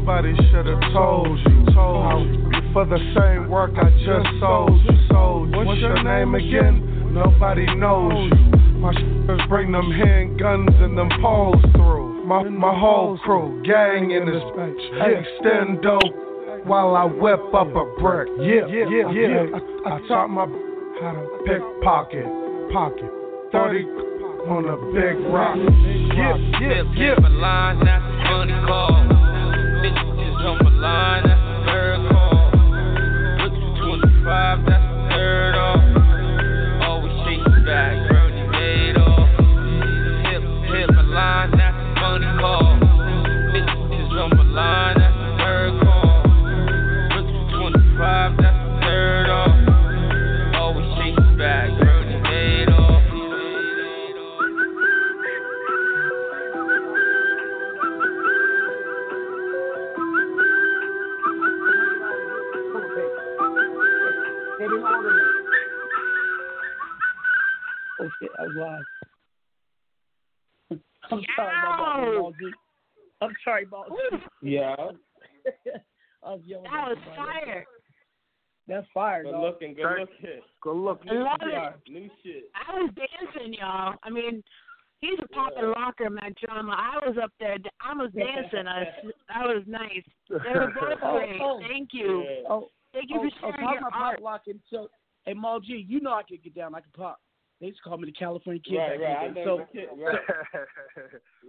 somebody 0.04 0.34
should 0.50 0.66
have 0.66 0.92
told 0.92 1.38
you. 1.38 1.74
Told 1.74 2.28
you. 2.28 2.72
For 2.72 2.84
the 2.84 2.98
same 3.16 3.48
work 3.48 3.72
I 3.76 3.88
just 4.04 4.28
sold 4.40 4.80
you. 4.84 5.08
Sold 5.08 5.50
you. 5.50 5.64
What's 5.64 5.80
your 5.80 6.02
name 6.02 6.34
again? 6.34 7.14
Nobody 7.14 7.66
knows 7.76 8.30
you. 8.30 8.58
My 8.80 8.92
sh**ers 8.92 9.40
bring 9.48 9.72
them 9.72 9.90
handguns 9.90 10.82
and 10.82 10.98
them 10.98 11.08
poles 11.22 11.62
through. 11.72 12.26
My, 12.26 12.42
my 12.44 12.78
whole 12.78 13.16
crew, 13.18 13.62
gang 13.64 14.10
in 14.10 14.26
this 14.26 14.42
bitch. 14.56 15.40
Extend 15.40 15.82
dope 15.82 16.66
while 16.66 16.96
I 16.96 17.04
whip 17.04 17.40
up 17.54 17.68
a 17.68 18.00
brick. 18.00 18.28
Yeah, 18.40 18.66
yeah, 18.66 18.84
yeah. 18.90 19.10
yeah. 19.10 19.58
I, 19.86 19.94
I 19.94 20.08
taught 20.08 20.28
my 20.28 20.46
how 21.00 21.12
to 21.12 21.38
pickpocket, 21.46 22.26
pocket. 22.72 23.10
30 23.52 23.84
on 24.44 24.68
a 24.68 24.76
big 24.92 25.32
rock. 25.32 25.56
Yeah, 25.56 26.36
yeah, 26.36 26.82
Tip, 26.82 26.86
yeah. 26.94 27.14
tip, 27.14 27.24
line, 27.30 27.84
that's 27.84 28.04
the 28.04 28.30
money 28.30 28.66
call. 28.66 29.23
On 30.44 30.58
my 30.62 30.70
line, 30.78 31.22
that's 31.24 31.40
the 31.40 31.64
third 31.64 32.08
call. 32.12 32.50
Rich 33.40 33.56
for 33.64 33.96
25, 33.96 34.66
that's 34.66 34.93
I'm 71.10 71.22
sorry 71.36 71.52
about 71.62 72.00
that, 72.00 72.18
Ball 72.20 72.32
G. 72.38 72.50
I'm 73.20 73.30
sorry, 73.44 73.64
Ball 73.66 73.86
G. 73.90 74.16
Yeah. 74.50 74.74
I 76.24 76.30
was 76.30 76.40
yelling 76.46 76.64
That 76.64 76.88
was 76.88 76.98
fire. 77.16 77.64
That's 78.66 78.86
fire, 78.94 79.24
Good 79.24 79.32
dog. 79.32 79.42
looking, 79.42 79.74
good 79.74 79.82
looking. 80.00 80.40
Good 80.62 80.72
looking. 80.76 81.10
I 81.10 81.14
love 81.16 81.38
Yeah, 81.46 81.68
it. 81.86 81.92
New 81.92 82.08
shit. 82.22 82.44
I 82.54 82.72
was 82.80 82.90
dancing, 82.96 83.52
y'all. 83.52 83.94
I 84.02 84.08
mean, 84.08 84.42
he's 85.00 85.18
a 85.22 85.28
poppin' 85.28 85.70
locker, 85.76 86.08
Mack 86.08 86.32
Drama. 86.40 86.72
I 86.72 87.06
was 87.06 87.16
up 87.22 87.30
there. 87.38 87.58
I 87.84 87.92
was 87.94 88.10
dancing. 88.16 88.66
I, 88.66 88.84
that 89.28 89.44
was 89.44 89.64
nice. 89.66 90.02
They 90.30 90.36
were 90.58 90.72
both 90.74 90.98
Oh, 91.02 91.18
great. 91.18 91.40
oh. 91.42 91.60
Thank 91.68 91.90
you. 91.92 92.24
Oh, 92.48 92.68
Thank 92.94 93.10
you 93.10 93.16
oh, 93.18 93.22
for 93.22 93.26
oh, 93.26 93.50
sharing 93.50 93.66
talking 93.66 93.80
your 93.80 93.88
about 93.88 94.00
art. 94.00 94.16
pop 94.16 94.24
locking. 94.24 94.60
So, 94.70 94.88
hey, 95.26 95.34
Mal 95.34 95.60
G, 95.60 95.84
you 95.86 96.00
know 96.00 96.12
I 96.14 96.22
could 96.22 96.42
get 96.42 96.54
down. 96.54 96.74
I 96.74 96.80
could 96.80 96.92
pop. 96.94 97.20
They 97.64 97.68
used 97.68 97.80
to 97.82 97.88
call 97.88 97.96
me 97.96 98.04
the 98.04 98.12
California 98.12 98.60
Kid. 98.62 98.76
Right, 98.76 99.00
back 99.00 99.08
right. 99.08 99.16
I 99.16 99.26
in 99.26 99.32
the 99.32 99.40
day. 99.40 99.46
know 99.46 99.56
So, 99.56 99.66
the 99.72 99.80
kid. 99.80 99.88
Right. 99.96 100.14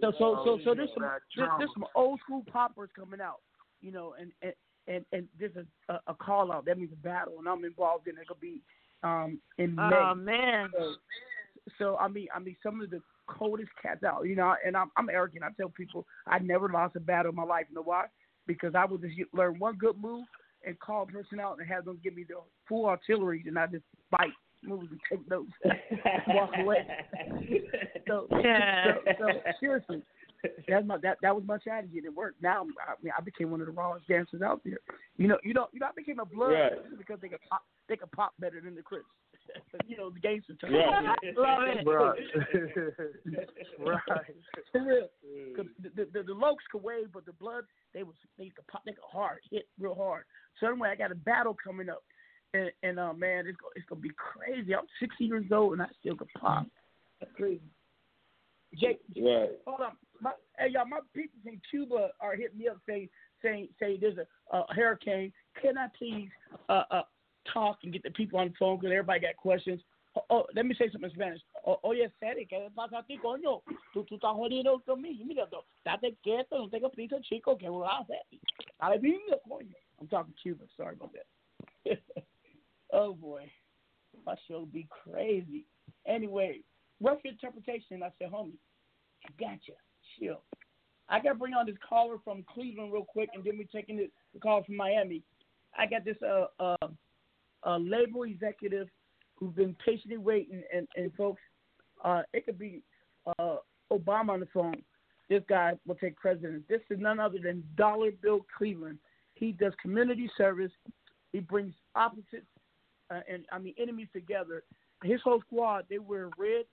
so, 0.00 0.12
so, 0.18 0.42
so, 0.46 0.58
so 0.64 0.74
there's 0.74 0.88
some 0.94 1.02
Mac 1.02 1.20
there's, 1.36 1.50
there's 1.58 1.70
some 1.74 1.84
old 1.94 2.20
school 2.20 2.42
poppers 2.50 2.88
coming 2.98 3.20
out, 3.20 3.40
you 3.82 3.92
know, 3.92 4.14
and 4.18 4.32
and 4.40 4.54
and, 4.88 5.04
and 5.12 5.28
there's 5.38 5.52
a, 5.56 5.92
a 5.92 6.00
a 6.06 6.14
call 6.14 6.50
out. 6.50 6.64
That 6.64 6.78
means 6.78 6.92
a 6.94 6.96
battle, 6.96 7.34
and 7.38 7.46
I'm 7.46 7.66
involved 7.66 8.08
in 8.08 8.16
it. 8.16 8.22
It'll 8.22 8.36
be 8.40 8.62
um 9.02 9.40
in 9.58 9.74
May. 9.74 9.82
Oh 9.82 10.14
man. 10.14 10.70
So, 10.74 10.94
so 11.78 11.96
I 11.98 12.08
mean, 12.08 12.28
I 12.34 12.38
mean, 12.38 12.56
some 12.62 12.80
of 12.80 12.88
the 12.88 13.02
coldest 13.26 13.68
cats 13.82 14.02
out, 14.02 14.22
you 14.26 14.36
know. 14.36 14.54
And 14.64 14.74
I'm 14.74 14.90
I'm 14.96 15.10
arrogant. 15.10 15.44
I 15.44 15.48
tell 15.60 15.68
people 15.68 16.06
I 16.26 16.38
never 16.38 16.70
lost 16.70 16.96
a 16.96 17.00
battle 17.00 17.28
in 17.28 17.36
my 17.36 17.44
life. 17.44 17.66
You 17.68 17.74
know 17.74 17.82
why? 17.82 18.06
Because 18.46 18.74
I 18.74 18.86
would 18.86 19.02
just 19.02 19.16
learn 19.34 19.58
one 19.58 19.76
good 19.76 20.00
move 20.00 20.24
and 20.64 20.78
call 20.78 21.02
a 21.02 21.06
person 21.06 21.40
out 21.40 21.58
and 21.58 21.68
have 21.68 21.84
them 21.84 22.00
give 22.02 22.16
me 22.16 22.24
the 22.26 22.36
full 22.66 22.86
artillery, 22.86 23.44
and 23.46 23.58
I 23.58 23.66
just 23.66 23.84
bite 24.10 24.32
moves 24.66 24.88
and 24.90 25.00
take 25.10 25.28
notes, 25.30 25.50
walk 26.28 26.50
away. 26.58 26.86
So, 28.08 28.28
Yeah. 28.30 28.94
so, 29.18 29.26
so 29.26 29.26
seriously, 29.58 30.00
that's 30.68 30.86
my 30.86 30.96
that 30.98 31.18
that 31.22 31.34
was 31.34 31.42
my 31.44 31.58
strategy 31.58 31.96
and 31.98 32.06
it 32.06 32.14
worked. 32.14 32.40
Now 32.40 32.58
I'm- 32.58 32.74
mean 33.02 33.12
I 33.18 33.20
became 33.20 33.50
one 33.50 33.60
of 33.60 33.66
the 33.66 33.72
rawest 33.72 34.06
dancers 34.06 34.42
out 34.42 34.60
there. 34.64 34.78
You 35.16 35.26
know, 35.26 35.38
you 35.42 35.52
know, 35.54 35.66
you 35.72 35.80
know 35.80 35.86
I 35.86 35.92
became 35.96 36.20
a 36.20 36.24
blood 36.24 36.52
Right. 36.52 36.98
because 36.98 37.18
they 37.20 37.28
could 37.28 37.40
pop 37.50 37.62
they 37.88 37.96
could 37.96 38.12
pop 38.12 38.32
better 38.38 38.60
than 38.60 38.76
the 38.76 38.82
Crips. 38.82 39.06
you 39.86 39.96
know, 39.96 40.10
the 40.10 40.20
gangster 40.20 40.54
term. 40.54 40.72
Right. 40.74 41.18
Love 41.36 41.62
it. 41.66 41.86
Right. 41.86 42.18
right. 43.80 44.22
For 44.72 44.82
real. 44.84 45.08
Mm. 45.26 45.56
'Cause 45.56 45.66
the, 45.82 46.04
the, 46.12 46.22
the 46.22 46.32
Lokes 46.34 46.66
could 46.70 46.82
wave, 46.82 47.08
but 47.12 47.26
the 47.26 47.32
blood 47.32 47.64
they 47.94 48.02
was 48.04 48.14
they 48.38 48.50
could 48.50 48.66
pop 48.68 48.82
they 48.84 48.92
could 48.92 49.02
hard 49.10 49.38
hit 49.50 49.66
real 49.80 49.94
hard. 49.94 50.24
So 50.60 50.68
anyway, 50.68 50.90
I 50.90 50.96
got 50.96 51.12
a 51.12 51.16
battle 51.16 51.56
coming 51.62 51.88
up, 51.88 52.02
and 52.54 52.70
and 52.82 52.98
uh 52.98 53.12
man, 53.12 53.46
it's 53.46 53.56
go, 53.56 53.68
it's 53.74 53.86
gonna 53.88 54.00
be 54.00 54.12
crazy. 54.16 54.74
I'm 54.74 54.86
60 55.00 55.24
years 55.24 55.46
old 55.52 55.74
and 55.74 55.82
I 55.82 55.86
still 56.00 56.16
can 56.16 56.28
pop. 56.38 56.66
That's 57.20 57.32
crazy. 57.34 57.60
Jake, 58.74 59.00
Right. 59.16 59.50
hold 59.66 59.80
on. 59.80 59.92
My, 60.20 60.32
hey 60.58 60.68
y'all, 60.70 60.86
my 60.86 61.00
people 61.14 61.38
from 61.42 61.60
Cuba 61.70 62.10
are 62.20 62.36
hitting 62.36 62.58
me 62.58 62.68
up 62.68 62.78
saying 62.86 63.08
saying 63.42 63.68
saying 63.78 63.98
there's 64.00 64.18
a, 64.18 64.56
a 64.56 64.64
hurricane. 64.74 65.32
Can 65.60 65.78
I 65.78 65.88
please 65.98 66.30
uh 66.68 66.84
uh 66.90 67.02
talk 67.52 67.78
and 67.84 67.92
get 67.92 68.02
the 68.02 68.10
people 68.10 68.38
on 68.38 68.48
the 68.48 68.54
phone 68.58 68.76
because 68.76 68.92
everybody 68.92 69.20
got 69.20 69.36
questions. 69.36 69.80
Oh, 70.16 70.24
oh, 70.30 70.46
let 70.54 70.64
me 70.64 70.74
say 70.78 70.88
something 70.90 71.10
in 71.10 71.14
Spanish. 71.14 71.40
Oh, 71.66 71.78
oye, 71.84 72.08
Seri, 72.18 72.46
¿qué 72.50 72.58
le 72.58 72.70
pasa 72.70 72.98
a 72.98 73.02
ti, 73.02 73.18
coño? 73.22 73.62
Tú, 73.92 74.02
tú 74.04 74.16
estás 74.16 74.34
jodido 74.34 74.82
conmigo. 74.86 75.24
Mira, 75.26 75.46
no, 75.52 75.62
date 75.84 76.16
quieto, 76.22 76.58
no 76.58 76.68
tengo 76.70 76.90
prisa, 76.90 77.20
chico, 77.20 77.56
que 77.56 77.68
voy 77.68 77.86
a 77.86 77.98
hacer. 77.98 78.22
Dale 78.80 78.98
bingo, 78.98 79.38
coño. 79.46 79.74
I'm 80.00 80.08
talking 80.08 80.34
Cuba. 80.42 80.64
Sorry 80.76 80.96
about 80.96 81.12
that. 81.12 81.98
oh, 82.92 83.14
boy. 83.14 83.50
My 84.24 84.34
show 84.48 84.66
be 84.72 84.88
crazy. 85.04 85.66
Anyway, 86.06 86.60
rough 87.00 87.18
interpretation. 87.24 88.02
I 88.02 88.10
said, 88.18 88.32
homie, 88.32 88.58
I 89.24 89.30
gotcha. 89.38 89.72
Chill. 90.18 90.42
I 91.08 91.20
got 91.20 91.30
to 91.30 91.34
bring 91.34 91.54
on 91.54 91.66
this 91.66 91.76
caller 91.86 92.16
from 92.24 92.44
Cleveland 92.52 92.92
real 92.92 93.04
quick, 93.04 93.28
and 93.34 93.44
then 93.44 93.58
we're 93.58 93.80
taking 93.80 93.96
the, 93.96 94.10
the 94.34 94.40
call 94.40 94.64
from 94.64 94.76
Miami. 94.76 95.22
I 95.78 95.86
got 95.86 96.04
this 96.04 96.16
uh 96.26 96.46
uh, 96.58 96.88
uh 97.64 97.76
label 97.78 98.22
executive 98.22 98.88
who's 99.34 99.54
been 99.54 99.76
patiently 99.84 100.16
waiting, 100.16 100.62
and 100.74 100.88
and 100.96 101.12
folks, 101.14 101.42
uh, 102.04 102.22
it 102.32 102.46
could 102.46 102.58
be 102.58 102.82
uh 103.38 103.56
Obama 103.92 104.30
on 104.30 104.40
the 104.40 104.48
phone. 104.52 104.82
This 105.28 105.42
guy 105.48 105.72
will 105.86 105.96
take 105.96 106.16
precedence. 106.16 106.62
This 106.68 106.80
is 106.88 106.98
none 106.98 107.20
other 107.20 107.38
than 107.42 107.64
Dollar 107.76 108.10
Bill 108.22 108.46
Cleveland. 108.56 108.98
He 109.34 109.52
does 109.52 109.72
community 109.82 110.30
service. 110.38 110.72
He 111.32 111.40
brings 111.40 111.74
opposites 111.94 112.46
uh, 113.10 113.20
and 113.30 113.44
I 113.52 113.58
mean 113.58 113.74
enemies 113.78 114.08
together. 114.12 114.62
His 115.02 115.20
whole 115.22 115.40
squad 115.46 115.84
they 115.90 115.98
wear 115.98 116.30
red, 116.38 116.64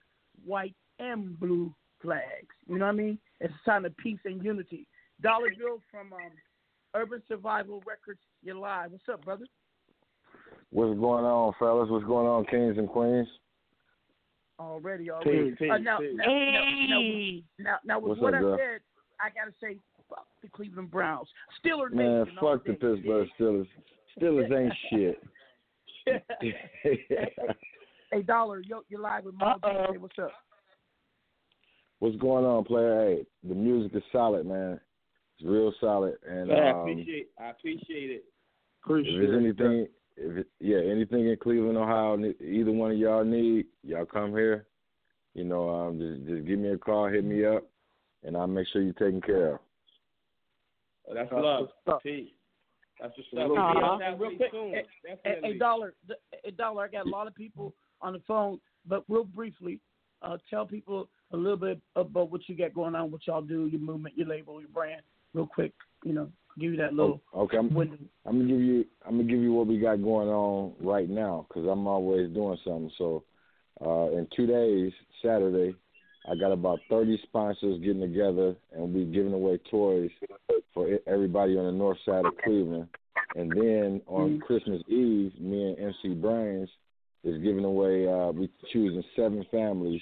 white, 0.44 0.74
and 0.98 1.38
blue 1.38 1.74
flags. 2.02 2.54
You 2.66 2.78
know 2.78 2.86
what 2.86 2.92
I 2.92 2.96
mean? 2.96 3.18
It's 3.40 3.52
a 3.52 3.70
sign 3.70 3.84
of 3.84 3.96
peace 3.96 4.18
and 4.24 4.42
unity. 4.44 4.86
Dollar 5.22 5.50
Bill 5.58 5.80
from 5.90 6.12
um, 6.12 6.30
Urban 6.94 7.22
Survival 7.28 7.82
Records. 7.86 8.20
You're 8.42 8.56
live. 8.56 8.92
What's 8.92 9.04
up, 9.12 9.24
brother? 9.24 9.46
What's 10.70 10.98
going 10.98 11.24
on, 11.24 11.52
fellas? 11.58 11.88
What's 11.90 12.04
going 12.06 12.26
on, 12.26 12.44
kings 12.46 12.78
and 12.78 12.88
queens? 12.88 13.28
Already, 14.58 15.10
already. 15.10 15.50
Peace, 15.50 15.56
peace, 15.58 15.70
uh, 15.72 15.78
now, 15.78 15.98
peace. 15.98 16.12
now, 16.16 16.24
now, 16.26 16.30
Hey. 16.32 17.42
now, 17.58 17.76
now, 17.84 17.98
with 17.98 18.10
What's 18.10 18.20
what 18.20 18.34
up, 18.34 18.38
I 18.38 18.42
girl? 18.42 18.56
said, 18.58 18.80
I 19.20 19.28
gotta 19.30 19.52
say, 19.60 19.78
fuck 20.08 20.26
the 20.42 20.48
Cleveland 20.48 20.90
Browns. 20.90 21.28
Steeler 21.64 21.90
Man, 21.92 22.26
fuck 22.40 22.64
the. 22.64 22.72
Pittsburgh 22.74 23.28
Steelers. 23.38 23.66
Steelers 24.18 24.52
ain't 24.52 24.72
shit. 24.90 25.22
hey, 28.10 28.22
Dollar, 28.26 28.60
yo, 28.60 28.82
you're 28.88 29.00
live 29.00 29.24
with 29.24 29.34
Mal 29.38 29.56
G. 29.64 29.70
Hey, 29.92 29.98
what's 29.98 30.18
up? 30.18 30.32
What's 32.00 32.16
going 32.16 32.44
on, 32.44 32.64
player? 32.64 33.08
Hey, 33.08 33.26
the 33.48 33.54
music 33.54 33.96
is 33.96 34.02
solid, 34.12 34.46
man. 34.46 34.78
It's 35.38 35.48
real 35.48 35.72
solid, 35.80 36.16
and 36.28 36.52
I 36.52 36.70
um, 36.70 36.80
appreciate. 36.80 37.30
I 37.40 37.50
appreciate 37.50 38.10
it. 38.10 38.24
if 38.86 39.04
there's 39.04 39.42
anything, 39.42 39.86
if 40.16 40.38
it, 40.38 40.46
yeah, 40.60 40.78
anything 40.78 41.28
in 41.28 41.36
Cleveland, 41.42 41.78
Ohio, 41.78 42.18
either 42.40 42.72
one 42.72 42.92
of 42.92 42.98
y'all 42.98 43.24
need, 43.24 43.66
y'all 43.82 44.04
come 44.04 44.30
here. 44.30 44.66
You 45.34 45.44
know, 45.44 45.68
um, 45.68 45.98
just 45.98 46.28
just 46.28 46.46
give 46.46 46.58
me 46.58 46.68
a 46.68 46.78
call, 46.78 47.08
hit 47.08 47.24
me 47.24 47.44
up, 47.44 47.64
and 48.22 48.36
I'll 48.36 48.46
make 48.46 48.68
sure 48.68 48.82
you're 48.82 48.92
taken 48.92 49.22
care 49.22 49.54
of. 49.54 49.60
Oh, 51.08 51.14
that's 51.14 51.32
Uh, 51.32 51.40
love. 51.40 51.68
Peace. 52.02 52.30
That's 53.00 53.12
what's 53.16 53.28
Hey, 53.32 53.42
up. 53.42 53.48
We'll 53.50 53.56
be 53.56 53.80
uh, 53.80 53.86
on 53.86 53.98
that 54.00 54.20
real 54.20 54.36
quick, 54.36 54.50
soon. 54.52 54.72
hey, 54.72 54.84
hey, 55.04 55.16
Definitely. 55.24 55.58
Dollar, 55.58 55.94
th- 56.06 56.18
hey, 56.44 56.50
Dollar, 56.52 56.84
I 56.84 56.88
got 56.88 57.06
a 57.06 57.08
lot 57.08 57.26
of 57.26 57.34
people 57.34 57.74
on 58.00 58.12
the 58.12 58.20
phone, 58.26 58.60
but 58.86 59.04
real 59.08 59.24
briefly, 59.24 59.80
uh, 60.22 60.38
tell 60.48 60.66
people 60.66 61.08
a 61.32 61.36
little 61.36 61.56
bit 61.56 61.80
about 61.96 62.30
what 62.30 62.48
you 62.48 62.56
got 62.56 62.74
going 62.74 62.94
on, 62.94 63.10
what 63.10 63.26
y'all 63.26 63.42
do, 63.42 63.66
your 63.66 63.80
movement, 63.80 64.16
your 64.16 64.28
label, 64.28 64.60
your 64.60 64.70
brand, 64.70 65.02
real 65.32 65.46
quick. 65.46 65.72
You 66.04 66.12
know, 66.12 66.30
give 66.58 66.72
you 66.72 66.76
that 66.78 66.92
little 66.94 67.20
Okay, 67.34 67.56
I'm, 67.56 67.74
window. 67.74 67.98
I'm 68.26 68.38
gonna 68.38 68.48
give 68.48 68.60
you 68.60 68.84
I'm 69.06 69.16
gonna 69.16 69.28
give 69.28 69.40
you 69.40 69.52
what 69.52 69.66
we 69.66 69.78
got 69.78 70.02
going 70.02 70.28
on 70.28 70.74
right 70.80 71.08
now 71.08 71.46
because 71.48 71.66
I'm 71.68 71.86
always 71.86 72.30
doing 72.30 72.58
something. 72.64 72.90
So, 72.98 73.24
uh, 73.84 74.16
in 74.16 74.28
two 74.36 74.46
days, 74.46 74.92
Saturday, 75.22 75.74
I 76.30 76.34
got 76.34 76.52
about 76.52 76.80
30 76.88 77.20
sponsors 77.24 77.80
getting 77.80 78.00
together 78.00 78.56
and 78.72 78.94
we're 78.94 79.04
giving 79.04 79.32
away 79.34 79.58
toys 79.70 80.10
for 80.72 80.98
everybody 81.06 81.56
on 81.58 81.66
the 81.66 81.72
north 81.72 81.98
side 82.04 82.24
of 82.24 82.32
Cleveland. 82.42 82.88
And 83.36 83.50
then 83.50 84.00
on 84.06 84.40
Christmas 84.40 84.80
Eve, 84.88 85.32
me 85.40 85.74
and 85.74 85.78
MC 85.78 86.14
Brains 86.14 86.68
is 87.24 87.42
giving 87.42 87.64
away. 87.64 88.06
Uh, 88.08 88.30
we 88.30 88.48
choosing 88.72 89.02
seven 89.16 89.44
families, 89.50 90.00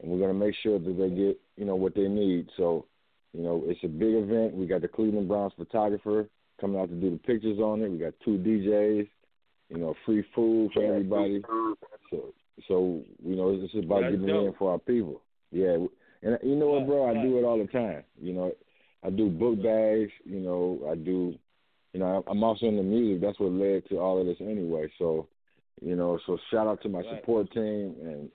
and 0.00 0.10
we're 0.10 0.20
gonna 0.20 0.34
make 0.34 0.54
sure 0.62 0.78
that 0.78 0.98
they 0.98 1.08
get 1.08 1.40
you 1.56 1.64
know 1.64 1.76
what 1.76 1.94
they 1.94 2.08
need. 2.08 2.48
So, 2.56 2.84
you 3.32 3.42
know, 3.42 3.62
it's 3.66 3.82
a 3.84 3.88
big 3.88 4.14
event. 4.14 4.54
We 4.54 4.66
got 4.66 4.82
the 4.82 4.88
Cleveland 4.88 5.28
Browns 5.28 5.52
photographer 5.56 6.28
coming 6.60 6.78
out 6.78 6.88
to 6.88 6.94
do 6.94 7.10
the 7.10 7.18
pictures 7.18 7.58
on 7.58 7.80
it. 7.82 7.90
We 7.90 7.98
got 7.98 8.14
two 8.24 8.38
DJs. 8.38 9.08
You 9.70 9.78
know, 9.78 9.94
free 10.04 10.24
food 10.34 10.72
for 10.74 10.84
everybody. 10.84 11.42
So, 12.10 12.34
so 12.68 13.02
you 13.24 13.34
know, 13.34 13.50
it's 13.50 13.72
just 13.72 13.86
about 13.86 14.02
getting 14.02 14.28
in 14.28 14.54
for 14.58 14.72
our 14.72 14.78
people. 14.78 15.22
Yeah, 15.54 15.76
and 16.22 16.38
you 16.42 16.56
know 16.56 16.70
what, 16.70 16.86
bro? 16.86 17.08
I 17.08 17.22
do 17.22 17.38
it 17.38 17.44
all 17.44 17.58
the 17.58 17.68
time. 17.68 18.02
You 18.20 18.32
know, 18.32 18.52
I 19.04 19.10
do 19.10 19.30
book 19.30 19.62
bags. 19.62 20.10
You 20.24 20.40
know, 20.40 20.80
I 20.90 20.96
do. 20.96 21.38
You 21.92 22.00
know, 22.00 22.24
I'm 22.26 22.42
also 22.42 22.66
in 22.66 22.76
the 22.76 22.82
music. 22.82 23.22
That's 23.22 23.38
what 23.38 23.52
led 23.52 23.88
to 23.88 23.98
all 23.98 24.20
of 24.20 24.26
this 24.26 24.38
anyway. 24.40 24.90
So, 24.98 25.28
you 25.80 25.94
know, 25.94 26.18
so 26.26 26.36
shout 26.50 26.66
out 26.66 26.82
to 26.82 26.88
my 26.88 27.02
Right. 27.02 27.20
support 27.20 27.52
team, 27.52 27.94
and 28.02 28.30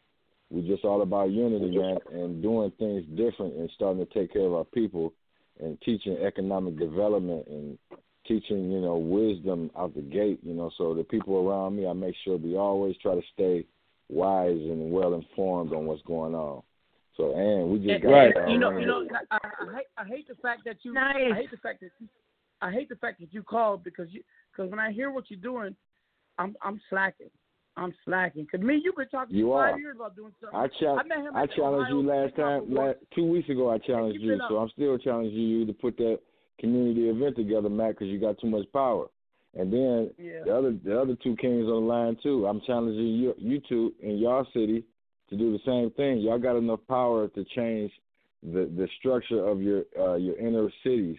we're 0.49 0.67
just 0.67 0.85
all 0.85 1.01
about 1.01 1.31
unity, 1.31 1.77
man, 1.77 1.97
and 2.13 2.41
doing 2.41 2.71
things 2.79 3.05
different 3.15 3.55
and 3.55 3.69
starting 3.75 4.05
to 4.05 4.13
take 4.13 4.31
care 4.31 4.45
of 4.45 4.53
our 4.53 4.63
people 4.63 5.13
and 5.59 5.79
teaching 5.81 6.15
economic 6.17 6.79
development 6.79 7.45
and 7.47 7.77
teaching, 8.25 8.71
you 8.71 8.79
know, 8.79 8.97
wisdom 8.97 9.69
out 9.77 9.93
the 9.93 10.01
gate, 10.01 10.39
you 10.41 10.53
know, 10.53 10.71
so 10.77 10.93
the 10.93 11.03
people 11.03 11.35
around 11.35 11.75
me, 11.75 11.85
I 11.85 11.91
make 11.91 12.15
sure 12.23 12.37
we 12.37 12.55
always 12.55 12.95
try 13.01 13.15
to 13.15 13.21
stay 13.33 13.65
wise 14.07 14.57
and 14.57 14.91
well 14.91 15.13
informed 15.15 15.73
on 15.73 15.85
what's 15.85 16.01
going 16.03 16.33
on. 16.33 16.63
So, 17.19 17.33
and 17.35 17.69
we 17.69 17.79
just 17.79 17.89
And- 17.95 18.03
got 18.03 18.25
and, 18.27 18.37
uh, 18.37 18.47
You 18.47 18.57
know, 18.59 18.77
you 18.77 18.85
know. 18.85 19.05
I, 19.29 19.37
I, 19.37 19.75
hate, 19.75 19.85
I 19.97 20.05
hate 20.05 20.27
the 20.29 20.35
fact 20.35 20.61
that 20.63 20.77
you. 20.83 20.93
Nice. 20.93 21.15
I 21.33 21.35
hate 21.35 21.51
the 21.51 21.57
fact 21.57 21.81
that 21.81 21.91
you. 21.99 22.07
I 22.61 22.71
hate 22.71 22.87
the 22.87 22.95
fact 22.95 23.19
that 23.19 23.33
you 23.33 23.43
called 23.43 23.83
because 23.83 24.07
you 24.11 24.23
because 24.51 24.69
when 24.71 24.79
I 24.79 24.91
hear 24.93 25.11
what 25.11 25.25
you're 25.29 25.39
doing, 25.39 25.75
I'm 26.37 26.55
I'm 26.61 26.79
slacking. 26.89 27.29
I'm 27.75 27.93
slacking. 28.05 28.47
Cause 28.49 28.61
me, 28.61 28.81
you've 28.83 28.95
been 28.95 29.07
talking 29.09 29.35
You 29.35 29.47
for 29.47 29.63
five 29.65 29.75
are. 29.75 29.79
years 29.79 29.95
about 29.97 30.15
doing 30.15 30.31
something. 30.41 30.57
I 30.59 30.67
chal- 30.79 30.95
met 31.07 31.17
him 31.19 31.35
I 31.35 31.45
challenged 31.45 31.89
you 31.91 32.01
last 32.03 32.35
time. 32.37 32.61
Conference. 32.67 32.97
La- 32.99 33.15
two 33.15 33.25
weeks 33.29 33.49
ago, 33.49 33.69
I 33.69 33.77
challenged 33.79 34.21
you, 34.21 34.33
up. 34.35 34.49
so 34.49 34.57
I'm 34.57 34.69
still 34.69 34.97
challenging 34.97 35.37
you 35.39 35.65
to 35.65 35.73
put 35.73 35.95
that 35.97 36.19
community 36.59 37.09
event 37.09 37.35
together, 37.37 37.69
Matt, 37.69 37.91
because 37.91 38.07
you 38.07 38.19
got 38.19 38.37
too 38.39 38.47
much 38.49 38.65
power. 38.73 39.07
And 39.57 39.71
then 39.71 40.11
Yeah. 40.17 40.43
the 40.45 40.55
other 40.57 40.71
the 40.83 40.99
other 40.99 41.15
two 41.23 41.35
kings 41.37 41.65
on 41.65 41.83
the 41.83 41.87
line 41.87 42.17
too. 42.23 42.47
I'm 42.47 42.61
challenging 42.61 43.05
you, 43.05 43.33
you 43.37 43.59
two 43.67 43.93
in 44.01 44.17
your 44.17 44.45
city 44.53 44.83
to 45.29 45.37
do 45.37 45.51
the 45.51 45.59
same 45.65 45.91
thing. 45.91 46.19
Y'all 46.19 46.39
got 46.39 46.55
enough 46.57 46.79
power 46.87 47.27
to 47.29 47.43
change 47.55 47.91
the 48.43 48.71
the 48.77 48.87
structure 48.99 49.45
of 49.47 49.61
your 49.61 49.83
uh, 49.99 50.15
your 50.15 50.37
inner 50.37 50.69
cities, 50.83 51.17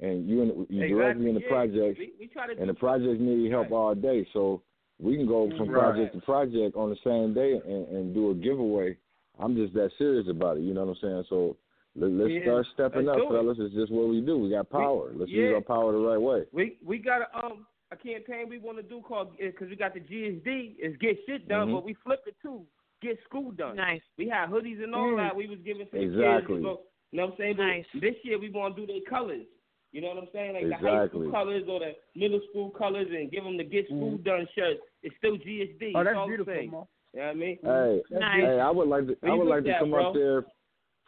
and 0.00 0.28
you 0.28 0.42
in, 0.42 0.66
you 0.68 0.88
directly 0.88 1.28
in 1.28 1.34
the 1.34 1.40
yeah. 1.40 1.48
projects, 1.48 1.98
We, 1.98 2.12
we 2.18 2.26
try 2.26 2.46
to 2.46 2.52
and 2.58 2.68
the 2.68 2.72
do 2.74 2.78
projects 2.78 3.18
need 3.20 3.50
help 3.50 3.70
all 3.72 3.94
day. 3.94 4.26
So 4.32 4.62
we 4.98 5.16
can 5.16 5.26
go 5.26 5.48
from 5.56 5.68
Right. 5.70 5.94
project 5.94 6.14
to 6.14 6.20
project 6.20 6.76
on 6.76 6.90
the 6.90 6.96
same 7.04 7.32
day 7.34 7.52
and, 7.64 7.88
and 7.88 8.14
do 8.14 8.30
a 8.30 8.34
giveaway. 8.34 8.96
I'm 9.38 9.56
just 9.56 9.72
that 9.74 9.90
serious 9.96 10.28
about 10.28 10.58
it. 10.58 10.60
You 10.62 10.74
know 10.74 10.84
what 10.84 10.96
I'm 10.96 11.00
saying? 11.00 11.24
So 11.30 11.56
let, 11.96 12.10
let's 12.10 12.32
Yeah. 12.34 12.42
start 12.42 12.66
stepping 12.74 13.06
Let's 13.06 13.16
up, 13.22 13.28
do 13.28 13.34
it. 13.34 13.38
fellas. 13.38 13.58
It's 13.58 13.74
just 13.74 13.90
what 13.90 14.08
we 14.08 14.20
do. 14.20 14.38
We 14.38 14.50
got 14.50 14.68
power. 14.68 15.12
let's 15.14 15.30
use 15.30 15.52
our 15.54 15.62
power 15.62 15.92
the 15.92 15.98
right 15.98 16.20
way. 16.20 16.44
We 16.52 16.76
we 16.84 16.98
got 16.98 17.22
a 17.22 17.44
um 17.44 17.66
a 17.90 17.96
campaign 17.96 18.48
we 18.48 18.58
want 18.58 18.76
to 18.76 18.82
do 18.84 19.00
called 19.00 19.36
because 19.38 19.68
we 19.68 19.76
got 19.76 19.94
the 19.94 20.00
GSD 20.00 20.76
is 20.78 20.96
get 20.98 21.18
shit 21.26 21.48
done, 21.48 21.68
Mhm. 21.68 21.72
but 21.72 21.84
we 21.84 21.94
flipped 21.94 22.28
it 22.28 22.36
too. 22.42 22.64
Get 23.02 23.18
school 23.24 23.50
done. 23.52 23.76
Nice. 23.76 24.02
We 24.18 24.28
had 24.28 24.50
hoodies 24.50 24.82
and 24.82 24.94
all 24.94 25.08
Mm. 25.12 25.16
that. 25.16 25.34
We 25.36 25.46
was 25.48 25.58
giving 25.64 25.86
to 25.86 25.92
the 25.92 26.02
Exactly. 26.02 26.56
kids. 26.56 26.64
So, 26.66 26.82
you 27.12 27.16
know 27.18 27.24
what 27.26 27.32
I'm 27.32 27.38
saying? 27.38 27.56
But 27.56 27.62
Nice. 27.64 27.86
This 27.94 28.14
year 28.24 28.38
we 28.38 28.50
want 28.50 28.76
to 28.76 28.86
do 28.86 28.92
their 28.92 29.00
colors. 29.08 29.46
You 29.92 30.00
know 30.02 30.08
what 30.08 30.18
I'm 30.18 30.28
saying? 30.32 30.52
Like 30.54 30.68
the 30.68 30.76
high 30.88 31.08
school 31.08 31.30
colors 31.30 31.64
or 31.68 31.80
the 31.80 31.96
middle 32.14 32.40
school 32.50 32.70
colors, 32.70 33.08
and 33.10 33.30
give 33.30 33.42
them 33.42 33.56
the 33.56 33.64
get 33.64 33.86
school 33.86 34.18
done 34.18 34.46
shirts. 34.54 34.80
It's 35.02 35.16
still 35.16 35.36
GSD. 35.36 35.92
Mm. 35.92 35.96
Oh, 35.96 36.04
that's 36.04 36.16
all 36.16 36.28
beautiful, 36.28 36.54
same. 36.54 36.70
Mo. 36.70 36.88
You 37.12 37.20
know 37.20 37.26
what 37.26 37.30
I 37.32 37.34
mean? 37.34 37.58
Hey, 37.62 38.02
Nice. 38.10 38.40
hey, 38.40 38.60
I 38.60 38.70
would 38.70 38.88
like 38.88 39.06
to. 39.08 39.16
I 39.24 39.30
would 39.34 39.38
look 39.48 39.48
like 39.48 39.64
to 39.64 39.78
come 39.80 39.90
bro? 39.90 40.08
up 40.08 40.14
there 40.14 40.44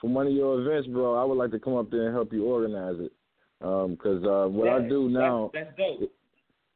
for 0.00 0.10
one 0.10 0.26
of 0.26 0.32
your 0.32 0.60
events, 0.62 0.88
bro. 0.88 1.14
I 1.14 1.22
would 1.24 1.38
like 1.38 1.52
to 1.52 1.60
come 1.60 1.76
up 1.76 1.90
there 1.90 2.06
and 2.06 2.14
help 2.14 2.32
you 2.32 2.44
organize 2.46 2.98
it. 2.98 3.12
Um, 3.60 3.96
'cause 3.96 4.24
uh, 4.24 4.48
what 4.50 4.68
I 4.68 4.80
do 4.88 5.08
now, 5.08 5.52
That's, 5.54 5.70
dope. 5.76 6.10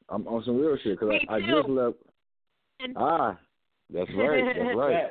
I'm 0.08 0.28
on 0.28 0.44
some 0.44 0.58
real 0.60 0.76
shit. 0.76 0.96
'Cause 1.00 1.08
Me 1.08 1.26
I, 1.28 1.34
I 1.34 1.40
too. 1.40 1.46
just 1.50 1.68
left. 1.68 1.96
And- 2.78 2.96
Ah, 2.96 3.36
that's 3.92 4.10
right. 4.16 4.44
That's 4.44 4.76
right. 4.76 5.10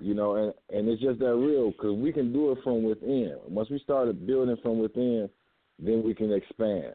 You 0.00 0.14
know, 0.14 0.34
and 0.36 0.54
and 0.70 0.88
it's 0.88 1.02
just 1.02 1.18
that 1.20 1.34
real 1.34 1.70
because 1.72 1.96
we 1.98 2.12
can 2.12 2.32
do 2.32 2.52
it 2.52 2.58
from 2.64 2.82
within. 2.84 3.36
Once 3.46 3.68
we 3.70 3.78
started 3.80 4.26
building 4.26 4.56
from 4.62 4.78
within, 4.78 5.28
then 5.78 6.02
we 6.02 6.14
can 6.14 6.32
expand. 6.32 6.94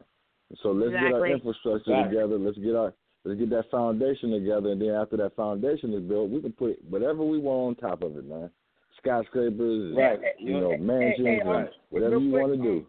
So 0.62 0.70
let's 0.72 0.92
get 0.92 1.12
our 1.12 1.26
infrastructure 1.26 1.90
Right. 1.90 2.08
together. 2.08 2.38
Let's 2.38 2.58
get 2.58 2.74
our 2.74 2.92
let's 3.24 3.38
get 3.38 3.50
that 3.50 3.70
foundation 3.70 4.30
together, 4.32 4.70
and 4.70 4.80
then 4.80 4.90
after 4.90 5.16
that 5.18 5.34
foundation 5.36 5.92
is 5.94 6.02
built, 6.02 6.30
we 6.30 6.40
can 6.40 6.52
put 6.52 6.82
whatever 6.88 7.24
we 7.24 7.38
want 7.38 7.78
on 7.82 7.90
top 7.90 8.02
of 8.02 8.16
it, 8.16 8.24
man. 8.24 8.50
Skyscrapers, 8.98 9.94
Right. 9.96 10.20
you 10.38 10.58
know, 10.60 10.70
Hey, 10.70 10.76
mansions, 10.78 11.26
hey, 11.28 11.40
um, 11.42 11.48
and 11.56 11.68
whatever 11.90 12.18
you 12.18 12.30
want 12.32 12.52
to 12.52 12.58
do. 12.58 12.76
um, 12.78 12.86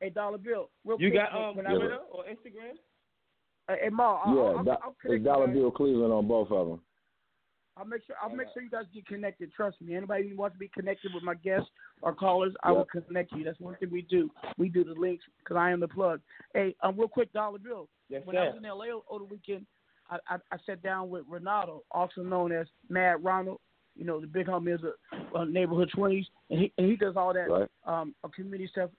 Hey, 0.00 0.10
Dollar 0.10 0.38
Bill. 0.38 0.68
Real 0.84 1.00
You 1.00 1.10
quick, 1.10 1.22
got 1.22 1.34
um 1.34 1.56
when 1.56 1.66
I 1.66 1.74
Twitter 1.74 1.98
or 2.10 2.24
Instagram? 2.24 2.76
Uh, 3.68 3.76
hey, 3.80 3.88
Ma, 3.90 4.20
I'll, 4.24 4.34
yeah, 4.34 4.42
I'll, 4.42 4.64
do- 4.64 4.70
I'll, 4.70 4.96
connect 5.00 5.04
it's 5.20 5.24
Dollar. 5.24 5.46
Bill 5.46 5.70
Cleveland 5.70 6.12
on 6.12 6.26
both 6.28 6.50
of 6.50 6.68
them. 6.68 6.80
I'll 7.76 7.84
make 7.84 8.02
sure. 8.06 8.14
I'll 8.22 8.34
make 8.34 8.46
sure 8.54 8.62
you 8.62 8.70
guys 8.70 8.84
get 8.94 9.06
connected. 9.06 9.52
Trust 9.52 9.80
me. 9.80 9.96
Anybody 9.96 10.28
who 10.28 10.36
wants 10.36 10.54
to 10.54 10.58
be 10.60 10.68
connected 10.68 11.12
with 11.12 11.24
my 11.24 11.34
guests 11.34 11.68
or 12.02 12.14
callers, 12.14 12.54
I 12.62 12.70
will 12.70 12.84
connect 12.84 13.32
you. 13.32 13.42
That's 13.44 13.58
one 13.58 13.74
thing 13.76 13.90
we 13.90 14.02
do. 14.02 14.30
We 14.58 14.68
do 14.68 14.84
the 14.84 14.92
links 14.94 15.24
because 15.38 15.56
I 15.56 15.70
am 15.70 15.80
the 15.80 15.88
plug. 15.88 16.20
Hey, 16.54 16.76
um, 16.82 16.96
real 16.96 17.08
quick, 17.08 17.32
Dollar 17.32 17.58
Bill. 17.58 17.88
Yes, 18.08 18.22
when 18.24 18.36
I 18.36 18.44
was 18.46 18.56
in 18.58 18.62
LA 18.62 18.86
over 19.10 19.24
the 19.24 19.30
weekend, 19.30 19.66
I, 20.10 20.18
I, 20.28 20.36
I 20.52 20.56
sat 20.66 20.82
down 20.82 21.08
with 21.10 21.24
Renato, 21.28 21.82
also 21.90 22.22
known 22.22 22.52
as 22.52 22.66
Mad 22.88 23.24
Ronald. 23.24 23.58
You 23.96 24.04
know, 24.04 24.20
the 24.20 24.26
big 24.26 24.46
homie 24.46 24.74
is 24.74 24.80
a, 24.82 25.38
a 25.38 25.46
neighborhood 25.46 25.90
twenties, 25.94 26.26
and 26.50 26.60
he 26.60 26.72
and 26.78 26.88
he 26.88 26.96
does 26.96 27.14
all 27.16 27.32
that 27.32 27.48
Right. 27.50 27.68
um 27.86 28.14
uh, 28.22 28.28
community 28.28 28.68
stuff 28.70 28.90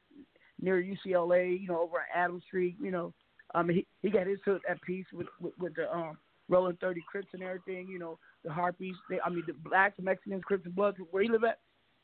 near 0.61 0.81
UCLA. 0.81 1.60
You 1.61 1.68
know, 1.68 1.81
over 1.81 1.97
at 1.97 2.18
Adams 2.18 2.43
Street. 2.47 2.76
You 2.81 2.91
know, 2.91 3.14
um 3.53 3.69
he 3.69 3.85
he 4.02 4.10
got 4.10 4.26
his 4.27 4.39
hood 4.45 4.61
at 4.69 4.81
peace 4.81 5.06
with 5.14 5.27
with, 5.39 5.53
with 5.60 5.76
the 5.76 5.93
um 5.93 6.18
Rolling 6.50 6.78
Thirty 6.82 7.04
Crips 7.10 7.30
and 7.34 7.42
everything. 7.44 7.88
You 7.90 8.00
know, 8.00 8.20
the 8.44 8.52
Harpys. 8.52 8.94
They 9.10 9.20
I 9.22 9.30
mean 9.30 9.44
the 9.48 9.54
blacks, 9.54 9.98
Mexicans, 10.02 10.44
Crips 10.44 10.66
and 10.66 10.76
Bloods. 10.76 10.98
Where 11.12 11.24
he 11.24 11.30
live 11.30 11.44
at, 11.44 11.60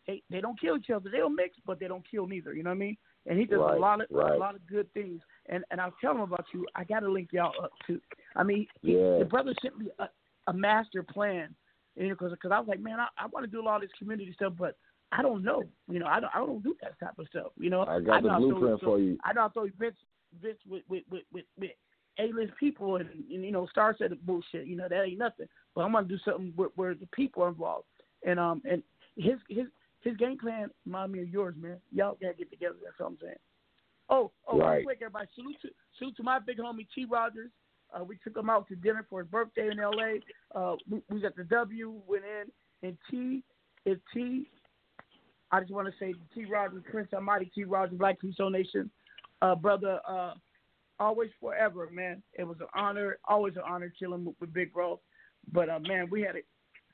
they 0.08 0.22
they 0.30 0.42
don't 0.42 0.60
kill 0.60 0.78
each 0.78 0.90
other. 0.90 1.10
They 1.12 1.20
don't 1.20 1.36
mix, 1.36 1.56
but 1.66 1.80
they 1.80 1.88
don't 1.88 2.04
kill 2.10 2.28
neither. 2.28 2.54
You 2.54 2.64
know 2.64 2.70
what 2.72 2.76
I 2.76 2.80
mean? 2.80 2.98
And 3.28 3.38
he 3.38 3.46
does 3.46 3.60
Right, 3.60 3.78
a 3.78 3.80
lot 3.80 4.02
of 4.02 4.08
right. 4.10 4.34
a 4.34 4.38
lot 4.38 4.56
of 4.56 4.66
good 4.68 4.92
things. 4.94 5.22
And 5.48 5.64
and 5.72 5.80
I'll 5.80 5.94
tell 6.02 6.12
him 6.14 6.22
about 6.22 6.46
you. 6.54 6.66
I 6.76 6.84
got 6.84 7.02
to 7.02 7.12
link 7.12 7.30
y'all 7.32 7.54
up 7.64 7.72
too. 7.86 8.02
I 8.36 8.44
mean, 8.44 8.66
he, 8.82 8.94
Yeah. 8.94 9.20
the 9.20 9.26
brother 9.30 9.54
sent 9.62 9.78
me 9.78 9.90
a, 10.00 10.06
a 10.48 10.54
master 10.54 11.04
plan. 11.04 11.54
You 11.98 12.08
know, 12.08 12.16
because 12.18 12.32
I 12.52 12.58
was 12.60 12.68
like, 12.70 12.80
man, 12.80 13.00
I, 13.00 13.08
I 13.18 13.28
want 13.28 13.44
to 13.46 13.52
do 13.52 13.60
a 13.62 13.66
lot 13.66 13.76
of 13.76 13.82
this 13.82 13.92
community 14.00 14.32
stuff, 14.34 14.54
but 14.58 14.78
I 15.12 15.22
don't 15.22 15.44
know. 15.44 15.64
You 15.90 16.00
know, 16.00 16.06
I 16.08 16.20
don't 16.22 16.32
I 16.34 16.40
don't 16.40 16.64
do 16.64 16.74
that 16.82 16.98
type 17.00 17.20
of 17.20 17.28
stuff. 17.28 17.48
You 17.58 17.70
know, 17.70 17.82
I 17.82 18.00
got 18.00 18.24
the 18.24 18.30
I 18.30 18.38
throw- 18.38 18.50
blueprint 18.52 18.80
throw- 18.80 18.90
for 18.96 19.00
you. 19.00 19.18
I 19.24 19.34
know 19.34 19.46
I 19.46 19.50
throw 19.50 19.66
events 19.66 20.00
events 20.42 20.62
with 20.68 20.84
with 20.90 21.04
with 21.12 21.24
with, 21.32 21.46
with 21.60 21.72
A-list 22.20 22.54
people 22.60 22.98
and, 22.98 23.10
and 23.10 23.44
you 23.44 23.52
know 23.52 23.68
star 23.68 23.96
set 23.98 24.12
bullshit. 24.26 24.68
You 24.68 24.76
know 24.76 24.88
that 24.90 25.04
ain't 25.04 25.18
nothing. 25.20 25.48
But 25.76 25.82
I'm 25.82 25.94
gonna 25.94 26.08
do 26.08 26.18
something 26.26 26.54
where, 26.56 26.70
where 26.76 26.94
the 26.94 27.08
people 27.08 27.44
are 27.44 27.50
involved. 27.50 27.86
And 28.26 28.40
um 28.40 28.62
and 28.70 28.84
his 29.16 29.36
his 29.50 29.68
his 30.02 30.18
game 30.18 30.38
plan 30.38 30.70
remind 30.86 31.12
me 31.12 31.22
of 31.22 31.30
yours, 31.30 31.56
man. 31.60 31.78
Y'all 31.92 32.18
gotta 32.22 32.34
get 32.34 32.52
together. 32.52 32.76
That's 32.84 33.00
what 33.00 33.08
I'm 33.08 33.18
saying. 33.22 33.36
Oh, 34.10 34.32
oh, 34.48 34.58
real 34.58 34.84
quick, 34.84 35.00
everybody. 35.02 35.28
Salute 35.36 35.56
to 35.62 35.70
salute 35.98 36.18
to 36.18 36.24
my 36.24 36.40
big 36.40 36.58
homie 36.58 36.88
T. 36.94 37.06
Rogers. 37.06 37.50
Uh, 37.94 38.04
we 38.04 38.18
took 38.24 38.36
him 38.36 38.50
out 38.50 38.68
to 38.68 38.76
dinner 38.76 39.06
for 39.10 39.22
his 39.22 39.30
birthday 39.30 39.70
in 39.70 39.80
L.A. 39.80 40.20
Uh, 40.58 40.76
we, 40.90 41.02
we 41.10 41.26
at 41.26 41.36
the 41.36 41.44
W, 41.46 41.94
went 42.08 42.24
in, 42.24 42.88
and 42.88 42.98
T 43.10 43.44
is 43.86 43.98
T. 44.14 44.50
I 45.52 45.60
just 45.60 45.72
want 45.72 45.88
to 45.88 45.94
say 46.00 46.14
T. 46.34 46.46
Rogers, 46.46 46.84
Prince 46.90 47.10
Almighty 47.14 47.52
T. 47.54 47.64
Rogers, 47.66 47.98
Black 47.98 48.20
Crusoe 48.20 48.50
Nation, 48.50 48.90
uh, 49.42 49.56
brother. 49.56 50.00
Uh, 50.08 50.34
always 51.02 51.32
forever, 51.42 51.90
man. 51.92 52.22
It 52.34 52.44
was 52.44 52.58
an 52.62 52.68
honor, 52.76 53.18
always 53.28 53.56
an 53.56 53.64
honor 53.68 53.92
chilling 53.98 54.24
with, 54.24 54.36
with 54.40 54.54
Big 54.54 54.72
Bro. 54.72 55.00
But 55.52 55.70
uh, 55.70 55.80
man, 55.80 56.08
we 56.10 56.22
had 56.22 56.36
it. 56.36 56.46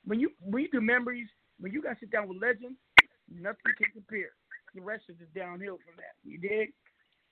When 0.06 0.20
you 0.20 0.32
when 0.40 0.64
you 0.64 0.70
do 0.72 0.82
memories, 0.82 1.28
when 1.60 1.74
you 1.74 1.84
guys 1.84 1.98
sit 2.00 2.12
down 2.12 2.30
with 2.30 2.42
legends, 2.42 2.78
nothing 3.30 3.74
can 3.78 3.92
compare. 3.94 4.32
The 4.74 4.82
rest 4.82 5.04
is 5.10 5.18
just 5.20 5.34
downhill 5.34 5.78
from 5.86 5.96
that. 5.98 6.16
You 6.24 6.40
dig? 6.40 6.72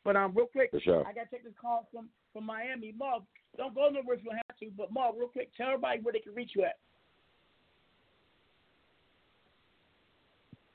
But 0.04 0.16
um, 0.16 0.34
real 0.36 0.48
quick, 0.48 0.72
For 0.72 0.82
sure. 0.82 1.08
I 1.08 1.14
gotta 1.14 1.30
take 1.32 1.46
this 1.46 1.54
call 1.60 1.88
from 1.92 2.10
from 2.34 2.46
Miami. 2.46 2.94
Marv, 2.98 3.24
don't 3.58 3.74
go 3.74 3.90
nowhere 3.90 4.16
if 4.16 4.24
you 4.24 4.30
don't 4.30 4.42
have 4.50 4.58
to. 4.60 4.70
But 4.78 4.92
Marv, 4.92 5.16
real 5.18 5.30
quick, 5.30 5.52
tell 5.56 5.68
everybody 5.68 6.02
where 6.02 6.14
they 6.14 6.20
can 6.20 6.36
reach 6.36 6.52
you 6.56 6.64
at. 6.64 6.76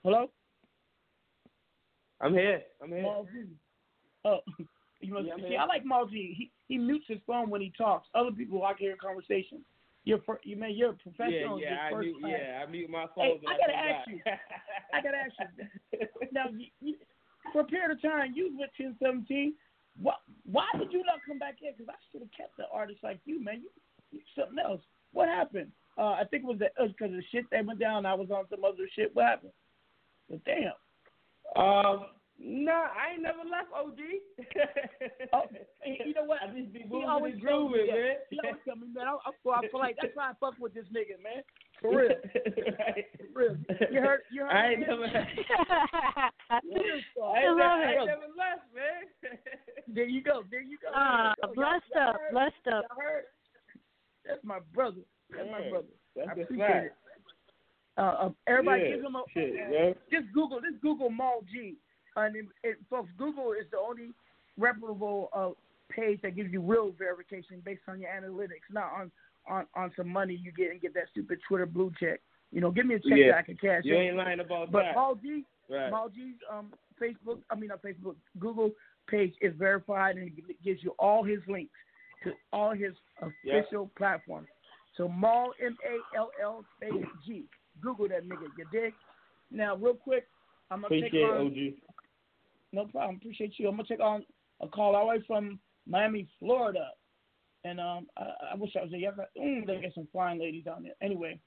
Hello. 0.02 0.30
I'm 2.22 2.32
here. 2.32 2.62
I'm 2.82 2.88
here. 2.88 3.02
Marv 3.02 3.26
Oh, 4.24 4.40
you 5.00 5.14
must 5.14 5.26
Yeah, 5.26 5.36
see. 5.36 5.42
here. 5.48 5.58
I 5.58 5.66
like 5.66 5.82
G. 6.10 6.34
He 6.36 6.50
he 6.68 6.78
mutes 6.78 7.06
his 7.08 7.18
phone 7.26 7.50
when 7.50 7.60
he 7.60 7.72
talks. 7.76 8.08
Other 8.14 8.30
people 8.30 8.64
I 8.64 8.72
can 8.74 8.86
hear 8.86 8.96
conversation. 8.96 9.64
You're 10.04 10.20
you 10.44 10.56
man, 10.56 10.72
you're 10.74 10.90
a 10.90 10.94
professional. 10.94 11.60
yeah, 11.60 11.76
I 11.86 11.90
You're 11.90 12.00
mute, 12.00 12.16
yeah, 12.22 12.64
I 12.66 12.70
mute 12.70 12.90
my 12.90 13.06
phone. 13.14 13.24
Hey, 13.24 13.40
I 13.46 13.56
gotta 13.58 13.72
come 13.72 13.94
ask 13.94 14.08
you. 14.08 14.20
I 14.94 15.02
gotta 15.02 15.16
ask 15.18 15.34
you. 15.92 16.28
Now, 16.32 16.44
you, 16.50 16.66
you, 16.80 16.94
for 17.52 17.60
a 17.60 17.64
period 17.64 17.90
of 17.90 18.02
time, 18.02 18.32
you 18.34 18.50
with 18.56 18.70
1017. 18.78 19.54
Why, 20.00 20.14
why 20.50 20.66
did 20.78 20.92
you 20.92 21.04
not 21.04 21.18
come 21.26 21.38
back 21.38 21.56
in? 21.60 21.72
Because 21.76 21.92
I 21.92 21.98
should 22.10 22.22
have 22.22 22.32
kept 22.32 22.56
the 22.56 22.64
artist 22.72 23.00
like 23.02 23.20
you, 23.26 23.42
man. 23.44 23.60
You, 23.60 23.70
you 24.12 24.20
something 24.34 24.58
else. 24.58 24.80
What 25.12 25.28
happened? 25.28 25.70
Uh, 25.98 26.12
I 26.12 26.24
think 26.30 26.44
it 26.44 26.46
was 26.46 26.58
because 26.58 27.12
of 27.12 27.18
the 27.18 27.22
shit 27.30 27.44
that 27.50 27.66
went 27.66 27.78
down. 27.80 28.06
I 28.06 28.14
was 28.14 28.30
on 28.30 28.44
some 28.48 28.64
other 28.64 28.88
shit. 28.94 29.14
What 29.14 29.26
happened? 29.26 29.52
But 30.30 30.40
damn. 30.44 30.72
Um, 31.62 32.06
nah, 32.40 32.88
I 32.96 33.12
ain't 33.14 33.22
never 33.22 33.44
left 33.44 33.68
OG. 33.76 34.00
Oh, 35.32 35.42
you 35.86 36.14
know 36.14 36.24
what? 36.24 36.40
I 36.42 36.46
just 36.52 36.72
be 36.72 36.80
He 36.88 37.04
always 37.06 37.34
and 37.34 37.42
grooving, 37.42 37.86
me 37.86 37.92
man. 37.92 38.16
He 38.30 38.38
always 38.42 38.60
tell 38.66 38.76
me, 38.76 38.88
man. 38.92 39.06
I, 39.06 39.14
I, 39.14 39.30
feel- 39.42 39.52
I 39.52 39.60
feel 39.70 39.78
like 39.80 39.96
that's 40.00 40.14
why 40.16 40.30
I 40.30 40.34
fuck 40.40 40.58
with 40.58 40.74
this 40.74 40.84
nigga, 40.90 41.22
man. 41.22 41.42
For 41.80 41.96
real. 41.96 42.10
For 43.32 43.38
real. 43.38 43.56
You 43.90 44.00
heard? 44.00 44.20
You 44.32 44.42
heard? 44.42 44.52
I 44.52 44.68
ain't 44.72 44.80
never. 44.80 45.02
Real 45.02 45.08
I 45.08 46.60
talk. 47.16 47.36
ain't, 47.36 47.56
never, 47.56 47.62
I 47.62 47.92
ain't 47.94 48.06
never 48.06 48.28
left, 48.36 48.66
man. 48.74 49.38
There 49.88 50.04
you 50.08 50.22
go. 50.22 50.42
There 50.50 50.60
you 50.60 50.76
go. 50.82 50.88
Ah, 50.94 51.32
There 51.40 51.50
you 51.50 51.54
go. 51.54 51.60
blessed 51.62 51.84
Y'all- 51.94 52.04
y'all 52.04 52.14
up, 52.14 52.20
blessed 52.32 52.66
up. 52.74 52.84
Y'all 52.90 53.00
heard? 53.00 53.24
That's 54.26 54.44
my 54.44 54.58
brother. 54.74 55.00
That's 55.30 55.48
my 55.50 55.68
brother. 55.70 55.86
that's 56.16 56.28
I 56.28 56.32
a 56.32 56.42
appreciate 56.42 56.66
fact. 56.68 56.86
it. 56.86 56.92
Uh, 57.96 58.00
uh, 58.02 58.30
everybody 58.46 58.82
Yeah, 58.82 58.96
give 58.96 59.04
him 59.04 59.16
a 59.16 59.24
shit, 59.32 59.54
uh, 59.54 59.70
man. 59.70 59.94
just 60.12 60.26
Google 60.34 60.60
this 60.60 60.74
Google 60.82 61.10
Mall 61.10 61.42
G. 61.50 61.76
And 62.26 62.36
it, 62.36 62.46
it, 62.62 62.76
folks, 62.88 63.10
Google 63.18 63.52
is 63.52 63.66
the 63.70 63.78
only 63.78 64.10
reputable 64.58 65.28
uh, 65.32 65.50
page 65.90 66.20
that 66.22 66.36
gives 66.36 66.52
you 66.52 66.60
real 66.60 66.92
verification 66.98 67.62
based 67.64 67.82
on 67.88 68.00
your 68.00 68.10
analytics, 68.10 68.66
not 68.70 68.92
on 68.92 69.10
on 69.48 69.66
on 69.74 69.90
some 69.96 70.08
money 70.08 70.34
you 70.40 70.52
get 70.52 70.70
and 70.70 70.80
get 70.80 70.92
that 70.94 71.04
stupid 71.10 71.38
Twitter 71.48 71.66
blue 71.66 71.90
check. 71.98 72.20
You 72.52 72.60
know, 72.60 72.70
give 72.70 72.86
me 72.86 72.96
a 72.96 72.98
check 73.00 73.12
Yeah. 73.18 73.30
that 73.32 73.38
I 73.38 73.42
can 73.42 73.56
cash. 73.56 73.82
You 73.84 73.94
in. 73.96 74.02
ain't 74.02 74.16
lying 74.16 74.40
about 74.40 74.70
But 74.70 74.82
that. 74.82 74.94
Mall 74.94 75.14
G, 75.14 75.44
Right. 75.68 75.90
Mall 75.90 76.08
G's 76.08 76.34
um, 76.52 76.72
Facebook, 77.00 77.38
I 77.50 77.54
mean 77.54 77.68
not 77.68 77.82
Facebook, 77.82 78.16
Google 78.38 78.70
page 79.08 79.34
is 79.40 79.54
verified 79.56 80.16
and 80.16 80.26
it 80.28 80.62
gives 80.62 80.82
you 80.82 80.94
all 80.98 81.24
his 81.24 81.38
links 81.48 81.72
to 82.24 82.32
all 82.52 82.72
his 82.72 82.92
Yeah. 83.44 83.58
official 83.58 83.90
platforms. 83.96 84.48
So 84.96 85.08
Mall 85.08 85.52
M 85.64 85.76
A 85.84 86.16
L 86.16 86.30
L 86.42 86.64
space 86.76 87.06
G. 87.26 87.44
Google 87.80 88.08
that 88.08 88.28
nigga. 88.28 88.46
You 88.58 88.66
dig? 88.70 88.92
Now, 89.50 89.74
real 89.76 89.94
quick, 89.94 90.26
I'm 90.70 90.82
gonna 90.82 90.86
Appreciate 90.96 91.12
take 91.12 91.30
on. 91.30 91.46
OG. 91.46 91.74
No 92.72 92.86
problem. 92.86 93.16
Appreciate 93.16 93.54
you. 93.58 93.68
I'm 93.68 93.76
gonna 93.76 93.88
take 93.88 94.00
on 94.00 94.24
a 94.60 94.68
call 94.68 94.94
all 94.94 95.06
the 95.06 95.18
way 95.18 95.24
from 95.26 95.58
Miami, 95.88 96.28
Florida. 96.38 96.88
And 97.64 97.80
um, 97.80 98.06
I, 98.16 98.52
I 98.52 98.54
wish 98.56 98.74
I 98.76 98.82
was 98.82 98.90
there. 98.90 99.14
Mm, 99.38 99.66
they 99.66 99.80
got 99.82 99.94
some 99.94 100.08
fine 100.12 100.40
ladies 100.40 100.64
down 100.64 100.82
there. 100.82 100.94
Anyway, 101.02 101.38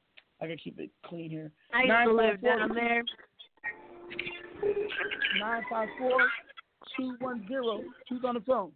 I 0.41 0.45
gotta 0.45 0.57
keep 0.57 0.79
it 0.79 0.91
clean 1.05 1.29
here. 1.29 1.51
I 1.73 1.83
used 1.83 2.09
to 2.09 2.13
live 2.13 2.41
down 2.41 2.73
there. 2.73 3.03
Nine 5.39 5.63
five 5.69 5.89
four 5.97 6.17
two 6.97 7.15
one 7.19 7.45
zero. 7.47 7.81
Who's 8.09 8.23
on 8.25 8.35
the 8.35 8.41
phone? 8.41 8.71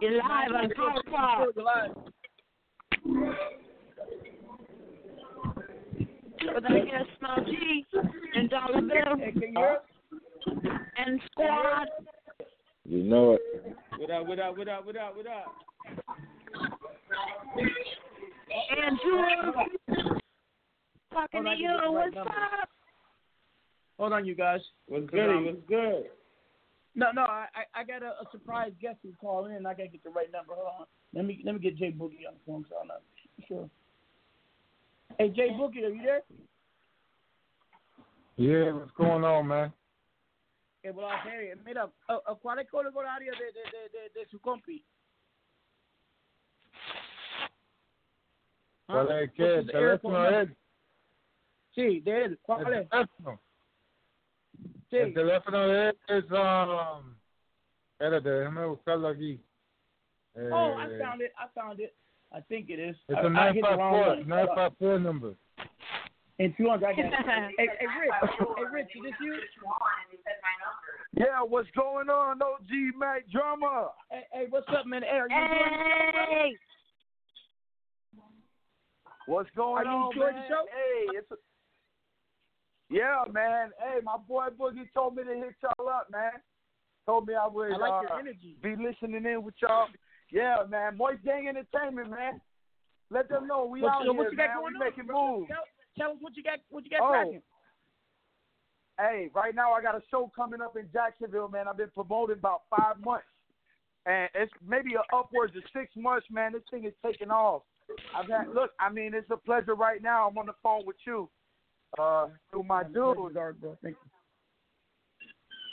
You're 0.00 0.18
live 0.18 0.50
on 0.54 0.70
Power 0.70 1.52
Talk. 1.54 2.12
You're 6.40 6.54
live. 6.54 6.62
With 6.62 6.72
I 6.72 6.84
guess 6.84 7.06
Small 7.18 7.44
G 7.44 7.86
and 8.34 8.50
Dollar 8.50 8.80
Bill 8.80 9.16
and 10.96 11.20
Squad. 11.30 11.88
You 12.84 13.04
know 13.04 13.32
it. 13.34 13.40
What 13.98 14.10
up, 14.10 14.26
what 14.26 14.38
up, 14.38 14.56
what 14.56 14.68
up, 14.68 14.86
what 14.86 14.96
up, 14.96 15.16
what 15.16 15.26
up? 15.26 15.54
and 18.76 18.98
Drew. 19.02 19.52
Talking 21.12 21.28
Hold 21.32 21.44
to 21.44 21.50
on, 21.50 21.58
you. 21.58 21.68
give 21.68 21.76
me 21.76 21.80
the 21.82 21.88
right 21.88 21.92
What's 21.92 22.14
number. 22.14 22.30
up? 22.30 22.68
Hold 23.98 24.12
on, 24.12 24.24
you 24.24 24.34
guys. 24.34 24.60
What's 24.86 25.04
Cause, 25.10 25.10
good? 25.12 25.44
What's 25.44 25.68
good? 25.68 26.04
No, 26.94 27.12
no, 27.12 27.22
I, 27.22 27.46
I 27.54 27.80
I 27.80 27.84
got 27.84 28.02
a, 28.02 28.06
a 28.06 28.24
surprise 28.32 28.72
guest 28.80 28.98
who's 29.02 29.14
calling 29.20 29.54
in. 29.54 29.66
I 29.66 29.74
gotta 29.74 29.88
get 29.88 30.02
the 30.02 30.10
right 30.10 30.30
number. 30.32 30.54
Hold 30.54 30.80
on. 30.80 30.86
Let 31.14 31.24
me 31.24 31.40
let 31.44 31.54
me 31.54 31.60
get 31.60 31.76
Jay 31.76 31.92
Boogie 31.92 32.26
on 32.26 32.34
the 32.34 32.40
phone. 32.46 32.64
So 32.68 32.76
I'm 32.80 32.88
not 32.88 33.02
sure. 33.46 33.68
Hey, 35.18 35.28
Jay 35.30 35.50
Boogie, 35.50 35.84
are 35.84 35.90
you 35.90 36.02
there? 36.02 36.22
Yeah, 38.36 38.72
what's 38.72 38.90
going 38.92 39.24
on, 39.24 39.46
man? 39.46 39.72
Eh, 40.82 40.92
bueno, 40.92 41.10
hey, 41.24 41.52
mira, 41.64 41.90
uh, 42.08 42.18
uh, 42.26 42.34
¿cuál 42.36 42.58
es 42.58 42.64
el 42.64 42.70
código 42.70 43.00
horario 43.00 43.32
de, 43.32 43.52
de, 43.52 43.60
de, 43.70 43.88
de, 43.90 44.20
de 44.20 44.26
su 44.30 44.40
compi? 44.40 44.82
¿Cuál 48.86 49.08
Ah, 49.10 49.20
es 49.20 49.32
qué? 49.32 49.54
¿El 49.56 49.70
teléfono 49.70 50.22
de 50.22 50.40
él? 50.40 50.56
Sí, 51.74 52.00
de 52.00 52.24
él. 52.24 52.38
¿Cuál 52.42 52.72
¿El 52.72 52.88
teléfono? 52.88 53.40
Sí. 54.88 54.96
El 54.96 55.14
teléfono 55.14 55.68
de 55.68 55.88
él 55.90 55.98
es... 56.08 56.24
Um, 56.30 57.16
espérate, 57.92 58.30
déjame 58.30 58.66
buscarlo 58.66 59.08
aquí. 59.08 59.44
Eh, 60.34 60.50
Oh, 60.50 60.78
I 60.78 60.98
found 60.98 61.20
it. 61.20 61.32
I 61.36 61.48
found 61.54 61.80
it. 61.80 61.94
I 62.32 62.40
think 62.40 62.70
it 62.70 62.78
is. 62.78 62.96
It's 63.08 63.18
I, 63.18 63.26
a 63.26 63.30
I 63.30 63.52
hit 63.52 63.64
the 63.68 63.76
wrong 63.76 64.24
954, 64.26 64.98
number. 65.00 65.34
And 66.38 66.54
200, 66.56 66.86
I 66.86 66.94
got 66.94 66.98
it. 66.98 67.04
hey, 67.58 67.68
hey, 67.78 67.86
Rich. 68.00 68.30
Hey, 68.56 68.64
Rich, 68.72 68.86
is 68.96 69.02
this 69.02 69.12
you? 69.20 69.34
Yeah, 71.16 71.42
what's 71.42 71.68
going 71.76 72.08
on, 72.08 72.40
OG 72.40 72.70
Mack 72.96 73.28
Drama? 73.30 73.90
Hey, 74.10 74.22
hey, 74.32 74.44
what's 74.48 74.66
up, 74.68 74.86
man? 74.86 75.02
Hey, 75.02 75.18
are 75.18 75.28
you 75.28 75.36
enjoying 75.36 75.58
the 75.58 75.90
show. 76.14 76.26
Hey. 76.30 76.56
What's 79.26 79.50
going 79.56 79.86
Are 79.86 79.90
you 79.90 79.90
on, 79.90 80.12
enjoying 80.12 80.34
man? 80.34 80.42
the 80.42 80.48
show? 80.48 80.64
Hey, 80.70 81.18
it's 81.18 81.30
a... 81.30 81.36
yeah, 82.90 83.24
man. 83.32 83.70
Hey, 83.78 83.98
my 84.02 84.16
boy 84.16 84.46
Boogie 84.58 84.88
told 84.94 85.16
me 85.16 85.24
to 85.24 85.34
hit 85.34 85.54
y'all 85.62 85.88
up, 85.88 86.08
man. 86.10 86.32
Told 87.06 87.26
me 87.26 87.34
I 87.34 87.48
would 87.48 87.72
I 87.72 87.76
like 87.76 87.92
uh, 87.92 88.00
your 88.02 88.20
energy. 88.20 88.56
be 88.62 88.76
listening 88.76 89.26
in 89.26 89.42
with 89.42 89.54
y'all. 89.60 89.88
Yeah, 90.32 90.56
man. 90.68 90.96
Moist 90.96 91.24
Gang 91.24 91.48
Entertainment, 91.48 92.10
man. 92.10 92.40
Let 93.10 93.28
them 93.28 93.46
know 93.46 93.64
we 93.66 93.82
What 93.82 93.92
out 93.92 94.04
you- 94.04 94.12
here, 94.12 94.22
what 94.22 94.30
you 94.30 94.36
man. 94.36 94.46
got 94.48 94.56
We 94.56 94.62
going 94.62 94.74
on, 94.76 94.80
making 94.80 95.06
bro? 95.06 95.36
moves. 95.38 95.48
Tell, 95.48 95.64
tell 95.98 96.10
us 96.12 96.16
what 96.20 96.36
you 96.36 96.42
got. 96.42 96.58
What 96.68 96.84
you 96.84 96.90
got 96.90 97.00
Oh. 97.02 97.08
cracking? 97.08 97.42
Hey, 98.98 99.30
right 99.34 99.54
now 99.54 99.72
I 99.72 99.80
got 99.82 99.94
a 99.94 100.02
show 100.10 100.30
coming 100.36 100.60
up 100.60 100.76
in 100.76 100.88
Jacksonville, 100.92 101.48
man. 101.48 101.66
I've 101.66 101.76
been 101.78 101.90
promoting 101.90 102.36
about 102.38 102.62
five 102.68 103.00
months, 103.00 103.26
and 104.04 104.28
it's 104.34 104.52
maybe 104.60 104.90
upwards 105.12 105.56
of 105.56 105.62
six 105.72 105.90
months, 105.96 106.26
man. 106.30 106.52
This 106.52 106.62
thing 106.70 106.84
is 106.84 106.92
taking 107.04 107.30
off. 107.30 107.62
I've 108.14 108.28
had 108.28 108.48
look. 108.54 108.72
I 108.78 108.90
mean, 108.90 109.14
it's 109.14 109.30
a 109.30 109.36
pleasure 109.38 109.74
right 109.74 110.02
now. 110.02 110.28
I'm 110.28 110.36
on 110.38 110.46
the 110.46 110.52
phone 110.62 110.84
with 110.86 110.96
you, 111.06 111.28
uh, 111.98 112.28
through 112.50 112.64
my 112.64 112.84
dude, 112.84 113.16
Thank 113.82 113.96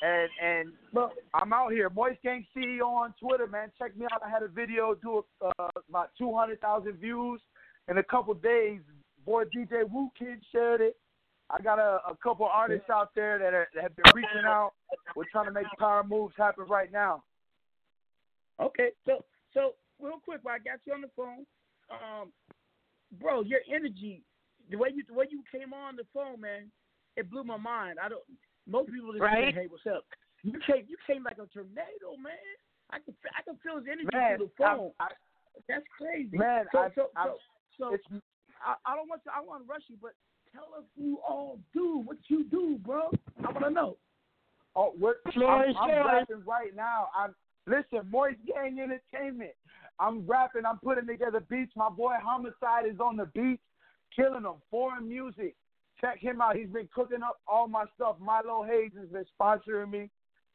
and 0.01 0.29
and 0.43 0.69
look, 0.93 1.11
I'm 1.33 1.53
out 1.53 1.71
here. 1.71 1.89
Moist 1.89 2.21
Gang 2.23 2.45
CEO 2.55 2.85
on 2.85 3.13
Twitter, 3.19 3.47
man. 3.47 3.71
Check 3.79 3.97
me 3.97 4.05
out. 4.11 4.21
I 4.25 4.29
had 4.29 4.43
a 4.43 4.47
video 4.47 4.95
do 4.95 5.25
uh, 5.41 5.69
about 5.89 6.11
200,000 6.17 6.93
views 6.93 7.41
in 7.89 7.97
a 7.97 8.03
couple 8.03 8.33
days. 8.33 8.81
Boy, 9.25 9.43
DJ 9.45 9.89
Woo 9.89 10.09
Kid 10.17 10.39
shared 10.51 10.81
it. 10.81 10.97
I 11.49 11.61
got 11.61 11.79
a, 11.79 11.99
a 12.09 12.17
couple 12.21 12.45
artists 12.45 12.89
out 12.89 13.11
there 13.15 13.39
that, 13.39 13.53
are, 13.53 13.67
that 13.73 13.83
have 13.83 13.95
been 13.95 14.11
reaching 14.13 14.45
out. 14.45 14.73
We're 15.15 15.23
trying 15.31 15.45
to 15.45 15.51
make 15.51 15.65
power 15.79 16.03
moves 16.03 16.33
happen 16.37 16.65
right 16.69 16.91
now. 16.91 17.23
Okay, 18.59 18.89
so 19.05 19.23
so 19.53 19.73
real 19.99 20.19
quick, 20.23 20.39
while 20.43 20.55
I 20.55 20.59
got 20.59 20.79
you 20.85 20.93
on 20.93 21.01
the 21.01 21.09
phone, 21.15 21.45
um, 21.89 22.31
bro, 23.19 23.41
your 23.41 23.59
energy, 23.73 24.23
the 24.69 24.77
way 24.77 24.89
you 24.93 25.03
the 25.07 25.13
way 25.13 25.25
you 25.29 25.43
came 25.51 25.73
on 25.73 25.95
the 25.95 26.03
phone, 26.13 26.41
man, 26.41 26.71
it 27.15 27.29
blew 27.29 27.43
my 27.43 27.57
mind. 27.57 27.97
I 28.03 28.09
don't. 28.09 28.23
Most 28.67 28.91
people 28.91 29.11
just 29.13 29.21
Right. 29.21 29.53
say, 29.55 29.61
"Hey, 29.63 29.67
what's 29.67 29.85
up?" 29.87 30.03
You 30.43 30.59
came 30.59 30.85
you 30.87 30.97
came 31.07 31.23
like 31.23 31.37
a 31.39 31.47
tornado, 31.47 32.15
man. 32.19 32.33
I 32.91 32.99
can 32.99 33.15
I 33.35 33.41
can 33.41 33.57
feel 33.57 33.77
his 33.77 33.87
energy 33.87 34.07
Man, 34.13 34.37
through 34.37 34.51
the 34.57 34.63
I- 34.65 34.75
phone. 34.75 34.91
That's 35.67 35.85
crazy, 35.97 36.37
Man, 36.37 36.67
So 36.71 36.79
I- 36.79 36.91
so 36.91 37.09
I- 37.15 37.25
so, 37.25 37.39
so 37.77 37.93
it's- 37.93 38.21
I, 38.63 38.75
I 38.85 38.95
don't 38.95 39.09
want 39.09 39.23
to 39.23 39.33
I 39.35 39.39
want 39.41 39.65
to 39.65 39.69
rush 39.71 39.83
you, 39.89 39.97
but 40.01 40.13
tell 40.51 40.73
us 40.77 40.83
who 40.95 41.03
you 41.03 41.17
all 41.27 41.59
do, 41.73 41.97
what 41.99 42.17
you 42.29 42.43
do, 42.45 42.77
bro. 42.79 43.09
I 43.43 43.51
want 43.51 43.65
to 43.65 43.69
know. 43.71 43.97
Oh, 44.75 44.91
what? 44.97 45.17
Floor 45.33 45.65
I'm, 45.65 45.75
I'm 45.77 45.89
rapping 46.05 46.43
right 46.45 46.75
now. 46.75 47.09
I'm 47.15 47.33
listen, 47.65 48.09
Moist 48.09 48.37
Gang 48.45 48.79
Entertainment. 48.79 49.53
I'm 49.99 50.25
rapping. 50.27 50.65
I'm 50.65 50.77
putting 50.79 51.07
together 51.07 51.39
beats. 51.39 51.75
My 51.75 51.89
boy 51.89 52.15
Homicide 52.21 52.85
is 52.85 52.99
on 52.99 53.17
the 53.17 53.25
beat, 53.27 53.59
killing 54.15 54.43
them. 54.43 54.61
Foreign 54.69 55.07
music. 55.09 55.55
Check 55.99 56.19
him 56.19 56.41
out. 56.41 56.55
He's 56.55 56.69
been 56.69 56.89
cooking 56.93 57.23
up 57.23 57.39
all 57.47 57.67
my 57.67 57.85
stuff. 57.95 58.17
Milo 58.19 58.63
Hayes 58.63 58.91
has 58.99 59.09
been 59.09 59.25
sponsoring 59.39 59.89
me. 59.89 60.09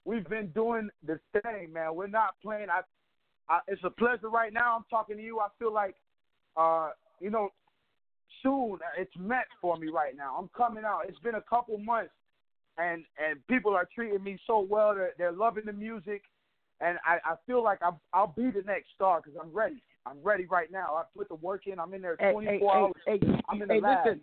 We've 0.04 0.28
been 0.28 0.48
doing 0.48 0.88
the 1.06 1.18
thing, 1.32 1.72
man. 1.72 1.94
We're 1.94 2.06
not 2.06 2.34
playing. 2.42 2.68
I, 2.70 2.80
I 3.48 3.60
it's 3.68 3.82
a 3.84 3.90
pleasure 3.90 4.30
right 4.30 4.52
now. 4.52 4.76
I'm 4.76 4.84
talking 4.90 5.16
to 5.16 5.22
you. 5.22 5.40
I 5.40 5.48
feel 5.58 5.72
like, 5.72 5.94
uh, 6.56 6.90
you 7.20 7.30
know, 7.30 7.50
soon 8.42 8.78
it's 8.98 9.14
meant 9.18 9.46
for 9.60 9.76
me 9.76 9.88
right 9.88 10.16
now. 10.16 10.36
I'm 10.38 10.50
coming 10.56 10.84
out. 10.84 11.02
It's 11.08 11.18
been 11.20 11.36
a 11.36 11.42
couple 11.42 11.78
months 11.78 12.12
and 12.78 13.04
and 13.18 13.46
people 13.48 13.74
are 13.74 13.88
treating 13.94 14.22
me 14.22 14.38
so 14.46 14.60
well. 14.60 14.94
They're 14.94 15.12
they're 15.18 15.32
loving 15.32 15.64
the 15.66 15.72
music, 15.72 16.22
and 16.80 16.98
I 17.04 17.18
I 17.24 17.34
feel 17.46 17.62
like 17.62 17.78
I'm 17.82 17.96
I'll 18.12 18.32
be 18.36 18.50
the 18.50 18.62
next 18.66 18.88
star 18.94 19.20
because 19.22 19.38
I'm 19.40 19.52
ready. 19.52 19.82
I'm 20.06 20.18
ready 20.22 20.46
right 20.46 20.70
now. 20.70 20.94
I 20.96 21.02
put 21.16 21.28
the 21.28 21.36
work 21.36 21.66
in. 21.66 21.78
I'm 21.78 21.94
in 21.94 22.02
there 22.02 22.16
24 22.16 22.42
hey, 22.44 22.66
hours. 22.66 22.92
Hey, 23.06 23.18
hey, 23.22 23.40
I'm 23.48 23.62
in 23.62 23.68
hey, 23.68 23.80
the 23.80 23.86
lab. 23.86 24.06
listen, 24.06 24.20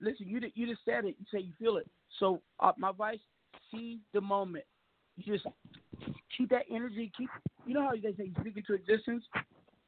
listen. 0.00 0.28
You 0.28 0.40
you 0.54 0.66
just 0.66 0.84
said 0.84 1.04
it. 1.04 1.16
You 1.18 1.26
say 1.32 1.40
you 1.40 1.52
feel 1.58 1.76
it. 1.76 1.88
So 2.18 2.40
uh, 2.60 2.72
my 2.78 2.90
advice: 2.90 3.18
see 3.70 4.00
the 4.12 4.20
moment. 4.20 4.64
You 5.16 5.34
just 5.34 5.46
keep 6.36 6.50
that 6.50 6.64
energy. 6.70 7.10
Keep. 7.16 7.30
You 7.66 7.74
know 7.74 7.82
how 7.82 7.92
they 7.92 8.00
say 8.00 8.24
you 8.24 8.34
speak 8.40 8.56
into 8.56 8.74
existence. 8.74 9.24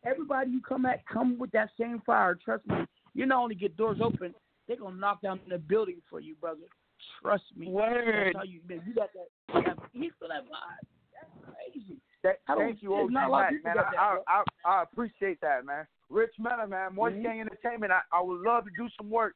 Everybody 0.04 0.50
you 0.50 0.60
come 0.60 0.84
at, 0.84 1.06
come 1.06 1.38
with 1.38 1.52
that 1.52 1.70
same 1.78 2.02
fire. 2.04 2.36
Trust 2.44 2.66
me. 2.66 2.76
You 3.14 3.26
not 3.26 3.42
only 3.42 3.54
get 3.54 3.76
doors 3.76 3.98
open, 4.02 4.34
they're 4.66 4.76
gonna 4.76 4.96
knock 4.96 5.22
down 5.22 5.40
the 5.48 5.58
building 5.58 6.02
for 6.10 6.20
you, 6.20 6.34
brother. 6.40 6.60
Trust 7.20 7.44
me. 7.56 7.68
Word. 7.68 8.34
That's 8.34 8.36
how 8.36 8.42
you. 8.42 8.60
Man, 8.68 8.82
you 8.86 8.94
got 8.94 9.10
that. 9.14 9.76
you 9.92 10.10
feel 10.18 10.28
that 10.28 10.42
vibe. 10.44 10.86
That's 11.12 11.54
crazy. 11.54 11.98
That, 12.22 12.38
thank 12.56 12.82
you, 12.82 12.90
there's 12.90 13.06
OG 13.06 13.12
not 13.12 13.28
a 13.28 13.32
lot 13.32 13.38
of 13.38 13.42
Mac, 13.42 13.50
people 13.50 13.70
man. 13.74 13.76
that, 13.76 13.98
I. 13.98 14.18
I, 14.28 14.42
I 14.64 14.78
I 14.78 14.82
appreciate 14.84 15.40
that, 15.40 15.64
man. 15.64 15.86
Rich 16.08 16.34
Meta, 16.38 16.66
man. 16.68 16.94
Moist 16.94 17.16
Mhm. 17.16 17.22
Gang 17.22 17.40
Entertainment. 17.40 17.92
I, 17.92 18.00
I 18.12 18.20
would 18.20 18.40
love 18.42 18.64
to 18.64 18.70
do 18.76 18.88
some 18.96 19.10
work. 19.10 19.34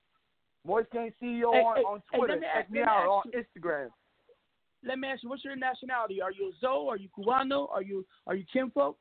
Moist 0.66 0.90
Gang 0.93 1.12
CEO 1.22 1.52
Hey, 1.52 1.60
on, 1.62 1.76
hey, 1.76 1.82
on 1.82 2.02
Twitter. 2.14 2.32
let 2.34 2.40
me 2.40 2.47
Check 2.47 2.64
ask- 2.64 2.70
me 2.70 2.78
me 2.80 2.84
out 2.84 3.06
on 3.09 3.22
you- 3.32 3.43
Instagram. 3.44 3.88
Let 4.82 4.98
me 4.98 5.09
ask 5.09 5.22
you, 5.22 5.28
what's 5.30 5.44
your 5.44 5.56
nationality? 5.56 6.20
Are 6.20 6.30
you 6.30 6.48
a 6.48 6.52
Zoe? 6.60 6.88
Are 6.88 6.97
you 6.97 7.09
Cubano? 7.16 7.68
Are 7.70 7.82
you 7.82 8.05
are 8.26 8.34
you 8.34 8.44
Kinfolk? 8.52 8.97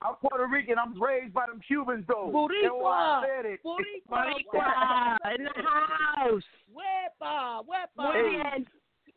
I'm 0.00 0.14
Puerto 0.16 0.46
Rican. 0.46 0.78
I'm 0.78 1.00
raised 1.02 1.34
by 1.34 1.46
them 1.46 1.60
Cubans, 1.66 2.06
though. 2.06 2.30
Boricua. 2.32 2.62
That's 2.62 2.74
why 2.78 3.26
I. 3.26 3.56
Boricua 3.64 5.34
in 5.34 5.44
the 5.44 5.50
house. 5.56 6.42
Huepa, 6.72 7.64
huepa. 7.66 8.12
Hey. 8.12 8.64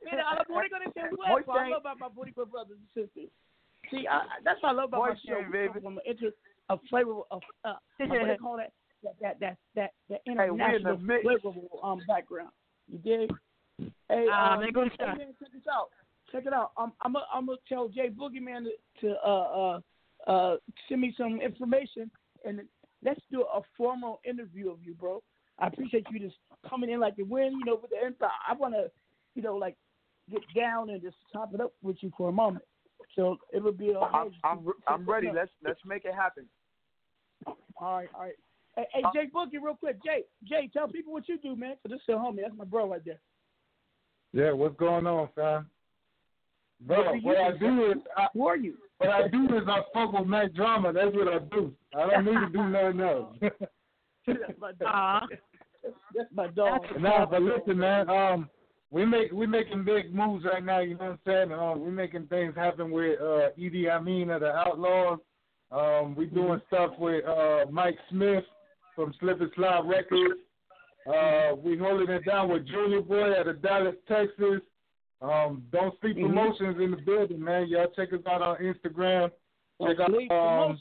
Mira, 0.03 0.23
a 0.31 0.35
los 0.37 0.47
boricuas 0.49 0.81
dicen 0.81 1.11
Moist 1.15 1.47
huepa. 1.47 1.53
I 1.53 1.63
gang. 1.63 1.69
love 1.71 1.81
about 1.81 1.99
my 1.99 2.07
boricua 2.09 2.49
brothers 2.49 2.77
and 2.79 2.87
sisters. 3.05 3.29
See, 3.91 4.07
I, 4.07 4.17
I- 4.17 4.25
that's 4.43 4.61
what 4.63 4.69
I 4.69 4.71
love 4.73 4.89
about 4.89 5.07
Moist 5.09 5.21
my 5.27 5.33
show. 5.35 5.41
gang, 5.41 5.51
We 5.51 5.57
come 5.59 5.67
baby. 5.73 5.79
From 5.85 5.97
an 5.97 6.03
inter, 6.07 6.31
a 6.69 6.77
flavor 6.89 7.21
of, 7.29 7.41
uh, 7.63 7.73
what 7.99 8.09
they 8.27 8.37
call 8.37 8.57
that, 8.57 8.71
that, 9.03 9.15
that, 9.21 9.39
that, 9.39 9.57
that, 9.75 9.91
that 10.09 10.21
Hey, 10.25 10.33
the 10.35 10.43
international 10.43 10.97
mix. 10.97 11.25
flavorful 11.25 11.83
um, 11.83 12.01
background. 12.07 12.49
You 12.87 12.97
dig? 12.99 13.31
Hey, 14.09 14.27
Ah, 14.31 14.55
um, 14.55 14.63
me 14.63 14.71
gusta. 14.71 14.91
hey, 14.99 15.05
man, 15.05 15.33
check 15.39 15.51
this 15.53 15.63
out. 15.71 15.89
Check 16.31 16.45
it 16.45 16.53
out. 16.53 16.71
I'm 16.77 16.91
I'm 17.01 17.13
gonna 17.13 17.25
I'm 17.33 17.45
gonna 17.45 17.57
tell 17.67 17.89
Jay 17.89 18.09
Boogeyman 18.09 18.65
to, 18.65 19.07
to 19.07 19.15
uh 19.25 19.79
uh 20.27 20.31
uh, 20.31 20.57
send 20.87 21.01
me 21.01 21.13
some 21.17 21.41
information 21.41 22.09
and 22.45 22.61
let's 23.03 23.19
do 23.31 23.41
a 23.41 23.61
formal 23.75 24.21
interview 24.23 24.69
of 24.69 24.77
you, 24.83 24.93
bro. 24.93 25.21
I 25.59 25.67
appreciate 25.67 26.05
you 26.11 26.19
just 26.19 26.35
coming 26.69 26.89
in 26.89 26.99
like 26.99 27.15
the 27.15 27.23
wind, 27.23 27.55
you 27.59 27.65
know, 27.65 27.79
with 27.81 27.91
the 27.91 28.05
info. 28.05 28.27
I 28.47 28.53
want 28.53 28.73
to, 28.75 28.91
you 29.35 29.41
know, 29.41 29.55
like 29.55 29.75
get 30.29 30.41
down 30.55 30.89
and 30.89 31.01
just 31.01 31.15
top 31.33 31.53
it 31.53 31.59
up 31.61 31.73
with 31.81 31.97
you 32.01 32.11
for 32.17 32.29
a 32.29 32.31
moment. 32.31 32.63
So 33.15 33.37
it 33.51 33.61
would 33.63 33.77
be 33.77 33.89
a. 33.89 33.99
I'm 33.99 34.31
I'm, 34.43 34.65
I'm 34.87 35.09
ready. 35.09 35.29
Let's 35.33 35.51
let's 35.63 35.79
make 35.85 36.05
it 36.05 36.13
happen. 36.13 36.45
All 37.47 37.97
right, 37.97 38.09
all 38.13 38.21
right. 38.21 38.35
Hey, 38.75 38.85
hey 38.93 39.01
Jay 39.13 39.29
Boogie, 39.33 39.61
real 39.61 39.75
quick. 39.75 40.03
Jay, 40.03 40.23
Jay, 40.47 40.69
tell 40.71 40.87
people 40.87 41.13
what 41.13 41.27
you 41.27 41.37
do, 41.39 41.55
man. 41.55 41.75
For 41.81 41.89
this 41.89 41.97
is 41.97 42.09
a 42.09 42.11
homie. 42.13 42.41
That's 42.41 42.55
my 42.57 42.65
bro 42.65 42.89
right 42.89 43.01
there. 43.05 43.19
Yeah, 44.33 44.53
what's 44.53 44.77
going 44.77 45.05
on, 45.07 45.27
fam? 45.35 45.69
Bro, 46.81 46.97
What 47.03 47.13
do 47.13 47.27
what 47.27 47.37
you 47.37 47.43
I 47.43 47.51
do, 47.51 47.57
do 47.59 47.91
is 47.91 47.97
I, 48.17 48.27
Who 48.33 48.47
are 48.47 48.57
you? 48.57 48.75
what 48.97 49.09
I 49.09 49.27
do 49.27 49.45
is 49.57 49.63
I 49.67 49.81
fuck 49.93 50.13
with 50.13 50.27
Mack 50.27 50.53
Drama. 50.53 50.93
That's 50.93 51.13
what 51.13 51.27
I 51.27 51.39
do. 51.39 51.73
I 51.95 52.09
don't 52.09 52.25
need 52.25 52.39
to 52.39 52.49
do 52.51 52.69
nothing 52.69 53.01
else. 53.01 53.35
That's 54.27 54.59
my 54.59 54.71
dog. 54.73 55.23
That's, 55.83 55.95
that's 56.15 56.29
my 56.33 56.47
dog. 56.47 56.81
nah, 56.99 57.25
but 57.25 57.41
listen, 57.41 57.77
man. 57.77 58.07
Um, 58.09 58.49
we 58.91 59.05
make 59.05 59.31
we 59.31 59.47
making 59.47 59.83
big 59.83 60.13
moves 60.13 60.45
right 60.45 60.63
now. 60.63 60.79
You 60.79 60.95
know 60.95 61.05
what 61.05 61.11
I'm 61.11 61.19
saying? 61.25 61.51
Um, 61.51 61.83
we 61.83 61.91
making 61.91 62.27
things 62.27 62.55
happen 62.55 62.91
with 62.91 63.19
uh, 63.19 63.49
Edi 63.57 63.89
Amin 63.89 64.29
of 64.29 64.41
the 64.41 64.47
Outlawz. 64.47 65.17
Um, 65.71 66.15
we 66.15 66.25
doing 66.27 66.61
stuff 66.67 66.91
with 66.99 67.25
uh, 67.25 67.65
Mike 67.71 67.97
Smith 68.09 68.43
from 68.95 69.13
Slip-N-Slide 69.19 69.81
Records. 69.85 70.39
Uh, 71.07 71.55
we 71.55 71.77
holding 71.77 72.09
it 72.09 72.25
down 72.25 72.49
with 72.49 72.67
Junior 72.67 73.01
Boy 73.01 73.37
out 73.39 73.47
of 73.47 73.61
Dallas, 73.61 73.95
Texas. 74.07 74.61
Um, 75.21 75.63
Don't 75.71 75.99
Sleep 75.99 76.17
Mhm. 76.17 76.27
Promotions 76.27 76.79
in 76.79 76.91
the 76.91 76.97
building, 76.97 77.43
man. 77.43 77.67
Y'all 77.67 77.87
check 77.95 78.11
us 78.13 78.25
out 78.27 78.41
on 78.41 78.57
Instagram. 78.57 79.31
Check 79.81 79.97
Don't 79.97 80.09
sleep 80.11 80.31
out 80.31 80.69
um, 80.71 80.79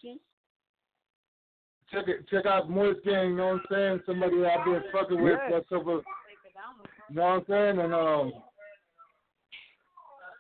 check 1.91 2.09
it, 2.09 2.29
check 2.29 2.47
out 2.47 2.69
Moist 2.71 3.03
Gang. 3.05 3.31
You 3.31 3.37
know 3.37 3.47
what 3.47 3.53
I'm 3.55 3.67
saying? 3.71 4.03
Somebody 4.07 4.45
I've 4.45 4.65
been 4.65 4.83
fucking 4.93 5.21
with 5.23 5.39
for 5.49 5.57
a 5.57 5.65
couple. 5.65 6.03
You 7.09 7.17
know 7.17 7.23
what 7.23 7.29
I'm 7.29 7.45
saying? 7.49 7.79
And 7.81 7.95
um, 7.95 8.33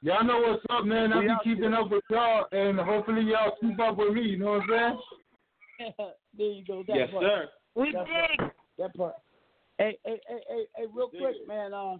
y'all 0.02 0.24
know 0.24 0.40
what's 0.40 0.64
up, 0.70 0.84
man. 0.84 1.12
I 1.12 1.18
We 1.20 1.28
be 1.28 1.34
keeping 1.42 1.74
up 1.74 1.90
with 1.90 2.04
y'all, 2.10 2.46
and 2.52 2.78
hopefully 2.78 3.22
y'all 3.22 3.56
keep 3.60 3.78
up 3.80 3.96
with 3.96 4.12
me. 4.14 4.22
You 4.22 4.38
know 4.38 4.52
what 4.58 4.62
I'm 4.70 5.00
saying? 5.78 5.94
there 6.38 6.46
you 6.46 6.64
go. 6.64 6.84
That 6.86 6.96
Yes, 6.96 7.10
part. 7.10 7.24
sir. 7.24 7.48
We 7.74 7.92
that 7.92 8.06
dig. 8.06 8.38
Part. 8.38 8.52
That 8.78 8.96
part. 8.96 9.14
Hey, 9.78 9.98
hey, 10.04 10.20
hey, 10.28 10.40
hey, 10.48 10.64
hey 10.76 10.84
real 10.92 11.08
quick, 11.08 11.36
man. 11.46 11.72
Uh, 11.72 11.96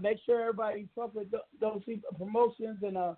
make 0.00 0.18
sure 0.26 0.40
everybody 0.40 0.88
fuck 0.94 1.14
with 1.14 1.30
th- 1.30 1.42
those 1.60 1.80
promotions, 2.18 2.78
and 2.82 2.96
uh, 2.96 3.14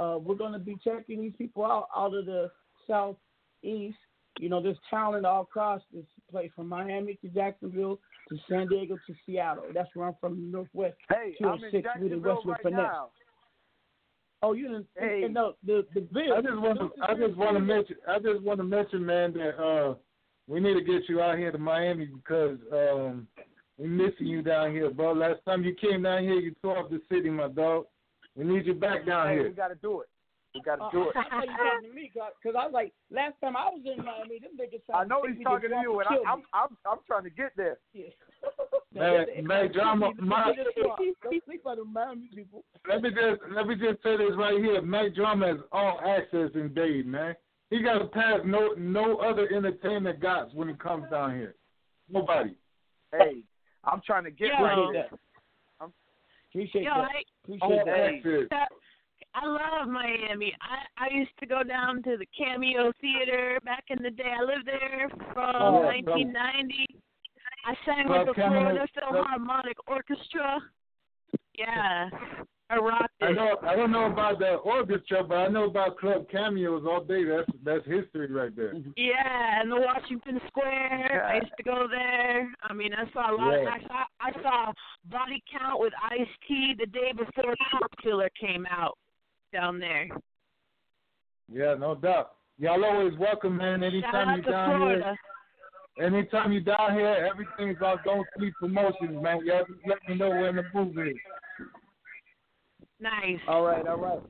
uh, 0.00 0.18
we're 0.18 0.34
gonna 0.34 0.58
be 0.58 0.76
checking 0.84 1.22
these 1.22 1.32
people 1.36 1.64
out 1.64 1.88
out 1.96 2.14
of 2.14 2.26
the 2.26 2.50
southeast. 2.86 3.96
You 4.40 4.48
know, 4.48 4.62
there's 4.62 4.76
talent 4.90 5.24
all 5.24 5.42
across 5.42 5.80
this 5.92 6.04
place, 6.30 6.50
from 6.56 6.68
Miami 6.68 7.18
to 7.22 7.28
Jacksonville 7.28 8.00
to 8.28 8.36
San 8.48 8.66
Diego 8.66 8.96
to 9.06 9.14
Seattle. 9.24 9.64
That's 9.72 9.88
where 9.94 10.08
I'm 10.08 10.14
from, 10.20 10.36
the 10.36 10.46
Northwest. 10.46 10.96
Hey, 11.08 11.34
I'm 11.44 11.54
in 11.54 11.60
206 11.60 11.62
with 11.62 11.72
the 11.72 11.82
Jacksonville 11.82 12.34
Westwood 12.34 12.52
right 12.52 12.62
Finesse. 12.62 12.78
now. 12.78 13.08
Oh, 14.42 14.52
you 14.52 14.68
didn't? 14.68 14.86
Hey. 14.98 15.26
no, 15.30 15.54
the 15.64 15.86
the 15.94 16.02
bill. 16.02 16.34
I 16.36 16.42
just 16.42 16.58
want 16.58 16.78
to, 16.78 16.90
I 17.02 17.14
just 17.14 17.36
want 17.36 17.56
to 17.56 17.60
mention, 17.60 17.96
I 18.06 18.18
just 18.18 18.42
want 18.42 18.58
to 18.58 18.64
mention, 18.64 19.06
man, 19.06 19.32
that 19.34 19.56
uh, 19.58 19.94
we 20.46 20.60
need 20.60 20.74
to 20.74 20.82
get 20.82 21.08
you 21.08 21.20
out 21.20 21.38
here 21.38 21.50
to 21.52 21.58
Miami 21.58 22.06
because 22.06 22.58
um, 22.72 23.26
we 23.78 23.88
missing 23.88 24.26
you 24.26 24.42
down 24.42 24.72
here, 24.72 24.90
bro. 24.90 25.12
Last 25.12 25.40
time 25.44 25.64
you 25.64 25.74
came 25.74 26.02
down 26.02 26.22
here, 26.22 26.34
you 26.34 26.54
tore 26.62 26.78
up 26.78 26.90
the 26.90 27.00
city, 27.10 27.30
my 27.30 27.48
dog. 27.48 27.86
We 28.36 28.44
need 28.44 28.66
you 28.66 28.74
back 28.74 29.06
down 29.06 29.28
hey, 29.28 29.34
here. 29.34 29.48
we 29.48 29.54
gotta 29.54 29.76
do 29.76 30.00
it. 30.00 30.08
We 30.54 30.60
gotta 30.60 30.84
Uh, 30.84 30.90
do 30.90 31.08
it. 31.08 31.16
I 31.16 31.22
thought 31.22 31.46
you 31.46 31.56
talking 31.56 31.88
to 31.88 31.94
me 31.94 32.10
because 32.12 32.54
I 32.58 32.64
was 32.64 32.72
like 32.72 32.92
last 33.10 33.34
time 33.40 33.56
I 33.56 33.70
was 33.70 33.80
in 33.84 34.04
Miami, 34.04 34.38
them 34.40 34.50
niggas. 34.60 34.84
tried 34.86 35.02
I 35.02 35.04
know 35.04 35.22
he's 35.26 35.42
talking 35.42 35.70
to 35.70 35.80
you, 35.82 36.00
and 36.00 36.08
I, 36.08 36.30
I'm 36.30 36.42
I'm 36.52 36.76
I'm 36.86 36.98
trying 37.06 37.24
to 37.24 37.30
get 37.30 37.52
there. 37.56 37.78
Man, 38.94 39.26
man, 39.42 39.72
drama, 39.72 40.12
my, 40.20 40.52
Don't 40.76 41.44
sleep 41.44 41.66
on 41.66 41.78
the 41.78 41.84
Miami 41.84 42.28
people. 42.32 42.62
let 42.88 43.02
me 43.02 43.10
just 43.10 43.42
let 43.50 43.66
me 43.66 43.74
just 43.74 44.00
say 44.04 44.16
this 44.16 44.36
right 44.36 44.62
here. 44.62 44.80
Mack 44.82 45.16
Drama 45.16 45.48
has 45.48 45.56
all 45.72 45.98
access 46.06 46.50
in 46.54 46.72
Dade, 46.74 47.04
man. 47.06 47.34
He 47.70 47.82
got 47.82 48.00
a 48.02 48.06
pass 48.06 48.40
no 48.44 48.74
no 48.76 49.16
other 49.16 49.48
entertainer 49.52 50.12
got 50.12 50.54
when 50.54 50.68
it 50.68 50.78
comes 50.78 51.10
down 51.10 51.34
here. 51.34 51.54
Nobody. 52.08 52.54
Hey, 53.12 53.42
I'm 53.84 54.00
trying 54.06 54.24
to 54.24 54.30
get 54.30 54.48
Yo. 54.58 54.64
right 54.64 54.88
here. 54.92 55.08
Appreciate 56.50 56.84
Yo, 56.84 56.90
that. 56.94 57.08
I, 57.10 57.22
Appreciate 57.42 57.62
All 57.62 57.84
that. 57.84 57.98
access. 57.98 58.68
I 59.34 59.46
love 59.46 59.88
Miami. 59.88 60.54
I 60.62 61.04
I 61.06 61.12
used 61.12 61.32
to 61.40 61.46
go 61.46 61.62
down 61.64 62.02
to 62.04 62.16
the 62.16 62.26
Cameo 62.38 62.92
Theater 63.00 63.58
back 63.64 63.84
in 63.88 64.00
the 64.02 64.10
day. 64.10 64.32
I 64.38 64.44
lived 64.44 64.66
there 64.66 65.08
from 65.32 65.56
Oh, 65.56 65.80
yeah, 65.90 66.00
1990. 66.04 66.86
I 67.66 67.74
sang 67.84 68.06
Club 68.06 68.28
with 68.28 68.36
the 68.36 68.42
Cameo- 68.42 68.60
Florida 68.60 68.86
Club- 68.92 69.12
Philharmonic 69.14 69.76
Orchestra. 69.88 70.60
Yeah, 71.58 72.10
I 72.70 72.76
rocked 72.76 73.12
I 73.20 73.30
it. 73.30 73.34
know 73.34 73.56
I 73.62 73.76
don't 73.76 73.92
know 73.92 74.06
about 74.06 74.38
the 74.38 74.54
orchestra, 74.54 75.22
but 75.22 75.34
I 75.34 75.48
know 75.48 75.64
about 75.64 75.98
club 75.98 76.26
cameos 76.30 76.84
all 76.86 77.04
day. 77.04 77.24
That's 77.24 77.50
that's 77.62 77.86
history 77.86 78.32
right 78.32 78.54
there. 78.56 78.74
Mm-hmm. 78.74 78.90
Yeah, 78.96 79.60
and 79.60 79.70
the 79.70 79.76
Washington 79.76 80.40
Square. 80.48 81.26
I 81.28 81.36
used 81.36 81.52
to 81.58 81.62
go 81.62 81.86
there. 81.90 82.50
I 82.62 82.72
mean, 82.72 82.92
I 82.94 83.10
saw 83.12 83.30
a 83.30 83.36
lot. 83.36 83.54
Of, 83.54 83.66
I 83.66 83.80
saw 83.86 84.04
I 84.20 84.42
saw 84.42 84.72
Body 85.10 85.42
Count 85.52 85.80
with 85.80 85.92
Ice 86.10 86.26
T 86.48 86.74
the 86.78 86.86
day 86.86 87.12
before 87.12 87.54
Cop 87.70 87.90
Killer 88.02 88.30
came 88.40 88.66
out 88.70 88.96
down 89.52 89.78
there. 89.78 90.08
Yeah, 91.52 91.74
no 91.78 91.94
doubt. 91.94 92.32
Y'all 92.58 92.84
always 92.84 93.12
welcome, 93.18 93.58
man. 93.58 93.82
Anytime 93.82 94.36
you 94.38 94.42
to 94.42 94.50
down 94.50 94.78
Florida. 94.78 95.16
here, 95.96 96.06
anytime 96.06 96.52
you 96.52 96.60
down 96.60 96.94
here, 96.94 97.28
everything's 97.30 97.82
on 97.82 97.98
Don't 98.04 98.26
Sleep 98.38 98.54
Promotions, 98.58 99.22
man. 99.22 99.44
Y'all 99.44 99.64
just 99.66 99.80
let 99.86 99.98
me 100.08 100.14
know 100.14 100.30
when 100.30 100.56
the 100.56 100.62
move 100.72 100.96
is. 101.06 101.14
Nice. 103.00 103.38
All 103.48 103.62
right, 103.62 103.86
all 103.86 103.98
right. 103.98 104.20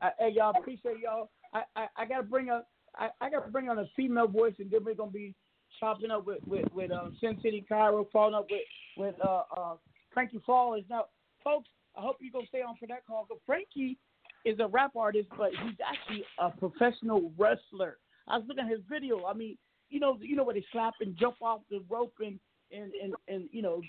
I, 0.00 0.10
hey, 0.18 0.32
y'all 0.34 0.54
appreciate 0.58 0.98
y'all. 1.02 1.30
I, 1.52 1.62
I, 1.76 1.86
I 1.96 2.04
gotta 2.06 2.24
bring 2.24 2.50
a 2.50 2.64
I, 2.96 3.08
I 3.20 3.30
gotta 3.30 3.50
bring 3.50 3.68
on 3.68 3.78
a 3.78 3.86
female 3.96 4.28
voice, 4.28 4.54
and 4.58 4.70
then 4.70 4.84
we're 4.84 4.94
gonna 4.94 5.10
be 5.10 5.34
chopping 5.80 6.10
up 6.10 6.26
with 6.26 6.38
with 6.46 6.66
with 6.72 6.90
um, 6.90 7.16
Sin 7.20 7.38
City 7.42 7.64
Cairo, 7.68 8.06
following 8.12 8.34
up 8.34 8.46
with 8.50 8.60
with 8.96 9.14
uh 9.24 9.42
uh 9.56 9.74
Frankie 10.12 10.40
Flawless. 10.44 10.84
Now, 10.88 11.06
folks, 11.42 11.68
I 11.96 12.00
hope 12.00 12.16
you 12.20 12.30
gonna 12.30 12.46
stay 12.46 12.62
on 12.62 12.76
for 12.78 12.86
that 12.86 13.06
call. 13.06 13.26
But 13.28 13.38
Frankie 13.46 13.98
is 14.44 14.58
a 14.60 14.66
rap 14.66 14.92
artist, 14.96 15.28
but 15.36 15.50
he's 15.50 15.76
actually 15.86 16.24
a 16.38 16.50
professional 16.50 17.32
wrestler. 17.36 17.98
I 18.28 18.38
was 18.38 18.46
looking 18.48 18.64
at 18.64 18.70
his 18.70 18.80
video. 18.88 19.26
I 19.26 19.34
mean, 19.34 19.56
you 19.90 20.00
know, 20.00 20.18
you 20.20 20.36
know 20.36 20.44
where 20.44 20.54
they 20.54 20.64
slap 20.72 20.94
and 21.00 21.16
jump 21.16 21.36
off 21.40 21.60
the 21.70 21.82
rope 21.88 22.14
and 22.20 22.38
and 22.72 22.92
and, 23.02 23.14
and 23.28 23.48
you 23.52 23.62
know 23.62 23.80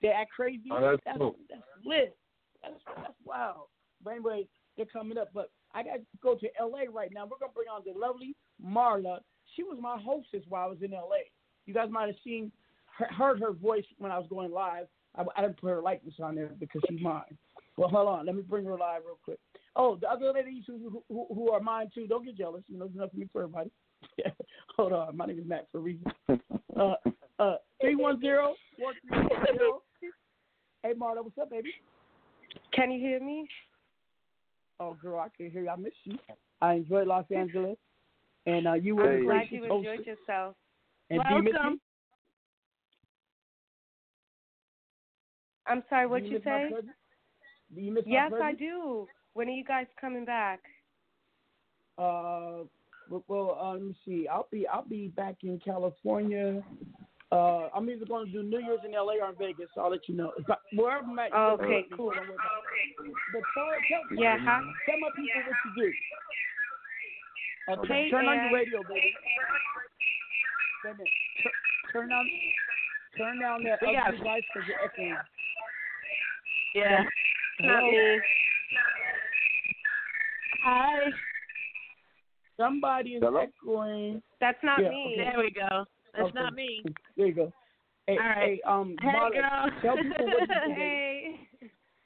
they 0.00 0.08
act 0.08 0.30
crazy. 0.34 0.68
Oh, 0.70 0.80
that's 0.80 1.02
that's, 1.04 1.18
cool. 1.18 1.36
that's 1.48 1.62
lit. 1.84 2.16
That's 2.62 2.74
that's 2.96 3.14
wild. 3.24 3.68
But 4.02 4.10
anyway, 4.10 4.46
they're 4.76 4.86
coming 4.86 5.18
up. 5.18 5.30
But 5.34 5.50
I 5.74 5.82
got 5.82 5.94
to 5.94 6.00
go 6.22 6.34
to 6.36 6.48
L.A. 6.58 6.90
right 6.90 7.10
now. 7.12 7.24
We're 7.24 7.38
gonna 7.38 7.52
bring 7.54 7.68
on 7.68 7.82
the 7.84 7.98
lovely 7.98 8.34
Marla. 8.64 9.18
She 9.56 9.62
was 9.62 9.78
my 9.80 9.98
hostess 10.00 10.42
while 10.48 10.64
I 10.64 10.68
was 10.68 10.78
in 10.82 10.94
L.A. 10.94 11.30
You 11.66 11.74
guys 11.74 11.88
might 11.90 12.06
have 12.06 12.16
seen, 12.24 12.50
heard 13.16 13.40
her 13.40 13.52
voice 13.52 13.84
when 13.98 14.10
I 14.10 14.18
was 14.18 14.26
going 14.28 14.50
live. 14.50 14.86
I, 15.16 15.24
I 15.36 15.42
didn't 15.42 15.60
put 15.60 15.70
her 15.70 15.82
likeness 15.82 16.14
on 16.22 16.34
there 16.34 16.50
because 16.58 16.82
she's 16.88 17.00
mine. 17.00 17.36
Well, 17.76 17.88
hold 17.88 18.08
on. 18.08 18.26
Let 18.26 18.34
me 18.34 18.42
bring 18.42 18.64
her 18.66 18.76
live 18.76 19.02
real 19.04 19.18
quick. 19.24 19.38
Oh, 19.76 19.96
the 19.96 20.10
other 20.10 20.32
ladies 20.32 20.64
who 20.66 21.02
who, 21.08 21.26
who 21.28 21.50
are 21.50 21.60
mine 21.60 21.90
too. 21.94 22.06
Don't 22.06 22.24
get 22.24 22.36
jealous. 22.36 22.62
You 22.68 22.78
know, 22.78 22.86
there's 22.86 22.96
enough 22.96 23.10
for 23.10 23.16
me 23.16 23.28
for 23.32 23.42
everybody. 23.42 23.70
hold 24.76 24.92
on. 24.92 25.16
My 25.16 25.26
name 25.26 25.38
is 25.38 25.46
Matt 25.46 25.68
for 25.72 25.78
a 25.78 25.80
reason. 25.80 26.04
Uh, 26.78 26.94
uh, 27.38 27.56
three 27.80 27.96
one 27.96 28.20
zero 28.20 28.54
four 28.78 28.92
three 29.08 29.56
zero. 29.56 29.82
Hey, 30.82 30.94
Marla, 30.94 31.22
what's 31.22 31.38
up, 31.38 31.50
baby? 31.50 31.70
Can 32.72 32.90
you 32.90 33.00
hear 33.00 33.20
me? 33.20 33.48
Oh, 34.80 34.96
girl, 35.00 35.20
I 35.20 35.28
can 35.36 35.50
hear 35.50 35.62
you. 35.62 35.68
I 35.68 35.76
miss 35.76 35.92
you. 36.04 36.18
I 36.60 36.74
enjoyed 36.74 37.06
Los 37.06 37.24
Angeles, 37.34 37.76
and 38.46 38.66
uh, 38.66 38.74
you 38.74 38.96
were 38.96 39.18
I'm 39.18 39.24
glad 39.24 39.46
you 39.50 39.64
host. 39.68 39.86
enjoyed 39.86 40.06
yourself. 40.06 40.54
And 41.10 41.22
do 41.28 41.34
you 41.34 41.42
miss 41.42 41.52
me? 41.52 41.58
Welcome. 41.58 41.80
I'm 45.66 45.82
sorry, 45.88 46.06
Do 46.06 46.10
what 46.10 46.24
you 46.24 46.30
you 46.30 46.38
say? 46.38 46.68
presence? 46.68 46.92
Do 47.74 47.80
you 47.80 47.92
miss 47.92 48.04
my 48.06 48.12
Yes, 48.12 48.32
I 48.40 48.52
do. 48.54 49.08
When 49.34 49.48
are 49.48 49.52
you 49.52 49.64
guys 49.64 49.86
coming 50.00 50.24
back? 50.24 50.60
Uh, 51.98 52.64
well, 53.08 53.24
well 53.28 53.58
uh, 53.60 53.72
let 53.74 53.82
me 53.82 53.96
see. 54.04 54.26
I'll 54.28 54.48
be 54.50 54.66
I'll 54.66 54.84
be 54.84 55.08
back 55.08 55.36
in 55.42 55.60
California. 55.64 56.62
Uh, 57.32 57.72
I'm 57.74 57.88
either 57.88 58.04
going 58.04 58.26
to 58.26 58.32
do 58.32 58.42
New 58.42 58.60
Year's 58.60 58.84
in 58.84 58.92
LA 58.92 59.16
or 59.24 59.30
in 59.32 59.36
Vegas. 59.40 59.72
So 59.74 59.80
I'll 59.80 59.90
let 59.90 60.04
you 60.06 60.14
know. 60.14 60.32
If 60.36 60.44
I, 60.50 60.56
wherever 60.76 61.00
I'm 61.06 61.18
at, 61.18 61.30
you 61.32 61.36
Oh, 61.36 61.56
can 61.56 61.64
okay, 61.64 61.82
cool. 61.96 62.12
know. 62.12 62.20
Don't 62.20 62.28
worry 62.28 62.36
about 62.36 63.08
it. 63.08 63.14
But 63.32 63.42
tell, 63.56 63.72
tell, 63.88 64.04
Yeah, 64.20 64.36
tell, 64.36 64.44
huh? 64.44 64.60
tell 64.84 64.98
my 65.00 65.08
people 65.16 65.40
what 65.48 65.56
you 65.64 65.70
do. 65.80 65.88
Okay, 67.72 68.10
turn 68.10 68.26
on 68.28 68.36
and- 68.36 68.50
your 68.50 68.58
radio, 68.60 68.82
baby. 68.84 69.14
Wait 70.84 70.90
a 70.90 70.94
minute. 70.94 71.08
Tur- 71.42 71.58
Turn 71.92 72.12
on, 72.12 72.26
turn 73.16 73.40
down 73.40 73.62
that 73.64 73.78
We 73.80 73.88
other 73.96 74.12
got- 74.12 74.16
device 74.18 74.42
because 74.52 74.68
you're 74.68 74.84
echoing. 74.84 75.16
Yeah. 76.74 77.04
Not 77.60 77.82
Hello? 77.84 78.18
Hi. 80.64 81.10
Somebody 82.56 83.10
is 83.16 83.22
Hello? 83.22 83.40
echoing. 83.40 84.22
That's 84.40 84.58
not 84.62 84.80
Yeah, 84.82 84.88
me. 84.90 85.14
okay. 85.16 85.30
There 85.30 85.38
we 85.44 85.50
go. 85.50 85.84
That's 86.14 86.28
Okay. 86.28 86.38
not 86.38 86.54
me. 86.54 86.84
There 87.16 87.26
you 87.26 87.34
go. 87.34 87.52
Hey, 88.06 88.18
All 88.18 88.24
right. 88.28 88.36
hey, 88.38 88.60
um, 88.66 88.96
Hey, 89.00 89.08
Marla, 89.08 89.32
girl. 89.32 89.70
tell 89.80 89.96
people 89.96 90.26
what 90.26 90.48
you 90.48 90.54
do. 90.66 90.72
hey. 90.74 91.48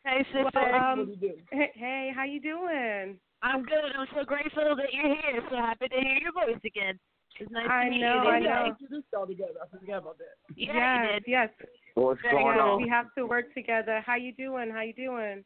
Hey, 0.04 0.18
sister. 0.32 0.50
Tell 0.52 0.64
people 0.66 0.78
Um, 0.78 0.98
what 0.98 1.08
you 1.08 1.16
do. 1.16 1.34
Hey, 1.50 1.70
hey, 1.74 2.12
how 2.14 2.24
you 2.24 2.40
doing? 2.40 3.18
I'm 3.42 3.62
good. 3.64 3.92
I'm 3.96 4.06
so 4.14 4.24
grateful 4.24 4.76
that 4.76 4.92
you're 4.92 5.14
here. 5.14 5.42
So 5.50 5.56
happy 5.56 5.88
to 5.88 5.94
hear 5.96 6.18
your 6.20 6.32
voice 6.32 6.60
again. 6.64 6.98
It's 7.38 7.50
nice 7.50 7.68
I 7.68 7.84
to 7.84 7.90
meet 7.90 8.00
know, 8.00 8.22
you. 8.22 8.28
I 8.28 8.38
yeah, 8.38 8.48
know. 8.48 8.50
I 8.52 8.68
introduced 8.68 9.06
y'all 9.12 9.26
together. 9.26 9.54
I 9.62 9.78
forgot 9.78 9.98
about 9.98 10.18
that. 10.18 10.36
Yeah, 10.56 11.18
yes, 11.26 11.48
yes. 11.58 11.68
What's 11.94 12.20
Very 12.22 12.42
going 12.42 12.56
good. 12.56 12.62
on? 12.62 12.82
We 12.82 12.88
have 12.88 13.14
to 13.16 13.26
work 13.26 13.52
together. 13.54 14.02
How 14.04 14.16
you 14.16 14.32
doing? 14.32 14.70
How 14.70 14.80
you 14.82 14.94
doing? 14.94 15.44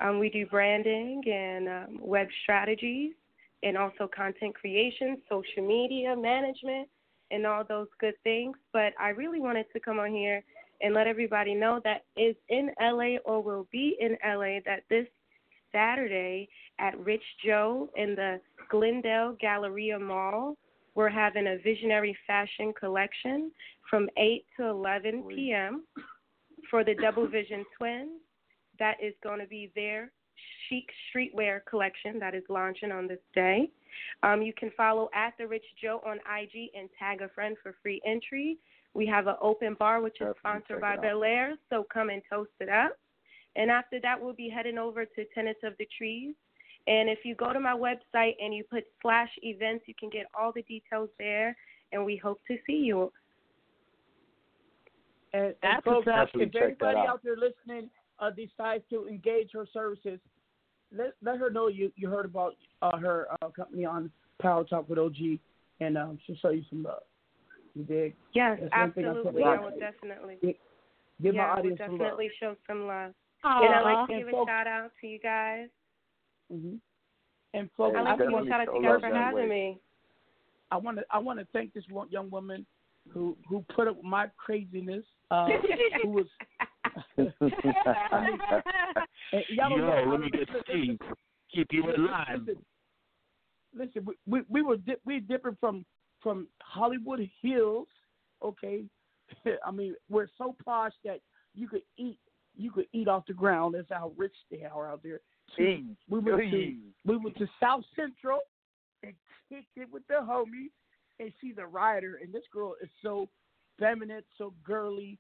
Um, 0.01 0.19
we 0.19 0.31
do 0.31 0.47
branding 0.47 1.23
and 1.27 1.69
um, 1.69 1.99
web 2.01 2.29
strategies, 2.43 3.13
and 3.63 3.79
also 3.79 4.09
content 4.15 4.55
creation, 4.55 5.19
social 5.29 5.67
media 5.67 6.15
management, 6.17 6.89
and 7.31 7.47
all 7.47 7.65
those 7.65 7.89
good 8.01 8.15
things. 8.25 8.57
But 8.73 8.93
I 9.01 9.11
really 9.11 9.41
wanted 9.41 9.67
to 9.73 9.81
come 9.81 9.99
on 9.99 10.13
here 10.13 10.43
and 10.81 10.95
let 10.95 11.07
everybody 11.07 11.55
know 11.55 11.81
that 11.85 12.05
is 12.17 12.35
in 12.49 12.71
LA 12.81 13.19
or 13.25 13.41
will 13.41 13.69
be 13.71 13.97
in 14.01 14.17
LA 14.25 14.59
that 14.67 14.83
this 14.91 15.07
Saturday 15.71 16.49
at 16.79 16.99
Rich 16.99 17.23
Joe 17.45 17.89
in 17.97 18.15
the 18.15 18.41
Glendale 18.71 19.37
Galleria 19.41 19.99
Mall, 19.99 20.57
we're 20.95 21.09
having 21.09 21.47
a 21.47 21.59
visionary 21.59 22.17
fashion 22.27 22.73
collection 22.79 23.51
from 23.89 24.09
8 24.17 24.45
to 24.59 24.67
11 24.67 25.25
p.m. 25.35 25.85
for 26.71 26.85
the 26.85 26.95
Double 26.95 27.27
Vision 27.27 27.65
Twins. 27.77 28.21
That 28.79 28.97
is 29.03 29.15
going 29.23 29.41
to 29.41 29.47
be 29.47 29.71
their 29.75 30.11
chic 30.69 30.89
streetwear 31.09 31.61
collection 31.69 32.19
that 32.19 32.35
is 32.35 32.43
launching 32.49 32.91
on 32.91 33.07
this 33.07 33.21
day. 33.35 33.71
Um, 34.23 34.43
you 34.43 34.53
can 34.57 34.71
follow 34.77 35.09
at 35.15 35.35
the 35.39 35.47
Rich 35.47 35.65
Joe 35.83 36.01
on 36.07 36.17
IG 36.19 36.71
and 36.77 36.89
tag 36.99 37.23
a 37.23 37.29
friend 37.29 37.57
for 37.63 37.75
free 37.83 38.01
entry. 38.07 38.59
We 38.95 39.07
have 39.07 39.27
an 39.27 39.37
open 39.41 39.77
bar 39.79 40.03
which 40.03 40.21
is 40.21 40.35
sponsored 40.39 40.81
by 40.81 40.97
Belaire, 40.97 41.55
so 41.71 41.85
come 41.93 42.11
and 42.11 42.23
toast 42.31 42.51
it 42.61 42.69
up. 42.69 42.97
And 43.57 43.71
after 43.71 44.01
that, 44.01 44.21
we'll 44.21 44.35
be 44.35 44.49
heading 44.49 44.79
over 44.79 45.05
to 45.05 45.25
Tenants 45.35 45.61
of 45.63 45.75
the 45.79 45.89
Trees. 45.97 46.35
And 46.87 47.09
if 47.09 47.21
you 47.25 47.35
go 47.35 47.53
to 47.53 47.61
my 47.61 47.75
website 47.75 48.33
and 48.43 48.53
you 48.53 48.65
put 48.69 48.85
slash 49.03 49.29
events, 49.43 49.85
you 49.87 49.95
can 49.99 50.11
get 50.11 50.27
all 50.39 50.53
the 50.53 50.63
details 50.63 51.09
there. 51.19 51.57
And 51.93 52.05
we 52.05 52.17
hope 52.17 52.41
to 52.49 52.57
see 52.67 52.73
you. 52.75 53.13
And, 55.33 55.55
and 55.63 55.83
folks, 55.85 56.07
what's 56.07 56.31
if 56.35 56.43
Definitely 56.43 56.47
check 56.47 56.79
that 56.81 56.87
anybody 56.87 56.99
out. 56.99 57.09
out 57.09 57.21
there 57.25 57.37
listening 57.37 57.89
uh, 58.19 58.31
decides 58.31 58.85
to 58.91 59.09
engage 59.09 59.51
her 59.53 59.67
services, 59.73 60.19
let 60.95 61.13
let 61.23 61.39
her 61.39 61.49
know 61.51 61.69
you 61.69 61.91
you 61.97 62.09
heard 62.11 62.27
about 62.27 62.55
uh, 62.83 62.97
her 62.99 63.27
uh, 63.41 63.49
company 63.49 63.85
on 63.87 64.11
Power 64.41 64.65
Talk 64.65 64.89
with 64.89 64.99
OG, 64.99 65.17
and 65.81 65.97
um, 65.97 66.19
she'll 66.27 66.37
show 66.37 66.51
you 66.51 66.63
some 66.69 66.83
love. 66.83 67.03
You 67.75 67.85
dig? 67.85 68.15
Yes, 68.35 68.59
That's 68.61 68.73
one 68.75 68.93
thing 68.93 69.05
I 69.07 69.09
absolutely. 69.09 69.43
I 69.45 69.59
will 69.59 69.71
definitely. 69.79 70.37
Give, 70.43 70.55
give 71.23 71.35
yeah, 71.35 71.41
my 71.43 71.49
I 71.49 71.53
will 71.55 71.59
audience 71.61 71.79
some 71.81 71.91
love. 71.93 71.99
definitely 72.01 72.31
show 72.39 72.57
some 72.67 72.87
love. 72.87 73.13
Aw. 73.45 73.65
And 73.65 73.75
I'd 73.75 73.81
like 73.83 74.09
to 74.09 74.13
And 74.15 74.21
give 74.21 74.29
a 74.29 74.31
folks- 74.33 74.49
shout 74.51 74.67
out 74.67 74.91
to 75.01 75.07
you 75.07 75.19
guys. 75.19 75.69
Hmm 76.53 76.75
And 77.55 77.71
folks, 77.77 77.97
I'd 77.99 78.03
like 78.03 78.19
to 78.19 78.25
give 78.25 78.29
a 78.29 78.45
definitely 78.45 78.51
shout 78.51 78.61
out 78.61 78.65
to 78.67 78.73
you 78.73 78.83
show 78.83 78.83
guys 78.83 79.03
love 79.03 79.11
for 79.11 79.17
having 79.17 79.49
me. 79.49 79.79
I 80.71 80.77
want 80.77 80.99
to 80.99 81.05
I 81.11 81.19
want 81.19 81.39
to 81.39 81.47
thank 81.53 81.73
this 81.75 81.85
young 82.11 82.31
woman 82.31 82.67
who 83.09 83.37
who 83.49 83.65
put 83.75 83.89
up 83.89 84.03
my 84.03 84.27
craziness. 84.37 85.05
Uh, 85.31 85.49
who 86.03 86.09
was 86.11 86.27
and 87.17 87.33
y'all 89.49 89.79
know, 89.79 90.03
Yo, 90.05 90.11
let 90.11 90.21
me 90.21 90.31
get 90.31 90.49
Steve. 90.69 90.99
Keep 91.55 91.69
you 91.73 91.91
in 91.91 92.07
line. 92.07 92.47
Listen, 92.47 92.65
listen 93.75 94.05
we, 94.05 94.15
we 94.27 94.43
we 94.49 94.63
were 94.63 94.77
dip, 94.77 95.01
we 95.05 95.21
different 95.21 95.59
from 95.61 95.85
from 96.23 96.47
Hollywood 96.63 97.29
Hills, 97.41 97.89
okay. 98.43 98.85
I 99.67 99.71
mean, 99.71 99.95
we're 100.09 100.29
so 100.39 100.55
posh 100.65 100.93
that 101.05 101.21
you 101.55 101.69
could 101.69 101.83
eat 101.97 102.19
you 102.57 102.71
could 102.71 102.87
eat 102.93 103.09
off 103.09 103.25
the 103.27 103.33
ground. 103.33 103.75
That's 103.75 103.89
how 103.91 104.13
rich 104.17 104.35
they 104.51 104.65
are 104.65 104.91
out 104.91 105.03
there. 105.03 105.21
To- 105.57 105.85
we 106.09 106.19
went 106.19 106.51
to 106.51 106.77
we 107.05 107.17
went 107.17 107.37
to 107.39 107.47
South 107.61 107.85
Central 107.97 108.41
and 109.03 109.13
kicked 109.49 109.77
it 109.77 109.89
with 109.93 110.07
the 110.09 110.15
homies, 110.15 110.71
and 111.21 111.33
she's 111.41 111.55
a 111.59 111.67
rider. 111.67 112.19
And 112.23 112.33
this 112.33 112.45
girl 112.53 112.75
is 112.83 112.89
so 113.03 113.29
feminine, 113.79 114.23
so 114.39 114.55
girly, 114.65 115.19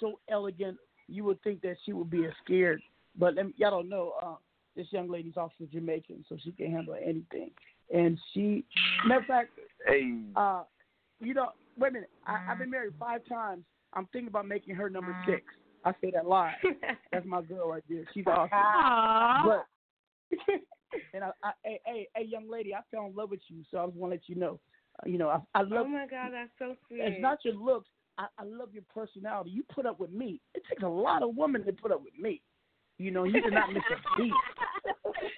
so 0.00 0.20
elegant. 0.28 0.78
You 1.08 1.24
would 1.24 1.42
think 1.42 1.60
that 1.62 1.76
she 1.84 1.92
would 1.92 2.10
be 2.10 2.24
a 2.24 2.34
scared, 2.44 2.80
but 3.18 3.34
let 3.34 3.46
me, 3.46 3.52
y'all 3.56 3.70
don't 3.70 3.88
know. 3.88 4.14
Uh, 4.22 4.36
this 4.76 4.86
young 4.90 5.10
lady's 5.10 5.36
also 5.36 5.66
Jamaican, 5.70 6.24
so 6.28 6.36
she 6.42 6.52
can 6.52 6.70
handle 6.70 6.94
anything. 6.94 7.50
And 7.94 8.18
she, 8.32 8.64
matter 9.06 9.20
of 9.20 9.26
fact, 9.26 9.50
Hey. 9.86 10.18
uh, 10.34 10.62
you 11.20 11.34
know, 11.34 11.50
wait 11.78 11.88
a 11.88 11.92
minute. 11.92 12.10
I, 12.26 12.46
I've 12.50 12.58
been 12.58 12.70
married 12.70 12.94
five 12.98 13.20
times. 13.28 13.64
I'm 13.92 14.06
thinking 14.12 14.28
about 14.28 14.48
making 14.48 14.74
her 14.76 14.88
number 14.88 15.14
six. 15.26 15.42
I 15.84 15.92
say 16.00 16.10
that 16.12 16.26
live. 16.26 16.54
That's 17.12 17.26
my 17.26 17.42
girl 17.42 17.68
right 17.68 17.84
there. 17.88 18.04
She's 18.14 18.24
awesome. 18.26 18.48
Aw. 18.52 19.42
But 19.44 19.66
and 21.12 21.24
I, 21.24 21.30
I, 21.42 21.52
hey, 21.64 21.80
hey, 21.84 22.08
hey, 22.14 22.24
young 22.24 22.48
lady, 22.48 22.74
I 22.74 22.80
fell 22.90 23.06
in 23.06 23.14
love 23.14 23.30
with 23.30 23.40
you, 23.48 23.62
so 23.70 23.78
I 23.78 23.86
just 23.86 23.96
want 23.96 24.12
to 24.12 24.16
let 24.16 24.28
you 24.28 24.36
know. 24.36 24.60
Uh, 25.02 25.08
you 25.08 25.18
know, 25.18 25.28
I, 25.28 25.38
I 25.58 25.62
love. 25.62 25.86
oh 25.86 25.88
my 25.88 26.06
God, 26.06 26.30
that's 26.32 26.50
so 26.58 26.74
sweet. 26.86 27.00
It's 27.02 27.20
not 27.20 27.38
your 27.44 27.54
looks. 27.54 27.88
I, 28.16 28.26
I 28.38 28.44
love 28.44 28.68
your 28.72 28.84
personality. 28.94 29.50
You 29.50 29.64
put 29.74 29.86
up 29.86 29.98
with 29.98 30.10
me. 30.12 30.40
It 30.54 30.62
takes 30.68 30.82
a 30.84 30.88
lot 30.88 31.22
of 31.22 31.36
women 31.36 31.64
to 31.66 31.72
put 31.72 31.90
up 31.90 32.02
with 32.04 32.16
me. 32.18 32.40
You 32.98 33.10
know, 33.10 33.24
you 33.24 33.40
did 33.40 33.52
not 33.52 33.72
miss 33.72 33.82
a 33.90 34.20
beat. 34.20 34.32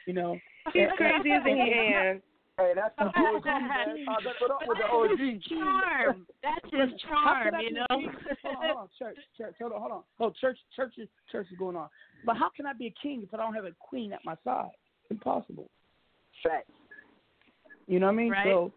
You 0.07 0.13
know, 0.13 0.39
He's 0.75 0.83
And- 0.89 0.93
crazy, 0.99 1.31
isn't 1.31 1.47
he, 1.47 1.73
Ann? 1.73 2.23
Hey, 2.59 2.73
that's 2.74 2.95
the 2.97 3.05
OG, 3.05 3.45
man. 3.45 4.07
I 4.09 4.16
put 4.41 4.51
up 4.51 4.62
with 4.66 4.78
the 4.78 4.85
OG. 4.85 5.43
charm. 5.49 6.27
That's 6.43 6.65
his 6.65 7.01
charm, 7.03 7.55
you 7.61 7.74
know. 7.74 7.87
Hold 7.91 8.57
on, 8.57 8.66
hold 8.66 8.78
on, 8.78 8.89
church, 8.99 9.19
church, 9.37 9.55
hold 9.61 9.73
on, 9.73 9.81
hold 9.81 9.93
on. 9.93 10.03
Oh, 10.20 10.33
church, 10.41 10.59
church 10.74 10.95
is 10.97 11.09
church 11.31 11.49
is 11.51 11.59
going 11.59 11.77
on. 11.77 11.89
But 12.24 12.39
how 12.39 12.49
can 12.49 12.65
I 12.65 12.73
be 12.73 12.87
a 12.87 12.95
king 13.03 13.23
if 13.23 13.35
I 13.35 13.37
don't 13.37 13.53
have 13.53 13.66
a 13.66 13.73
queen 13.78 14.12
at 14.15 14.20
my 14.24 14.37
side? 14.43 14.70
Impossible. 15.11 15.69
Facts. 16.43 16.70
You 17.87 18.01
know 18.01 18.07
what 18.07 18.12
I 18.12 18.16
mean? 18.16 18.31
Right. 18.31 18.47
So 18.47 18.73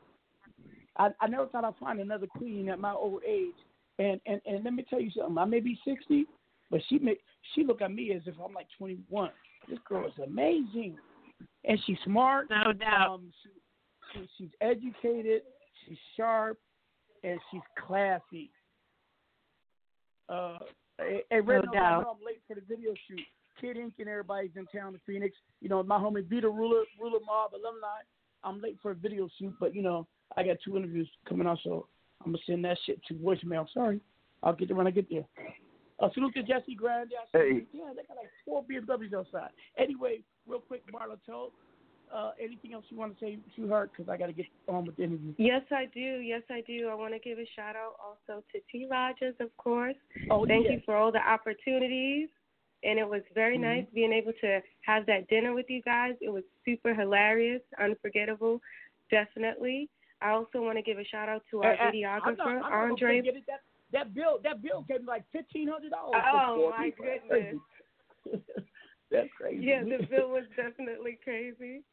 I 0.98 1.10
I 1.22 1.28
never 1.28 1.48
thought 1.48 1.64
I'd 1.64 1.78
find 1.80 2.02
another 2.02 2.28
queen 2.28 2.68
at 2.70 2.80
my 2.80 2.94
old 2.94 3.22
age. 3.26 3.56
And 3.98 4.20
and 4.26 4.42
and 4.46 4.64
let 4.64 4.74
me 4.74 4.86
tell 4.90 5.00
you 5.00 5.12
something. 5.12 5.38
I 5.38 5.46
may 5.46 5.62
be 5.62 5.80
sixty, 5.86 6.26
but 6.70 6.82
she 6.90 7.00
make 7.00 7.22
she 7.54 7.64
look 7.64 7.82
at 7.82 7.94
me 7.94 8.12
as 8.12 8.24
if 8.26 8.36
I'm 8.44 8.54
like 8.54 8.68
twenty 8.78 8.98
one. 9.08 9.32
This 9.70 9.80
girl 9.88 10.06
is 10.06 10.14
amazing, 10.24 10.98
and 11.64 11.80
she's 11.86 11.98
smart. 12.04 12.50
No 12.50 12.74
doubt. 12.74 13.10
Um, 13.10 13.32
she, 13.44 13.50
she, 14.14 14.28
she's 14.38 14.50
educated. 14.62 15.42
She's 15.88 15.98
sharp, 16.18 16.58
and 17.24 17.40
she's 17.52 17.62
classy. 17.88 18.52
Uh, 20.28 20.58
hey, 20.98 21.22
hey, 21.30 21.40
Red 21.42 21.66
No 21.66 21.72
I 21.72 21.76
doubt. 21.76 22.02
know 22.04 22.10
I'm 22.20 22.26
late 22.26 22.42
for 22.48 22.56
the 22.56 22.62
video 22.68 22.94
shoot. 23.08 23.20
Kid 23.60 23.78
Ink 23.78 23.94
and 24.00 24.08
everybody's 24.08 24.52
in 24.56 24.66
town 24.68 24.94
in 24.94 25.02
Phoenix. 25.06 25.36
You 25.62 25.70
know, 25.70 25.84
my 25.84 25.98
homie 25.98 26.28
Vita 26.30 26.50
Ruler, 26.50 26.84
Ruler 27.00 27.20
Mob 27.26 27.52
alumni. 27.54 27.88
I'm 28.44 28.62
late 28.62 28.78
for 28.82 28.92
a 28.92 28.96
video 28.96 29.28
shoot, 29.38 29.54
but 29.60 29.76
you 29.76 29.82
know, 29.82 30.08
I 30.38 30.44
got 30.44 30.58
two 30.64 30.78
interviews 30.78 31.10
coming 31.28 31.48
out, 31.48 31.60
so 31.64 31.88
I'm 32.24 32.32
gonna 32.32 32.44
send 32.46 32.64
that 32.66 32.78
shit 32.86 33.02
to 33.08 33.16
voicemail. 33.16 33.66
Sorry, 33.74 34.00
I'll 34.44 34.54
get 34.54 34.70
there 34.70 34.78
when 34.78 34.88
I 34.88 34.92
get 34.92 35.10
there. 35.10 35.26
Uh, 36.00 36.08
salute 36.14 36.34
to 36.36 36.44
Jesse 36.44 36.76
Grande. 36.76 37.12
I 37.20 37.26
see- 37.26 37.38
Hey. 37.56 37.66
Yeah, 37.74 37.92
they 37.94 38.04
got 38.04 38.16
like 38.16 38.30
four 38.46 38.64
BMWs 38.64 39.14
outside. 39.14 39.50
Anyway, 39.78 40.24
real 40.48 40.62
quick, 40.62 40.84
Marla 40.94 41.18
told. 41.26 41.52
Uh, 42.14 42.32
anything 42.42 42.74
else 42.74 42.86
you 42.90 42.98
want 42.98 43.18
to 43.20 43.24
say 43.26 43.38
to 43.56 43.68
her? 43.68 43.88
Because 43.92 44.10
I 44.10 44.18
got 44.18 44.28
to 44.28 44.34
get 44.34 44.48
on 44.68 44.86
with 44.86 44.96
the 44.98 45.04
interview. 45.04 45.34
Yes, 45.38 45.62
I 45.72 45.86
do. 45.94 46.00
Yes, 46.00 46.42
I 46.50 46.62
do. 46.62 46.90
I 46.90 46.96
want 46.96 47.14
to 47.14 47.20
give 47.20 47.38
a 47.38 47.46
shout 47.56 47.76
out 47.76 47.96
also 48.04 48.44
to 48.52 48.60
T. 48.72 48.88
Rogers, 48.90 49.36
of 49.40 49.56
course. 49.58 49.96
Oh, 50.32 50.46
Thank 50.48 50.66
yeah. 50.66 50.72
you 50.74 50.82
for 50.86 50.96
all 50.96 51.12
the 51.12 51.20
opportunities. 51.20 52.30
And 52.84 52.98
it 52.98 53.08
was 53.08 53.22
very 53.36 53.58
Mhm. 53.58 53.62
nice 53.62 53.86
being 53.94 54.12
able 54.14 54.34
to 54.42 54.62
have 54.82 55.06
that 55.06 55.28
dinner 55.28 55.54
with 55.54 55.70
you 55.70 55.82
guys. 55.84 56.16
It 56.22 56.30
was 56.30 56.44
super 56.66 56.94
hilarious, 56.96 57.62
unforgettable, 57.78 58.62
definitely. 59.12 59.90
I 60.22 60.32
also 60.32 60.62
want 60.62 60.78
to 60.78 60.82
give 60.82 60.98
a 60.98 61.04
shout 61.04 61.30
out 61.30 61.44
to 61.52 61.62
our 61.62 61.72
And- 61.72 61.80
and 61.96 62.06
I'm 62.08 62.22
videographer, 62.22 62.38
not- 62.38 62.48
I'm 62.48 62.60
not 62.62 62.72
Andre. 62.72 63.22
That, 63.22 63.62
that 63.92 64.14
bill, 64.14 64.40
that 64.40 64.62
bill 64.62 64.84
came 64.84 65.06
like 65.06 65.24
fifteen 65.32 65.68
hundred 65.68 65.92
dollars. 65.92 66.24
Oh, 66.34 66.70
my 66.72 66.90
goodness. 66.98 67.58
That's 69.12 69.32
crazy. 69.34 69.64
Yeah, 69.66 69.84
the 69.84 70.06
bill 70.06 70.30
was 70.30 70.46
definitely 70.56 71.18
crazy. 71.24 71.84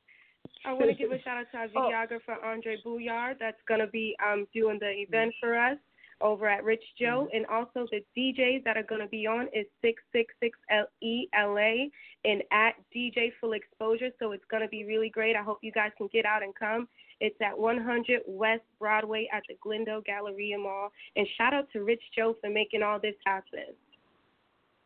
I 0.65 0.73
want 0.73 0.87
to 0.89 0.95
give 0.95 1.13
a 1.13 1.21
shout 1.23 1.39
out 1.39 1.47
to 1.53 1.57
our 1.59 1.69
Oh. 1.75 1.91
videographer 1.91 2.43
Andre 2.45 2.77
Bouillard. 2.83 3.37
That's 3.39 3.61
going 3.69 3.81
to 3.81 3.87
be 3.87 4.17
um, 4.25 4.47
doing 4.55 4.79
the 4.81 4.91
event 4.91 5.35
for 5.41 5.57
us 5.57 5.79
over 6.23 6.49
at 6.49 6.65
Rich 6.65 6.83
Joe, 6.99 7.29
and 7.35 7.45
also 7.47 7.87
the 7.91 8.03
DJs 8.17 8.65
that 8.65 8.79
are 8.79 8.83
going 8.83 9.03
to 9.03 9.07
be 9.07 9.27
on 9.27 9.49
is 9.53 9.67
six 9.83 10.03
six 10.13 10.33
six 10.41 10.59
E 11.03 11.29
L 11.35 11.59
A 11.59 11.91
and 12.25 12.43
at 12.53 12.73
DJ 12.95 13.33
Full 13.41 13.53
Exposure. 13.53 14.09
So 14.19 14.33
it's 14.33 14.45
going 14.51 14.63
to 14.63 14.69
be 14.69 14.85
really 14.85 15.11
great. 15.11 15.37
I 15.37 15.43
hope 15.43 15.59
you 15.63 15.73
guys 15.73 15.91
can 15.99 16.09
get 16.13 16.25
out 16.25 16.43
and 16.43 16.55
come 16.55 16.89
It's 17.21 17.37
at 17.41 17.57
100 17.57 18.23
West 18.27 18.63
Broadway 18.79 19.29
at 19.33 19.43
the 19.49 19.57
Glendale 19.63 20.01
Galleria 20.01 20.59
Mall. 20.59 20.91
And 21.17 21.27
shout 21.37 21.53
out 21.55 21.71
to 21.73 21.85
Rich 21.85 22.03
Joe 22.17 22.35
for 22.41 22.49
making 22.51 22.83
all 22.83 22.99
this 22.99 23.15
happen. 23.27 23.75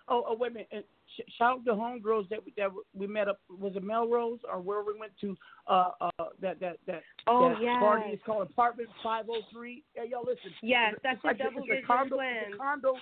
Oh, 0.09 0.25
oh 0.27 0.35
wait 0.35 0.51
a 0.51 0.55
minute. 0.55 0.87
And 1.19 1.27
sh- 1.29 1.33
shout 1.39 1.59
out 1.59 1.65
to 1.65 1.73
homegirls 1.73 2.29
that 2.29 2.45
we, 2.45 2.53
that 2.57 2.69
we 2.95 3.07
met 3.07 3.29
up. 3.29 3.41
Was 3.59 3.77
it 3.77 3.83
Melrose 3.83 4.41
or 4.51 4.61
where 4.61 4.83
we 4.83 4.99
went 4.99 5.13
to? 5.21 5.37
Uh, 5.67 5.91
uh, 6.01 6.11
that 6.41 6.61
that 6.61 6.77
that. 6.87 7.03
Oh, 7.27 7.51
that 7.51 7.63
yes. 7.63 7.79
Party 7.81 8.11
is 8.13 8.21
called 8.25 8.49
Apartment 8.51 8.89
503. 9.03 9.83
Yeah, 9.97 10.03
y'all 10.05 10.21
listen. 10.25 10.51
Yes, 10.63 10.95
It's- 10.97 11.01
that's 11.03 11.15
it's 11.17 11.23
the 11.23 11.29
like 11.29 11.37
a- 11.41 11.43
Double 11.45 11.63
it's 11.69 11.85
a 11.85 11.87
condo, 11.87 12.17
Twins. 12.17 12.37
It's 12.47 12.55
a 12.55 12.59
condo 12.59 12.95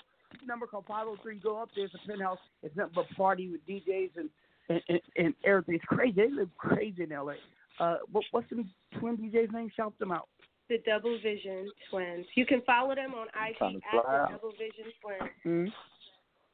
number 0.47 0.67
called 0.67 0.85
503. 0.87 1.37
Go 1.39 1.57
up 1.61 1.71
there. 1.75 1.87
It's 1.87 1.95
a 1.95 2.07
penthouse. 2.09 2.39
It's 2.63 2.77
nothing 2.77 2.93
but 2.95 3.07
party 3.17 3.49
with 3.49 3.67
DJs 3.67 4.11
and 4.17 4.31
and, 4.71 4.83
and, 4.89 5.01
and 5.17 5.35
everything. 5.45 5.77
It's 5.77 5.85
crazy. 5.87 6.13
They 6.15 6.31
live 6.31 6.51
crazy 6.59 7.05
in 7.05 7.11
LA. 7.11 7.35
Uh, 7.81 7.99
what, 8.13 8.25
what's 8.33 8.49
the 8.51 8.65
twin 8.99 9.17
DJ's 9.17 9.51
name? 9.53 9.71
Shout 9.75 9.99
them 9.99 10.13
out. 10.13 10.29
The 10.69 10.77
Double 10.85 11.19
Vision 11.23 11.71
Twins. 11.91 12.27
You 12.35 12.45
can 12.45 12.61
follow 12.67 12.95
them 12.95 13.15
on 13.15 13.29
IG 13.29 13.57
Trying 13.57 13.77
at 13.77 13.83
the. 14.05 14.27
Double 14.35 14.51
Vision 14.53 14.93
Twins. 15.01 15.33
hmm 15.43 15.65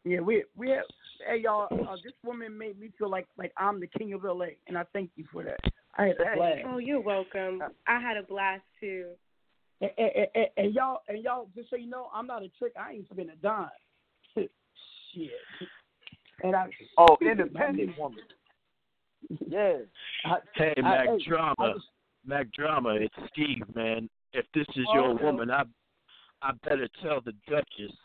Yeah, 0.05 0.21
we 0.21 0.45
we 0.57 0.71
have. 0.71 0.85
Hey 1.27 1.39
y'all, 1.39 1.69
uh, 1.71 1.97
this 2.05 2.13
woman 2.23 2.57
made 2.59 2.79
me 2.79 2.91
feel 2.99 3.09
like 3.09 3.27
like 3.39 3.53
I'm 3.57 3.81
the 3.81 3.87
king 3.87 4.13
of 4.13 4.25
LA, 4.25 4.47
and 4.67 4.77
I 4.77 4.85
thank 4.93 5.11
you 5.17 5.25
for 5.33 5.43
that. 5.45 5.59
I 5.97 6.07
had 6.09 6.17
a 6.21 6.37
blast. 6.37 6.59
Oh, 6.67 6.79
you're 6.79 7.01
welcome. 7.01 7.63
I 7.87 8.01
had 8.01 8.17
a 8.17 8.23
blast 8.23 8.63
too. 8.81 9.11
And, 9.81 9.91
and, 9.99 10.11
and, 10.35 10.47
and 10.57 10.75
y'all, 10.75 11.01
and 11.09 11.23
y'all, 11.23 11.49
just 11.55 11.71
so 11.71 11.77
you 11.77 11.89
know, 11.89 12.09
I'm 12.15 12.27
not 12.27 12.43
a 12.43 12.49
trick. 12.59 12.73
I 12.79 12.93
ain't 12.93 13.09
spend 13.11 13.31
a 13.31 13.37
dime. 13.37 13.69
Shit. 14.37 15.31
And 16.43 16.55
I. 16.55 16.69
Oh, 16.99 17.17
independent 17.21 17.99
woman. 17.99 18.21
Yeah. 19.49 19.79
I, 20.27 20.37
Hey, 20.55 20.75
I- 20.77 20.83
Mac 20.83 21.07
hey, 21.07 21.25
Drama. 21.27 21.55
I 21.59 21.73
Mack 22.27 22.53
Drama, 22.53 22.91
it's 23.01 23.15
Steve, 23.33 23.63
man. 23.75 24.11
If 24.35 24.45
this 24.55 24.67
is 24.77 24.87
Oh, 24.91 24.95
your 24.95 25.09
okay. 25.15 25.25
woman, 25.25 25.51
I 25.51 25.63
I 26.43 26.53
better 26.63 26.89
tell 27.03 27.23
the 27.23 27.33
Duchess. 27.49 27.97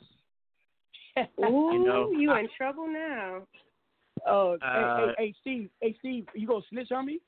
Ooh, 1.39 1.69
You 1.73 1.83
know, 1.83 2.11
you 2.11 2.35
in 2.35 2.47
trouble 2.57 2.87
now. 2.87 3.41
Oh, 4.27 4.57
Uh, 4.61 4.73
hey, 4.73 5.05
hey, 5.05 5.13
hey, 5.17 5.33
Steve, 5.41 5.69
hey, 5.81 5.95
Steve, 5.99 6.25
you 6.35 6.47
gonna 6.47 6.63
snitch 6.69 6.91
on 6.91 7.05
me? 7.05 7.19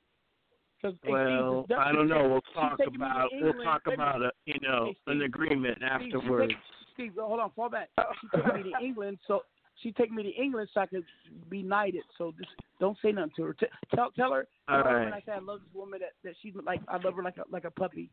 Cause, 0.81 0.93
hey, 1.03 1.11
Well, 1.11 1.65
Steve, 1.65 1.77
the 1.77 1.81
I 1.81 1.91
don't 1.91 2.07
know. 2.07 2.27
We'll 2.27 2.41
talk 2.53 2.79
about 2.85 3.29
we'll 3.39 3.63
talk 3.63 3.83
about 3.87 4.21
a 4.21 4.31
you 4.45 4.55
know 4.61 4.85
Hey, 5.05 5.11
an 5.11 5.21
agreement 5.21 5.77
Steve, 5.77 5.89
afterwards. 5.91 6.53
Steve, 6.93 7.13
hold 7.17 7.39
on, 7.39 7.51
fall 7.51 7.69
back. 7.69 7.89
She 8.19 8.27
took 8.35 8.53
me 8.55 8.63
to 8.63 8.83
England, 8.83 9.19
so 9.27 9.43
she 9.81 9.91
take 9.91 10.11
me 10.11 10.23
to 10.23 10.29
England 10.29 10.69
so 10.73 10.81
I 10.81 10.85
could 10.87 11.05
be 11.49 11.63
knighted. 11.63 12.03
So 12.17 12.33
just 12.37 12.49
don't 12.79 12.97
say 13.01 13.11
nothing 13.11 13.31
to 13.37 13.43
her. 13.43 13.53
T- 13.53 13.67
tell 13.95 14.11
tell 14.11 14.31
her, 14.31 14.47
tell 14.67 14.77
All 14.77 14.83
her 14.83 14.95
right. 14.95 15.03
when 15.05 15.13
I 15.13 15.21
say 15.21 15.33
I 15.33 15.39
love 15.39 15.61
this 15.61 15.73
woman 15.73 15.99
that 16.01 16.13
that 16.23 16.33
she's 16.41 16.53
like 16.65 16.81
I 16.87 16.97
love 16.97 17.15
her 17.15 17.23
like 17.23 17.37
a 17.37 17.43
like 17.49 17.65
a 17.65 17.71
puppy. 17.71 18.09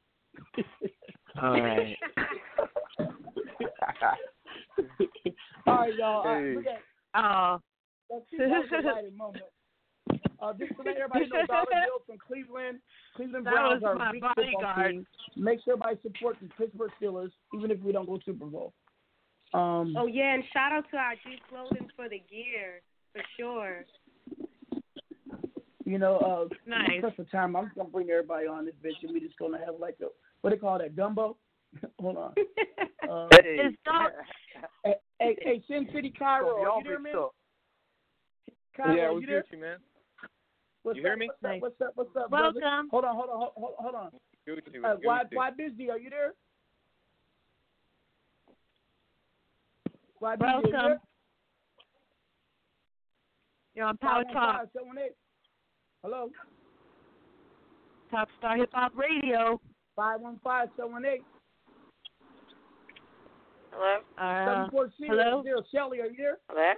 All 1.43 1.61
right. 1.61 1.97
All 5.67 5.77
right, 5.79 5.95
y'all. 5.99 6.23
All 6.23 6.25
right, 6.27 6.43
Hey. 6.45 6.55
look 6.57 6.67
at 6.67 6.83
Oh. 7.15 7.61
That's 8.11 8.25
that 8.39 8.49
was 8.49 9.05
a 9.13 9.17
moment. 9.17 9.45
Uh, 10.41 10.53
just 10.55 10.71
to 10.77 10.83
let 10.83 10.97
everybody 10.97 11.27
know, 11.29 11.47
Dollar 11.49 11.67
Bill 11.71 12.01
from 12.07 12.17
Cleveland. 12.27 12.79
Cleveland 13.17 13.45
That 13.47 13.53
Browns 13.53 13.83
was 13.83 13.89
are 13.89 13.95
my 13.97 14.11
a 14.11 14.13
big 14.13 14.23
football 14.23 14.45
bodyguard. 14.63 14.91
team. 14.93 15.07
Make 15.37 15.59
sure 15.65 15.75
everybody 15.75 15.99
support 16.03 16.37
the 16.41 16.49
Pittsburgh 16.57 16.91
Steelers, 17.03 17.31
even 17.55 17.71
if 17.71 17.81
we 17.81 17.93
don't 17.93 18.07
go 18.07 18.19
Super 18.25 18.47
Bowl. 18.47 18.73
Um, 19.53 19.95
Oh 19.99 20.07
yeah, 20.07 20.35
and 20.35 20.45
shout 20.53 20.73
out 20.73 20.85
to 20.93 20.97
our 20.97 21.15
G 21.17 21.39
Clothing 21.49 21.89
for 21.97 22.09
the 22.09 22.23
gear 22.31 22.81
for 23.13 23.23
sure. 23.37 23.85
You 25.85 25.99
know, 25.99 26.17
uh, 26.19 26.55
Nice. 26.67 26.89
in 26.97 27.01
the 27.03 27.23
of 27.23 27.31
time, 27.31 27.57
I'm 27.57 27.71
gonna 27.75 27.89
bring 27.89 28.11
everybody 28.11 28.47
on 28.47 28.67
this 28.67 28.75
bitch, 28.85 29.03
and 29.03 29.13
we 29.13 29.21
just 29.21 29.39
gonna 29.39 29.59
have 29.59 29.75
like 29.81 29.97
a 30.03 30.07
what 30.43 30.51
they 30.51 30.57
call 30.57 30.79
that 30.79 30.95
gumbo. 30.97 31.37
Hold 32.01 32.17
on. 32.17 32.35
Uh, 33.09 33.29
Hey. 33.31 33.71
hey, 34.85 34.95
hey, 35.19 35.37
hey, 35.41 35.63
Sin 35.67 35.89
City 35.95 36.11
Cairo, 36.11 36.63
Y'all 36.63 36.79
you 36.79 36.85
there, 36.85 36.99
man? 36.99 37.17
up. 37.17 37.35
Cairo, 38.77 38.95
Yeah, 38.95 39.13
we 39.13 39.25
get 39.25 39.47
you, 39.51 39.59
man. 39.59 39.79
What's 40.83 40.97
You 40.97 41.05
hear 41.05 41.13
up, 41.15 41.19
me? 41.19 41.31
What's 41.41 41.41
up? 41.45 41.61
What's 41.61 41.81
up? 41.81 41.93
What's 41.95 42.17
up, 42.17 42.31
brother? 42.31 42.61
Welcome. 42.61 42.89
Hold 42.91 43.05
on, 43.07 43.15
hold 43.15 43.31
on, 43.31 43.39
hold, 43.39 43.75
hold 43.79 43.95
on. 43.95 44.11
Gucci, 44.47 44.85
Uh, 44.85 44.97
why, 45.03 45.23
why 45.33 45.51
busy? 45.51 45.91
Are 45.91 45.99
you 45.99 46.11
there? 46.11 46.35
Why 50.19 50.37
busy? 50.37 50.47
Welcome. 50.53 50.71
You 50.71 50.73
there? 50.77 51.01
You're 53.75 53.87
on 53.87 53.97
Power 53.99 54.25
Talk, 54.33 54.67
515-718. 54.75 55.09
Hello. 56.03 56.31
Top 58.11 58.29
Star 58.37 58.57
Hip 58.57 58.71
Hop 58.75 58.93
Radio. 58.95 59.61
Five 59.97 60.21
one 60.21 60.39
five 60.45 60.69
seven 60.77 60.93
one 60.93 61.07
eight. 61.07 61.23
Hello. 63.79 63.99
Uh, 64.19 64.69
hello. 65.07 65.43
zero. 65.45 65.63
Shelly, 65.73 66.01
are 66.01 66.07
you 66.07 66.17
there? 66.17 66.39
Hello. 66.49 66.73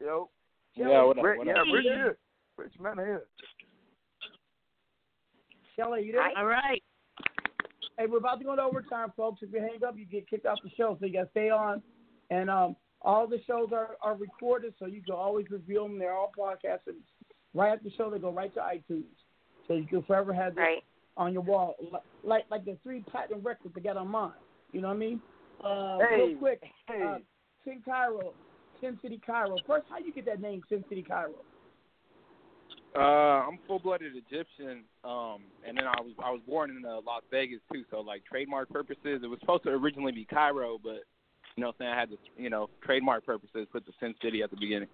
Yo. 0.00 0.30
Shelly? 0.76 0.90
Yeah, 0.92 1.02
what 1.04 1.18
up? 1.18 1.24
Rick- 1.24 1.38
What 1.38 1.46
yeah, 1.48 1.52
up? 1.54 1.64
Rich 1.66 1.74
Rich 1.74 1.84
here. 1.84 1.94
here. 1.96 2.18
Rich 2.56 2.72
man 2.80 2.96
here. 2.98 3.22
Shelly, 5.74 5.98
are 5.98 6.02
you 6.02 6.12
there? 6.12 6.30
All 6.36 6.46
right. 6.46 6.82
Hey, 7.98 8.06
we're 8.06 8.18
about 8.18 8.38
to 8.38 8.44
go 8.44 8.54
to 8.54 8.62
overtime, 8.62 9.12
folks. 9.16 9.40
If 9.42 9.52
you 9.52 9.60
hang 9.60 9.82
up, 9.86 9.96
you 9.98 10.04
get 10.06 10.28
kicked 10.30 10.46
off 10.46 10.58
the 10.62 10.70
show, 10.76 10.96
so 11.00 11.06
you 11.06 11.12
got 11.12 11.24
to 11.24 11.30
stay 11.30 11.50
on. 11.50 11.82
And 12.30 12.48
um, 12.48 12.76
all 13.02 13.26
the 13.26 13.40
shows 13.46 13.70
are, 13.72 13.96
are 14.00 14.14
recorded, 14.14 14.74
so 14.78 14.86
you 14.86 15.02
can 15.02 15.14
always 15.14 15.46
review 15.50 15.82
them. 15.82 15.98
They're 15.98 16.14
all 16.14 16.30
podcasted. 16.38 16.94
Right 17.54 17.72
after 17.72 17.84
the 17.88 17.94
show, 17.96 18.10
they 18.10 18.18
go 18.20 18.30
right 18.30 18.54
to 18.54 18.60
iTunes, 18.60 19.02
so 19.66 19.74
you 19.74 19.86
can 19.86 20.02
forever 20.04 20.32
have 20.32 20.54
this 20.54 20.62
Right. 20.62 20.84
on 21.16 21.32
your 21.32 21.42
wall, 21.42 21.74
like 22.22 22.44
like 22.50 22.64
the 22.64 22.76
three 22.84 23.00
platinum 23.10 23.40
records 23.42 23.74
they 23.74 23.80
got 23.80 23.96
on 23.96 24.06
mine. 24.08 24.32
You 24.72 24.82
know 24.82 24.88
what 24.88 24.94
I 24.94 24.98
mean? 24.98 25.20
Uh, 25.64 25.98
Hey, 26.08 26.16
real 26.18 26.38
quick, 26.38 26.62
hey. 26.86 27.04
uh, 27.04 27.18
Sin 27.64 27.82
Cairo, 27.84 28.32
Sin 28.80 28.98
City 29.02 29.20
Cairo. 29.24 29.56
First, 29.66 29.86
how 29.90 29.98
you 29.98 30.12
get 30.12 30.24
that 30.26 30.40
name, 30.40 30.62
Sin 30.68 30.84
City 30.88 31.02
Cairo? 31.02 31.34
Uh, 32.96 33.00
I'm 33.46 33.58
full-blooded 33.66 34.12
Egyptian, 34.16 34.84
um, 35.04 35.42
and 35.66 35.76
then 35.76 35.84
I 35.86 36.00
was 36.00 36.12
I 36.24 36.30
was 36.30 36.40
born 36.48 36.70
in 36.70 36.84
uh, 36.84 37.00
Las 37.06 37.22
Vegas 37.30 37.60
too. 37.72 37.84
So 37.90 38.00
like 38.00 38.24
trademark 38.24 38.70
purposes, 38.70 39.20
it 39.22 39.26
was 39.26 39.38
supposed 39.40 39.64
to 39.64 39.70
originally 39.70 40.12
be 40.12 40.24
Cairo, 40.24 40.78
but 40.82 41.04
you 41.56 41.62
know, 41.62 41.68
I'm 41.68 41.74
saying 41.78 41.90
I 41.90 41.98
had 41.98 42.10
to 42.10 42.16
you 42.36 42.50
know 42.50 42.70
trademark 42.82 43.26
purposes 43.26 43.66
put 43.70 43.84
the 43.84 43.92
Sin 44.00 44.14
City 44.22 44.42
at 44.42 44.50
the 44.50 44.56
beginning. 44.56 44.88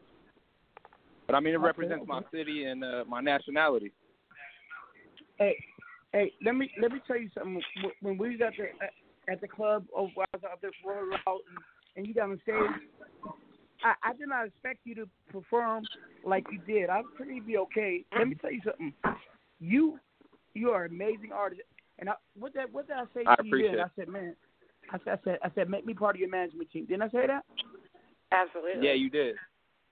But 1.26 1.36
I 1.36 1.40
mean, 1.40 1.54
it 1.54 1.58
Okay, 1.58 1.66
represents 1.66 2.04
my 2.06 2.22
city 2.32 2.64
and 2.64 2.84
uh, 2.84 3.04
my 3.08 3.20
nationality. 3.20 3.92
Hey, 5.38 5.56
hey, 6.12 6.32
let 6.44 6.56
me 6.56 6.70
let 6.82 6.92
me 6.92 7.00
tell 7.06 7.16
you 7.16 7.30
something. 7.32 7.62
When 8.02 8.18
we 8.18 8.30
was 8.30 8.40
at 8.46 8.54
the 8.56 8.64
at 9.28 9.40
the 9.40 9.48
club, 9.48 9.84
or 9.92 10.10
I 10.18 10.24
was 10.32 10.42
out 10.44 10.60
there 10.60 10.70
for 10.82 10.92
a 10.92 11.02
and, 11.02 11.58
and 11.96 12.06
you 12.06 12.14
got 12.14 12.30
on 12.30 12.40
stage, 12.42 12.56
I, 13.82 13.94
I 14.02 14.12
did 14.14 14.28
not 14.28 14.46
expect 14.46 14.80
you 14.84 14.94
to 14.96 15.08
perform 15.30 15.88
like 16.24 16.44
you 16.50 16.58
did. 16.66 16.90
I 16.90 17.02
figured 17.18 17.36
you'd 17.36 17.46
be 17.46 17.58
okay. 17.58 18.04
Let 18.16 18.28
me 18.28 18.36
tell 18.40 18.52
you 18.52 18.60
something. 18.64 18.92
You 19.60 19.98
you 20.54 20.70
are 20.70 20.84
an 20.84 20.92
amazing 20.92 21.32
artist, 21.32 21.62
and 21.98 22.08
I, 22.08 22.14
what 22.38 22.54
that 22.54 22.72
what 22.72 22.86
did 22.86 22.96
I 22.96 23.04
say 23.14 23.24
I 23.26 23.36
to 23.36 23.46
you 23.46 23.50
appreciate 23.52 23.76
then? 23.76 23.80
I 23.80 23.88
said, 23.96 24.08
man, 24.08 24.36
I 24.90 24.98
said, 25.04 25.18
I 25.18 25.24
said 25.24 25.38
I 25.44 25.50
said 25.54 25.70
make 25.70 25.86
me 25.86 25.94
part 25.94 26.16
of 26.16 26.20
your 26.20 26.30
management 26.30 26.70
team. 26.70 26.86
Didn't 26.86 27.02
I 27.02 27.08
say 27.10 27.26
that? 27.26 27.44
Absolutely. 28.32 28.86
Yeah, 28.86 28.94
you 28.94 29.10
did. 29.10 29.36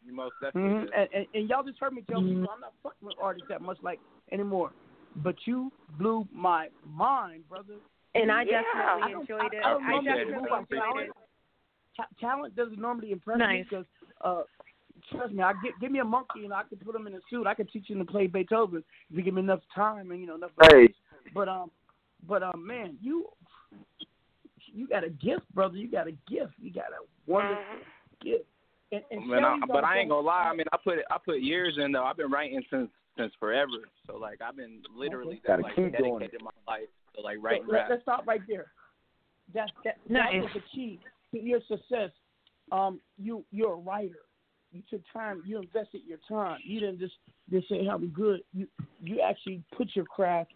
You 0.05 0.15
most 0.15 0.35
definitely 0.41 0.71
hmm 0.71 0.85
did. 0.85 0.93
And, 0.95 1.09
and, 1.15 1.27
and 1.35 1.49
y'all 1.49 1.63
just 1.63 1.79
heard 1.79 1.93
me 1.93 2.03
tell 2.09 2.21
people 2.21 2.49
I'm 2.53 2.61
not 2.61 2.73
fucking 2.83 3.07
with 3.07 3.17
artists 3.21 3.49
that 3.49 3.63
much 3.63 3.79
like 3.83 4.01
anymore. 4.33 4.73
But 5.17 5.37
you 5.45 5.71
blew 5.99 6.27
my 6.33 6.69
mind, 6.87 7.49
brother. 7.49 7.75
And 8.15 8.31
I 8.31 8.43
Yeah. 8.43 8.63
definitely 8.63 9.03
I 9.03 9.21
enjoyed 9.21 9.55
it. 9.55 9.65
I, 9.65 9.73
don't 9.73 9.85
I 9.85 10.03
definitely 10.03 10.33
enjoyed 10.35 10.69
talent. 10.69 11.09
it. 11.09 11.17
Ta- 11.97 12.09
talent 12.21 12.57
doesn't 12.57 12.79
normally 12.79 13.13
impress 13.13 13.39
Nice. 13.39 13.59
me 13.59 13.63
because, 13.63 13.87
uh, 14.21 14.43
trust 15.11 15.33
me, 15.33 15.43
I 15.43 15.53
get 15.55 15.79
give 15.81 15.91
me 15.91 15.99
a 15.99 16.05
monkey 16.05 16.45
and 16.45 16.53
I 16.53 16.63
can 16.65 16.79
put 16.79 16.95
him 16.95 17.07
in 17.07 17.15
a 17.15 17.21
suit. 17.31 17.47
I 17.47 17.55
can 17.55 17.67
teach 17.67 17.89
him 17.89 17.99
to 17.99 18.05
play 18.05 18.27
Beethoven 18.27 18.85
if 19.11 19.17
you 19.17 19.23
give 19.23 19.35
me 19.35 19.41
enough 19.41 19.61
time 19.75 20.11
and 20.11 20.21
you 20.21 20.27
know 20.27 20.37
enough. 20.37 20.51
Hey. 20.61 20.87
space. 20.87 20.97
But 21.35 21.49
um, 21.49 21.71
but 22.27 22.43
um, 22.43 22.67
man, 22.67 22.99
you 23.01 23.29
you 24.67 24.87
got 24.87 25.05
a 25.05 25.11
gift, 25.11 25.43
brother. 25.55 25.77
You 25.77 25.91
got 25.91 26.07
a 26.07 26.13
gift. 26.29 26.53
You 26.59 26.73
got 26.73 26.93
a 26.93 27.05
wonderful 27.27 27.65
gift. 28.23 28.45
And, 28.93 29.03
and 29.11 29.27
Man, 29.27 29.45
I, 29.45 29.59
but 29.67 29.85
I 29.85 29.99
ain't 29.99 30.11
gonna 30.11 30.27
lie. 30.27 30.49
I 30.51 30.55
mean, 30.55 30.67
I 30.73 30.77
put 30.77 30.99
it. 30.99 31.07
I 31.11 31.17
put 31.17 31.41
years 31.41 31.79
in 31.83 31.93
though. 31.93 32.05
I've 32.05 32.17
been 32.19 32.31
writing 32.31 32.63
since 32.71 32.91
since 33.17 33.33
forever. 33.41 33.89
So 34.07 34.17
like, 34.17 34.41
I've 34.43 34.57
been 34.57 34.83
literally 34.95 35.37
Okay. 35.37 35.37
just, 35.37 35.47
Gotta 35.47 35.63
like 35.63 35.75
keep 35.77 35.97
doing 35.97 36.19
dedicated 36.19 36.43
my 36.43 36.51
life 36.73 36.89
to 37.17 37.21
like 37.21 37.37
So 37.37 37.73
let, 37.73 37.91
let's 37.91 38.03
stop 38.03 38.27
right 38.27 38.41
there. 38.49 38.67
That 39.55 39.71
that 39.85 39.97
Nice. 40.09 40.33
that 40.33 40.43
was 40.43 40.51
the 40.55 40.63
key 40.75 41.01
to 41.33 41.41
your 41.41 41.61
success. 41.69 42.11
Um, 42.71 43.01
you 43.19 43.45
you're 43.51 43.75
a 43.75 43.77
writer. 43.77 44.21
You 44.73 44.83
took 44.89 45.03
time. 45.13 45.43
You 45.45 45.59
invested 45.59 46.03
your 46.07 46.19
time. 46.29 46.59
You 46.65 46.81
didn't 46.81 46.99
just 46.99 47.15
just 47.51 47.69
say, 47.69 47.87
"I'm 47.87 48.09
good." 48.09 48.43
You 48.55 48.67
you 49.03 49.21
actually 49.21 49.63
put 49.77 49.89
your 49.95 50.05
craft 50.07 50.53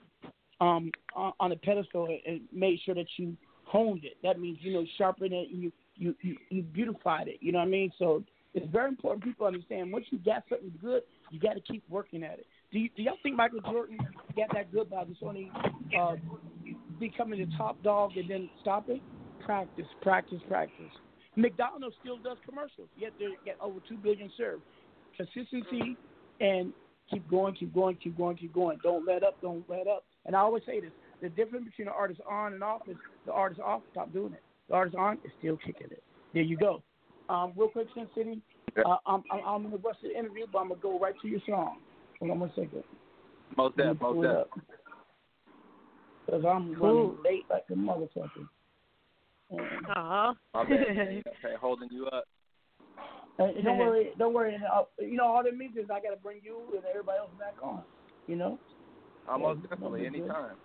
um 0.60 0.90
on, 1.14 1.32
on 1.38 1.52
a 1.52 1.56
pedestal 1.56 2.06
and- 2.06 2.20
and 2.26 2.40
made 2.52 2.80
sure 2.84 2.94
that 2.94 3.08
you 3.18 3.36
honed 3.64 4.04
it. 4.04 4.16
That 4.22 4.40
means 4.40 4.58
you 4.62 4.72
know 4.72 4.86
sharpened 4.96 5.32
it. 5.34 5.50
And 5.50 5.62
you 5.62 5.72
you 5.96 6.14
you 6.22 6.36
you 6.48 6.62
beautified 6.62 7.28
it. 7.28 7.38
You 7.40 7.52
know 7.52 7.58
what 7.58 7.66
I 7.66 7.70
mean? 7.70 7.92
So 7.98 8.24
it's 8.54 8.66
very 8.72 8.88
important 8.88 9.22
people 9.22 9.46
understand 9.46 9.92
once 9.92 10.06
you 10.10 10.18
got 10.18 10.44
something 10.48 10.72
good, 10.80 11.02
you 11.30 11.38
got 11.38 11.54
to 11.54 11.60
keep 11.60 11.84
working 11.90 12.22
at 12.22 12.38
it. 12.38 12.46
Do, 12.72 12.78
you, 12.78 12.88
do 12.96 13.02
y'all 13.02 13.18
think 13.22 13.36
Michael 13.36 13.60
Jordan 13.60 13.98
got 14.34 14.48
that 14.54 14.72
good 14.72 14.88
by 14.88 15.04
just 15.04 15.22
only 15.22 15.50
uh, 15.98 16.16
becoming 16.98 17.40
the 17.40 17.56
top 17.56 17.82
dog 17.82 18.16
and 18.16 18.28
then 18.28 18.48
stopping? 18.60 19.00
Practice, 19.44 19.86
practice, 20.02 20.40
practice. 20.48 20.92
McDonald's 21.36 21.94
still 22.00 22.18
does 22.18 22.38
commercials, 22.48 22.88
yet 22.98 23.12
they 23.18 23.26
get 23.44 23.56
over 23.60 23.78
two 23.88 23.96
billion 23.96 24.30
served. 24.36 24.62
Consistency 25.16 25.96
and 26.40 26.72
keep 27.10 27.28
going, 27.30 27.54
keep 27.54 27.74
going, 27.74 27.96
keep 27.96 28.16
going, 28.16 28.36
keep 28.36 28.52
going. 28.52 28.78
Don't 28.82 29.06
let 29.06 29.22
up, 29.22 29.40
don't 29.40 29.68
let 29.68 29.86
up. 29.86 30.04
And 30.24 30.34
I 30.34 30.40
always 30.40 30.62
say 30.66 30.80
this: 30.80 30.90
the 31.22 31.28
difference 31.28 31.66
between 31.66 31.86
the 31.86 31.92
artist 31.92 32.20
on 32.28 32.54
and 32.54 32.62
off 32.62 32.82
is 32.88 32.96
the 33.26 33.32
artist 33.32 33.60
off, 33.60 33.82
stop 33.92 34.12
doing 34.12 34.32
it. 34.32 34.42
The 34.68 34.74
artist 34.74 34.96
on 34.96 35.18
is 35.24 35.30
still 35.38 35.56
kicking 35.58 35.88
it. 35.90 36.02
There 36.34 36.42
you 36.42 36.56
go. 36.56 36.82
Um, 37.28 37.52
real 37.56 37.68
quick, 37.68 37.88
Sin 37.94 38.06
City. 38.16 38.40
Uh, 38.84 38.96
I'm, 39.06 39.22
I'm, 39.30 39.40
I'm 39.46 39.64
in 39.64 39.70
the 39.70 39.78
rest 39.78 39.98
of 40.04 40.10
the 40.12 40.18
interview, 40.18 40.46
but 40.52 40.58
I'm 40.58 40.68
gonna 40.68 40.80
go 40.80 40.98
right 40.98 41.14
to 41.22 41.28
your 41.28 41.40
song. 41.46 41.78
Hold 42.18 42.30
on 42.30 42.40
one 42.40 42.50
second. 42.54 42.84
Most 43.56 43.76
deaf, 43.76 43.96
most 44.00 44.24
it 44.24 44.30
up. 44.30 44.50
Cause 46.28 46.44
I'm 46.44 46.74
Cool. 46.74 46.86
running 46.86 47.18
late 47.24 47.44
like 47.50 47.64
a 47.70 47.74
motherfucker. 47.74 48.48
And, 49.50 49.60
Uh-huh. 49.60 50.34
My 50.54 50.60
Okay, 50.62 51.22
holding 51.60 51.88
you 51.92 52.06
up. 52.06 52.24
and 53.38 53.62
don't 53.62 53.78
worry, 53.78 54.10
don't 54.18 54.32
worry. 54.34 54.54
And, 54.54 54.64
uh, 54.64 54.84
you 54.98 55.16
know, 55.16 55.26
all 55.26 55.44
that 55.44 55.56
means 55.56 55.76
is 55.76 55.90
I 55.90 56.00
gotta 56.00 56.16
bring 56.16 56.40
you 56.42 56.62
and 56.74 56.84
everybody 56.84 57.18
else 57.18 57.30
back 57.38 57.54
on. 57.62 57.82
You 58.26 58.36
know. 58.36 58.58
Almost 59.28 59.60
Yeah, 59.62 59.68
definitely, 59.70 60.00
no 60.00 60.04
big 60.10 60.12
deal. 60.14 60.24
anytime. 60.24 60.56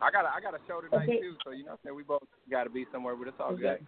I 0.00 0.10
got 0.10 0.24
a, 0.24 0.28
I 0.34 0.40
got 0.40 0.54
a 0.54 0.58
show 0.66 0.80
tonight 0.80 1.08
Okay. 1.08 1.20
too, 1.20 1.36
so 1.44 1.52
you 1.52 1.64
know, 1.64 1.76
saying 1.84 1.94
we 1.94 2.02
both 2.02 2.22
got 2.50 2.64
to 2.64 2.70
be 2.70 2.86
somewhere, 2.90 3.14
but 3.16 3.28
it's 3.28 3.36
all 3.40 3.52
Okay. 3.52 3.78
good. 3.78 3.86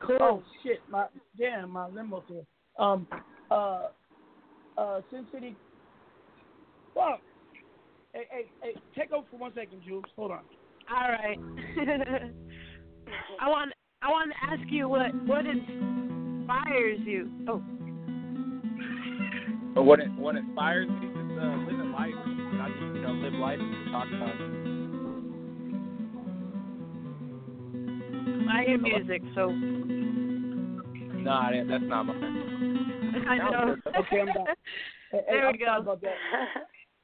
Cool. 0.00 0.18
Oh 0.20 0.42
shit, 0.62 0.82
my 0.88 1.06
damn, 1.36 1.70
my 1.70 1.88
limo's 1.88 2.22
here. 2.28 2.44
Um, 2.78 3.08
uh, 3.50 3.88
uh, 4.78 5.00
Sin 5.10 5.26
City. 5.32 5.56
Fuck. 6.94 7.20
Hey, 8.16 8.24
hey, 8.30 8.50
hey, 8.62 8.72
take 8.98 9.12
over 9.12 9.26
for 9.30 9.38
one 9.38 9.52
second, 9.52 9.82
Jewelz. 9.86 10.04
Hold 10.16 10.30
on. 10.30 10.40
All 10.90 11.10
right. 11.10 11.36
I 13.38 13.46
want 13.46 13.74
I 14.00 14.08
want 14.10 14.32
to 14.32 14.36
ask 14.50 14.62
you 14.72 14.88
what 14.88 15.14
what 15.26 15.44
inspires 15.44 17.00
you. 17.04 17.30
Oh, 17.46 17.62
But 19.74 19.82
what 19.82 20.00
it, 20.00 20.10
what 20.12 20.34
inspires 20.34 20.88
me 20.88 21.08
is 21.08 21.14
just 21.14 21.38
uh, 21.38 21.56
living 21.68 21.92
life. 21.92 22.14
And 22.16 22.62
I 22.62 22.68
just 22.68 22.80
you 22.80 23.02
know 23.02 23.12
live 23.12 23.34
life 23.34 23.58
and 23.60 23.92
talk 23.92 24.08
about 24.08 24.30
it. 24.30 24.50
I 28.48 28.64
hear 28.64 28.78
music, 28.78 29.20
so 29.34 29.50
Nah, 31.20 31.50
that's 31.68 31.84
not 31.84 32.04
my. 32.04 32.14
I 33.28 33.36
know. 33.36 33.76
Okay, 33.98 34.20
I'm 34.20 34.32
done. 34.32 34.46
Hey, 35.12 35.18
hey, 35.18 35.36
There 35.36 35.52
we 35.52 35.64
I'm 35.66 35.84
sorry 35.84 36.00
go. 36.00 36.08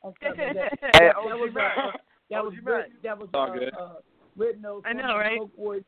About 0.05 0.17
that. 0.21 0.39
I'm 0.39 0.55
sorry 0.55 0.55
about 0.55 0.55
that. 0.55 0.93
That, 0.93 0.93
that 1.29 1.39
was 1.39 1.51
Mack. 1.55 1.79
uh, 1.79 1.91
that 2.31 2.45
was 2.45 2.55
OG 2.59 2.67
writ- 2.67 2.77
Mack. 2.77 3.03
that 3.03 3.19
was 3.19 3.29
uh, 3.35 3.47
good. 3.53 3.75
uh, 3.79 3.95
written 4.37 4.63
notes. 4.63 4.87
I 4.89 4.93
know, 4.93 5.17
right? 5.17 5.39
Coke 5.39 5.83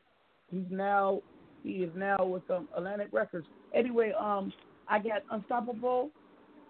He's 0.51 0.63
now 0.69 1.21
he 1.63 1.71
is 1.71 1.89
now 1.95 2.23
with 2.23 2.49
um, 2.51 2.67
Atlantic 2.77 3.07
Records. 3.11 3.47
Anyway, 3.73 4.11
um, 4.19 4.53
I 4.87 4.99
got 4.99 5.23
Unstoppable, 5.31 6.11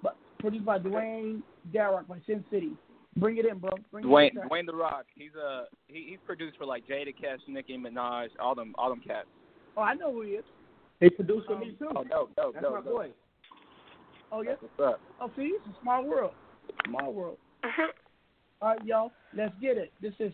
but 0.02 0.16
produced 0.40 0.66
by 0.66 0.80
Dwayne 0.80 1.42
the 1.74 1.80
Rock 1.80 2.08
by 2.08 2.18
Sin 2.26 2.44
City. 2.50 2.72
Bring 3.18 3.38
it 3.38 3.46
in, 3.46 3.60
bro. 3.60 3.72
Bring 3.92 4.06
Dwayne 4.06 4.28
it 4.28 4.34
in. 4.42 4.50
Dwayne 4.50 4.66
the 4.66 4.76
Rock. 4.76 5.06
He's 5.16 5.36
a 5.36 5.66
he, 5.88 6.08
he's 6.10 6.20
produced 6.26 6.58
for 6.58 6.66
like 6.66 6.88
Jadakiss, 6.88 7.40
Nicki 7.48 7.78
Minaj, 7.78 8.30
all 8.40 8.56
them 8.56 8.74
all 8.78 8.90
them 8.90 9.02
cats. 9.06 9.28
Oh, 9.78 9.82
I 9.82 9.94
know 9.94 10.14
who 10.14 10.22
he 10.22 10.32
is. 10.32 10.46
He 11.02 11.10
produced 11.10 11.48
for 11.48 11.60
me 11.60 11.76
too. 11.78 11.90
Oh, 11.94 12.04
dope, 12.06 12.36
dope, 12.36 12.54
That's 12.54 12.64
dope, 12.64 12.74
my 12.74 12.82
dope. 12.82 12.86
boy. 12.86 13.10
Oh 14.32 14.42
yeah. 14.42 14.56
What's 14.60 14.94
up. 14.94 15.02
Oh, 15.20 15.30
see, 15.36 15.52
it's 15.54 15.68
a 15.68 15.82
small 15.82 16.06
world. 16.06 16.32
Small 16.88 17.14
world. 17.14 17.38
All 18.62 18.70
right, 18.70 18.86
y'all, 18.86 19.12
let's 19.36 19.54
get 19.62 19.78
it. 19.78 19.92
This 20.02 20.14
is 20.20 20.32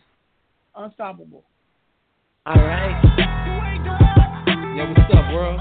Unstoppable. 0.74 1.44
All 2.46 2.56
right. 2.56 2.96
Yo, 4.78 4.88
what's 4.88 5.14
up, 5.14 5.34
world? 5.34 5.60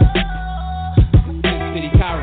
Big 1.43 1.59
City 1.75 1.91
Cairo. 1.99 2.23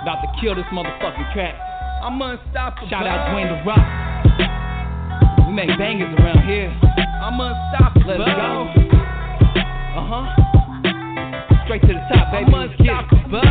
About 0.00 0.24
to 0.24 0.28
kill 0.40 0.54
this 0.54 0.64
motherfucking 0.72 1.34
track. 1.34 1.54
I'm 2.02 2.20
unstoppable. 2.22 2.88
Shout 2.88 3.06
out 3.06 3.28
Dwayne 3.28 3.52
the 3.52 3.60
Rock. 3.68 3.84
We 5.46 5.52
make 5.52 5.68
bangers 5.76 6.16
around 6.18 6.48
here. 6.48 6.72
I'm 7.20 7.38
unstoppable. 7.38 8.16
Let's 8.16 8.40
go. 8.40 8.72
Uh 9.92 10.06
huh. 10.08 10.24
Straight 11.66 11.82
to 11.82 11.92
the 11.92 12.00
top, 12.08 12.32
baby. 12.32 12.48
I'm 12.48 12.54
unstoppable. 12.54 13.44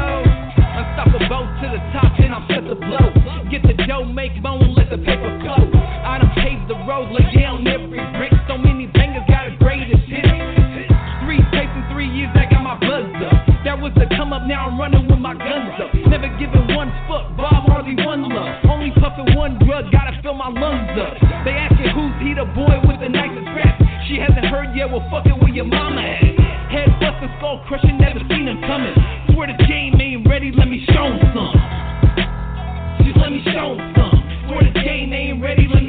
Unstoppable 0.58 1.46
to 1.62 1.68
the 1.70 1.82
top, 1.94 2.18
then 2.18 2.34
I'm 2.34 2.48
set 2.50 2.66
to 2.66 2.74
blow. 2.74 3.19
Get 3.50 3.66
the 3.66 3.74
dough, 3.90 4.06
make 4.06 4.38
bone, 4.44 4.78
let 4.78 4.94
the 4.94 5.02
paper 5.02 5.34
flow. 5.42 5.58
I 5.74 6.22
done 6.22 6.30
paved 6.38 6.70
the 6.70 6.78
road, 6.86 7.10
lay 7.10 7.26
down 7.34 7.66
every 7.66 7.98
brick. 8.14 8.30
So 8.46 8.62
many 8.62 8.86
bangers 8.94 9.26
got 9.26 9.50
a 9.50 9.58
greatest 9.58 10.06
hit. 10.06 10.22
Three 11.26 11.42
tapes 11.50 11.74
in 11.74 11.82
three 11.90 12.06
years, 12.14 12.30
I 12.38 12.46
got 12.46 12.62
my 12.62 12.78
buzz 12.78 13.10
up. 13.26 13.34
That 13.66 13.82
was 13.82 13.90
the 13.98 14.06
come 14.14 14.38
up, 14.38 14.46
now 14.46 14.70
I'm 14.70 14.78
running 14.78 15.10
with 15.10 15.18
my 15.18 15.34
guns 15.34 15.82
up. 15.82 15.90
Never 15.98 16.30
giving 16.38 16.78
one 16.78 16.94
fuck, 17.10 17.34
Bob 17.42 17.66
Marley 17.66 17.98
one 18.06 18.30
love. 18.30 18.70
Only 18.70 18.94
puffing 19.02 19.34
one 19.34 19.58
drug, 19.66 19.90
gotta 19.90 20.14
fill 20.22 20.38
my 20.38 20.54
lungs 20.54 20.94
up. 21.02 21.18
They 21.42 21.58
asking 21.58 21.90
who's 21.98 22.14
he 22.22 22.38
the 22.38 22.46
boy 22.54 22.78
with 22.86 23.02
the 23.02 23.10
nicest 23.10 23.50
rap. 23.58 23.82
She 24.06 24.22
hasn't 24.22 24.46
heard 24.46 24.78
yet, 24.78 24.94
well 24.94 25.02
fuck 25.10 25.26
it 25.26 25.34
where 25.34 25.50
your 25.50 25.66
mama 25.66 26.06
at. 26.06 26.22
Head 26.70 26.94
busting, 27.02 27.34
skull 27.42 27.66
crushing, 27.66 27.98
never 27.98 28.22
seen 28.30 28.46
him 28.46 28.62
coming. 28.70 28.94
Swear 29.34 29.50
the 29.50 29.58
game 29.66 29.98
ain't 29.98 30.30
ready, 30.30 30.54
let 30.54 30.70
me 30.70 30.86
show 30.94 31.10
'em 31.10 31.34
some. 31.34 31.89
Let 33.20 33.32
me 33.32 33.42
show 33.46 33.76
'em 33.78 33.94
some. 33.96 34.24
Swear 34.48 34.64
the 34.72 34.80
game 34.80 35.10
they 35.12 35.30
ain't 35.32 35.42
ready, 35.44 35.68
let 35.68 35.84
me 35.84 35.89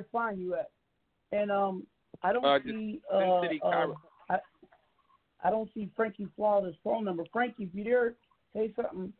everybody 0.00 0.08
find 0.12 0.40
you 0.40 0.54
at? 0.54 0.70
And 1.32 1.50
um, 1.50 1.86
I 2.22 2.32
don't 2.32 2.44
Uh, 2.44 2.58
see. 2.64 3.00
Uh, 3.12 3.18
uh, 3.64 3.86
I, 4.28 4.38
I 5.42 5.50
don't 5.50 5.70
see 5.74 5.90
Frankie 5.96 6.28
Flawless 6.36 6.74
phone 6.84 7.04
number. 7.04 7.24
Frankie, 7.32 7.64
if 7.64 7.70
you're 7.74 7.84
there, 7.84 8.14
say 8.54 8.72
something. 8.76 9.12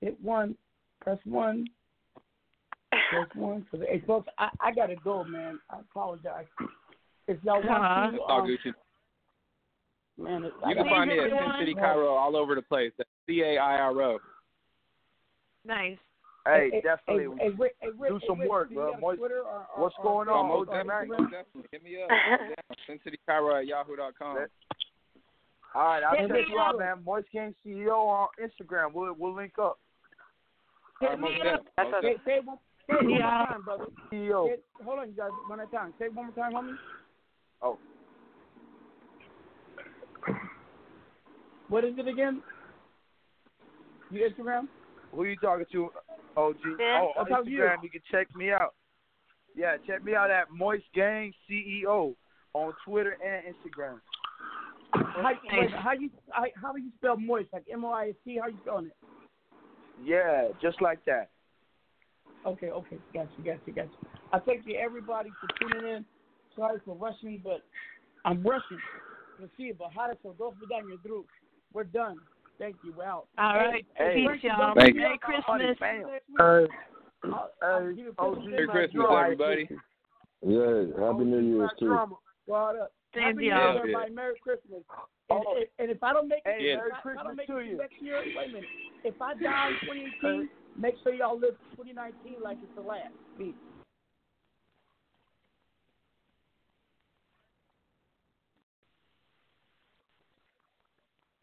Hit 0.00 0.20
one. 0.22 0.56
Press 1.00 1.18
one. 1.24 1.66
Press 2.90 3.28
one. 3.34 3.66
Cause, 3.70 3.80
hey, 3.88 4.02
folks, 4.06 4.28
I, 4.38 4.48
I 4.60 4.72
gotta 4.72 4.96
go, 4.96 5.24
man. 5.24 5.60
I 5.70 5.78
apologize. 5.80 6.46
If 7.28 7.38
y'all 7.44 7.62
want 7.62 7.84
Uh-huh. 7.84 8.10
to, 8.10 8.16
It's 8.16 8.24
all 8.26 8.40
um, 8.40 8.46
Gucci. 8.48 8.74
man, 10.18 10.44
it- 10.44 10.52
You 10.66 10.74
can 10.74 10.88
find 10.88 11.10
me 11.10 11.18
at 11.18 11.30
Sin 11.30 11.52
City 11.60 11.74
Cairo 11.74 12.08
all 12.14 12.36
over 12.36 12.54
the 12.54 12.62
place. 12.62 12.92
C 13.28 13.42
A 13.42 13.58
I 13.58 13.78
R 13.78 14.02
O. 14.02 14.18
Nice. 15.64 15.98
Hey, 16.46 16.70
Hey, 16.72 16.80
definitely. 16.80 17.36
hey, 17.38 17.44
hey, 17.44 17.56
Rick, 17.58 17.74
hey, 17.80 17.88
Rick, 17.98 18.10
do 18.12 18.18
hey, 18.18 18.26
some 18.26 18.40
Rick, 18.40 18.50
work, 18.50 18.68
do 18.70 18.74
bro. 18.76 18.96
Moist- 18.98 19.18
Twitter 19.18 19.40
or, 19.40 19.66
or, 19.76 19.82
What's 19.82 19.94
or, 19.98 20.04
going 20.04 20.28
on, 20.28 20.48
most 20.48 20.68
OG 20.70 20.74
definitely, 20.74 21.08
Instagram? 21.08 21.20
most 21.20 21.30
definitely. 21.32 21.68
Hit 21.72 21.82
me 21.84 22.02
up. 22.02 22.08
Yeah. 22.70 22.76
Sin 22.86 23.00
City 23.04 23.18
Cairo 23.26 23.56
at 23.56 23.66
yahoo.com. 23.66 24.36
All 25.74 25.82
right, 25.84 26.02
I'll 26.02 26.16
Hit 26.16 26.28
check 26.28 26.48
you 26.48 26.58
out, 26.58 26.74
up. 26.74 26.80
man. 26.80 27.04
Moist 27.04 27.28
King 27.30 27.54
CEO 27.64 27.94
on 27.94 28.28
Instagram. 28.42 28.92
We'll 28.94 29.14
we'll 29.18 29.34
link 29.34 29.52
up. 29.60 29.78
Hit 31.00 31.10
Alright, 31.10 31.20
me 31.42 31.48
up. 31.48 31.64
definitely. 31.76 32.14
Say, 32.24 32.38
say, 32.38 32.40
one, 32.44 32.58
say 32.88 32.94
one 32.96 33.08
more 33.08 33.18
time, 33.20 33.62
brother. 33.62 33.84
CEO. 34.12 34.48
Say 34.48 34.56
hold 34.84 34.98
on, 34.98 35.08
you 35.08 35.14
guys. 35.14 35.30
One 35.46 35.60
at 35.60 35.68
a 35.68 35.70
time. 35.70 35.94
Say 35.98 36.08
one 36.08 36.26
more 36.26 36.34
time, 36.34 36.52
homie. 36.54 36.74
Oh. 37.62 37.78
What 41.68 41.84
is 41.84 41.94
it 41.98 42.08
again? 42.08 42.42
You 44.10 44.28
Instagram? 44.28 44.62
Who 45.12 45.22
are 45.22 45.28
you 45.28 45.36
talking 45.36 45.66
to, 45.72 45.90
OG? 46.36 46.56
Yeah. 46.78 47.00
Oh, 47.02 47.12
I'm 47.16 47.22
on 47.24 47.28
talking 47.28 47.52
you. 47.52 47.60
Instagram, 47.60 47.82
you 47.82 47.90
can 47.90 48.02
check 48.10 48.34
me 48.34 48.50
out. 48.50 48.74
Yeah, 49.56 49.76
check 49.86 50.04
me 50.04 50.14
out 50.14 50.30
at 50.30 50.50
Moist 50.50 50.84
Gang 50.94 51.32
CEO 51.50 52.14
on 52.54 52.72
Twitter 52.84 53.16
and 53.24 53.54
Instagram. 53.54 54.00
How, 54.92 55.32
wait, 55.52 55.70
how 55.70 55.92
you 55.92 56.10
how, 56.30 56.44
how 56.60 56.72
do 56.72 56.80
you 56.80 56.90
spell 56.98 57.16
moist? 57.16 57.48
Like 57.52 57.64
M 57.70 57.84
O 57.84 57.90
I 57.90 58.08
S 58.08 58.14
T? 58.24 58.38
How 58.40 58.48
you 58.48 58.56
spelling 58.62 58.86
it? 58.86 58.96
Yeah, 60.04 60.48
just 60.60 60.80
like 60.80 61.04
that. 61.04 61.30
Okay, 62.46 62.70
okay, 62.70 62.98
got 63.12 63.28
you, 63.36 63.44
got 63.44 63.58
you, 63.66 63.72
got 63.72 63.84
you. 63.84 64.08
I 64.32 64.38
thank 64.38 64.66
you 64.66 64.76
everybody 64.76 65.30
for 65.40 65.68
tuning 65.68 65.96
in. 65.96 66.04
Sorry 66.56 66.80
for 66.84 66.96
rushing, 66.96 67.40
but 67.44 67.62
I'm 68.24 68.42
rushing. 68.42 68.78
Let's 69.38 69.52
see, 69.56 69.72
but 69.76 69.90
how 69.94 70.10
so 70.22 70.34
go 70.38 70.54
for 70.58 70.66
down 70.66 70.88
your 70.88 70.98
throat. 70.98 71.26
We're 71.72 71.84
done. 71.84 72.18
Thank 72.60 72.76
you. 72.84 72.92
We're 72.96 73.04
out. 73.04 73.26
All 73.38 73.54
right. 73.54 73.86
Hey, 73.96 74.26
Peace, 74.28 74.42
y'all. 74.44 74.74
Thank 74.76 74.94
you. 74.94 75.00
Merry 75.00 75.18
Christmas. 75.18 75.76
Bam. 75.80 76.04
I'll, 76.38 76.66
Hey, 77.22 77.28
I'll 77.62 77.92
give 77.92 77.96
oh, 77.96 77.96
you 77.96 78.14
a 78.18 78.22
OG 78.22 78.34
present. 78.34 78.50
Merry 78.50 78.68
Christmas, 78.68 79.06
everybody. 79.10 79.68
Yeah, 80.46 81.04
happy 81.04 81.24
New 81.24 81.40
Year's 81.40 81.70
too. 81.78 81.86
Drama. 81.86 82.16
God 82.48 82.76
up. 82.76 82.92
Same 83.14 83.22
Happy 83.24 83.34
to 83.34 83.40
New 83.40 83.46
Year, 83.46 83.56
y'all. 83.56 83.78
everybody. 83.78 84.12
Merry 84.12 84.34
Christmas. 84.42 84.80
Oh. 85.30 85.36
And, 85.36 85.44
and, 85.56 85.66
and 85.78 85.90
if 85.90 86.02
I 86.02 86.12
don't 86.12 86.28
make 86.28 86.42
it, 86.44 86.56
Hey, 86.60 86.76
Merry 86.76 86.80
I, 86.80 86.86
if 86.86 86.92
I 86.92 87.00
Christmas 87.00 87.24
don't 87.26 87.36
make 87.36 87.46
to 87.48 87.56
it 87.58 87.66
you. 87.66 87.76
next 87.78 87.94
year, 88.00 88.22
wait 88.36 88.48
a 88.48 88.52
minute. 88.52 88.68
If 89.04 89.20
I 89.20 89.34
die 89.34 89.68
in 89.68 90.08
2018, 90.22 90.48
make 90.78 90.94
sure 91.02 91.14
y'all 91.14 91.38
live 91.38 91.56
2019 91.76 92.42
like 92.42 92.58
it's 92.62 92.74
the 92.74 92.80
last. 92.82 93.12
Peace. 93.36 93.54